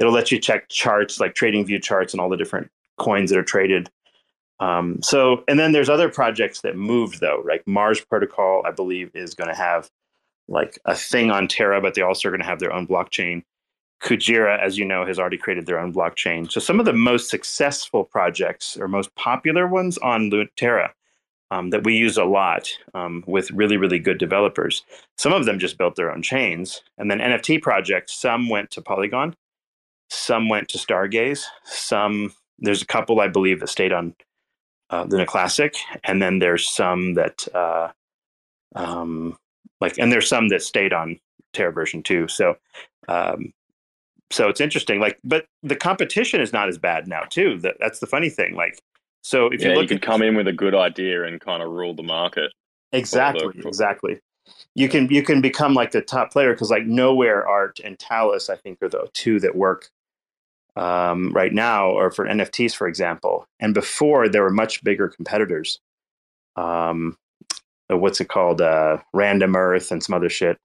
It'll 0.00 0.12
let 0.12 0.32
you 0.32 0.40
check 0.40 0.68
charts 0.68 1.20
like 1.20 1.34
trading 1.34 1.64
view 1.64 1.78
charts 1.78 2.12
and 2.12 2.20
all 2.20 2.28
the 2.28 2.36
different 2.36 2.68
coins 2.98 3.30
that 3.30 3.38
are 3.38 3.44
traded. 3.44 3.88
Um, 4.60 4.98
so, 5.02 5.42
and 5.48 5.58
then 5.58 5.72
there's 5.72 5.88
other 5.88 6.10
projects 6.10 6.60
that 6.60 6.76
moved 6.76 7.20
though, 7.20 7.42
like 7.46 7.66
Mars 7.66 8.00
Protocol, 8.00 8.62
I 8.66 8.70
believe, 8.70 9.10
is 9.14 9.34
going 9.34 9.48
to 9.48 9.56
have 9.56 9.90
like 10.48 10.78
a 10.84 10.94
thing 10.94 11.30
on 11.30 11.48
Terra, 11.48 11.80
but 11.80 11.94
they 11.94 12.02
also 12.02 12.28
are 12.28 12.30
going 12.30 12.42
to 12.42 12.46
have 12.46 12.60
their 12.60 12.72
own 12.72 12.86
blockchain. 12.86 13.42
Kujira, 14.02 14.58
as 14.58 14.78
you 14.78 14.84
know, 14.84 15.04
has 15.04 15.18
already 15.18 15.38
created 15.38 15.66
their 15.66 15.78
own 15.78 15.92
blockchain. 15.92 16.50
So 16.50 16.60
some 16.60 16.80
of 16.80 16.86
the 16.86 16.92
most 16.92 17.28
successful 17.28 18.04
projects 18.04 18.76
or 18.76 18.88
most 18.88 19.14
popular 19.14 19.66
ones 19.66 19.98
on 19.98 20.30
Terra 20.56 20.94
um, 21.50 21.70
that 21.70 21.84
we 21.84 21.96
use 21.96 22.16
a 22.16 22.24
lot 22.24 22.68
um, 22.94 23.24
with 23.26 23.50
really, 23.50 23.76
really 23.76 23.98
good 23.98 24.18
developers. 24.18 24.84
Some 25.18 25.32
of 25.32 25.44
them 25.44 25.58
just 25.58 25.78
built 25.78 25.96
their 25.96 26.10
own 26.10 26.22
chains. 26.22 26.82
And 26.96 27.10
then 27.10 27.18
NFT 27.18 27.60
projects, 27.60 28.14
some 28.14 28.48
went 28.48 28.70
to 28.72 28.82
Polygon, 28.82 29.34
some 30.08 30.48
went 30.48 30.68
to 30.70 30.78
Stargaze, 30.78 31.44
some, 31.64 32.32
there's 32.58 32.82
a 32.82 32.86
couple, 32.86 33.20
I 33.20 33.28
believe, 33.28 33.60
that 33.60 33.68
stayed 33.68 33.92
on 33.92 34.14
uh, 34.90 35.06
a 35.10 35.26
Classic. 35.26 35.74
And 36.04 36.20
then 36.20 36.38
there's 36.38 36.68
some 36.68 37.14
that, 37.14 37.46
uh, 37.54 37.88
um, 38.74 39.38
like, 39.80 39.98
and 39.98 40.12
there's 40.12 40.28
some 40.28 40.48
that 40.48 40.62
stayed 40.62 40.92
on 40.92 41.18
Terra 41.52 41.72
version 41.72 42.02
2. 42.02 42.28
So, 42.28 42.56
um, 43.08 43.52
so 44.30 44.48
it's 44.48 44.60
interesting. 44.60 45.00
Like, 45.00 45.18
but 45.24 45.46
the 45.62 45.76
competition 45.76 46.40
is 46.40 46.52
not 46.52 46.68
as 46.68 46.78
bad 46.78 47.08
now 47.08 47.22
too. 47.22 47.58
That 47.58 47.76
that's 47.80 47.98
the 47.98 48.06
funny 48.06 48.30
thing. 48.30 48.54
Like, 48.54 48.78
so 49.22 49.48
if 49.48 49.60
yeah, 49.60 49.70
you 49.70 49.74
look, 49.74 49.82
you 49.82 49.88
can 49.88 49.96
at, 49.96 50.02
come 50.02 50.22
in 50.22 50.36
with 50.36 50.48
a 50.48 50.52
good 50.52 50.74
idea 50.74 51.24
and 51.24 51.40
kind 51.40 51.62
of 51.62 51.70
rule 51.70 51.94
the 51.94 52.02
market. 52.02 52.52
Exactly, 52.92 53.60
the, 53.60 53.68
exactly. 53.68 54.20
You 54.74 54.88
can 54.88 55.08
you 55.10 55.22
can 55.22 55.40
become 55.40 55.74
like 55.74 55.90
the 55.90 56.00
top 56.00 56.30
player 56.30 56.52
because 56.52 56.70
like 56.70 56.84
Knowhere 56.84 57.44
Art 57.46 57.80
and 57.82 57.98
Talis, 57.98 58.48
I 58.48 58.56
think, 58.56 58.78
are 58.82 58.88
the 58.88 59.08
two 59.12 59.40
that 59.40 59.56
work 59.56 59.90
um, 60.76 61.32
right 61.32 61.52
now, 61.52 61.90
or 61.90 62.10
for 62.10 62.26
NFTs, 62.26 62.74
for 62.74 62.86
example. 62.86 63.46
And 63.58 63.74
before 63.74 64.28
there 64.28 64.42
were 64.42 64.50
much 64.50 64.82
bigger 64.84 65.08
competitors. 65.08 65.80
Um, 66.56 67.16
what's 67.88 68.20
it 68.20 68.28
called? 68.28 68.60
Uh, 68.60 68.98
Random 69.12 69.56
Earth 69.56 69.90
and 69.90 70.02
some 70.02 70.14
other 70.14 70.28
shit 70.28 70.58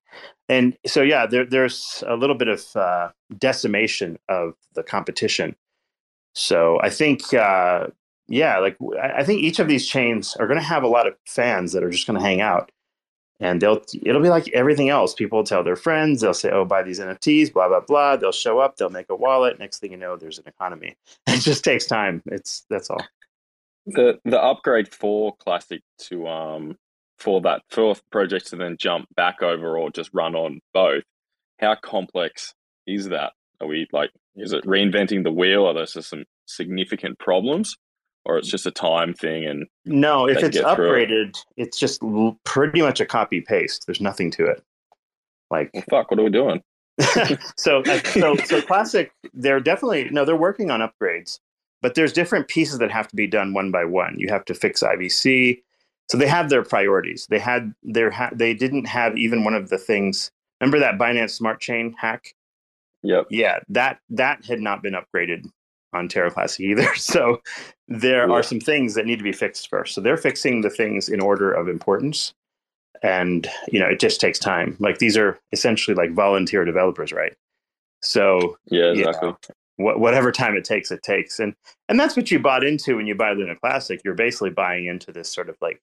and 0.49 0.77
so 0.85 1.01
yeah 1.01 1.25
there, 1.25 1.45
there's 1.45 2.03
a 2.07 2.15
little 2.15 2.35
bit 2.35 2.47
of 2.47 2.63
uh, 2.75 3.09
decimation 3.37 4.17
of 4.29 4.53
the 4.73 4.83
competition 4.83 5.55
so 6.33 6.79
i 6.81 6.89
think 6.89 7.33
uh, 7.33 7.87
yeah 8.27 8.57
like 8.59 8.77
i 9.01 9.23
think 9.23 9.41
each 9.41 9.59
of 9.59 9.67
these 9.67 9.87
chains 9.87 10.35
are 10.39 10.47
going 10.47 10.59
to 10.59 10.65
have 10.65 10.83
a 10.83 10.87
lot 10.87 11.07
of 11.07 11.13
fans 11.27 11.73
that 11.73 11.83
are 11.83 11.89
just 11.89 12.07
going 12.07 12.19
to 12.19 12.25
hang 12.25 12.41
out 12.41 12.71
and 13.39 13.61
they'll 13.61 13.81
it'll 14.03 14.21
be 14.21 14.29
like 14.29 14.47
everything 14.49 14.89
else 14.89 15.13
people 15.13 15.43
tell 15.43 15.63
their 15.63 15.75
friends 15.75 16.21
they'll 16.21 16.33
say 16.33 16.49
oh 16.51 16.65
buy 16.65 16.81
these 16.81 16.99
nfts 16.99 17.51
blah 17.51 17.67
blah 17.67 17.81
blah 17.81 18.15
they'll 18.15 18.31
show 18.31 18.59
up 18.59 18.77
they'll 18.77 18.89
make 18.89 19.09
a 19.09 19.15
wallet 19.15 19.59
next 19.59 19.79
thing 19.79 19.91
you 19.91 19.97
know 19.97 20.15
there's 20.15 20.39
an 20.39 20.47
economy 20.47 20.95
it 21.27 21.41
just 21.41 21.63
takes 21.63 21.85
time 21.85 22.21
it's 22.27 22.65
that's 22.69 22.89
all 22.89 23.05
the 23.87 24.19
the 24.25 24.41
upgrade 24.41 24.87
for 24.93 25.35
classic 25.35 25.81
to 25.99 26.27
um 26.27 26.77
for 27.17 27.41
that 27.41 27.61
for 27.69 27.95
project 28.11 28.47
to 28.47 28.55
then 28.55 28.77
jump 28.77 29.07
back 29.15 29.41
over 29.41 29.77
or 29.77 29.89
just 29.89 30.09
run 30.13 30.35
on 30.35 30.59
both. 30.73 31.03
How 31.59 31.75
complex 31.75 32.53
is 32.85 33.09
that? 33.09 33.33
Are 33.61 33.67
we 33.67 33.87
like, 33.91 34.11
is 34.35 34.51
it 34.51 34.65
reinventing 34.65 35.23
the 35.23 35.31
wheel? 35.31 35.65
Are 35.65 35.73
there 35.73 35.85
some 35.85 36.25
significant 36.45 37.17
problems? 37.19 37.75
Or 38.25 38.37
it's 38.37 38.49
just 38.49 38.65
a 38.65 38.71
time 38.71 39.13
thing, 39.13 39.45
and 39.45 39.67
no. 39.85 40.27
If 40.27 40.41
it's 40.41 40.57
upgraded, 40.57 41.29
it. 41.29 41.45
it's 41.57 41.77
just 41.77 42.01
pretty 42.43 42.81
much 42.81 42.99
a 42.99 43.05
copy 43.05 43.41
paste. 43.41 43.85
There's 43.85 44.01
nothing 44.01 44.31
to 44.31 44.45
it. 44.45 44.63
Like, 45.51 45.69
well, 45.73 45.83
fuck, 45.89 46.09
what 46.09 46.19
are 46.19 46.23
we 46.23 46.31
doing? 46.31 46.63
so, 47.57 47.83
uh, 47.83 47.99
so, 48.05 48.35
so 48.45 48.61
classic. 48.63 49.11
They're 49.33 49.59
definitely 49.59 50.09
no. 50.09 50.25
They're 50.25 50.35
working 50.35 50.71
on 50.71 50.79
upgrades, 50.79 51.39
but 51.83 51.93
there's 51.93 52.13
different 52.13 52.47
pieces 52.47 52.79
that 52.79 52.89
have 52.89 53.07
to 53.09 53.15
be 53.15 53.27
done 53.27 53.53
one 53.53 53.69
by 53.69 53.85
one. 53.85 54.15
You 54.17 54.29
have 54.29 54.45
to 54.45 54.55
fix 54.55 54.81
IBC 54.81 55.61
so 56.07 56.17
they 56.17 56.27
have 56.27 56.49
their 56.49 56.63
priorities. 56.63 57.27
They 57.29 57.39
had 57.39 57.73
their 57.83 58.11
ha- 58.11 58.31
they 58.33 58.53
didn't 58.53 58.85
have 58.85 59.17
even 59.17 59.43
one 59.43 59.55
of 59.55 59.69
the 59.69 59.77
things. 59.77 60.31
Remember 60.61 60.79
that 60.79 60.97
Binance 60.97 61.31
Smart 61.31 61.59
Chain 61.59 61.95
hack? 61.97 62.35
Yep. 63.03 63.27
Yeah, 63.29 63.59
that 63.69 63.99
that 64.09 64.45
had 64.45 64.59
not 64.59 64.83
been 64.83 64.93
upgraded 64.93 65.45
on 65.95 66.07
Terra 66.07 66.31
Classic 66.31 66.65
either. 66.65 66.87
So 66.95 67.41
there 67.87 68.27
yeah. 68.27 68.33
are 68.33 68.43
some 68.43 68.59
things 68.59 68.95
that 68.95 69.05
need 69.05 69.17
to 69.17 69.23
be 69.23 69.31
fixed 69.31 69.69
first. 69.69 69.93
So 69.93 70.01
they're 70.01 70.17
fixing 70.17 70.61
the 70.61 70.69
things 70.69 71.07
in 71.07 71.21
order 71.21 71.51
of 71.51 71.67
importance. 71.67 72.33
And 73.03 73.47
you 73.71 73.79
know, 73.79 73.87
it 73.87 73.99
just 73.99 74.19
takes 74.19 74.39
time. 74.39 74.75
Like 74.79 74.97
these 74.97 75.17
are 75.17 75.39
essentially 75.51 75.95
like 75.95 76.13
volunteer 76.13 76.65
developers, 76.65 77.11
right? 77.11 77.35
So 78.01 78.57
yeah, 78.65 78.91
exactly. 78.91 79.29
You 79.29 79.35
know, 79.77 79.93
wh- 79.93 79.99
whatever 79.99 80.31
time 80.31 80.55
it 80.55 80.63
takes, 80.63 80.91
it 80.91 81.03
takes, 81.03 81.39
and 81.39 81.55
and 81.89 81.99
that's 81.99 82.15
what 82.15 82.31
you 82.31 82.39
bought 82.39 82.63
into 82.63 82.95
when 82.95 83.05
you 83.05 83.15
buy 83.15 83.33
Luna 83.33 83.55
Classic. 83.55 84.01
You're 84.03 84.15
basically 84.15 84.49
buying 84.49 84.85
into 84.85 85.11
this 85.11 85.31
sort 85.31 85.49
of 85.49 85.57
like 85.61 85.81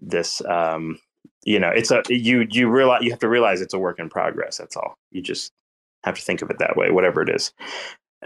this 0.00 0.42
um 0.44 0.98
you 1.44 1.58
know 1.58 1.70
it's 1.70 1.90
a 1.90 2.02
you 2.08 2.46
you 2.50 2.68
realize 2.68 3.02
you 3.02 3.10
have 3.10 3.18
to 3.18 3.28
realize 3.28 3.60
it's 3.60 3.74
a 3.74 3.78
work 3.78 3.98
in 3.98 4.08
progress 4.08 4.58
that's 4.58 4.76
all 4.76 4.98
you 5.10 5.22
just 5.22 5.52
have 6.04 6.14
to 6.14 6.22
think 6.22 6.42
of 6.42 6.50
it 6.50 6.58
that 6.58 6.76
way 6.76 6.90
whatever 6.90 7.22
it 7.22 7.28
is 7.28 7.52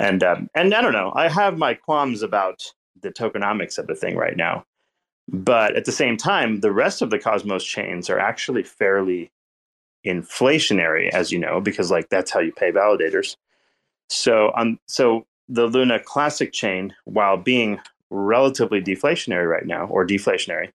and 0.01 0.23
um 0.23 0.49
and 0.55 0.75
i 0.75 0.81
don't 0.81 0.93
know 0.93 1.13
i 1.15 1.29
have 1.29 1.59
my 1.59 1.75
qualms 1.75 2.23
about 2.23 2.63
the 3.01 3.11
tokenomics 3.11 3.79
of 3.79 3.87
the 3.87 3.95
thing 3.95 4.17
right 4.17 4.37
now 4.37 4.65
but 5.29 5.77
at 5.77 5.85
the 5.85 5.93
same 5.93 6.17
time 6.17 6.61
the 6.61 6.73
rest 6.73 7.03
of 7.03 7.11
the 7.11 7.19
cosmos 7.19 7.65
chains 7.65 8.11
are 8.11 8.19
actually 8.19 8.63
fairly 8.63 9.31
inflationary 10.07 11.09
as 11.11 11.31
you 11.31 11.39
know 11.39 11.61
because 11.61 11.91
like 11.91 12.09
that's 12.09 12.31
how 12.31 12.41
you 12.41 12.53
pay 12.53 12.73
validators 12.73 13.37
so 14.09 14.51
on 14.57 14.69
um, 14.69 14.81
so 14.87 15.25
the 15.49 15.67
luna 15.67 15.99
classic 15.99 16.53
chain 16.53 16.95
while 17.05 17.37
being 17.37 17.79
relatively 18.11 18.81
deflationary 18.81 19.49
right 19.49 19.67
now 19.67 19.87
or 19.87 20.07
deflationary, 20.07 20.71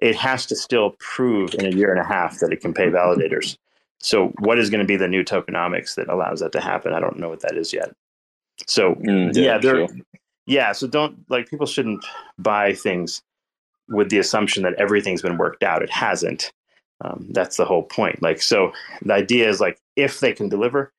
it 0.00 0.16
has 0.16 0.46
to 0.46 0.56
still 0.56 0.90
prove 0.98 1.54
in 1.54 1.66
a 1.66 1.76
year 1.76 1.90
and 1.90 2.00
a 2.00 2.04
half 2.04 2.38
that 2.40 2.52
it 2.52 2.60
can 2.60 2.74
pay 2.74 2.88
validators. 2.88 3.56
So, 3.98 4.28
what 4.40 4.58
is 4.58 4.70
going 4.70 4.80
to 4.80 4.86
be 4.86 4.96
the 4.96 5.08
new 5.08 5.24
tokenomics 5.24 5.94
that 5.94 6.08
allows 6.08 6.40
that 6.40 6.52
to 6.52 6.60
happen? 6.60 6.92
I 6.92 7.00
don't 7.00 7.18
know 7.18 7.28
what 7.28 7.40
that 7.40 7.56
is 7.56 7.72
yet. 7.72 7.92
So, 8.66 8.94
Mm, 8.94 9.34
yeah, 9.34 9.42
yeah, 9.42 9.60
sure. 9.60 9.88
Yeah, 10.46 10.72
so 10.72 10.86
don't 10.86 11.28
like 11.28 11.48
people 11.48 11.66
shouldn't 11.66 12.04
buy 12.38 12.72
things 12.72 13.22
with 13.88 14.10
the 14.10 14.18
assumption 14.18 14.62
that 14.62 14.74
everything's 14.74 15.22
been 15.22 15.38
worked 15.38 15.62
out. 15.62 15.82
It 15.82 15.90
hasn't. 15.90 16.52
Um, 17.04 17.26
that's 17.30 17.56
the 17.56 17.64
whole 17.64 17.82
point. 17.82 18.22
Like, 18.22 18.40
so 18.40 18.72
the 19.02 19.12
idea 19.12 19.48
is 19.48 19.60
like 19.60 19.78
if 19.96 20.20
they 20.20 20.32
can 20.32 20.48
deliver, 20.48 20.92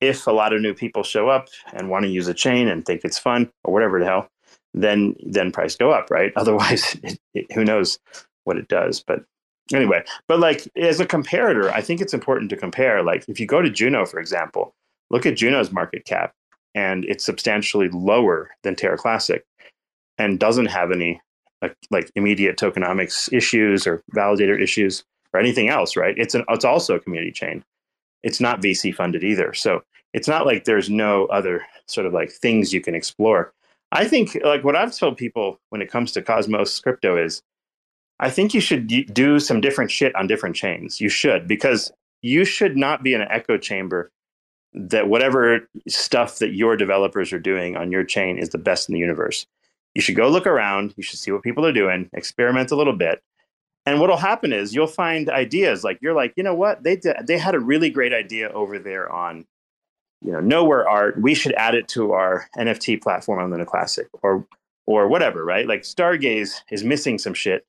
if 0.00 0.26
a 0.26 0.32
lot 0.32 0.52
of 0.52 0.60
new 0.60 0.74
people 0.74 1.02
show 1.02 1.28
up 1.28 1.48
and 1.72 1.88
want 1.88 2.04
to 2.04 2.10
use 2.10 2.28
a 2.28 2.34
chain 2.34 2.68
and 2.68 2.84
think 2.84 3.02
it's 3.04 3.18
fun 3.18 3.50
or 3.64 3.72
whatever 3.72 3.98
the 4.00 4.06
hell, 4.06 4.28
then 4.74 5.14
then 5.24 5.52
price 5.52 5.76
go 5.76 5.90
up, 5.90 6.10
right? 6.10 6.32
Otherwise, 6.36 6.96
it, 7.02 7.18
it, 7.34 7.52
who 7.52 7.64
knows 7.64 7.98
what 8.44 8.56
it 8.56 8.68
does. 8.68 9.02
But 9.06 9.24
anyway, 9.72 10.02
but 10.26 10.40
like 10.40 10.68
as 10.76 11.00
a 11.00 11.06
comparator, 11.06 11.70
I 11.72 11.80
think 11.80 12.00
it's 12.00 12.14
important 12.14 12.50
to 12.50 12.56
compare. 12.56 13.02
Like 13.02 13.24
if 13.28 13.38
you 13.40 13.46
go 13.46 13.62
to 13.62 13.70
Juno, 13.70 14.06
for 14.06 14.20
example, 14.20 14.74
look 15.10 15.26
at 15.26 15.36
Juno's 15.36 15.72
market 15.72 16.04
cap, 16.04 16.34
and 16.74 17.04
it's 17.06 17.24
substantially 17.24 17.88
lower 17.88 18.50
than 18.62 18.76
Terra 18.76 18.96
Classic, 18.96 19.44
and 20.18 20.38
doesn't 20.38 20.66
have 20.66 20.92
any 20.92 21.20
like, 21.62 21.76
like 21.90 22.10
immediate 22.14 22.56
tokenomics 22.58 23.32
issues 23.32 23.86
or 23.86 24.02
validator 24.14 24.60
issues 24.60 25.04
or 25.32 25.40
anything 25.40 25.68
else, 25.68 25.96
right? 25.96 26.14
It's 26.16 26.34
an 26.34 26.44
it's 26.48 26.64
also 26.64 26.96
a 26.96 27.00
community 27.00 27.32
chain. 27.32 27.64
It's 28.22 28.40
not 28.40 28.60
VC 28.60 28.94
funded 28.94 29.24
either, 29.24 29.54
so 29.54 29.82
it's 30.12 30.28
not 30.28 30.46
like 30.46 30.64
there's 30.64 30.90
no 30.90 31.26
other 31.26 31.64
sort 31.86 32.06
of 32.06 32.12
like 32.12 32.30
things 32.30 32.72
you 32.72 32.80
can 32.80 32.94
explore. 32.94 33.52
I 33.92 34.06
think 34.06 34.36
like 34.44 34.64
what 34.64 34.76
I've 34.76 34.96
told 34.96 35.16
people 35.16 35.58
when 35.70 35.82
it 35.82 35.90
comes 35.90 36.12
to 36.12 36.22
Cosmos 36.22 36.80
crypto 36.80 37.16
is 37.16 37.42
I 38.20 38.30
think 38.30 38.52
you 38.52 38.60
should 38.60 38.86
do 39.12 39.40
some 39.40 39.60
different 39.60 39.90
shit 39.90 40.14
on 40.14 40.26
different 40.26 40.54
chains. 40.54 41.00
You 41.00 41.08
should 41.08 41.48
because 41.48 41.90
you 42.22 42.44
should 42.44 42.76
not 42.76 43.02
be 43.02 43.14
in 43.14 43.22
an 43.22 43.28
echo 43.30 43.56
chamber 43.56 44.10
that 44.72 45.08
whatever 45.08 45.68
stuff 45.88 46.38
that 46.38 46.54
your 46.54 46.76
developers 46.76 47.32
are 47.32 47.40
doing 47.40 47.76
on 47.76 47.90
your 47.90 48.04
chain 48.04 48.38
is 48.38 48.50
the 48.50 48.58
best 48.58 48.88
in 48.88 48.92
the 48.92 49.00
universe. 49.00 49.46
You 49.94 50.02
should 50.02 50.16
go 50.16 50.28
look 50.28 50.46
around, 50.46 50.94
you 50.96 51.02
should 51.02 51.18
see 51.18 51.32
what 51.32 51.42
people 51.42 51.66
are 51.66 51.72
doing, 51.72 52.08
experiment 52.12 52.70
a 52.70 52.76
little 52.76 52.92
bit. 52.92 53.22
And 53.86 53.98
what'll 53.98 54.16
happen 54.16 54.52
is 54.52 54.74
you'll 54.74 54.86
find 54.86 55.28
ideas 55.28 55.82
like 55.82 55.98
you're 56.00 56.14
like, 56.14 56.32
you 56.36 56.44
know 56.44 56.54
what? 56.54 56.84
They 56.84 56.96
did, 56.96 57.16
they 57.26 57.38
had 57.38 57.54
a 57.54 57.60
really 57.60 57.90
great 57.90 58.12
idea 58.12 58.50
over 58.50 58.78
there 58.78 59.10
on 59.10 59.46
you 60.22 60.32
know 60.32 60.40
knowhere 60.40 60.86
art 60.86 61.20
we 61.20 61.34
should 61.34 61.54
add 61.54 61.74
it 61.74 61.88
to 61.88 62.12
our 62.12 62.46
nft 62.56 63.02
platform 63.02 63.38
on 63.38 63.50
luna 63.50 63.64
classic 63.64 64.08
or 64.22 64.46
or 64.86 65.08
whatever 65.08 65.44
right 65.44 65.66
like 65.66 65.82
stargaze 65.82 66.60
is 66.70 66.84
missing 66.84 67.18
some 67.18 67.34
shit 67.34 67.64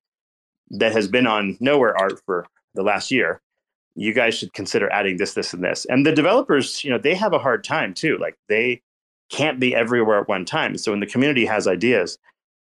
that 0.69 0.91
has 0.91 1.07
been 1.07 1.27
on 1.27 1.55
knowhere 1.61 1.93
art 1.97 2.21
for 2.25 2.45
the 2.73 2.83
last 2.83 3.11
year 3.11 3.41
you 3.95 4.13
guys 4.13 4.35
should 4.37 4.53
consider 4.53 4.91
adding 4.91 5.17
this 5.17 5.33
this 5.33 5.53
and 5.53 5.63
this. 5.63 5.85
And 5.89 6.05
the 6.05 6.11
developers 6.11 6.83
you 6.83 6.89
know 6.89 6.97
they 6.97 7.15
have 7.15 7.33
a 7.33 7.39
hard 7.39 7.63
time 7.63 7.93
too 7.93 8.17
like 8.17 8.37
they 8.49 8.81
can't 9.31 9.59
be 9.59 9.75
everywhere 9.75 10.21
at 10.21 10.27
one 10.27 10.45
time. 10.45 10.77
So 10.77 10.91
when 10.91 10.99
the 10.99 11.05
community 11.05 11.45
has 11.45 11.67
ideas 11.67 12.17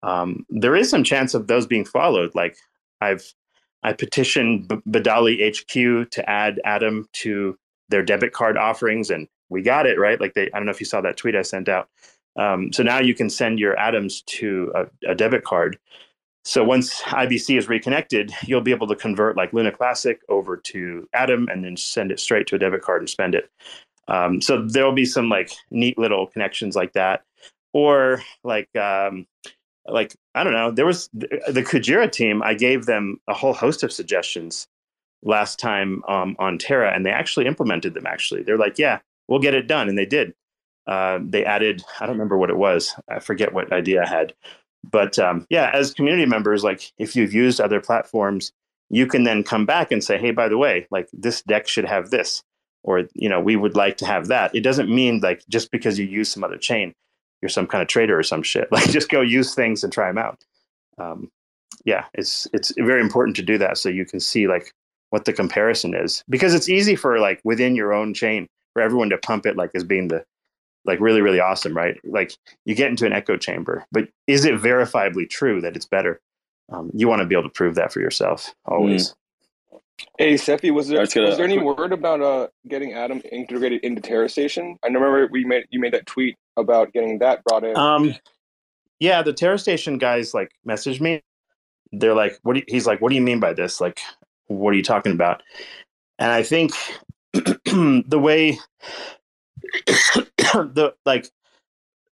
um, 0.03 0.45
there 0.49 0.75
is 0.75 0.89
some 0.89 1.03
chance 1.03 1.33
of 1.33 1.47
those 1.47 1.65
being 1.67 1.85
followed. 1.85 2.33
Like 2.35 2.57
i've 3.01 3.33
i 3.83 3.91
petitioned 3.91 4.69
B- 4.69 4.77
badali 4.87 5.37
hq 5.53 6.09
to 6.11 6.29
add 6.29 6.61
atom 6.63 7.09
to 7.13 7.57
their 7.89 8.01
debit 8.03 8.31
card 8.31 8.57
offerings 8.57 9.09
and 9.09 9.27
we 9.49 9.61
got 9.61 9.85
it 9.85 9.99
right? 9.99 10.19
Like 10.21 10.33
they 10.33 10.49
i 10.53 10.57
don't 10.57 10.65
know 10.65 10.71
if 10.71 10.79
you 10.79 10.85
saw 10.85 11.01
that 11.01 11.17
tweet 11.17 11.35
i 11.35 11.41
sent 11.41 11.69
out. 11.69 11.89
Um, 12.37 12.71
so 12.73 12.83
now 12.83 12.99
you 12.99 13.15
can 13.15 13.29
send 13.29 13.59
your 13.59 13.77
atoms 13.79 14.21
to 14.23 14.71
a, 14.75 15.11
a 15.11 15.15
debit 15.15 15.43
card 15.43 15.77
so 16.45 16.63
once 16.63 17.01
ibc 17.01 17.57
is 17.57 17.67
reconnected 17.67 18.31
you'll 18.43 18.61
be 18.61 18.71
able 18.71 18.87
to 18.87 18.95
convert 18.95 19.35
like 19.35 19.51
luna 19.51 19.71
classic 19.71 20.21
over 20.29 20.55
to 20.55 21.07
atom 21.13 21.47
and 21.51 21.63
then 21.63 21.75
send 21.75 22.11
it 22.11 22.19
straight 22.19 22.47
to 22.47 22.55
a 22.55 22.59
debit 22.59 22.81
card 22.81 23.01
and 23.01 23.09
spend 23.09 23.35
it. 23.35 23.49
Um, 24.07 24.39
so 24.39 24.61
there'll 24.61 24.91
be 24.91 25.05
some 25.05 25.29
like 25.29 25.51
neat 25.71 25.97
little 25.97 26.27
connections 26.27 26.75
like 26.75 26.93
that. 26.93 27.23
Or 27.73 28.21
like 28.43 28.73
um, 28.75 29.25
like 29.87 30.15
i 30.33 30.43
don't 30.43 30.53
know 30.53 30.71
there 30.71 30.85
was 30.85 31.09
the, 31.13 31.27
the 31.47 31.61
kujira 31.61 32.11
team 32.11 32.41
i 32.43 32.53
gave 32.53 32.85
them 32.85 33.19
a 33.27 33.33
whole 33.33 33.53
host 33.53 33.83
of 33.83 33.91
suggestions 33.91 34.67
last 35.23 35.59
time 35.59 36.01
um, 36.07 36.35
on 36.39 36.57
terra 36.57 36.91
and 36.93 37.05
they 37.05 37.11
actually 37.11 37.45
implemented 37.45 37.93
them 37.93 38.05
actually. 38.05 38.43
They're 38.43 38.57
like 38.57 38.77
yeah 38.79 38.99
we'll 39.27 39.39
get 39.39 39.55
it 39.55 39.67
done 39.67 39.89
and 39.89 39.97
they 39.97 40.05
did. 40.05 40.33
Uh, 40.87 41.19
they 41.21 41.43
added 41.43 41.83
i 41.99 42.05
don't 42.05 42.15
remember 42.15 42.37
what 42.37 42.49
it 42.49 42.57
was. 42.57 42.93
I 43.09 43.19
forget 43.19 43.53
what 43.53 43.71
idea 43.73 44.03
i 44.03 44.07
had 44.07 44.33
but 44.91 45.17
um, 45.19 45.45
yeah 45.49 45.71
as 45.73 45.93
community 45.93 46.25
members 46.25 46.63
like 46.63 46.91
if 46.97 47.15
you've 47.15 47.33
used 47.33 47.59
other 47.59 47.79
platforms 47.81 48.51
you 48.89 49.07
can 49.07 49.23
then 49.23 49.43
come 49.43 49.65
back 49.65 49.91
and 49.91 50.03
say 50.03 50.17
hey 50.17 50.31
by 50.31 50.47
the 50.47 50.57
way 50.57 50.87
like 50.91 51.09
this 51.13 51.41
deck 51.43 51.67
should 51.67 51.85
have 51.85 52.09
this 52.09 52.43
or 52.85 53.03
you 53.13 53.27
know 53.27 53.41
we 53.41 53.55
would 53.55 53.75
like 53.75 53.97
to 53.97 54.05
have 54.05 54.27
that. 54.27 54.55
It 54.55 54.61
doesn't 54.61 54.93
mean 54.93 55.19
like 55.19 55.43
just 55.49 55.71
because 55.71 55.99
you 55.99 56.05
use 56.05 56.29
some 56.29 56.43
other 56.43 56.57
chain 56.57 56.93
you're 57.41 57.49
some 57.49 57.67
kind 57.67 57.81
of 57.81 57.87
trader 57.87 58.17
or 58.17 58.23
some 58.23 58.41
shit. 58.41 58.69
Like 58.71 58.89
just 58.89 59.09
go 59.09 59.21
use 59.21 59.53
things 59.53 59.83
and 59.83 59.91
try 59.91 60.07
them 60.07 60.17
out. 60.17 60.39
Um, 60.97 61.29
yeah 61.83 62.05
it's 62.13 62.47
it's 62.53 62.71
very 62.77 63.01
important 63.01 63.35
to 63.35 63.41
do 63.43 63.57
that 63.57 63.77
so 63.77 63.89
you 63.89 64.05
can 64.05 64.19
see 64.19 64.47
like 64.47 64.71
what 65.09 65.25
the 65.25 65.33
comparison 65.33 65.93
is. 65.93 66.23
Because 66.29 66.53
it's 66.53 66.69
easy 66.69 66.95
for 66.95 67.19
like 67.19 67.41
within 67.43 67.75
your 67.75 67.93
own 67.93 68.13
chain 68.13 68.47
for 68.73 68.81
everyone 68.81 69.09
to 69.09 69.17
pump 69.17 69.45
it 69.45 69.57
like 69.57 69.71
as 69.73 69.83
being 69.83 70.07
the 70.07 70.23
like 70.85 70.99
really 70.99 71.21
really 71.21 71.39
awesome 71.39 71.75
right 71.75 71.97
like 72.03 72.33
you 72.65 72.75
get 72.75 72.89
into 72.89 73.05
an 73.05 73.13
echo 73.13 73.37
chamber 73.37 73.85
but 73.91 74.07
is 74.27 74.45
it 74.45 74.53
verifiably 74.55 75.29
true 75.29 75.61
that 75.61 75.75
it's 75.75 75.85
better 75.85 76.19
um, 76.71 76.89
you 76.93 77.07
want 77.07 77.21
to 77.21 77.25
be 77.25 77.35
able 77.35 77.43
to 77.43 77.49
prove 77.49 77.75
that 77.75 77.91
for 77.91 77.99
yourself 77.99 78.53
always 78.65 79.15
Hey, 80.17 80.35
Cephii, 80.35 80.71
was 80.71 80.89
there 80.89 80.99
was 80.99 81.13
gonna- 81.13 81.27
was 81.27 81.37
there 81.37 81.45
any 81.45 81.57
word 81.57 81.93
about 81.93 82.21
uh 82.21 82.47
getting 82.67 82.93
Atom 82.93 83.21
integrated 83.31 83.81
into 83.81 84.01
Terra 84.01 84.27
Station? 84.27 84.77
I 84.83 84.87
remember 84.87 85.27
we 85.31 85.45
made 85.45 85.67
you 85.69 85.79
made 85.79 85.93
that 85.93 86.05
tweet 86.05 86.35
about 86.57 86.91
getting 86.91 87.19
that 87.19 87.43
brought 87.45 87.63
in. 87.63 87.77
Um, 87.77 88.13
yeah, 88.99 89.21
the 89.21 89.31
Terra 89.31 89.57
Station 89.57 89.97
guys 89.97 90.33
like 90.33 90.51
messaged 90.67 90.99
me. 90.99 91.21
They're 91.93 92.13
like, 92.13 92.37
"What?" 92.43 92.53
Do 92.55 92.59
you, 92.59 92.65
he's 92.67 92.85
like, 92.85 92.99
"What 92.99 93.07
do 93.09 93.15
you 93.15 93.21
mean 93.21 93.39
by 93.39 93.53
this? 93.53 93.79
Like, 93.79 94.01
what 94.47 94.71
are 94.73 94.77
you 94.77 94.83
talking 94.83 95.13
about?" 95.13 95.41
And 96.19 96.29
I 96.29 96.43
think 96.43 96.73
the 97.33 98.19
way 98.19 98.59
the 99.87 100.93
like 101.05 101.29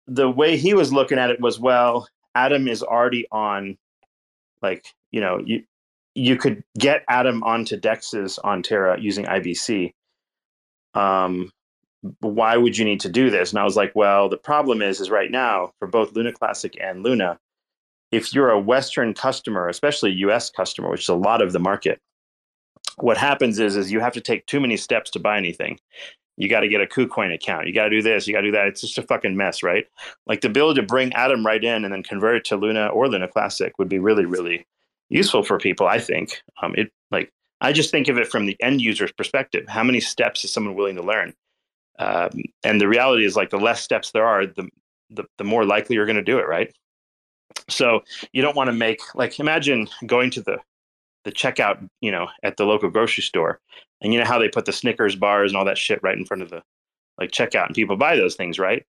the 0.07 0.29
way 0.29 0.57
he 0.57 0.75
was 0.75 0.93
looking 0.93 1.19
at 1.19 1.31
it 1.31 1.41
was, 1.41 1.61
well, 1.61 2.09
Atom 2.35 2.69
is 2.69 2.83
already 2.83 3.27
on, 3.31 3.79
like, 4.61 4.85
you 5.13 5.21
know, 5.21 5.41
you 5.45 5.63
you 6.15 6.37
could 6.37 6.65
get 6.79 7.05
Atom 7.09 7.43
onto 7.45 7.79
Dexes 7.79 8.39
on 8.43 8.63
Terra 8.63 9.01
using 9.01 9.25
IBC. 9.25 9.93
Um, 10.95 11.53
why 12.21 12.57
would 12.57 12.77
you 12.77 12.85
need 12.85 13.01
to 13.01 13.09
do 13.09 13.31
this? 13.31 13.51
And 13.51 13.61
I 13.61 13.65
was 13.65 13.77
like, 13.77 13.93
well, 13.95 14.29
the 14.29 14.37
problem 14.37 14.83
is, 14.83 15.01
is 15.01 15.11
right 15.11 15.31
now 15.31 15.73
for 15.79 15.87
both 15.87 16.13
Luna 16.13 16.33
Classic 16.33 16.77
and 16.81 17.05
Luna, 17.05 17.39
if 18.11 18.35
you're 18.35 18.51
a 18.51 18.59
Western 18.59 19.15
customer, 19.15 19.69
especially 19.69 20.11
US 20.13 20.51
customer, 20.51 20.91
which 20.91 21.03
is 21.03 21.09
a 21.09 21.15
lot 21.15 21.43
of 21.43 21.53
the 21.53 21.61
market, 21.61 22.01
what 22.97 23.17
happens 23.17 23.59
is, 23.61 23.77
is 23.77 23.93
you 23.93 24.01
have 24.01 24.15
to 24.15 24.21
take 24.21 24.47
too 24.47 24.61
many 24.61 24.77
steps 24.77 25.11
to 25.11 25.21
buy 25.21 25.37
anything. 25.37 25.79
You 26.41 26.49
got 26.49 26.61
to 26.61 26.69
get 26.69 26.81
a 26.81 26.87
KuCoin 26.87 27.35
account. 27.35 27.67
You 27.67 27.75
got 27.75 27.85
to 27.85 27.91
do 27.91 28.01
this. 28.01 28.27
You 28.27 28.33
got 28.33 28.41
to 28.41 28.49
do 28.49 28.53
that. 28.53 28.67
It's 28.67 28.81
just 28.81 28.97
a 28.97 29.03
fucking 29.03 29.37
mess, 29.37 29.63
right? 29.63 29.87
Like 30.27 30.41
the 30.41 30.49
ability 30.49 30.81
to 30.81 30.87
bring 30.87 31.13
Atom 31.13 31.45
right 31.45 31.63
in 31.63 31.85
and 31.85 31.93
then 31.93 32.03
convert 32.03 32.37
it 32.37 32.45
to 32.47 32.57
Luna 32.57 32.89
or 32.89 33.09
Luna 33.09 33.29
Classic 33.29 33.79
would 33.79 33.91
be 33.91 33.99
really, 33.99 34.25
really 34.25 34.67
useful 35.11 35.43
for 35.43 35.59
people. 35.59 35.87
I 35.87 35.99
think 35.99 36.41
um, 36.63 36.75
it 36.77 36.91
like 37.11 37.31
I 37.61 37.73
just 37.73 37.91
think 37.91 38.09
of 38.09 38.17
it 38.17 38.27
from 38.27 38.47
the 38.47 38.57
end 38.63 38.81
user's 38.81 39.13
perspective. 39.13 39.67
How 39.69 39.85
many 39.85 40.01
steps 40.01 40.43
is 40.43 40.53
someone 40.53 40.75
willing 40.75 40.97
to 40.97 41.03
learn? 41.03 41.35
Um, 41.99 42.43
and 42.65 42.81
the 42.81 42.89
reality 42.89 43.27
is, 43.27 43.37
like 43.37 43.51
the 43.51 43.59
less 43.59 43.83
steps 43.83 44.13
there 44.13 44.27
are, 44.27 44.47
the 44.47 44.67
the, 45.11 45.25
the 45.37 45.45
more 45.45 45.67
likely 45.67 45.97
you're 45.97 46.07
going 46.07 46.17
to 46.17 46.23
do 46.23 46.39
it, 46.39 46.49
right? 46.49 46.73
So 47.69 48.01
you 48.33 48.41
don't 48.41 48.57
want 48.57 48.69
to 48.69 48.73
make 48.73 49.01
like 49.15 49.39
imagine 49.39 49.89
going 50.07 50.31
to 50.31 50.41
the 50.41 50.59
the 51.25 51.33
checkout, 51.33 51.89
you 52.01 52.11
know, 52.11 52.29
at 52.43 52.57
the 52.57 52.65
local 52.65 52.91
grocery 52.91 53.23
store, 53.23 53.61
and 54.01 54.13
you 54.13 54.19
know 54.19 54.27
how 54.27 54.39
they 54.39 54.49
put 54.49 54.65
the 54.65 54.73
Snickers 54.73 55.17
bars 55.17 55.51
and 55.51 55.59
all 55.59 55.65
that 55.65 55.79
shit 55.79 56.03
right 56.03 56.17
in 56.17 56.25
front 56.25 56.43
of 56.43 56.51
the 56.51 56.63
like 57.19 57.31
checkout, 57.31 57.67
and 57.67 57.75
people 57.75 57.97
buy 57.97 58.17
those 58.17 58.35
things, 58.35 58.59
right? 58.59 58.85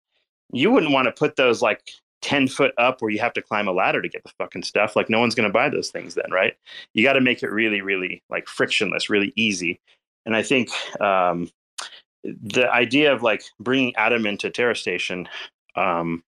You 0.52 0.70
wouldn't 0.70 0.92
want 0.92 1.06
to 1.06 1.12
put 1.12 1.36
those 1.36 1.62
like 1.62 1.82
10 2.22 2.48
foot 2.48 2.72
up 2.78 3.00
where 3.00 3.10
you 3.10 3.18
have 3.18 3.32
to 3.32 3.42
climb 3.42 3.68
a 3.68 3.72
ladder 3.72 4.02
to 4.02 4.08
get 4.08 4.22
the 4.24 4.32
fucking 4.38 4.62
stuff. 4.62 4.96
Like, 4.96 5.08
no 5.08 5.20
one's 5.20 5.34
going 5.34 5.48
to 5.48 5.52
buy 5.52 5.68
those 5.68 5.90
things 5.90 6.14
then, 6.14 6.30
right? 6.30 6.54
You 6.92 7.02
got 7.02 7.14
to 7.14 7.20
make 7.20 7.42
it 7.42 7.50
really, 7.50 7.80
really 7.80 8.22
like 8.30 8.46
frictionless, 8.46 9.08
really 9.08 9.32
easy. 9.36 9.80
And 10.26 10.36
I 10.36 10.42
think 10.42 10.70
um, 11.00 11.50
the 12.24 12.70
idea 12.70 13.12
of 13.12 13.22
like 13.22 13.42
bringing 13.58 13.96
Atom 13.96 14.26
into 14.26 14.50
Terra 14.50 14.76
Station 14.76 15.28
um, 15.76 16.22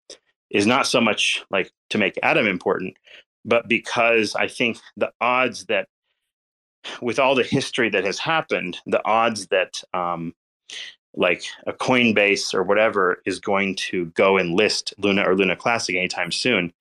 is 0.50 0.66
not 0.66 0.86
so 0.86 1.00
much 1.00 1.44
like 1.50 1.70
to 1.90 1.98
make 1.98 2.18
Atom 2.22 2.46
important, 2.46 2.96
but 3.44 3.68
because 3.68 4.34
I 4.34 4.48
think 4.48 4.78
the 4.96 5.12
odds 5.20 5.66
that 5.66 5.88
with 7.00 7.18
all 7.18 7.34
the 7.34 7.44
history 7.44 7.88
that 7.90 8.04
has 8.04 8.18
happened, 8.18 8.78
the 8.86 9.04
odds 9.06 9.46
that 9.48 9.82
um, 9.94 10.34
like 11.14 11.44
a 11.66 11.72
Coinbase 11.72 12.54
or 12.54 12.62
whatever 12.62 13.22
is 13.24 13.38
going 13.38 13.76
to 13.76 14.06
go 14.06 14.38
and 14.38 14.54
list 14.54 14.94
Luna 14.98 15.22
or 15.28 15.36
Luna 15.36 15.56
Classic 15.56 15.94
anytime 15.94 16.32
soon 16.32 16.72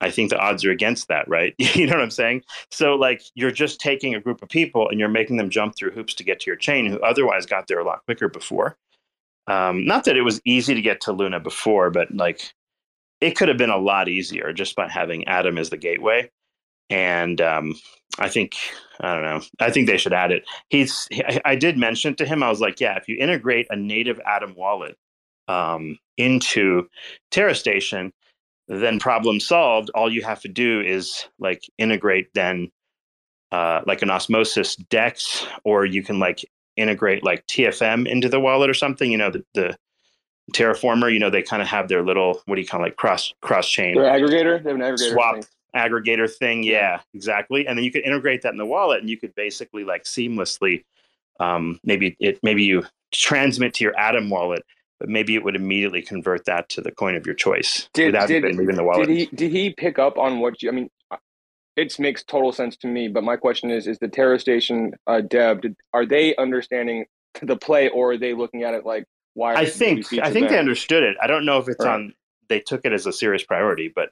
I 0.00 0.10
think 0.10 0.30
the 0.30 0.38
odds 0.38 0.64
are 0.64 0.70
against 0.70 1.08
that, 1.08 1.28
right? 1.28 1.54
you 1.58 1.86
know 1.86 1.94
what 1.94 2.02
I'm 2.02 2.10
saying? 2.10 2.42
So 2.70 2.94
like 2.94 3.22
you're 3.34 3.50
just 3.50 3.80
taking 3.80 4.14
a 4.14 4.20
group 4.20 4.42
of 4.42 4.48
people 4.48 4.88
and 4.88 4.98
you're 4.98 5.08
making 5.08 5.36
them 5.36 5.50
jump 5.50 5.76
through 5.76 5.92
hoops 5.92 6.14
to 6.14 6.24
get 6.24 6.40
to 6.40 6.46
your 6.46 6.56
chain 6.56 6.86
who 6.86 7.00
otherwise 7.00 7.46
got 7.46 7.66
there 7.66 7.78
a 7.78 7.84
lot 7.84 8.04
quicker 8.04 8.28
before. 8.28 8.76
Um, 9.46 9.84
not 9.84 10.04
that 10.04 10.16
it 10.16 10.22
was 10.22 10.40
easy 10.44 10.74
to 10.74 10.82
get 10.82 11.00
to 11.02 11.12
Luna 11.12 11.40
before, 11.40 11.90
but 11.90 12.14
like 12.14 12.52
it 13.20 13.36
could 13.36 13.48
have 13.48 13.58
been 13.58 13.70
a 13.70 13.78
lot 13.78 14.08
easier 14.08 14.52
just 14.52 14.76
by 14.76 14.88
having 14.88 15.26
Atom 15.28 15.58
as 15.58 15.70
the 15.70 15.76
gateway. 15.76 16.30
And 16.88 17.40
um, 17.40 17.74
I 18.18 18.28
think 18.28 18.56
I 19.00 19.14
don't 19.14 19.24
know. 19.24 19.40
I 19.60 19.70
think 19.70 19.86
they 19.86 19.96
should 19.96 20.12
add 20.12 20.32
it. 20.32 20.44
He's. 20.68 21.08
I, 21.44 21.54
did 21.54 21.78
mention 21.78 22.14
to 22.16 22.26
him. 22.26 22.42
I 22.42 22.48
was 22.48 22.60
like, 22.60 22.80
yeah, 22.80 22.96
if 22.96 23.08
you 23.08 23.16
integrate 23.18 23.66
a 23.70 23.76
native 23.76 24.20
Atom 24.26 24.54
wallet 24.56 24.96
um, 25.48 25.98
into 26.16 26.88
TerraStation, 27.30 28.12
then 28.68 28.98
problem 28.98 29.40
solved. 29.40 29.90
All 29.94 30.12
you 30.12 30.22
have 30.22 30.40
to 30.42 30.48
do 30.48 30.80
is 30.80 31.26
like 31.38 31.62
integrate 31.78 32.28
then 32.34 32.70
uh, 33.52 33.82
like 33.86 34.02
an 34.02 34.10
osmosis 34.10 34.76
dex, 34.76 35.46
or 35.64 35.84
you 35.84 36.02
can 36.02 36.18
like 36.18 36.44
integrate 36.76 37.24
like 37.24 37.46
TFM 37.46 38.06
into 38.06 38.28
the 38.28 38.40
wallet 38.40 38.70
or 38.70 38.74
something. 38.74 39.10
You 39.10 39.18
know, 39.18 39.30
the, 39.30 39.44
the 39.54 39.76
Terraformer, 40.52 41.12
you 41.12 41.18
know, 41.18 41.30
they 41.30 41.42
kind 41.42 41.62
of 41.62 41.68
have 41.68 41.88
their 41.88 42.02
little 42.02 42.42
what 42.46 42.56
do 42.56 42.60
you 42.60 42.66
call 42.66 42.80
it, 42.80 42.84
like 42.84 42.96
cross 42.96 43.32
cross 43.40 43.68
chain 43.68 43.94
Their 43.94 44.04
aggregator, 44.04 44.62
they 44.62 44.70
have 44.70 44.80
an 44.80 44.82
aggregator. 44.82 45.12
swap 45.12 45.34
thing. 45.34 45.44
aggregator 45.74 46.30
thing. 46.30 46.62
Yeah, 46.62 47.00
exactly. 47.14 47.66
And 47.66 47.76
then 47.78 47.84
you 47.84 47.92
could 47.92 48.04
integrate 48.04 48.42
that 48.42 48.52
in 48.52 48.58
the 48.58 48.66
wallet, 48.66 49.00
and 49.00 49.10
you 49.10 49.18
could 49.18 49.34
basically 49.34 49.84
like 49.84 50.04
seamlessly, 50.04 50.84
um, 51.38 51.78
maybe 51.84 52.16
it 52.20 52.38
maybe 52.42 52.64
you 52.64 52.84
transmit 53.12 53.74
to 53.74 53.84
your 53.84 53.98
Atom 53.98 54.30
wallet, 54.30 54.62
but 54.98 55.08
maybe 55.08 55.34
it 55.34 55.44
would 55.44 55.56
immediately 55.56 56.02
convert 56.02 56.44
that 56.44 56.68
to 56.70 56.80
the 56.80 56.92
coin 56.92 57.16
of 57.16 57.26
your 57.26 57.34
choice 57.34 57.88
Did, 57.94 58.06
without 58.06 58.28
did, 58.28 58.44
even 58.44 58.56
leaving 58.56 58.76
the 58.76 58.84
wallet. 58.84 59.08
did 59.08 59.16
he 59.16 59.26
did 59.26 59.50
he 59.50 59.70
pick 59.70 59.98
up 59.98 60.18
on 60.18 60.40
what 60.40 60.62
you? 60.62 60.70
I 60.70 60.72
mean, 60.72 60.90
it 61.76 61.98
makes 61.98 62.22
total 62.24 62.52
sense 62.52 62.76
to 62.78 62.86
me. 62.86 63.08
But 63.08 63.24
my 63.24 63.36
question 63.36 63.70
is: 63.70 63.86
Is 63.86 63.98
the 63.98 64.08
Terra 64.08 64.38
Station 64.38 64.92
uh, 65.06 65.20
dev? 65.20 65.62
Did, 65.62 65.76
are 65.92 66.06
they 66.06 66.36
understanding 66.36 67.06
the 67.42 67.56
play, 67.56 67.88
or 67.88 68.12
are 68.12 68.18
they 68.18 68.34
looking 68.34 68.62
at 68.62 68.74
it 68.74 68.84
like 68.84 69.04
why? 69.40 69.54
I 69.54 69.64
think 69.64 70.06
I 70.20 70.30
think 70.30 70.50
they 70.50 70.58
understood 70.58 71.02
it. 71.02 71.16
I 71.22 71.26
don't 71.26 71.46
know 71.46 71.56
if 71.56 71.66
it's 71.66 71.82
Right. 71.82 71.94
on. 71.94 72.14
They 72.50 72.60
took 72.60 72.84
it 72.84 72.92
as 72.92 73.06
a 73.06 73.12
serious 73.12 73.42
priority, 73.42 73.88
but 73.88 74.10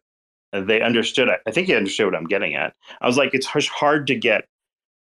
they 0.53 0.81
understood. 0.81 1.29
I 1.47 1.51
think 1.51 1.67
he 1.67 1.75
understood 1.75 2.07
what 2.07 2.15
I'm 2.15 2.25
getting 2.25 2.55
at. 2.55 2.75
I 3.03 3.07
was 3.07 3.19
like, 3.19 3.35
it's 3.35 3.47
hard 3.69 4.07
to 4.07 4.15
get 4.15 4.47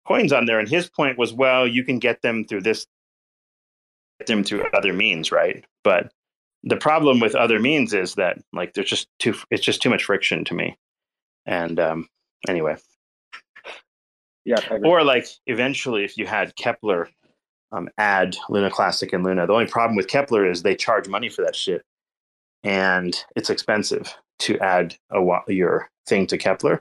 coins 0.06 0.34
on 0.34 0.45
there, 0.45 0.60
and 0.60 0.68
his 0.68 0.90
point 0.90 1.18
was, 1.18 1.32
well, 1.32 1.66
you 1.66 1.82
can 1.86 1.98
get 1.99 2.22
them 2.22 2.44
through 2.44 2.64
this, 2.64 2.86
get 4.20 4.28
them 4.28 4.44
through 4.44 4.66
other 4.74 4.91
means, 4.91 5.32
right? 5.32 5.64
But 5.86 6.12
the 6.64 6.76
problem 6.76 7.22
with 7.22 7.34
other 7.34 7.60
means 7.60 7.94
is 7.94 8.16
that 8.16 8.38
like 8.52 8.74
there's 8.74 8.90
just 8.90 9.08
too. 9.20 9.34
It's 9.49 9.64
just 9.64 9.82
too 9.82 9.90
much 9.90 10.04
friction 10.04 10.44
to 10.45 10.54
me. 10.54 10.78
And 11.45 11.80
um, 11.80 12.10
anyway, 12.49 12.76
Yeah, 14.44 14.60
or 14.84 15.06
like 15.06 15.26
eventually, 15.45 16.04
if 16.04 16.18
you 16.18 16.26
had 16.26 16.54
Keplr 16.58 17.08
um, 17.72 17.89
add 17.98 18.35
Luna 18.49 18.69
Classic 18.69 19.11
and 19.14 19.23
Luna, 19.23 19.48
the 19.48 19.53
only 19.53 19.68
problem 19.68 19.95
with 19.95 20.07
Keplr 20.07 20.49
is 20.49 20.64
they 20.64 20.76
charge 20.76 21.07
money 21.07 21.30
for 21.30 21.44
that 21.44 21.56
shit, 21.56 21.84
and 22.64 23.23
it's 23.35 23.49
expensive 23.49 24.14
to 24.39 24.57
add 24.60 24.95
a 25.11 25.22
your 25.48 25.89
thing 26.07 26.27
to 26.27 26.38
Keplr. 26.38 26.80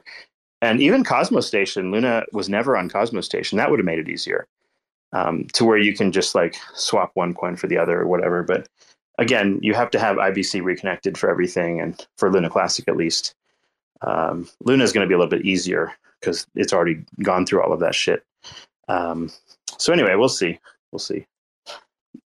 And 0.63 0.81
even 0.81 1.05
Cosmos 1.05 1.47
Station, 1.47 1.91
Luna 1.91 2.25
was 2.33 2.49
never 2.49 2.77
on 2.77 2.89
Cosmos 2.89 3.27
Station. 3.27 3.59
That 3.59 3.71
would 3.71 3.79
have 3.79 3.87
made 3.87 3.99
it 3.99 4.09
easier 4.09 4.47
um, 5.13 5.47
to 5.53 5.65
where 5.65 5.79
you 5.79 5.95
can 5.95 6.13
just 6.13 6.35
like 6.35 6.57
swap 6.75 7.11
one 7.15 7.35
coin 7.35 7.57
for 7.57 7.67
the 7.67 7.79
other 7.79 8.01
or 8.01 8.07
whatever. 8.07 8.43
But 8.43 8.69
again, 9.19 9.59
you 9.63 9.75
have 9.75 9.91
to 9.91 9.99
have 9.99 10.17
IBC 10.17 10.63
reconnected 10.63 11.19
for 11.19 11.31
everything, 11.31 11.81
and 11.81 12.07
for 12.17 12.31
Luna 12.31 12.51
Classic 12.51 12.87
at 12.89 12.97
least. 12.97 13.35
Um, 14.03 14.49
Luna 14.65 14.85
is 14.85 14.93
going 14.93 15.05
to 15.05 15.09
be 15.09 15.15
a 15.15 15.19
little 15.19 15.31
bit 15.31 15.47
easier 15.47 15.93
because 16.21 16.47
it's 16.55 16.73
already 16.73 17.03
gone 17.23 17.47
through 17.47 17.63
all 17.63 17.73
of 17.73 17.81
that 17.81 17.95
shit. 17.95 18.25
Um, 18.89 19.31
so 19.79 19.93
anyway, 19.93 20.15
we'll 20.15 20.29
see. 20.29 20.59
We'll 20.97 21.01
see. 21.01 21.27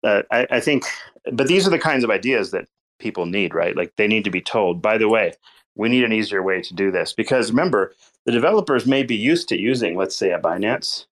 Uh, 0.05 0.25
I, 0.31 0.47
I 0.51 0.61
think, 0.61 0.85
but 1.33 1.47
these 1.47 1.67
are 1.67 1.71
the 1.71 1.79
kinds 1.79 2.05
of 2.05 2.11
ideas 2.11 2.51
that 2.51 2.69
people 2.99 3.25
need, 3.25 3.55
right? 3.55 3.75
Like 3.75 3.95
they 3.97 4.07
need 4.07 4.25
to 4.25 4.31
be 4.31 4.43
told. 4.43 4.83
By 4.83 4.99
the 4.99 5.09
way, 5.09 5.33
we 5.75 5.89
need 5.89 6.05
an 6.05 6.13
easier 6.13 6.43
way 6.43 6.61
to 6.61 6.75
do 6.75 6.91
this 6.91 7.15
because 7.15 7.51
remember, 7.51 7.95
the 8.27 8.33
developers 8.33 8.85
may 8.85 9.05
be 9.05 9.17
used 9.17 9.49
to 9.49 9.59
using, 9.59 9.97
let's 9.97 10.15
say, 10.15 10.33
a 10.33 10.39
Binance, 10.39 11.07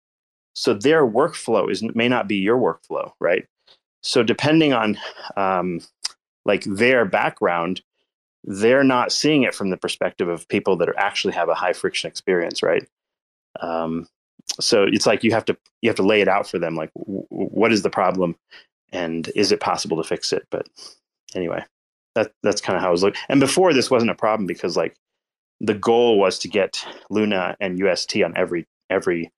so 0.52 0.74
their 0.74 1.06
workflow 1.06 1.70
is 1.70 1.82
may 1.94 2.10
not 2.10 2.28
be 2.28 2.36
your 2.36 2.58
workflow, 2.58 3.12
right? 3.20 3.46
So 4.02 4.22
depending 4.22 4.74
on 4.74 4.98
um, 5.38 5.80
like 6.44 6.64
their 6.64 7.06
background, 7.06 7.80
they're 8.44 8.84
not 8.84 9.12
seeing 9.12 9.44
it 9.44 9.54
from 9.54 9.70
the 9.70 9.78
perspective 9.78 10.28
of 10.28 10.46
people 10.48 10.76
that 10.76 10.90
are 10.90 10.98
actually 10.98 11.32
have 11.32 11.48
a 11.48 11.54
high 11.54 11.72
friction 11.72 12.08
experience, 12.08 12.62
right? 12.62 12.86
Um, 13.60 14.08
so 14.60 14.84
it's 14.84 15.06
like 15.06 15.24
you 15.24 15.32
have 15.32 15.44
to 15.46 15.56
you 15.82 15.88
have 15.88 15.96
to 15.96 16.02
lay 16.02 16.20
it 16.20 16.28
out 16.28 16.48
for 16.48 16.58
them, 16.58 16.76
like 16.76 16.90
w- 16.94 17.26
what 17.28 17.72
is 17.72 17.82
the 17.82 17.90
problem, 17.90 18.36
and 18.92 19.30
is 19.34 19.52
it 19.52 19.60
possible 19.60 19.96
to 19.96 20.08
fix 20.08 20.32
it? 20.32 20.46
But 20.50 20.68
anyway, 21.34 21.64
that 22.14 22.32
that's 22.42 22.60
kind 22.60 22.76
of 22.76 22.82
how 22.82 22.88
I 22.88 22.92
was 22.92 23.02
looking. 23.02 23.20
And 23.28 23.40
before 23.40 23.72
this 23.72 23.90
wasn't 23.90 24.10
a 24.10 24.16
problem 24.16 24.46
because 24.46 24.76
like 24.76 24.96
the 25.60 25.74
goal 25.74 26.18
was 26.18 26.38
to 26.40 26.48
get 26.48 26.84
Luna 27.10 27.56
and 27.60 27.78
UST 27.78 28.22
on 28.22 28.36
every 28.36 28.66
every 28.90 29.32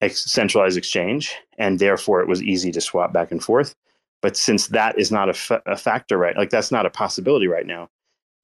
ex- 0.00 0.30
centralized 0.30 0.78
exchange, 0.78 1.36
and 1.58 1.78
therefore 1.78 2.20
it 2.20 2.28
was 2.28 2.42
easy 2.42 2.72
to 2.72 2.80
swap 2.80 3.12
back 3.12 3.30
and 3.30 3.42
forth. 3.42 3.74
But 4.20 4.36
since 4.36 4.68
that 4.68 4.98
is 4.98 5.10
not 5.10 5.28
a, 5.28 5.62
a 5.66 5.76
factor, 5.76 6.16
right? 6.16 6.36
Like 6.36 6.50
that's 6.50 6.70
not 6.70 6.86
a 6.86 6.90
possibility 6.90 7.48
right 7.48 7.66
now. 7.66 7.88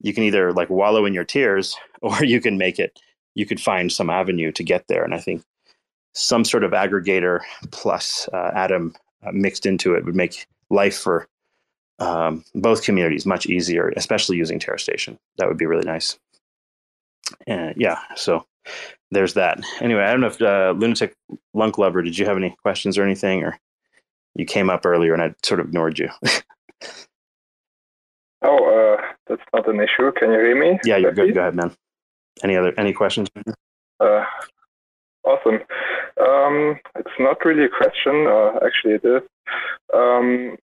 You 0.01 0.13
can 0.13 0.23
either 0.23 0.53
like 0.53 0.69
wallow 0.69 1.05
in 1.05 1.13
your 1.13 1.23
tears, 1.23 1.75
or 2.01 2.23
you 2.23 2.41
can 2.41 2.57
make 2.57 2.79
it. 2.79 2.99
You 3.35 3.45
could 3.45 3.61
find 3.61 3.91
some 3.91 4.09
avenue 4.09 4.51
to 4.53 4.63
get 4.63 4.85
there, 4.87 5.03
and 5.03 5.13
I 5.13 5.19
think 5.19 5.43
some 6.13 6.43
sort 6.43 6.63
of 6.63 6.71
aggregator 6.71 7.41
plus 7.71 8.27
uh, 8.33 8.51
Atom 8.55 8.95
uh, 9.25 9.31
mixed 9.31 9.65
into 9.65 9.95
it 9.95 10.05
would 10.05 10.15
make 10.15 10.47
life 10.69 10.97
for 10.97 11.27
um, 11.99 12.43
both 12.55 12.83
communities 12.83 13.25
much 13.25 13.45
easier, 13.45 13.91
especially 13.97 14.37
using 14.37 14.59
TerraStation. 14.59 15.17
That 15.37 15.47
would 15.47 15.57
be 15.57 15.65
really 15.65 15.85
nice. 15.85 16.17
And 17.45 17.73
yeah, 17.77 17.99
so 18.15 18.45
there's 19.11 19.33
that. 19.35 19.61
Anyway, 19.81 20.03
I 20.03 20.11
don't 20.11 20.21
know 20.21 20.27
if 20.27 20.41
uh, 20.41 20.73
Lunatic 20.77 21.13
Lunk 21.53 21.77
Lover, 21.77 22.01
did 22.01 22.17
you 22.17 22.25
have 22.25 22.37
any 22.37 22.55
questions 22.63 22.97
or 22.97 23.03
anything, 23.03 23.43
or 23.43 23.59
you 24.35 24.45
came 24.45 24.69
up 24.69 24.85
earlier 24.85 25.13
and 25.13 25.21
I 25.21 25.33
sort 25.43 25.59
of 25.59 25.67
ignored 25.67 25.99
you? 25.99 26.09
Oh, 28.41 28.97
uh, 28.97 29.01
that's 29.27 29.41
not 29.53 29.67
an 29.67 29.81
issue. 29.81 30.11
Can 30.13 30.31
you 30.31 30.39
hear 30.39 30.55
me? 30.57 30.79
yeah, 30.85 30.97
you're 30.97 31.11
good. 31.11 31.33
Go 31.33 31.41
ahead, 31.41 31.55
man. 31.55 31.75
Any 32.43 32.55
other 32.55 32.73
any 32.77 32.93
questions? 32.93 33.27
Uh, 33.99 34.23
awesome. 35.29 35.59
Um, 36.19 36.79
it's 36.95 37.17
not 37.19 37.45
really 37.45 37.65
a 37.65 37.69
question. 37.69 38.27
Uh, 38.27 38.59
actually, 38.65 38.95
it 38.95 39.05
is. 39.05 39.21
Um, 39.93 40.57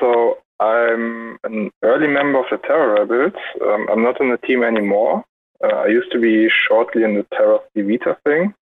so 0.00 0.38
I'm 0.60 1.38
an 1.44 1.70
early 1.82 2.06
member 2.08 2.40
of 2.40 2.46
the 2.50 2.58
Terra 2.58 3.00
Rebels. 3.00 3.40
Um, 3.62 3.86
I'm 3.90 4.02
not 4.02 4.20
in 4.20 4.30
the 4.30 4.38
team 4.38 4.62
anymore. 4.62 5.24
Uh, 5.62 5.76
I 5.84 5.86
used 5.86 6.12
to 6.12 6.20
be 6.20 6.48
shortly 6.68 7.02
in 7.02 7.14
the 7.14 7.26
Terra 7.34 7.58
Vita 7.74 8.16
thing, 8.24 8.54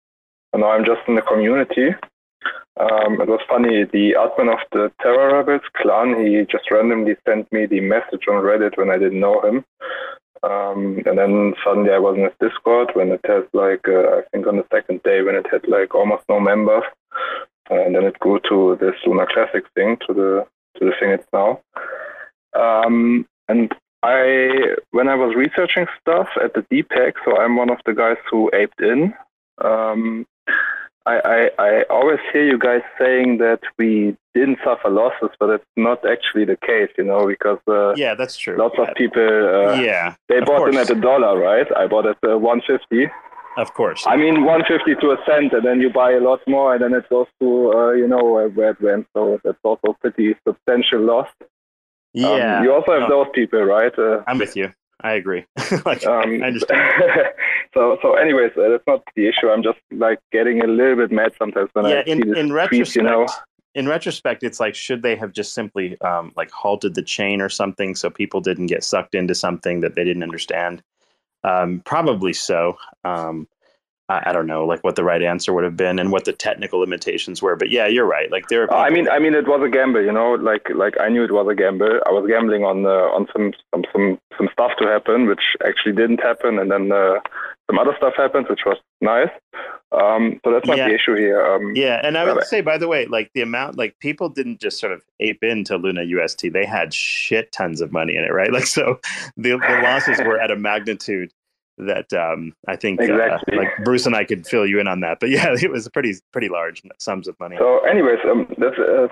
and 0.54 0.62
now 0.62 0.72
I'm 0.72 0.86
just 0.86 1.02
in 1.08 1.16
the 1.16 1.22
community. 1.22 1.90
Um, 2.78 3.22
it 3.22 3.28
was 3.28 3.40
funny. 3.48 3.86
The 3.86 4.16
admin 4.20 4.52
of 4.52 4.60
the 4.72 4.92
Terra 5.02 5.38
Rebels 5.38 5.68
clan, 5.78 6.16
he 6.20 6.46
just 6.50 6.70
randomly 6.72 7.16
sent 7.26 7.52
me 7.52 7.66
the 7.66 7.80
message 7.80 8.28
on 8.30 8.44
Reddit 8.44 8.78
when 8.78 8.92
I 8.92 8.98
didn't 8.98 9.20
know 9.20 9.42
him. 9.42 9.64
Um, 10.46 11.02
and 11.06 11.18
then 11.18 11.54
suddenly 11.64 11.92
I 11.92 11.98
was 11.98 12.18
in 12.18 12.24
his 12.24 12.34
Discord 12.40 12.92
when 12.94 13.12
it 13.12 13.22
has 13.26 13.44
like, 13.54 13.88
uh, 13.88 14.18
I 14.18 14.22
think 14.32 14.46
on 14.46 14.58
the 14.58 14.66
second 14.72 15.02
day 15.04 15.24
when 15.24 15.36
it 15.36 15.48
had 15.52 15.68
like 15.68 15.96
almost 15.96 16.24
no 16.30 16.40
members. 16.40 16.84
And 17.70 17.96
then 17.96 18.04
it 18.04 18.20
grew 18.20 18.40
to 18.50 18.78
this 18.80 18.94
Luna 19.08 19.26
Classic 19.34 19.64
thing, 19.74 19.98
to 20.06 20.14
the 20.14 20.46
to 20.78 20.86
the 20.86 20.92
thing 21.00 21.10
it's 21.10 21.26
now. 21.34 21.62
Um, 22.54 23.26
and 23.48 23.74
I, 24.04 24.76
when 24.92 25.08
I 25.08 25.16
was 25.16 25.36
researching 25.36 25.88
stuff 26.00 26.28
at 26.44 26.54
the 26.54 26.62
depeg, 26.72 27.14
so 27.24 27.38
I'm 27.38 27.56
one 27.56 27.72
of 27.72 27.80
the 27.86 27.94
guys 27.94 28.18
who 28.30 28.52
aped 28.54 28.80
in. 28.82 29.16
Um, 29.64 30.28
I, 31.08 31.50
I, 31.60 31.64
I 31.68 31.84
always 31.90 32.20
hear 32.34 32.46
you 32.46 32.58
guys 32.58 32.82
saying 33.00 33.38
that 33.38 33.60
we 33.78 34.18
didn't 34.34 34.58
suffer 34.64 34.90
losses, 34.90 35.30
but 35.40 35.50
it's 35.52 35.66
not 35.78 36.00
actually 36.10 36.46
the 36.46 36.58
case, 36.58 36.90
you 36.98 37.04
know, 37.04 37.28
because 37.28 37.60
uh, 37.68 37.94
Yeah, 37.96 38.16
that's 38.16 38.38
true. 38.38 38.58
lots 38.58 38.76
of 38.80 38.88
people 38.96 39.22
uh, 39.22 39.76
yeah, 39.80 40.16
they 40.30 40.40
bought 40.40 40.68
in 40.68 40.74
course. 40.74 40.90
at 40.90 40.98
a 40.98 41.00
dollar, 41.00 41.38
right? 41.40 41.68
I 41.78 41.88
bought 41.88 42.08
at 42.08 42.18
uh, 42.28 42.38
150. 42.38 43.08
of 43.58 43.74
course. 43.74 44.04
I 44.08 44.18
mean, 44.18 44.44
150 44.44 44.96
to 45.02 45.12
a 45.12 45.18
cent, 45.26 45.54
and 45.54 45.64
then 45.64 45.80
you 45.80 45.90
buy 45.92 46.12
a 46.12 46.20
lot 46.20 46.40
more, 46.48 46.74
and 46.74 46.84
then 46.84 46.94
it 46.94 47.08
goes 47.10 47.28
to, 47.40 47.72
uh, 47.74 47.92
you 47.92 48.08
know, 48.08 48.24
where 48.24 48.72
it 48.72 48.82
went. 48.82 49.08
So 49.14 49.40
that's 49.44 49.60
also 49.64 49.96
pretty 50.02 50.36
substantial 50.48 51.02
loss. 51.02 51.30
Um, 51.42 51.52
yeah, 52.14 52.64
you 52.64 52.74
also 52.74 52.94
have 53.00 53.10
no, 53.10 53.24
those 53.24 53.28
people, 53.34 53.62
right? 53.64 53.94
Uh, 53.98 54.24
I'm 54.28 54.38
with 54.40 54.56
you. 54.56 54.74
I 55.02 55.14
agree. 55.14 55.46
like, 55.86 56.06
um, 56.08 56.42
I 56.42 56.48
understand. 56.48 56.82
so, 57.76 57.98
so, 58.02 58.14
anyways, 58.16 58.52
uh, 58.58 58.70
that's 58.70 58.88
not 58.88 59.04
the 59.16 59.28
issue. 59.28 59.50
I'm 59.50 59.62
just 59.62 59.80
like 59.92 60.20
getting 60.32 60.62
a 60.62 60.68
little 60.68 60.96
bit 60.96 61.12
mad 61.12 61.34
sometimes 61.38 61.70
when 61.74 61.86
yeah, 61.86 62.00
I 62.00 62.04
see 62.06 62.12
in, 62.12 62.20
this 62.20 62.38
in 62.38 62.48
tweet, 62.48 62.52
retrospect, 62.54 62.96
you 62.96 63.04
know. 63.04 63.28
in 63.76 63.88
retrospect, 63.88 64.44
it's 64.44 64.60
like 64.60 64.76
should 64.76 65.02
they 65.02 65.16
have 65.16 65.34
just 65.34 65.54
simply 65.54 66.00
um, 66.02 66.32
like 66.36 66.50
halted 66.52 66.96
the 66.96 67.02
chain 67.02 67.42
or 67.42 67.50
something 67.50 67.94
so 67.96 68.10
people 68.10 68.42
didn't 68.42 68.68
get 68.68 68.84
sucked 68.84 69.14
into 69.14 69.36
something 69.36 69.82
that 69.82 69.96
they 69.96 70.04
didn't 70.04 70.24
understand. 70.24 70.82
um, 71.44 71.82
probably 71.86 72.34
so. 72.34 72.78
Um, 73.04 73.48
I, 74.08 74.30
I, 74.30 74.34
don't 74.34 74.48
know, 74.48 74.66
like 74.66 74.84
what 74.84 74.96
the 74.96 75.04
right 75.04 75.22
answer 75.22 75.54
would 75.54 75.64
have 75.64 75.78
been 75.78 76.00
and 76.00 76.12
what 76.12 76.26
the 76.26 76.34
technical 76.34 76.80
limitations 76.80 77.42
were. 77.42 77.56
But 77.56 77.70
yeah, 77.70 77.88
you're 77.88 78.06
right. 78.06 78.32
Like 78.32 78.48
there. 78.50 78.64
Are 78.64 78.68
people- 78.68 78.80
I 78.80 78.90
mean, 78.90 79.10
I 79.10 79.20
mean, 79.20 79.34
it 79.34 79.48
was 79.48 79.62
a 79.66 79.70
gamble. 79.70 80.04
You 80.04 80.12
know, 80.12 80.34
like 80.34 80.70
like 80.74 81.00
I 81.00 81.10
knew 81.10 81.24
it 81.24 81.32
was 81.32 81.48
a 81.50 81.56
gamble. 81.56 82.00
I 82.06 82.12
was 82.12 82.26
gambling 82.28 82.64
on 82.64 82.86
uh, 82.86 82.90
on 82.90 83.28
some 83.34 83.54
some 83.74 83.84
some 83.92 84.20
some 84.38 84.50
stuff 84.52 84.72
to 84.80 84.88
happen, 84.88 85.28
which 85.28 85.56
actually 85.66 85.94
didn't 85.94 86.22
happen, 86.22 86.60
and 86.60 86.72
then 86.72 86.92
uh, 86.92 87.20
some 87.68 87.80
other 87.80 87.94
stuff 87.98 88.14
happened, 88.16 88.48
which 88.50 88.62
was 88.66 88.78
nice. 89.02 89.30
Um, 89.92 90.40
so 90.44 90.52
that's 90.52 90.68
not 90.68 90.78
yeah. 90.78 90.90
the 90.90 90.96
issue 90.96 91.16
here. 91.16 91.46
Um, 91.46 91.76
yeah, 91.76 92.02
and 92.04 92.18
I 92.18 92.32
would 92.32 92.44
say, 92.46 92.62
by 92.62 92.78
the 92.78 92.88
way, 92.88 93.06
like 93.06 93.32
the 93.34 93.42
amount, 93.42 93.78
like 93.78 93.98
people 94.00 94.30
didn't 94.30 94.60
just 94.60 94.80
sort 94.80 94.92
of 94.92 95.02
ape 95.20 95.44
into 95.44 95.78
Luna 95.78 96.04
UST; 96.04 96.52
they 96.52 96.66
had 96.66 96.94
shit 96.94 97.52
tons 97.52 97.82
of 97.82 97.92
money 97.92 98.16
in 98.16 98.24
it, 98.24 98.32
right? 98.32 98.50
Like, 98.56 98.68
so 98.68 99.00
the 99.36 99.52
the 99.58 99.82
losses 99.84 100.20
were 100.20 100.40
at 100.40 100.50
a 100.50 100.56
magnitude 100.56 101.34
that 101.78 102.14
um, 102.14 102.54
I 102.68 102.76
think 102.76 103.02
uh, 103.02 103.04
exactly. 103.04 103.58
uh, 103.58 103.62
like 103.62 103.70
Bruce 103.84 104.06
and 104.06 104.16
I 104.16 104.24
could 104.24 104.48
fill 104.48 104.66
you 104.66 104.80
in 104.80 104.88
on 104.88 105.02
that. 105.02 105.20
But 105.20 105.30
yeah, 105.30 105.48
it 105.62 105.72
was 105.72 105.88
pretty 105.90 106.16
pretty 106.32 106.50
large 106.50 106.82
sums 107.00 107.28
of 107.28 107.40
money. 107.40 107.58
So, 107.58 107.80
anyways, 107.86 108.20
um, 108.26 108.48
that's. 108.58 108.78
Uh, 108.78 109.08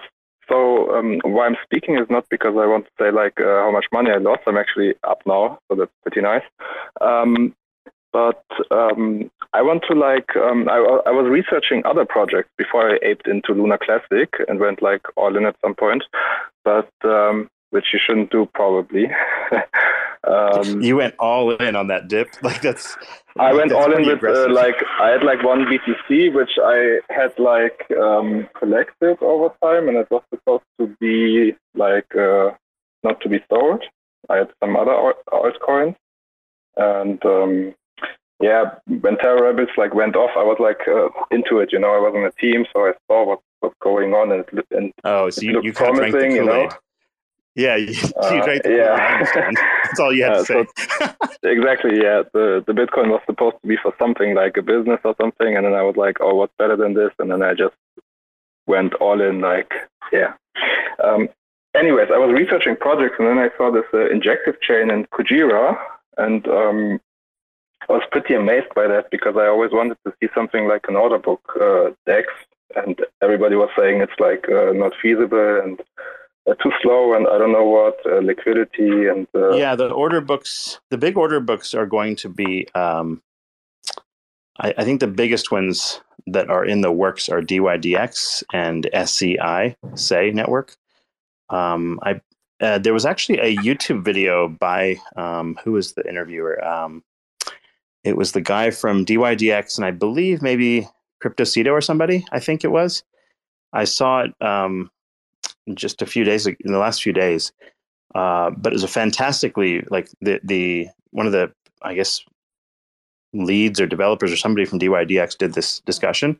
so 0.49 0.93
um, 0.93 1.21
why 1.23 1.45
I'm 1.45 1.55
speaking 1.63 1.95
is 1.97 2.07
not 2.09 2.27
because 2.29 2.53
I 2.59 2.65
want 2.65 2.85
to 2.85 2.91
say 2.99 3.11
like 3.11 3.39
uh, 3.39 3.63
how 3.63 3.71
much 3.71 3.85
money 3.93 4.11
I 4.11 4.17
lost. 4.17 4.41
I'm 4.45 4.57
actually 4.57 4.93
up 5.07 5.21
now, 5.25 5.59
so 5.69 5.77
that's 5.77 5.91
pretty 6.03 6.21
nice. 6.21 6.43
Um, 6.99 7.55
but 8.13 8.43
um, 8.71 9.29
I 9.53 9.61
want 9.61 9.83
to 9.89 9.95
like 9.95 10.35
um, 10.37 10.69
I, 10.69 10.77
I, 11.05 11.11
was 11.11 11.27
researching 11.29 11.81
other 11.83 12.05
projects 12.05 12.49
before 12.57 12.91
I 12.91 12.99
aped 13.01 13.27
into 13.27 13.53
Luna 13.53 13.77
Classic 13.79 14.29
and 14.47 14.59
went 14.59 14.81
like 14.81 15.01
all 15.17 15.35
in 15.35 15.45
at 15.45 15.55
some 15.61 15.75
point, 15.75 16.03
but 16.63 16.89
um, 17.03 17.49
which 17.71 17.87
you 17.91 17.99
shouldn't 17.99 18.31
do 18.31 18.47
probably. 18.53 19.09
Um, 20.25 20.81
you 20.81 20.95
went 20.95 21.15
all 21.19 21.53
in 21.55 21.75
on 21.75 21.87
that 21.87 22.07
dip, 22.07 22.29
like 22.43 22.61
that's. 22.61 22.95
I 23.37 23.51
went 23.51 23.73
all 23.73 23.91
in 23.93 24.05
with 24.05 24.23
uh, 24.23 24.49
like 24.53 24.75
I 24.99 25.09
had 25.09 25.23
like 25.23 25.43
one 25.43 25.65
BTC 25.65 26.33
which 26.33 26.51
I 26.63 26.99
had 27.09 27.37
like 27.37 27.85
um, 27.99 28.47
collected 28.57 29.17
over 29.21 29.49
time, 29.61 29.89
and 29.89 29.97
it 29.97 30.07
was 30.09 30.23
supposed 30.33 30.63
to 30.79 30.87
be 30.99 31.55
like 31.75 32.15
uh, 32.15 32.51
not 33.03 33.19
to 33.21 33.29
be 33.29 33.43
sold. 33.49 33.83
I 34.29 34.37
had 34.37 34.49
some 34.63 34.77
other 34.77 35.13
altcoins, 35.33 35.95
and 36.77 37.25
um, 37.25 37.75
yeah, 38.43 38.75
when 38.99 39.17
Terra 39.17 39.41
Rebels 39.41 39.69
like 39.77 39.93
went 39.95 40.17
off, 40.17 40.31
I 40.35 40.43
was 40.43 40.57
like 40.59 40.81
uh, 40.85 41.07
into 41.31 41.59
it. 41.59 41.71
You 41.71 41.79
know, 41.79 41.95
I 41.95 41.99
was 41.99 42.13
on 42.13 42.25
a 42.25 42.31
team, 42.31 42.65
so 42.73 42.81
I 42.81 42.91
saw 43.07 43.25
what 43.25 43.39
was 43.61 43.71
going 43.81 44.13
on, 44.13 44.33
and, 44.33 44.43
and 44.71 44.91
oh, 45.05 45.29
so 45.29 45.41
you, 45.41 45.61
you 45.63 45.71
promising, 45.71 46.33
you 46.33 46.43
know. 46.43 46.69
Yeah, 47.55 47.75
you, 47.77 47.95
uh, 48.21 48.33
you 48.33 48.61
yeah. 48.65 49.23
That's 49.85 49.99
all 49.99 50.13
you 50.13 50.25
had 50.25 50.39
to 50.39 50.45
say. 50.45 50.65
So, 50.99 51.13
exactly. 51.43 51.91
Yeah, 51.95 52.23
the 52.33 52.61
the 52.67 52.73
Bitcoin 52.73 53.11
was 53.11 53.21
supposed 53.25 53.55
to 53.61 53.67
be 53.67 53.77
for 53.81 53.93
something 53.97 54.35
like 54.35 54.57
a 54.57 54.61
business 54.61 54.99
or 55.05 55.15
something, 55.21 55.55
and 55.55 55.65
then 55.65 55.73
I 55.73 55.83
was 55.83 55.95
like, 55.95 56.17
oh, 56.19 56.35
what's 56.35 56.53
better 56.57 56.75
than 56.75 56.95
this? 56.95 57.11
And 57.19 57.31
then 57.31 57.41
I 57.41 57.53
just 57.53 57.75
went 58.67 58.93
all 58.95 59.21
in. 59.21 59.39
Like, 59.39 59.71
yeah. 60.11 60.33
Um, 61.01 61.29
anyways, 61.73 62.09
I 62.13 62.17
was 62.17 62.33
researching 62.37 62.75
projects, 62.75 63.15
and 63.19 63.27
then 63.29 63.37
I 63.37 63.55
saw 63.55 63.71
this 63.71 63.87
uh, 63.93 64.09
injective 64.09 64.59
chain 64.59 64.91
in 64.91 65.05
Kujira, 65.13 65.77
and 66.17 66.45
um, 66.47 66.99
I 67.89 67.93
was 67.93 68.03
pretty 68.11 68.33
amazed 68.33 68.73
by 68.75 68.87
that 68.87 69.09
because 69.11 69.35
I 69.37 69.47
always 69.47 69.71
wanted 69.71 69.97
to 70.05 70.13
see 70.19 70.29
something 70.33 70.67
like 70.67 70.85
an 70.87 70.95
order 70.95 71.17
book 71.17 71.41
uh, 71.59 71.91
DEX, 72.05 72.27
and 72.75 72.99
everybody 73.21 73.55
was 73.55 73.69
saying 73.77 74.01
it's 74.01 74.19
like 74.19 74.47
uh, 74.49 74.71
not 74.73 74.93
feasible 75.01 75.61
and 75.63 75.81
uh, 76.49 76.53
too 76.55 76.71
slow 76.81 77.13
and 77.13 77.27
I 77.27 77.37
don't 77.37 77.51
know 77.51 77.65
what 77.65 77.97
uh, 78.05 78.19
liquidity 78.19 79.07
and 79.07 79.27
uh, 79.35 79.51
yeah, 79.51 79.75
the 79.75 79.89
order 79.89 80.21
books, 80.21 80.79
the 80.89 80.97
big 80.97 81.17
order 81.17 81.39
books 81.39 81.73
are 81.73 81.85
going 81.85 82.15
to 82.17 82.29
be. 82.29 82.67
Um, 82.75 83.21
I, 84.59 84.73
I, 84.77 84.83
think 84.83 84.99
the 84.99 85.07
biggest 85.07 85.51
ones 85.51 86.01
that 86.27 86.49
are 86.49 86.65
in 86.65 86.81
the 86.81 86.91
works 86.91 87.29
are 87.29 87.41
DYDX 87.41 88.43
and 88.53 88.89
SCI 88.93 89.75
Sei 89.95 90.31
Network. 90.31 90.75
Um, 91.49 91.99
I 92.03 92.21
uh, 92.61 92.77
there 92.77 92.93
was 92.93 93.05
actually 93.05 93.39
a 93.39 93.57
YouTube 93.57 94.03
video 94.03 94.47
by 94.47 94.97
um, 95.17 95.57
who 95.63 95.73
was 95.73 95.93
the 95.93 96.07
interviewer? 96.07 96.63
Um, 96.63 97.03
it 98.03 98.17
was 98.17 98.33
the 98.33 98.41
guy 98.41 98.69
from 98.69 99.05
DYDX, 99.05 99.77
and 99.77 99.85
I 99.85 99.91
believe 99.91 100.41
maybe 100.41 100.87
CryptoCito 101.23 101.71
or 101.71 101.81
somebody. 101.81 102.25
I 102.31 102.39
think 102.39 102.63
it 102.63 102.71
was. 102.71 103.03
I 103.71 103.85
saw 103.85 104.21
it 104.21 104.33
um, 104.41 104.91
just 105.73 106.01
a 106.01 106.05
few 106.05 106.23
days 106.23 106.45
in 106.45 106.71
the 106.71 106.77
last 106.77 107.01
few 107.01 107.13
days. 107.13 107.51
Uh, 108.13 108.51
but 108.51 108.71
it 108.71 108.75
was 108.75 108.83
a 108.83 108.87
fantastically 108.87 109.83
like 109.89 110.09
the 110.21 110.39
the 110.43 110.87
one 111.11 111.25
of 111.25 111.31
the 111.31 111.51
I 111.81 111.95
guess 111.95 112.23
leads 113.33 113.81
or 113.81 113.87
developers 113.87 114.31
or 114.31 114.37
somebody 114.37 114.65
from 114.65 114.79
DYDX 114.79 115.37
did 115.37 115.53
this 115.53 115.79
discussion. 115.81 116.39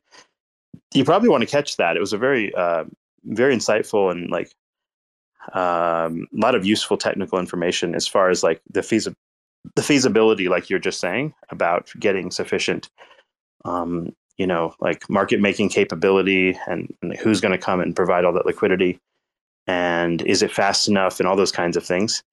You 0.94 1.04
probably 1.04 1.30
want 1.30 1.42
to 1.42 1.48
catch 1.50 1.78
that. 1.78 1.98
It 1.98 2.00
was 2.00 2.14
a 2.14 2.18
very 2.18 2.54
uh, 2.54 2.84
very 3.24 3.56
insightful 3.56 4.12
and 4.12 4.30
like 4.30 4.54
um, 5.54 6.28
a 6.34 6.40
lot 6.40 6.56
of 6.56 6.66
useful 6.66 6.98
technical 6.98 7.40
information 7.40 7.96
as 7.96 8.08
far 8.08 8.30
as 8.30 8.44
like 8.44 8.62
the 8.70 8.82
feasi- 8.82 9.16
the 9.76 9.84
feasibility, 9.84 10.50
like 10.50 10.70
you're 10.70 10.80
just 10.80 11.00
saying, 11.00 11.34
about 11.50 11.92
getting 12.00 12.32
sufficient 12.32 12.90
um, 13.66 14.14
you 14.38 14.48
know, 14.48 14.74
like 14.80 15.10
market 15.10 15.40
making 15.40 15.70
capability 15.70 16.58
and, 16.68 16.94
and 17.02 17.16
who's 17.18 17.42
going 17.42 17.52
to 17.52 17.58
come 17.58 17.80
and 17.80 17.96
provide 17.96 18.26
all 18.26 18.34
that 18.34 18.46
liquidity 18.46 19.00
and 19.68 20.22
is 20.24 20.42
it 20.42 20.52
fast 20.52 20.88
enough 20.88 21.20
and 21.20 21.28
all 21.28 21.36
those 21.36 21.52
kinds 21.52 21.78
of 21.78 21.86
things. 21.86 22.24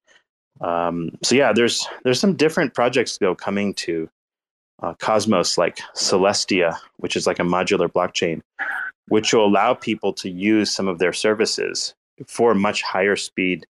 Um, 0.59 1.17
so 1.23 1.35
yeah, 1.35 1.53
there's 1.53 1.87
there's 2.03 2.19
some 2.19 2.35
different 2.35 2.73
projects 2.73 3.17
though 3.17 3.35
coming 3.35 3.73
to 3.75 4.09
uh, 4.81 4.93
Cosmos, 4.95 5.57
like 5.57 5.79
Celestia, 5.95 6.77
which 6.97 7.15
is 7.15 7.25
like 7.25 7.39
a 7.39 7.43
modular 7.43 7.87
blockchain, 7.87 8.41
which 9.07 9.33
will 9.33 9.45
allow 9.45 9.73
people 9.73 10.11
to 10.13 10.29
use 10.29 10.71
some 10.71 10.87
of 10.87 10.99
their 10.99 11.13
services 11.13 11.93
for 12.27 12.53
much 12.53 12.81
higher 12.81 13.15
speed 13.15 13.65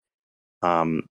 um, 0.61 1.05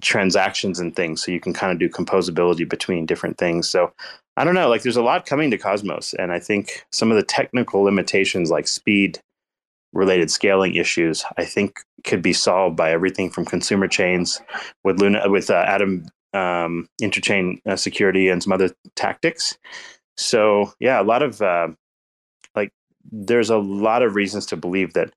transactions 0.00 0.78
and 0.78 0.94
things. 0.94 1.22
So 1.22 1.32
you 1.32 1.40
can 1.40 1.52
kind 1.52 1.72
of 1.72 1.78
do 1.78 1.88
composability 1.88 2.68
between 2.68 3.06
different 3.06 3.38
things. 3.38 3.68
So 3.68 3.92
I 4.36 4.44
don't 4.44 4.54
know, 4.54 4.68
like 4.68 4.82
there's 4.82 4.96
a 4.96 5.02
lot 5.02 5.26
coming 5.26 5.50
to 5.50 5.58
Cosmos, 5.58 6.14
and 6.14 6.30
I 6.30 6.38
think 6.38 6.84
some 6.92 7.10
of 7.10 7.16
the 7.16 7.24
technical 7.24 7.82
limitations 7.82 8.50
like 8.50 8.68
speed 8.68 9.20
related 9.92 10.30
scaling 10.30 10.74
issues, 10.74 11.24
I 11.36 11.44
think 11.44 11.80
could 12.04 12.22
be 12.22 12.32
solved 12.32 12.76
by 12.76 12.92
everything 12.92 13.30
from 13.30 13.44
consumer 13.44 13.88
chains 13.88 14.40
with 14.84 15.00
Luna 15.00 15.28
with 15.28 15.50
uh, 15.50 15.64
Atom 15.66 16.06
um, 16.34 16.88
interchain 17.02 17.58
uh, 17.66 17.76
security 17.76 18.28
and 18.28 18.42
some 18.42 18.52
other 18.52 18.70
tactics. 18.94 19.58
So 20.16 20.72
yeah, 20.78 21.00
a 21.00 21.04
lot 21.04 21.22
of 21.22 21.40
uh, 21.42 21.68
like 22.54 22.70
there's 23.10 23.50
a 23.50 23.58
lot 23.58 24.02
of 24.02 24.14
reasons 24.14 24.46
to 24.46 24.56
believe 24.56 24.92
that 24.92 25.12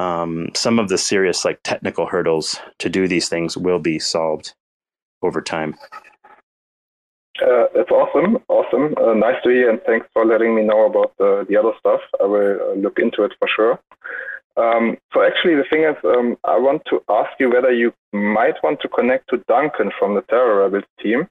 um, 0.00 0.48
some 0.54 0.78
of 0.78 0.88
the 0.88 0.98
serious 0.98 1.44
like 1.44 1.60
technical 1.62 2.06
hurdles 2.06 2.58
to 2.78 2.88
do 2.88 3.06
these 3.06 3.28
things 3.28 3.56
will 3.56 3.78
be 3.78 3.98
solved 3.98 4.54
over 5.22 5.42
time. 5.42 5.76
Uh, 7.42 7.66
that's 7.74 7.90
awesome, 7.90 8.38
awesome. 8.48 8.94
Uh, 8.98 9.14
nice 9.14 9.40
to 9.42 9.50
hear, 9.50 9.70
and 9.70 9.80
thanks 9.86 10.06
for 10.12 10.24
letting 10.24 10.54
me 10.54 10.62
know 10.62 10.86
about 10.86 11.12
the, 11.18 11.46
the 11.48 11.56
other 11.56 11.72
stuff. 11.78 12.00
I 12.20 12.24
will 12.24 12.58
uh, 12.60 12.74
look 12.74 12.98
into 12.98 13.24
it 13.24 13.32
for 13.38 13.48
sure. 13.48 13.78
Um, 14.56 14.98
so 15.12 15.22
actually, 15.22 15.54
the 15.54 15.64
thing 15.70 15.84
is, 15.84 15.96
um, 16.04 16.36
I 16.44 16.58
want 16.58 16.82
to 16.90 17.02
ask 17.08 17.30
you 17.38 17.50
whether 17.50 17.72
you 17.72 17.92
might 18.12 18.56
want 18.62 18.80
to 18.80 18.88
connect 18.88 19.28
to 19.30 19.42
Duncan 19.48 19.90
from 19.98 20.14
the 20.14 20.22
Terra 20.22 20.64
Rebels 20.64 20.84
team, 21.00 21.28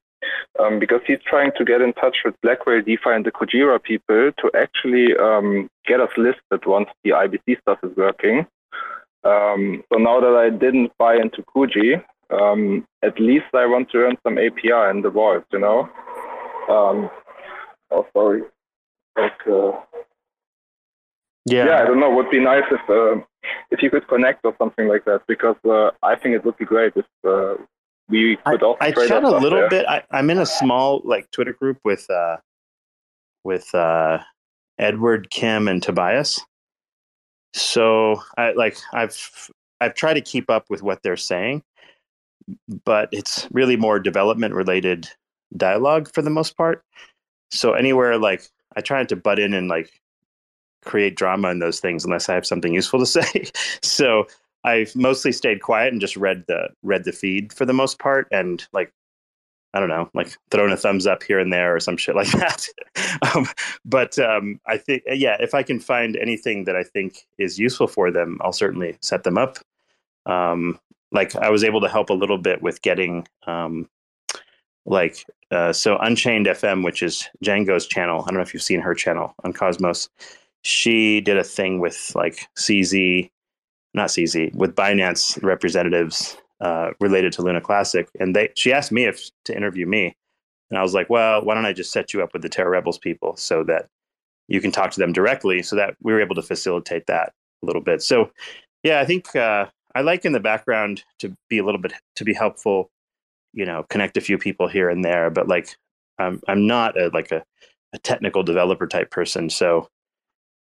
um, 0.59 0.79
because 0.79 1.01
he's 1.05 1.19
trying 1.25 1.51
to 1.57 1.65
get 1.65 1.81
in 1.81 1.93
touch 1.93 2.17
with 2.25 2.33
Blackwhale 2.43 2.83
DeFi 2.83 3.11
and 3.11 3.25
the 3.25 3.31
Kujira 3.31 3.81
people 3.81 4.31
to 4.39 4.51
actually 4.57 5.15
um, 5.17 5.69
get 5.85 5.99
us 6.01 6.11
listed 6.17 6.65
once 6.65 6.89
the 7.03 7.11
IBC 7.11 7.61
stuff 7.61 7.79
is 7.83 7.95
working. 7.95 8.47
Um, 9.23 9.83
so 9.91 9.99
now 9.99 10.19
that 10.19 10.35
I 10.35 10.49
didn't 10.49 10.91
buy 10.97 11.15
into 11.15 11.43
Kuji, 11.43 12.03
um, 12.29 12.87
at 13.03 13.19
least 13.19 13.45
I 13.53 13.65
want 13.65 13.89
to 13.91 13.97
earn 13.97 14.17
some 14.23 14.35
APR 14.35 14.91
in 14.91 15.01
the 15.01 15.09
vault, 15.09 15.43
you 15.51 15.59
know. 15.59 15.89
Um, 16.69 17.09
oh, 17.91 18.05
sorry. 18.13 18.43
Like, 19.17 19.41
uh, 19.47 19.71
yeah. 21.45 21.65
yeah, 21.65 21.81
I 21.81 21.85
don't 21.85 21.99
know. 21.99 22.11
It 22.11 22.15
Would 22.15 22.31
be 22.31 22.39
nice 22.39 22.63
if 22.71 22.89
uh, 22.89 23.21
if 23.71 23.81
you 23.81 23.89
could 23.89 24.07
connect 24.07 24.45
or 24.45 24.55
something 24.57 24.87
like 24.87 25.05
that 25.05 25.21
because 25.27 25.55
uh, 25.65 25.91
I 26.03 26.15
think 26.15 26.35
it 26.35 26.45
would 26.45 26.57
be 26.57 26.65
great 26.65 26.93
if 26.95 27.05
uh, 27.27 27.55
we 28.07 28.37
could 28.45 28.63
also. 28.63 28.77
I, 28.81 28.87
I 28.87 29.07
chat 29.07 29.23
a 29.23 29.29
little 29.29 29.59
there. 29.59 29.69
bit. 29.69 29.85
I, 29.87 30.03
am 30.11 30.29
in 30.29 30.37
a 30.37 30.45
small 30.45 31.01
like 31.03 31.29
Twitter 31.31 31.53
group 31.53 31.79
with 31.83 32.09
uh, 32.09 32.37
with 33.43 33.73
uh, 33.73 34.19
Edward, 34.77 35.29
Kim, 35.29 35.67
and 35.67 35.81
Tobias. 35.81 36.39
So 37.53 38.21
I 38.38 38.51
like 38.51 38.77
I've 38.93 39.49
I've 39.81 39.93
tried 39.93 40.15
to 40.15 40.21
keep 40.21 40.49
up 40.49 40.65
with 40.69 40.84
what 40.84 41.01
they're 41.03 41.17
saying, 41.17 41.63
but 42.85 43.09
it's 43.11 43.47
really 43.51 43.76
more 43.76 43.99
development 43.99 44.53
related 44.53 45.07
dialogue 45.55 46.09
for 46.13 46.21
the 46.21 46.30
most 46.30 46.57
part. 46.57 46.84
So 47.51 47.73
anywhere 47.73 48.17
like 48.17 48.47
I 48.76 48.81
try 48.81 49.03
to 49.03 49.15
butt 49.15 49.39
in 49.39 49.53
and 49.53 49.67
like 49.67 49.89
create 50.85 51.15
drama 51.15 51.49
in 51.49 51.59
those 51.59 51.80
things 51.80 52.05
unless 52.05 52.30
I 52.30 52.35
have 52.35 52.45
something 52.45 52.73
useful 52.73 52.99
to 52.99 53.05
say. 53.05 53.45
so 53.81 54.27
I've 54.63 54.95
mostly 54.95 55.31
stayed 55.31 55.61
quiet 55.61 55.91
and 55.91 56.01
just 56.01 56.17
read 56.17 56.43
the 56.47 56.69
read 56.84 57.05
the 57.05 57.11
feed 57.11 57.53
for 57.53 57.65
the 57.65 57.73
most 57.73 57.99
part 57.99 58.27
and 58.31 58.65
like 58.73 58.91
I 59.73 59.79
don't 59.79 59.89
know, 59.89 60.09
like 60.13 60.35
throwing 60.49 60.71
a 60.71 60.77
thumbs 60.77 61.05
up 61.05 61.21
here 61.21 61.39
and 61.39 61.53
there 61.53 61.75
or 61.75 61.79
some 61.79 61.97
shit 61.97 62.15
like 62.15 62.31
that. 62.31 62.65
um, 63.35 63.47
but 63.85 64.17
um, 64.17 64.59
I 64.65 64.77
think, 64.77 65.03
yeah, 65.07 65.37
if 65.39 65.53
I 65.53 65.63
can 65.63 65.79
find 65.79 66.15
anything 66.17 66.63
that 66.63 66.75
I 66.75 66.83
think 66.83 67.27
is 67.37 67.59
useful 67.59 67.87
for 67.87 68.11
them, 68.11 68.39
I'll 68.41 68.53
certainly 68.53 68.97
set 69.01 69.23
them 69.23 69.37
up. 69.37 69.57
Um, 70.25 70.79
like 71.11 71.35
I 71.35 71.49
was 71.49 71.63
able 71.63 71.81
to 71.81 71.89
help 71.89 72.09
a 72.09 72.13
little 72.13 72.37
bit 72.37 72.61
with 72.61 72.81
getting, 72.81 73.27
um, 73.45 73.87
like, 74.85 75.25
uh, 75.51 75.73
so 75.73 75.97
Unchained 75.97 76.47
FM, 76.47 76.83
which 76.83 77.03
is 77.03 77.27
Django's 77.43 77.85
channel. 77.85 78.21
I 78.21 78.25
don't 78.25 78.35
know 78.35 78.41
if 78.41 78.53
you've 78.53 78.63
seen 78.63 78.79
her 78.81 78.95
channel 78.95 79.35
on 79.43 79.53
Cosmos. 79.53 80.09
She 80.63 81.21
did 81.21 81.37
a 81.37 81.43
thing 81.43 81.79
with 81.79 82.11
like 82.15 82.47
CZ, 82.57 83.29
not 83.93 84.09
CZ, 84.09 84.53
with 84.55 84.75
Binance 84.75 85.41
representatives 85.43 86.37
uh, 86.61 86.91
related 86.99 87.34
to 87.34 87.41
Luna 87.41 87.61
Classic, 87.61 88.07
and 88.19 88.36
they 88.36 88.49
she 88.56 88.73
asked 88.73 88.91
me 88.91 89.06
if 89.06 89.30
to 89.45 89.56
interview 89.56 89.86
me, 89.86 90.15
and 90.69 90.77
I 90.77 90.81
was 90.81 90.94
like, 90.94 91.10
well, 91.10 91.44
why 91.44 91.56
don't 91.56 91.65
I 91.65 91.73
just 91.73 91.91
set 91.91 92.14
you 92.14 92.22
up 92.22 92.34
with 92.34 92.41
the 92.41 92.49
Terra 92.49 92.69
Rebels 92.69 92.98
people 92.98 93.36
so 93.38 93.64
that 93.65 93.88
you 94.48 94.61
can 94.61 94.72
talk 94.72 94.91
to 94.91 94.99
them 94.99 95.14
directly, 95.14 95.61
so 95.61 95.76
that 95.76 95.95
we 96.02 96.14
were 96.14 96.22
able 96.22 96.36
to 96.36 96.41
facilitate 96.41 97.07
that 97.07 97.34
a 97.64 97.65
little 97.65 97.81
bit. 97.81 98.02
So, 98.02 98.31
yeah, 98.84 98.99
I 98.99 99.06
think 99.06 99.36
uh, 99.36 99.68
I 99.95 100.02
like 100.02 100.26
in 100.26 100.34
the 100.34 100.40
background 100.40 101.03
to 101.19 101.36
be 101.49 101.60
a 101.60 101.65
little 101.65 101.81
bit 101.81 101.94
to 102.15 102.26
be 102.26 102.34
helpful, 102.34 102.90
you 103.53 103.65
know, 103.65 103.86
connect 103.90 104.18
a 104.18 104.22
few 104.22 104.38
people 104.38 104.68
here 104.68 104.90
and 104.90 105.03
there, 105.03 105.30
but 105.30 105.48
like 105.48 105.76
I'm 106.18 106.41
I'm 106.48 106.68
not 106.68 106.99
a, 106.99 107.10
like 107.14 107.31
a, 107.31 107.44
a 107.94 107.99
technical 107.99 108.44
developer 108.44 108.88
type 108.88 109.11
person, 109.11 109.49
so 109.49 109.88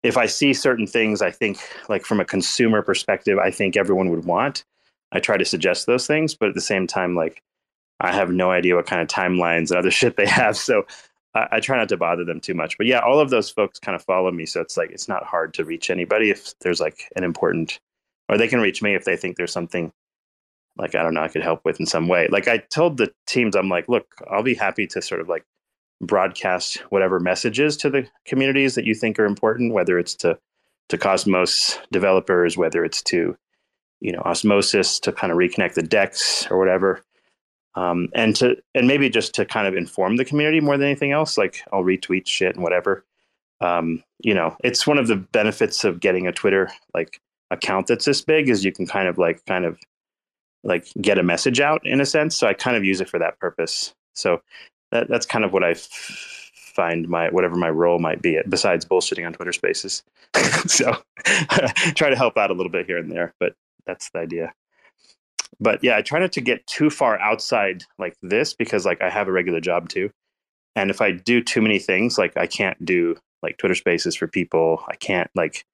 if 0.04 0.18
I 0.18 0.28
see 0.28 0.54
certain 0.54 0.88
things, 0.88 1.22
I 1.22 1.32
think 1.32 1.60
like 1.90 2.06
from 2.06 2.20
a 2.20 2.26
consumer 2.26 2.82
perspective, 2.82 3.38
I 3.38 3.52
think 3.52 3.76
everyone 3.76 4.10
would 4.12 4.26
want. 4.26 4.64
I 5.12 5.20
try 5.20 5.38
to 5.38 5.46
suggest 5.46 5.86
those 5.86 6.08
things, 6.08 6.36
but 6.36 6.50
at 6.50 6.56
the 6.56 6.62
same 6.62 6.88
time, 6.88 7.16
like 7.16 7.42
I 8.00 8.14
have 8.14 8.30
no 8.30 8.52
idea 8.52 8.76
what 8.76 8.86
kind 8.86 9.02
of 9.02 9.08
timelines 9.08 9.70
and 9.70 9.78
other 9.78 9.92
shit 10.00 10.16
they 10.16 10.28
have. 10.28 10.58
So 10.58 10.86
I, 11.34 11.48
I, 11.54 11.60
try 11.60 11.78
not 11.78 11.90
to 11.90 11.98
bother 11.98 12.24
them 12.24 12.40
too 12.40 12.54
much. 12.54 12.78
But 12.78 12.88
yeah, 12.88 13.00
all 13.00 13.20
of 13.20 13.30
those 13.30 13.50
folks 13.50 13.80
kind 13.80 13.96
of 13.96 14.04
follow 14.04 14.32
me. 14.32 14.46
So 14.46 14.62
it's 14.62 14.78
like, 14.78 14.92
it's 14.92 15.08
not 15.08 15.26
hard 15.26 15.54
to 15.56 15.66
reach 15.66 15.90
anybody 15.90 16.30
if 16.30 16.58
there's 16.60 16.80
like 16.80 17.06
an 17.16 17.24
important, 17.24 17.80
or 18.28 18.38
they 18.38 18.48
can 18.48 18.62
reach 18.62 18.82
me 18.82 18.96
if 18.96 19.06
they 19.06 19.18
think 19.18 19.36
there's 19.36 19.52
something 19.52 19.92
like, 20.78 20.96
I 20.96 21.04
don't 21.04 21.14
know, 21.14 21.24
I 21.24 21.28
could 21.28 21.44
help 21.44 21.66
with 21.66 21.80
in 21.80 21.86
some 21.86 22.08
way. 22.08 22.28
Like 22.30 22.48
I 22.48 22.58
told 22.58 22.98
the 22.98 23.12
teams, 23.28 23.56
I'm 23.56 23.70
like, 23.70 23.90
look, 23.90 24.16
I'll 24.30 24.44
be 24.44 24.56
happy 24.56 24.88
to 24.88 25.02
sort 25.02 25.22
of 25.22 25.28
like 25.28 25.46
broadcast 26.02 26.78
whatever 26.90 27.20
messages 27.20 27.76
to 27.78 27.90
the 27.90 28.08
communities 28.26 28.76
that 28.76 28.86
you 28.86 28.96
think 28.96 29.20
are 29.20 29.26
important, 29.26 29.74
whether 29.74 30.00
it's 30.00 30.16
to, 30.16 30.40
to 30.88 30.98
Cosmos 30.98 31.78
developers, 31.92 32.56
whether 32.56 32.86
it's 32.86 33.04
to 33.04 33.36
you 34.02 34.12
know 34.12 34.22
osmosis 34.22 35.00
to 35.02 35.12
kind 35.12 35.32
of 35.32 35.38
reconnect 35.38 35.74
the 35.74 35.84
decks 35.84 36.48
or 36.50 36.58
whatever. 36.58 37.02
Um, 37.76 38.10
and 38.14 38.36
to 38.38 38.58
and 38.74 38.88
maybe 38.88 39.10
just 39.10 39.34
to 39.36 39.46
kind 39.46 39.68
of 39.68 39.76
inform 39.76 40.18
the 40.18 40.26
community 40.26 40.60
more 40.60 40.78
than 40.78 40.88
anything 40.88 41.12
else 41.12 41.38
like 41.38 41.62
i'll 41.72 41.84
retweet 41.84 42.28
shit 42.28 42.56
and 42.56 42.64
whatever. 42.64 43.06
Um, 43.62 44.04
you 44.20 44.34
know 44.34 44.56
it's 44.64 44.88
one 44.88 44.98
of 44.98 45.08
the 45.08 45.18
benefits 45.18 45.84
of 45.84 46.00
getting 46.00 46.28
a 46.28 46.32
twitter 46.32 46.72
like 46.94 47.20
account 47.52 47.88
that's 47.88 48.06
this 48.06 48.22
big 48.22 48.50
is 48.50 48.64
you 48.64 48.72
can 48.72 48.86
kind 48.88 49.08
of 49.08 49.18
like 49.18 49.44
kind 49.46 49.66
of 49.66 49.78
like 50.64 50.88
get 51.02 51.18
a 51.18 51.24
message 51.24 51.60
out 51.60 51.86
in 51.86 52.02
a 52.02 52.06
sense. 52.06 52.36
So 52.36 52.48
i 52.48 52.54
kind 52.54 52.76
of 52.76 52.84
use 52.84 53.02
it 53.02 53.10
for 53.10 53.20
that 53.20 53.40
purpose. 53.40 53.94
So 54.14 54.42
that, 54.92 55.08
that's 55.08 55.26
kind 55.26 55.46
of 55.46 55.54
what 55.54 55.64
i 55.64 55.76
find 55.76 57.08
my 57.10 57.30
whatever 57.30 57.56
my 57.56 57.70
role 57.70 58.00
might 58.00 58.22
be 58.22 58.40
besides 58.48 58.86
bullshitting 58.86 59.26
on 59.26 59.34
twitter 59.34 59.54
spaces. 59.54 60.04
So 60.68 60.96
try 61.96 62.10
to 62.10 62.16
help 62.16 62.38
out 62.38 62.52
a 62.52 62.54
little 62.54 62.72
bit 62.72 62.86
here 62.86 62.98
and 62.98 63.12
there 63.12 63.34
but 63.40 63.56
that's 63.90 64.12
the 64.12 64.20
idea. 64.20 64.54
But 65.60 65.84
yeah 65.84 65.98
i 65.98 66.02
try 66.02 66.20
not 66.20 66.32
to 66.34 66.42
get 66.42 66.66
too 66.68 66.90
far 66.90 67.20
outside 67.20 67.84
like 67.98 68.16
this 68.22 68.54
because 68.54 68.86
like 68.86 69.02
i 69.02 69.10
have 69.10 69.28
a 69.28 69.32
regular 69.32 69.60
job 69.60 69.90
too. 69.90 70.12
And 70.76 70.90
if 70.90 71.02
i 71.02 71.12
do 71.12 71.44
too 71.44 71.62
many 71.62 71.80
things 71.80 72.18
like 72.18 72.38
i 72.38 72.48
can't 72.48 72.84
do 72.86 73.18
like 73.42 73.58
twitter 73.58 73.76
spaces 73.76 74.16
for 74.16 74.28
people. 74.28 74.84
I 74.88 74.96
can't 74.96 75.30
like 75.36 75.66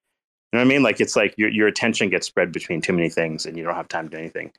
you 0.52 0.58
know 0.58 0.60
what 0.60 0.72
i 0.72 0.74
mean? 0.74 0.84
Like 0.84 1.02
it's 1.02 1.16
like 1.16 1.36
your, 1.38 1.50
your 1.50 1.68
attention 1.68 2.10
gets 2.10 2.28
spread 2.28 2.52
between 2.52 2.82
too 2.82 2.94
many 2.94 3.10
things 3.10 3.46
and 3.46 3.58
you 3.58 3.64
don't 3.64 3.76
have 3.76 3.90
time 3.90 4.10
to 4.10 4.16
do 4.16 4.22
anything. 4.22 4.52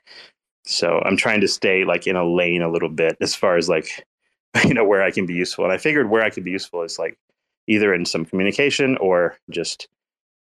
So 0.65 1.01
i'm 1.05 1.17
trying 1.17 1.41
to 1.41 1.47
stay 1.47 1.83
like 1.83 2.07
in 2.07 2.15
a 2.15 2.25
lane 2.25 2.61
a 2.61 2.71
little 2.71 2.89
bit 2.89 3.17
as 3.19 3.35
far 3.35 3.57
as 3.57 3.67
like 3.67 4.05
you 4.65 4.73
know 4.73 4.85
where 4.85 5.03
i 5.03 5.11
can 5.11 5.25
be 5.25 5.33
useful. 5.33 5.65
And 5.65 5.73
i 5.73 5.77
figured 5.77 6.09
where 6.09 6.23
i 6.23 6.29
could 6.29 6.45
be 6.45 6.51
useful 6.51 6.83
is 6.83 6.99
like 6.99 7.17
either 7.67 7.93
in 7.93 8.05
some 8.05 8.23
communication 8.23 8.97
or 8.97 9.37
just 9.49 9.89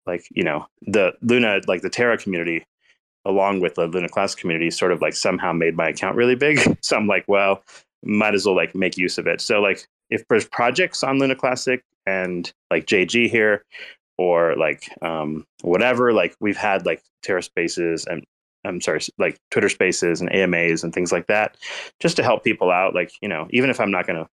like 0.06 0.26
you 0.30 0.42
know 0.42 0.66
the 0.82 1.12
luna 1.22 1.60
like 1.66 1.82
the 1.82 1.90
terra 1.90 2.16
community 2.16 2.64
along 3.24 3.60
with 3.60 3.74
the 3.74 3.86
Luna 3.86 4.08
Class 4.08 4.34
community, 4.34 4.70
sort 4.70 4.92
of 4.92 5.00
like 5.00 5.14
somehow 5.14 5.52
made 5.52 5.76
my 5.76 5.88
account 5.88 6.16
really 6.16 6.34
big. 6.34 6.78
so 6.82 6.96
I'm 6.96 7.06
like, 7.06 7.24
well, 7.28 7.62
might 8.02 8.34
as 8.34 8.46
well 8.46 8.56
like 8.56 8.74
make 8.74 8.96
use 8.96 9.18
of 9.18 9.26
it. 9.26 9.40
So 9.40 9.60
like 9.60 9.86
if 10.08 10.26
there's 10.28 10.46
projects 10.46 11.02
on 11.02 11.18
Luna 11.18 11.36
Classic 11.36 11.82
and 12.06 12.50
like 12.70 12.86
JG 12.86 13.30
here 13.30 13.64
or 14.18 14.56
like 14.56 14.90
um, 15.02 15.46
whatever, 15.62 16.12
like 16.12 16.34
we've 16.40 16.56
had 16.56 16.86
like 16.86 17.02
Terra 17.22 17.42
Spaces 17.42 18.06
and 18.06 18.24
I'm 18.64 18.80
sorry, 18.80 19.00
like 19.18 19.38
Twitter 19.50 19.68
Spaces 19.68 20.20
and 20.20 20.32
AMAs 20.34 20.84
and 20.84 20.92
things 20.92 21.12
like 21.12 21.26
that, 21.28 21.56
just 21.98 22.16
to 22.16 22.22
help 22.22 22.44
people 22.44 22.70
out. 22.70 22.94
Like 22.94 23.12
you 23.22 23.28
know, 23.28 23.46
even 23.50 23.70
if 23.70 23.80
I'm 23.80 23.90
not 23.90 24.06
gonna 24.06 24.28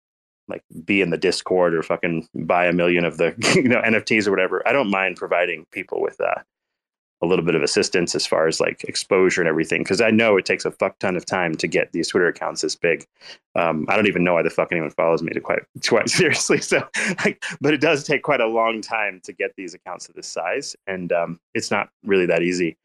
like 0.48 0.62
be 0.84 1.00
in 1.00 1.10
the 1.10 1.16
Discord 1.16 1.74
or 1.74 1.82
fucking 1.82 2.28
buy 2.34 2.66
a 2.66 2.72
million 2.72 3.04
of 3.04 3.18
the 3.18 3.34
you 3.54 3.68
know 3.68 3.80
NFTs 3.82 4.26
or 4.26 4.30
whatever, 4.30 4.66
I 4.66 4.72
don't 4.72 4.90
mind 4.90 5.16
providing 5.16 5.66
people 5.70 6.00
with 6.00 6.20
uh, 6.20 6.42
a 7.22 7.26
little 7.26 7.44
bit 7.44 7.54
of 7.54 7.62
assistance 7.62 8.14
as 8.14 8.26
far 8.26 8.46
as 8.46 8.60
like 8.60 8.84
exposure 8.84 9.40
and 9.40 9.48
everything 9.48 9.82
because 9.82 10.00
I 10.00 10.10
know 10.10 10.36
it 10.36 10.44
takes 10.44 10.64
a 10.64 10.70
fuck 10.70 10.98
ton 10.98 11.16
of 11.16 11.24
time 11.24 11.54
to 11.56 11.66
get 11.66 11.92
these 11.92 12.08
Twitter 12.08 12.28
accounts 12.28 12.60
this 12.60 12.76
big. 12.76 13.06
Um, 13.54 13.86
I 13.88 13.96
don't 13.96 14.06
even 14.06 14.22
know 14.22 14.34
why 14.34 14.42
the 14.42 14.50
fuck 14.50 14.68
anyone 14.70 14.90
follows 14.90 15.22
me 15.22 15.32
to 15.32 15.40
quite 15.40 15.62
quite 15.88 16.08
seriously. 16.10 16.60
So, 16.60 16.86
like, 17.24 17.42
but 17.60 17.72
it 17.72 17.80
does 17.80 18.04
take 18.04 18.22
quite 18.22 18.40
a 18.40 18.46
long 18.46 18.82
time 18.82 19.20
to 19.24 19.32
get 19.32 19.52
these 19.56 19.74
accounts 19.74 20.08
of 20.08 20.14
this 20.14 20.26
size, 20.26 20.76
and 20.86 21.12
um, 21.12 21.40
it's 21.54 21.70
not 21.70 21.88
really 22.04 22.26
that 22.26 22.42
easy. 22.42 22.76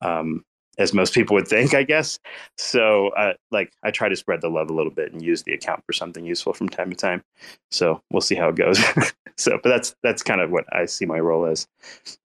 Um, 0.00 0.44
as 0.76 0.92
most 0.92 1.14
people 1.14 1.34
would 1.34 1.46
think, 1.46 1.72
I 1.72 1.84
guess. 1.84 2.18
So, 2.58 3.10
uh, 3.10 3.34
like, 3.52 3.72
I 3.84 3.92
try 3.92 4.08
to 4.08 4.16
spread 4.16 4.40
the 4.40 4.48
love 4.48 4.70
a 4.70 4.72
little 4.72 4.90
bit 4.90 5.12
and 5.12 5.22
use 5.22 5.44
the 5.44 5.52
account 5.52 5.84
for 5.86 5.92
something 5.92 6.26
useful 6.26 6.52
from 6.52 6.68
time 6.68 6.90
to 6.90 6.96
time. 6.96 7.22
So 7.70 8.02
we'll 8.10 8.20
see 8.20 8.34
how 8.34 8.48
it 8.48 8.56
goes. 8.56 8.82
so, 9.36 9.60
but 9.62 9.68
that's 9.68 9.94
that's 10.02 10.24
kind 10.24 10.40
of 10.40 10.50
what 10.50 10.64
I 10.74 10.86
see 10.86 11.06
my 11.06 11.20
role 11.20 11.46
as 11.46 11.68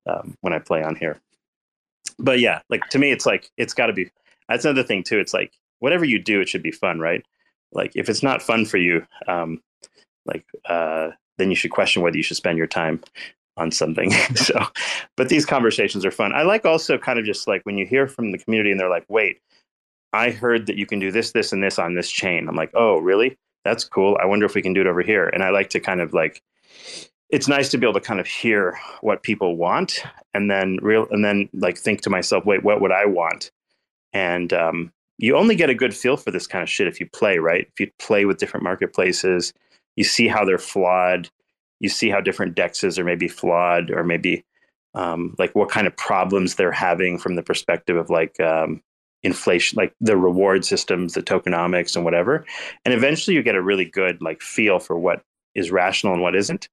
um, 0.07 0.35
when 0.41 0.51
I 0.51 0.57
play 0.57 0.81
on 0.81 0.95
here 0.95 1.21
but 2.19 2.39
yeah, 2.39 2.61
like 2.69 2.87
to 2.89 2.99
me, 2.99 3.11
it's 3.11 3.25
like 3.25 3.49
it's 3.57 3.73
got 3.73 3.87
to 3.87 3.93
be. 3.93 4.11
That's 4.47 4.65
another 4.65 4.83
thing 4.83 5.03
too. 5.03 5.19
It's 5.19 5.33
like 5.33 5.53
whatever 5.79 6.05
you 6.05 6.19
do, 6.19 6.41
it 6.41 6.49
should 6.49 6.63
be 6.63 6.71
fun, 6.71 6.99
right? 6.99 7.23
Like 7.71 7.91
if 7.95 8.09
it's 8.09 8.23
not 8.23 8.41
fun 8.41 8.65
for 8.65 8.77
you, 8.77 9.05
um, 9.27 9.61
like 10.25 10.45
uh, 10.67 11.11
then 11.37 11.49
you 11.49 11.55
should 11.55 11.71
question 11.71 12.01
whether 12.01 12.17
you 12.17 12.23
should 12.23 12.37
spend 12.37 12.57
your 12.57 12.67
time 12.67 13.01
on 13.57 13.71
something. 13.71 14.11
so, 14.35 14.59
but 15.15 15.29
these 15.29 15.45
conversations 15.45 16.05
are 16.05 16.11
fun. 16.11 16.33
I 16.33 16.43
like 16.43 16.65
also 16.65 16.97
kind 16.97 17.19
of 17.19 17.25
just 17.25 17.47
like 17.47 17.61
when 17.63 17.77
you 17.77 17.85
hear 17.85 18.07
from 18.07 18.31
the 18.31 18.37
community 18.37 18.71
and 18.71 18.79
they're 18.79 18.89
like, 18.89 19.05
"Wait, 19.09 19.41
I 20.13 20.31
heard 20.31 20.65
that 20.67 20.77
you 20.77 20.85
can 20.85 20.99
do 20.99 21.11
this, 21.11 21.31
this, 21.31 21.51
and 21.51 21.63
this 21.63 21.79
on 21.79 21.95
this 21.95 22.09
chain." 22.09 22.47
I'm 22.47 22.55
like, 22.55 22.71
"Oh, 22.73 22.97
really? 22.99 23.37
That's 23.65 23.83
cool. 23.83 24.17
I 24.21 24.25
wonder 24.25 24.45
if 24.45 24.55
we 24.55 24.61
can 24.61 24.73
do 24.73 24.81
it 24.81 24.87
over 24.87 25.01
here." 25.01 25.27
And 25.27 25.43
I 25.43 25.49
like 25.49 25.69
to 25.71 25.79
kind 25.79 26.01
of 26.01 26.13
like 26.13 26.41
it's 27.29 27.47
nice 27.47 27.69
to 27.69 27.77
be 27.77 27.85
able 27.85 27.99
to 27.99 28.05
kind 28.05 28.19
of 28.19 28.27
hear 28.27 28.77
what 29.01 29.23
people 29.23 29.55
want 29.55 30.03
and 30.33 30.49
then 30.49 30.77
real 30.81 31.07
and 31.11 31.23
then 31.23 31.47
like 31.53 31.77
think 31.77 32.01
to 32.01 32.09
myself 32.09 32.45
wait 32.45 32.63
what 32.63 32.81
would 32.81 32.91
i 32.91 33.05
want? 33.05 33.51
And 34.11 34.51
um, 34.53 34.91
you 35.19 35.37
only 35.37 35.55
get 35.55 35.69
a 35.69 35.75
good 35.75 35.95
feel 35.95 36.17
for 36.17 36.31
this 36.31 36.47
kind 36.47 36.63
of 36.63 36.69
shit 36.69 36.87
if 36.87 36.99
you 36.99 37.07
play 37.07 37.37
right? 37.37 37.67
If 37.71 37.79
you 37.79 37.91
play 37.99 38.25
with 38.25 38.39
different 38.39 38.63
marketplaces 38.63 39.53
you 39.95 40.03
see 40.03 40.27
how 40.27 40.45
they're 40.45 40.57
flawed 40.57 41.29
you 41.79 41.89
see 41.89 42.09
how 42.09 42.19
different 42.19 42.55
dexes 42.55 42.97
are 42.97 43.05
maybe 43.05 43.27
flawed 43.27 43.91
or 43.91 44.03
maybe 44.03 44.43
um, 44.95 45.35
like 45.37 45.53
what 45.55 45.69
kind 45.69 45.87
of 45.87 45.95
problems 45.95 46.55
they're 46.55 46.71
having 46.71 47.19
from 47.19 47.35
the 47.35 47.43
perspective 47.43 47.95
of 47.95 48.09
like 48.09 48.39
um, 48.39 48.81
inflation 49.21 49.77
like 49.77 49.93
the 50.01 50.17
reward 50.17 50.65
systems 50.65 51.13
the 51.13 51.21
tokenomics 51.21 51.95
and 51.95 52.03
whatever. 52.03 52.45
And 52.85 52.93
eventually 52.93 53.35
you 53.35 53.43
get 53.43 53.55
a 53.55 53.61
really 53.61 53.85
good 53.85 54.21
like 54.21 54.41
feel 54.41 54.79
for 54.79 54.97
what 54.97 55.21
is 55.55 55.71
rational 55.71 56.13
and 56.13 56.21
what 56.21 56.35
isn't 56.35 56.69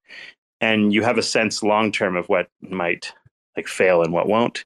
and 0.61 0.93
you 0.93 1.03
have 1.03 1.17
a 1.17 1.23
sense 1.23 1.63
long 1.63 1.91
term 1.91 2.15
of 2.15 2.27
what 2.29 2.47
might 2.61 3.13
like 3.55 3.67
fail 3.67 4.01
and 4.01 4.13
what 4.13 4.27
won't. 4.27 4.63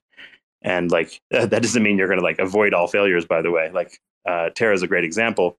And 0.62 0.90
like 0.90 1.20
that 1.30 1.50
doesn't 1.50 1.82
mean 1.82 1.98
you're 1.98 2.08
going 2.08 2.20
to 2.20 2.24
like 2.24 2.38
avoid 2.38 2.74
all 2.74 2.86
failures 2.86 3.24
by 3.24 3.42
the 3.42 3.50
way. 3.50 3.70
Like 3.72 3.98
uh, 4.26 4.50
terra 4.50 4.74
is 4.74 4.82
a 4.82 4.88
great 4.88 5.04
example. 5.04 5.56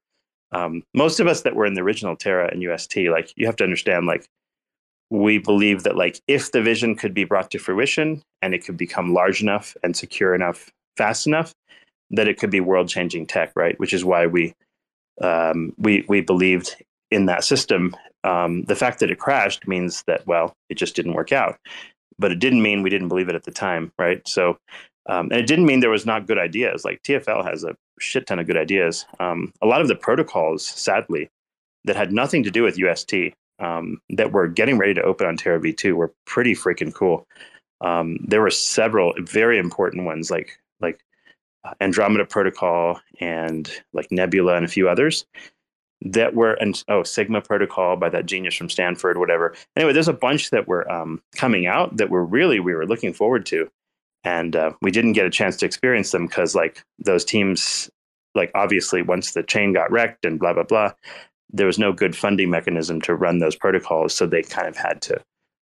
Um, 0.52 0.84
most 0.94 1.20
of 1.20 1.28
us 1.28 1.42
that 1.42 1.56
were 1.56 1.66
in 1.66 1.74
the 1.74 1.82
original 1.82 2.16
terra 2.16 2.50
and 2.52 2.64
ust 2.68 2.96
like 2.96 3.34
you 3.36 3.48
have 3.48 3.56
to 3.58 3.64
understand 3.64 4.06
like 4.06 4.28
we 5.10 5.38
believe 5.38 5.84
that 5.84 5.98
like 5.98 6.22
if 6.28 6.52
the 6.52 6.62
vision 6.62 6.96
could 6.96 7.14
be 7.14 7.24
brought 7.24 7.52
to 7.52 7.60
fruition 7.60 8.22
and 8.42 8.54
it 8.54 8.64
could 8.64 8.78
become 8.78 9.14
large 9.14 9.42
enough 9.42 9.76
and 9.84 9.96
secure 9.96 10.34
enough 10.36 10.72
fast 10.96 11.28
enough 11.28 11.54
that 12.12 12.28
it 12.28 12.38
could 12.38 12.52
be 12.52 12.60
world 12.60 12.88
changing 12.88 13.26
tech 13.26 13.52
right? 13.56 13.80
Which 13.80 13.94
is 13.94 14.06
why 14.06 14.28
we 14.28 14.54
um, 15.22 15.74
we 15.78 16.06
we 16.08 16.22
believed 16.22 16.76
in 17.12 17.26
that 17.28 17.44
system 17.44 17.96
um, 18.24 18.64
the 18.64 18.76
fact 18.76 19.00
that 19.00 19.12
it 19.12 19.20
crashed 19.20 19.68
means 19.68 20.04
that 20.08 20.26
well 20.28 20.56
it 20.70 20.76
just 20.76 20.96
didn't 20.96 21.14
work 21.14 21.32
out 21.32 21.58
but 22.20 22.32
it 22.32 22.40
didn't 22.40 22.62
mean 22.62 22.84
we 22.84 22.90
didn't 22.90 23.10
believe 23.10 23.30
it 23.30 23.36
at 23.36 23.44
the 23.44 23.52
time 23.52 23.92
right 24.00 24.28
so 24.28 24.58
Um, 25.10 25.30
and 25.32 25.40
it 25.40 25.48
didn't 25.48 25.66
mean 25.66 25.80
there 25.82 25.90
was 25.90 26.06
not 26.06 26.28
good 26.28 26.40
ideas. 26.40 26.86
Like 26.86 27.02
TFL 27.04 27.44
has 27.44 27.64
a 27.64 27.76
shit 28.00 28.26
ton 28.28 28.40
of 28.40 28.48
good 28.48 28.58
ideas. 28.58 29.06
Um, 29.20 29.52
a 29.62 29.68
lot 29.68 29.82
of 29.82 29.88
the 29.88 29.96
protocols, 29.96 30.66
sadly, 30.66 31.30
that 31.86 31.96
had 31.96 32.12
nothing 32.12 32.44
to 32.44 32.52
do 32.52 32.64
with 32.64 32.78
UST 32.78 33.14
um, 33.60 34.00
that 34.12 34.32
were 34.32 34.48
getting 34.48 34.78
ready 34.78 34.94
to 34.94 35.04
open 35.04 35.28
on 35.28 35.38
Terra 35.38 35.60
V2 35.60 35.94
were 35.94 36.14
pretty 36.26 36.56
freaking 36.56 36.94
cool. 36.94 37.28
Um, 37.82 38.18
there 38.26 38.42
were 38.42 38.50
several 38.50 39.14
very 39.20 39.58
important 39.60 40.06
ones 40.06 40.32
like 40.32 40.58
like 40.80 41.00
Andromeda 41.82 42.26
Protocol 42.26 43.02
and 43.20 43.70
like 43.92 44.10
Nebula 44.12 44.56
and 44.56 44.66
a 44.66 44.70
few 44.70 44.88
others 44.88 45.26
that 46.06 46.36
were 46.36 46.54
and 46.54 46.84
oh 46.90 47.04
Sigma 47.04 47.42
Protocol 47.42 47.96
by 47.96 48.10
that 48.10 48.26
genius 48.26 48.56
from 48.56 48.70
Stanford, 48.70 49.18
whatever. 49.18 49.56
Anyway, 49.76 49.94
there's 49.94 50.08
a 50.08 50.14
bunch 50.14 50.50
that 50.50 50.68
were 50.68 50.90
um, 50.92 51.22
coming 51.36 51.66
out 51.66 51.98
that 51.98 52.10
were 52.10 52.26
really 52.26 52.60
we 52.60 52.74
were 52.74 52.86
looking 52.86 53.14
forward 53.14 53.46
to, 53.48 53.70
and 54.24 54.56
uh, 54.56 54.74
we 54.82 54.92
didn't 54.92 55.14
get 55.14 55.26
a 55.26 55.32
chance 55.32 55.58
to 55.58 55.66
experience 55.66 56.12
them 56.12 56.28
because 56.28 56.56
like 56.56 56.84
those 57.00 57.24
teams, 57.24 57.90
like 58.36 58.52
obviously 58.54 59.02
once 59.02 59.32
the 59.32 59.44
chain 59.44 59.74
got 59.74 59.92
wrecked 59.92 60.26
and 60.26 60.40
blah 60.40 60.54
blah 60.54 60.64
blah, 60.64 60.92
there 61.52 61.68
was 61.68 61.80
no 61.80 61.94
good 61.94 62.16
funding 62.16 62.50
mechanism 62.50 63.00
to 63.02 63.16
run 63.16 63.40
those 63.40 63.56
protocols, 63.56 64.14
so 64.14 64.26
they 64.26 64.42
kind 64.42 64.68
of 64.68 64.76
had 64.76 65.02
to 65.04 65.22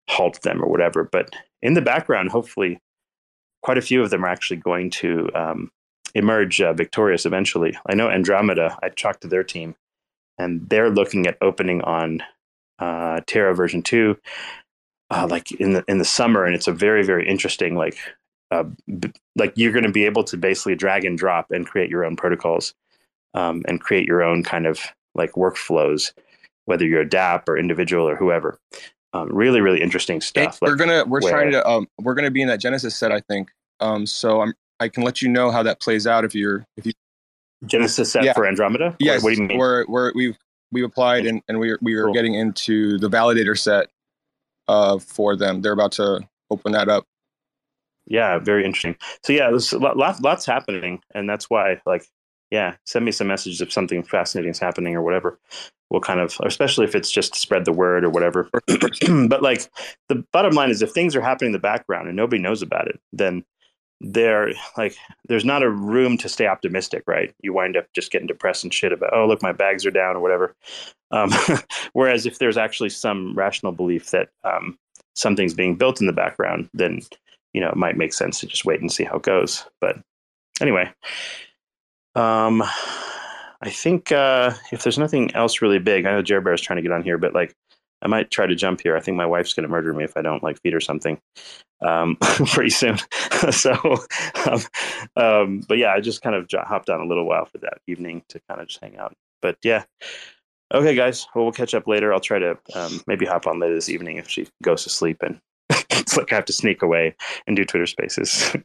halt 0.10 0.42
them 0.42 0.64
or 0.64 0.68
whatever. 0.68 1.04
But 1.04 1.30
in 1.62 1.76
the 1.76 1.82
background, 1.82 2.32
hopefully, 2.32 2.80
quite 3.62 3.78
a 3.78 3.82
few 3.82 4.02
of 4.02 4.10
them 4.10 4.26
are 4.26 4.30
actually 4.30 4.58
going 4.58 4.90
to 4.90 5.30
um, 5.36 5.72
emerge 6.16 6.62
uh, 6.62 6.74
victorious 6.74 7.26
eventually. 7.26 7.78
I 7.88 7.94
know 7.94 8.10
Andromeda. 8.10 8.80
I 8.82 8.90
talked 8.90 9.22
to 9.22 9.28
their 9.28 9.44
team, 9.44 9.76
and 10.42 10.68
they're 10.70 10.90
looking 10.90 11.28
at 11.28 11.38
opening 11.42 11.82
on 11.84 12.22
uh, 12.80 13.22
Terra 13.28 13.54
version 13.56 13.82
two, 13.84 14.18
uh, 15.10 15.28
like 15.30 15.52
in 15.54 15.74
the 15.74 15.84
in 15.88 15.98
the 15.98 16.06
summer, 16.06 16.46
and 16.46 16.56
it's 16.56 16.68
a 16.68 16.74
very 16.74 17.04
very 17.04 17.28
interesting 17.28 17.76
like. 17.76 17.98
Uh, 18.52 18.66
b- 19.00 19.10
like 19.38 19.54
you're 19.56 19.72
going 19.72 19.86
to 19.86 19.92
be 19.94 20.04
able 20.04 20.26
to 20.26 20.36
basically 20.36 20.76
drag 20.76 21.06
and 21.06 21.18
drop 21.18 21.52
and 21.52 21.66
create 21.66 21.90
your 21.90 22.04
own 22.04 22.18
protocols 22.18 22.74
um, 23.34 23.64
and 23.66 23.80
create 23.80 24.06
your 24.06 24.22
own 24.22 24.44
kind 24.44 24.66
of 24.68 24.78
like 25.16 25.32
workflows, 25.36 26.12
whether 26.66 26.86
you're 26.86 27.00
a 27.00 27.10
DApp 27.10 27.44
or 27.48 27.58
individual 27.58 28.06
or 28.06 28.18
whoever. 28.18 28.60
Um, 29.14 29.30
really, 29.30 29.62
really 29.62 29.82
interesting 29.82 30.20
stuff. 30.20 30.60
we're 30.62 30.76
gonna 30.76 31.06
we're 31.06 31.22
where- 31.22 31.32
trying 31.32 31.52
to 31.54 31.66
um 31.66 31.88
we're 32.02 32.14
gonna 32.14 32.30
be 32.30 32.42
in 32.42 32.50
that 32.50 32.60
Genesis 32.60 32.94
set, 32.94 33.14
I 33.14 33.22
think. 33.22 33.50
Um, 33.80 34.06
so 34.06 34.42
I'm 34.42 34.54
I 34.82 34.90
can 34.90 35.04
let 35.04 35.22
you 35.22 35.30
know 35.30 35.50
how 35.50 35.64
that 35.64 35.80
plays 35.80 36.06
out 36.06 36.26
if 36.26 36.36
you're 36.36 36.66
if 36.76 36.86
you 36.86 36.92
Genesis 37.66 38.12
set 38.12 38.24
Yeah. 38.24 38.34
for 38.34 38.46
Andromeda. 38.46 38.96
yes 39.00 39.24
What 39.24 39.36
do 39.36 39.42
you 39.42 39.48
mean? 39.48 39.58
we're 39.58 39.86
we're 39.88 40.12
we've 40.16 40.38
we've 40.72 40.86
applied 40.86 41.26
and 41.26 41.42
and 41.48 41.60
we're 41.60 41.78
we 41.82 41.94
are 41.96 42.06
Cool. 42.06 42.14
getting 42.14 42.34
into 42.34 42.98
the 42.98 43.10
validator 43.10 43.58
set 43.58 43.88
uh 44.68 44.98
for 45.00 45.36
them. 45.36 45.62
They're 45.62 45.74
about 45.74 45.92
to 45.94 46.22
open 46.50 46.72
that 46.74 46.90
up. 46.90 47.06
yeah 48.08 48.40
very 48.40 48.66
interesting 48.66 48.96
so 49.24 49.32
yeah 49.34 49.50
there's 49.50 49.72
a 49.74 49.80
lot, 49.80 49.96
lot, 49.98 50.22
lots 50.22 50.46
happening 50.46 51.02
and 51.16 51.30
that's 51.30 51.50
why 51.50 51.80
like 51.86 52.06
yeah 52.50 52.76
send 52.86 53.06
me 53.06 53.12
some 53.12 53.28
messages 53.28 53.62
if 53.62 53.72
something 53.72 54.04
fascinating 54.04 54.52
is 54.52 54.60
happening 54.60 54.96
or 54.96 55.02
whatever 55.02 55.40
we'll 55.90 56.02
kind 56.02 56.20
of 56.20 56.38
especially 56.46 56.84
if 56.86 56.96
it's 56.96 57.12
just 57.12 57.34
to 57.34 57.40
spread 57.40 57.64
the 57.66 57.72
word 57.72 58.04
or 58.04 58.10
whatever 58.10 58.50
but 59.28 59.42
like 59.42 59.70
the 60.10 60.24
bottom 60.34 60.54
line 60.54 60.70
is 60.70 60.82
if 60.82 60.92
things 60.92 61.16
are 61.16 61.22
happening 61.22 61.50
in 61.50 61.54
the 61.54 61.60
background 61.60 62.08
and 62.08 62.18
nobody 62.18 62.42
knows 62.42 62.62
about 62.62 62.88
it 62.88 63.00
then 63.14 63.46
there 64.04 64.52
like 64.78 64.96
there's 65.28 65.46
not 65.46 65.62
a 65.62 65.70
room 65.70 66.18
to 66.18 66.28
stay 66.28 66.48
optimistic 66.48 67.04
right? 67.08 67.34
You 67.42 67.54
wind 67.54 67.78
up 67.78 67.86
just 67.94 68.12
getting 68.12 68.28
depressed 68.28 68.64
and 68.64 68.74
shit 68.74 68.92
about 68.92 69.14
oh 69.14 69.28
look 69.28 69.42
my 69.42 69.52
bags 69.52 69.86
are 69.86 69.92
down 69.92 70.16
or 70.16 70.20
whatever. 70.20 70.56
Um, 71.12 71.32
whereas 71.94 72.26
if 72.26 72.40
there's 72.40 72.58
actually 72.58 72.90
some 72.90 73.36
rational 73.36 73.72
belief 73.72 74.12
that 74.12 74.30
um, 74.44 74.78
something's 75.16 75.54
being 75.54 75.76
built 75.76 76.02
in 76.02 76.08
the 76.08 76.14
background 76.14 76.70
then 76.74 77.02
you 77.54 77.62
know 77.62 77.70
it 77.70 77.78
might 77.78 77.98
make 77.98 78.14
sense 78.14 78.40
to 78.40 78.48
just 78.48 78.66
wait 78.66 78.82
and 78.82 78.92
see 78.92 79.04
how 79.04 79.18
it 79.18 79.24
goes. 79.24 79.66
But 79.80 79.98
anyway 80.62 80.92
um 82.16 82.62
i 83.62 83.70
think 83.70 84.12
uh 84.12 84.54
if 84.72 84.84
there's 84.84 84.98
nothing 84.98 85.34
else 85.34 85.62
really 85.62 85.80
big 85.80 86.06
i 86.06 86.12
know 86.12 86.22
Jer 86.22 86.42
Bear 86.42 86.54
is 86.54 86.62
trying 86.62 86.78
to 86.78 86.84
get 86.84 86.92
on 86.92 87.04
here 87.04 87.18
but 87.18 87.34
like 87.34 87.56
i 88.02 88.08
might 88.08 88.32
try 88.32 88.46
to 88.46 88.56
jump 88.56 88.82
here 88.82 88.96
i 88.96 89.00
think 89.00 89.18
my 89.18 89.26
wife's 89.26 89.54
going 89.54 89.64
to 89.64 89.70
murder 89.70 89.94
me 89.94 90.04
if 90.04 90.16
i 90.18 90.22
don't 90.22 90.44
like 90.44 90.60
feed 90.62 90.74
her 90.74 90.80
something 90.80 91.20
um 91.82 92.16
pretty 92.22 92.70
soon 92.70 92.98
so 93.52 93.74
um, 94.46 94.62
um 95.16 95.62
but 95.68 95.78
yeah 95.78 95.94
i 95.94 96.00
just 96.00 96.22
kind 96.22 96.36
of 96.36 96.48
hopped 96.68 96.90
on 96.90 97.02
a 97.02 97.06
little 97.06 97.26
while 97.26 97.46
for 97.46 97.58
that 97.60 97.80
evening 97.88 98.24
to 98.30 98.40
kind 98.50 98.62
of 98.62 98.68
just 98.68 98.82
hang 98.82 98.98
out 98.98 99.14
but 99.42 99.58
yeah 99.64 99.84
okay 100.74 100.96
guys 100.96 101.28
well 101.34 101.46
we'll 101.46 101.52
catch 101.52 101.74
up 101.74 101.88
later 101.88 102.14
i'll 102.14 102.20
try 102.20 102.40
to 102.40 102.58
um, 102.76 103.02
maybe 103.08 103.26
hop 103.26 103.48
on 103.48 103.60
later 103.60 103.76
this 103.76 103.90
evening 103.90 104.18
if 104.18 104.30
she 104.30 104.48
goes 104.64 104.84
to 104.84 104.90
sleep 104.90 105.18
and 105.22 105.40
it's 105.92 106.18
like 106.18 106.32
I 106.32 106.36
have 106.36 106.46
to 106.46 106.54
sneak 106.54 106.82
away 106.82 107.16
and 107.48 107.56
do 107.56 107.66
Twitter 107.66 107.86
Spaces 107.86 108.56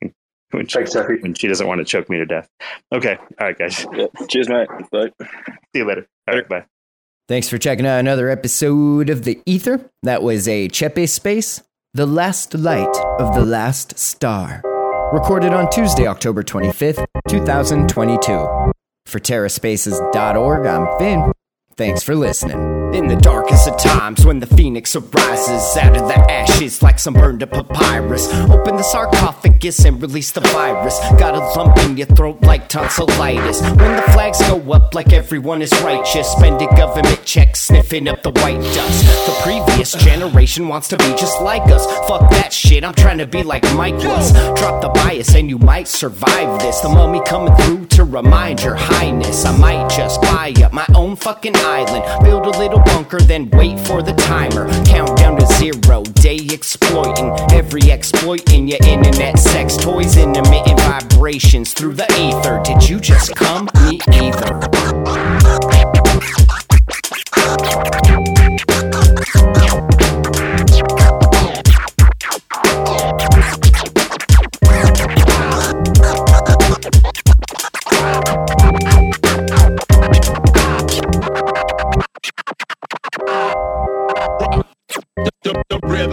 when, 0.50 0.66
she, 0.66 0.74
Thanks, 0.78 0.92
Jeffrey. 0.92 1.20
when 1.20 1.34
she 1.34 1.48
doesn't 1.48 1.66
want 1.66 1.78
to 1.78 1.84
choke 1.84 2.08
me 2.08 2.18
to 2.18 2.26
death. 2.26 2.48
Okay, 2.92 3.16
all 3.40 3.46
right, 3.46 3.58
guys. 3.58 3.86
Yeah. 3.92 4.06
Cheers, 4.28 4.48
mate. 4.48 4.68
Bye. 4.90 5.10
See 5.20 5.26
you 5.74 5.84
later. 5.84 6.06
All 6.28 6.34
right, 6.34 6.48
bye. 6.48 6.66
Thanks 7.28 7.48
for 7.48 7.58
checking 7.58 7.86
out 7.86 7.98
another 7.98 8.30
episode 8.30 9.10
of 9.10 9.24
The 9.24 9.40
Ether. 9.46 9.90
That 10.04 10.22
was 10.22 10.46
a 10.46 10.68
Cephii 10.68 11.08
Space, 11.08 11.60
The 11.92 12.06
Last 12.06 12.54
Light 12.54 12.96
of 13.18 13.34
the 13.34 13.44
Last 13.44 13.98
Star. 13.98 14.62
Recorded 15.12 15.52
on 15.52 15.68
Tuesday, 15.70 16.06
October 16.06 16.44
25th, 16.44 17.04
2022. 17.28 18.72
For 19.06 19.18
TerraSpaces.org, 19.18 20.66
I'm 20.66 20.98
Finn. 20.98 21.32
Thanks 21.76 22.02
for 22.02 22.14
listening. 22.14 22.75
In 22.94 23.08
the 23.08 23.16
darkest 23.16 23.68
of 23.68 23.78
times, 23.78 24.24
when 24.24 24.40
the 24.40 24.46
phoenix 24.46 24.96
arises 24.96 25.76
out 25.76 25.96
of 25.96 26.08
the 26.08 26.18
ashes 26.30 26.82
like 26.82 26.98
some 26.98 27.14
burned 27.14 27.42
up 27.42 27.50
papyrus, 27.50 28.32
open 28.50 28.76
the 28.76 28.82
sarcophagus 28.82 29.84
and 29.84 30.00
release 30.00 30.30
the 30.30 30.40
virus. 30.40 30.98
Got 31.18 31.34
a 31.34 31.40
lump 31.58 31.76
in 31.78 31.96
your 31.96 32.06
throat 32.06 32.40
like 32.42 32.68
tonsillitis. 32.68 33.60
When 33.60 33.96
the 33.96 34.02
flags 34.12 34.40
go 34.42 34.60
up 34.72 34.94
like 34.94 35.12
everyone 35.12 35.62
is 35.62 35.72
righteous, 35.82 36.28
spending 36.28 36.68
government 36.76 37.24
checks, 37.24 37.60
sniffing 37.60 38.08
up 38.08 38.22
the 38.22 38.30
white 38.30 38.60
dust. 38.60 39.04
The 39.26 39.36
previous 39.42 39.92
generation 39.92 40.68
wants 40.68 40.88
to 40.88 40.96
be 40.96 41.14
just 41.16 41.42
like 41.42 41.70
us. 41.70 41.86
Fuck 42.08 42.30
that 42.30 42.52
shit, 42.52 42.84
I'm 42.84 42.94
trying 42.94 43.18
to 43.18 43.26
be 43.26 43.42
like 43.42 43.62
Mike 43.74 43.96
was. 43.96 44.32
Drop 44.58 44.80
the 44.80 44.90
bias 44.94 45.34
and 45.34 45.50
you 45.50 45.58
might 45.58 45.88
survive 45.88 46.60
this. 46.60 46.80
The 46.80 46.88
mummy 46.88 47.20
coming 47.26 47.54
through 47.56 47.86
to 47.96 48.04
remind 48.04 48.62
your 48.62 48.76
highness. 48.76 49.44
I 49.44 49.56
might 49.56 49.88
just 49.90 50.22
buy 50.22 50.54
up 50.64 50.72
my 50.72 50.86
own 50.94 51.16
fucking 51.16 51.56
island, 51.56 52.24
build 52.24 52.46
a 52.46 52.58
little 52.58 52.75
bunker, 52.84 53.20
then 53.20 53.50
wait 53.50 53.78
for 53.86 54.02
the 54.02 54.12
timer. 54.12 54.68
Count 54.84 55.16
down 55.18 55.38
to 55.38 55.46
zero, 55.46 56.02
day 56.02 56.38
exploiting. 56.52 57.30
Every 57.52 57.90
exploit 57.90 58.52
in 58.52 58.68
your 58.68 58.78
internet 58.86 59.38
sex 59.38 59.76
toys, 59.76 60.16
intermittent 60.16 60.80
vibrations 60.80 61.72
through 61.72 61.94
the 61.94 62.06
ether. 62.18 62.60
Did 62.64 62.88
you 62.88 63.00
just 63.00 63.34
come? 63.34 63.68
Me 63.84 64.00
either. 64.12 65.75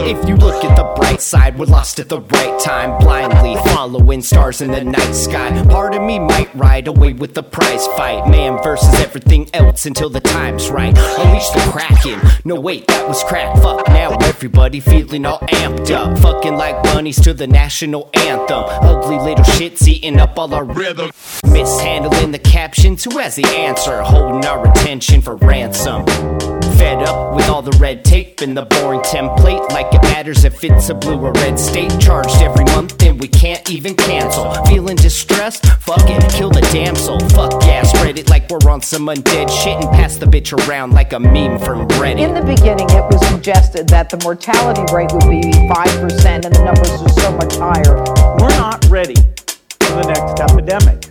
If 0.06 0.28
you 0.28 0.36
look 0.36 0.66
at 0.66 0.76
the 0.76 0.84
bright 0.98 1.22
side, 1.22 1.58
we're 1.58 1.66
lost 1.66 1.98
at 1.98 2.10
the 2.10 2.20
right 2.20 2.60
time, 2.60 3.00
blindly 3.00 3.56
following 3.72 4.22
stars 4.22 4.60
in 4.60 4.70
the 4.70 4.84
night 4.84 5.14
sky. 5.14 5.64
Part 5.70 5.96
of 5.96 6.02
me 6.02 6.20
might 6.20 6.54
ride 6.54 6.90
away 6.90 7.14
with 7.14 7.34
the 7.36 7.42
prize 7.42 7.88
fight, 7.96 8.28
man 8.30 8.62
versus 8.62 8.94
everything 8.96 9.50
else 9.54 9.86
until 9.86 10.10
the 10.10 10.20
time's 10.20 10.70
right. 10.70 10.94
Unleash 10.98 11.50
the 11.52 11.72
kraken. 11.72 12.20
No 12.44 12.60
wait, 12.60 12.86
that 12.88 13.08
was 13.08 13.24
crack. 13.24 13.56
Fuck 13.62 13.88
now, 13.88 14.18
everybody 14.24 14.82
feeling 14.82 15.26
all 15.26 15.40
amped 15.40 15.90
up, 15.92 16.18
fucking 16.20 16.58
like 16.58 16.84
bunnies 16.84 17.22
to 17.22 17.34
the 17.34 17.48
national 17.48 18.10
anthem. 18.14 18.66
Ugly 18.68 19.20
little 19.20 19.46
shits 19.56 19.88
eating 19.88 20.20
up 20.20 20.38
all 20.38 20.54
our 20.54 20.66
rhythm. 20.66 21.12
Mishandling 21.46 22.32
the 22.32 22.40
captions, 22.40 23.06
who 23.06 23.20
has 23.20 23.36
the 23.36 23.46
answer? 23.46 24.02
Holding 24.02 24.46
our 24.46 24.70
attention 24.70 25.22
for 25.22 25.38
ransom. 25.38 26.06
Fed 26.78 27.04
up 27.04 27.36
with 27.36 27.48
all 27.48 27.62
the 27.62 27.78
red 27.78 28.04
tape 28.04 28.42
and 28.42 28.58
the 28.58 28.64
boring 28.64 29.00
template, 29.02 29.70
like 29.72 29.93
it 29.94 30.02
matters 30.04 30.44
if 30.44 30.64
it's 30.64 30.90
a 30.90 30.94
blue 30.96 31.20
or 31.20 31.32
red 31.34 31.60
state. 31.60 31.92
Charged 32.00 32.42
every 32.42 32.66
month 32.66 33.02
and 33.04 33.20
we 33.20 33.28
can't 33.28 33.70
even 33.70 33.96
cancel. 33.96 34.54
Feeling 34.66 34.96
distressed? 34.96 35.66
Fuck 35.82 36.10
it, 36.10 36.32
kill 36.32 36.50
the 36.50 36.62
damsel. 36.72 37.20
Fuck 37.30 37.64
yeah, 37.64 37.84
spread 37.84 38.18
it 38.18 38.30
like 38.30 38.50
we're 38.50 38.70
on 38.70 38.82
some 38.82 39.08
undead 39.08 39.50
shit 39.50 39.76
and 39.82 39.90
pass 39.92 40.18
the 40.18 40.26
bitch 40.26 40.52
around 40.68 40.92
like 40.92 41.14
a 41.14 41.20
meme 41.20 41.60
from 41.60 41.88
Reddit. 42.00 42.20
In 42.20 42.34
the 42.34 42.42
beginning, 42.42 42.90
it 42.90 43.04
was 43.12 43.26
suggested 43.28 43.88
that 43.90 44.10
the 44.10 44.18
mortality 44.24 44.84
rate 44.94 45.12
would 45.14 45.30
be 45.30 45.42
5% 45.42 46.46
and 46.46 46.56
the 46.56 46.64
numbers 46.64 46.90
are 46.90 47.22
so 47.22 47.32
much 47.36 47.56
higher. 47.56 47.98
We're 48.40 48.58
not 48.58 48.86
ready 48.90 49.16
for 49.80 49.94
the 49.96 50.06
next 50.08 50.40
epidemic. 50.40 51.03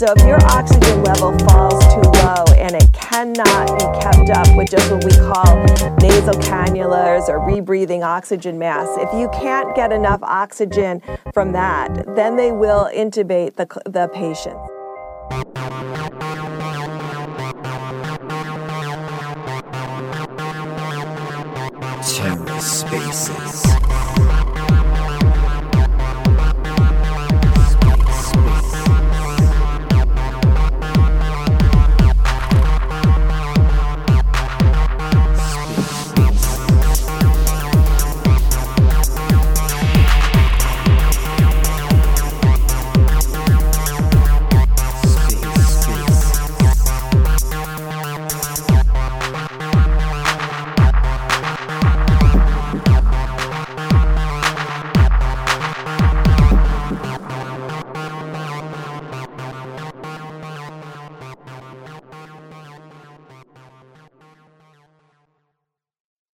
So 0.00 0.08
if 0.16 0.26
your 0.26 0.42
oxygen 0.46 1.04
level 1.04 1.38
falls 1.40 1.78
too 1.92 2.00
low 2.00 2.44
and 2.56 2.74
it 2.74 2.90
cannot 2.94 3.66
be 3.78 3.84
kept 4.00 4.30
up 4.30 4.48
with 4.56 4.70
just 4.70 4.90
what 4.90 5.04
we 5.04 5.10
call 5.10 5.62
nasal 6.00 6.32
cannulas 6.40 7.28
or 7.28 7.38
rebreathing 7.38 8.02
oxygen 8.02 8.58
masks. 8.58 8.96
If 8.96 9.12
you 9.12 9.28
can't 9.34 9.76
get 9.76 9.92
enough 9.92 10.22
oxygen 10.22 11.02
from 11.34 11.52
that, 11.52 12.16
then 12.16 12.36
they 12.36 12.50
will 12.50 12.88
intubate 12.94 13.56
the, 13.56 13.66
the 13.84 14.08
patient. 14.14 14.56
TerraSpaces. 22.00 24.29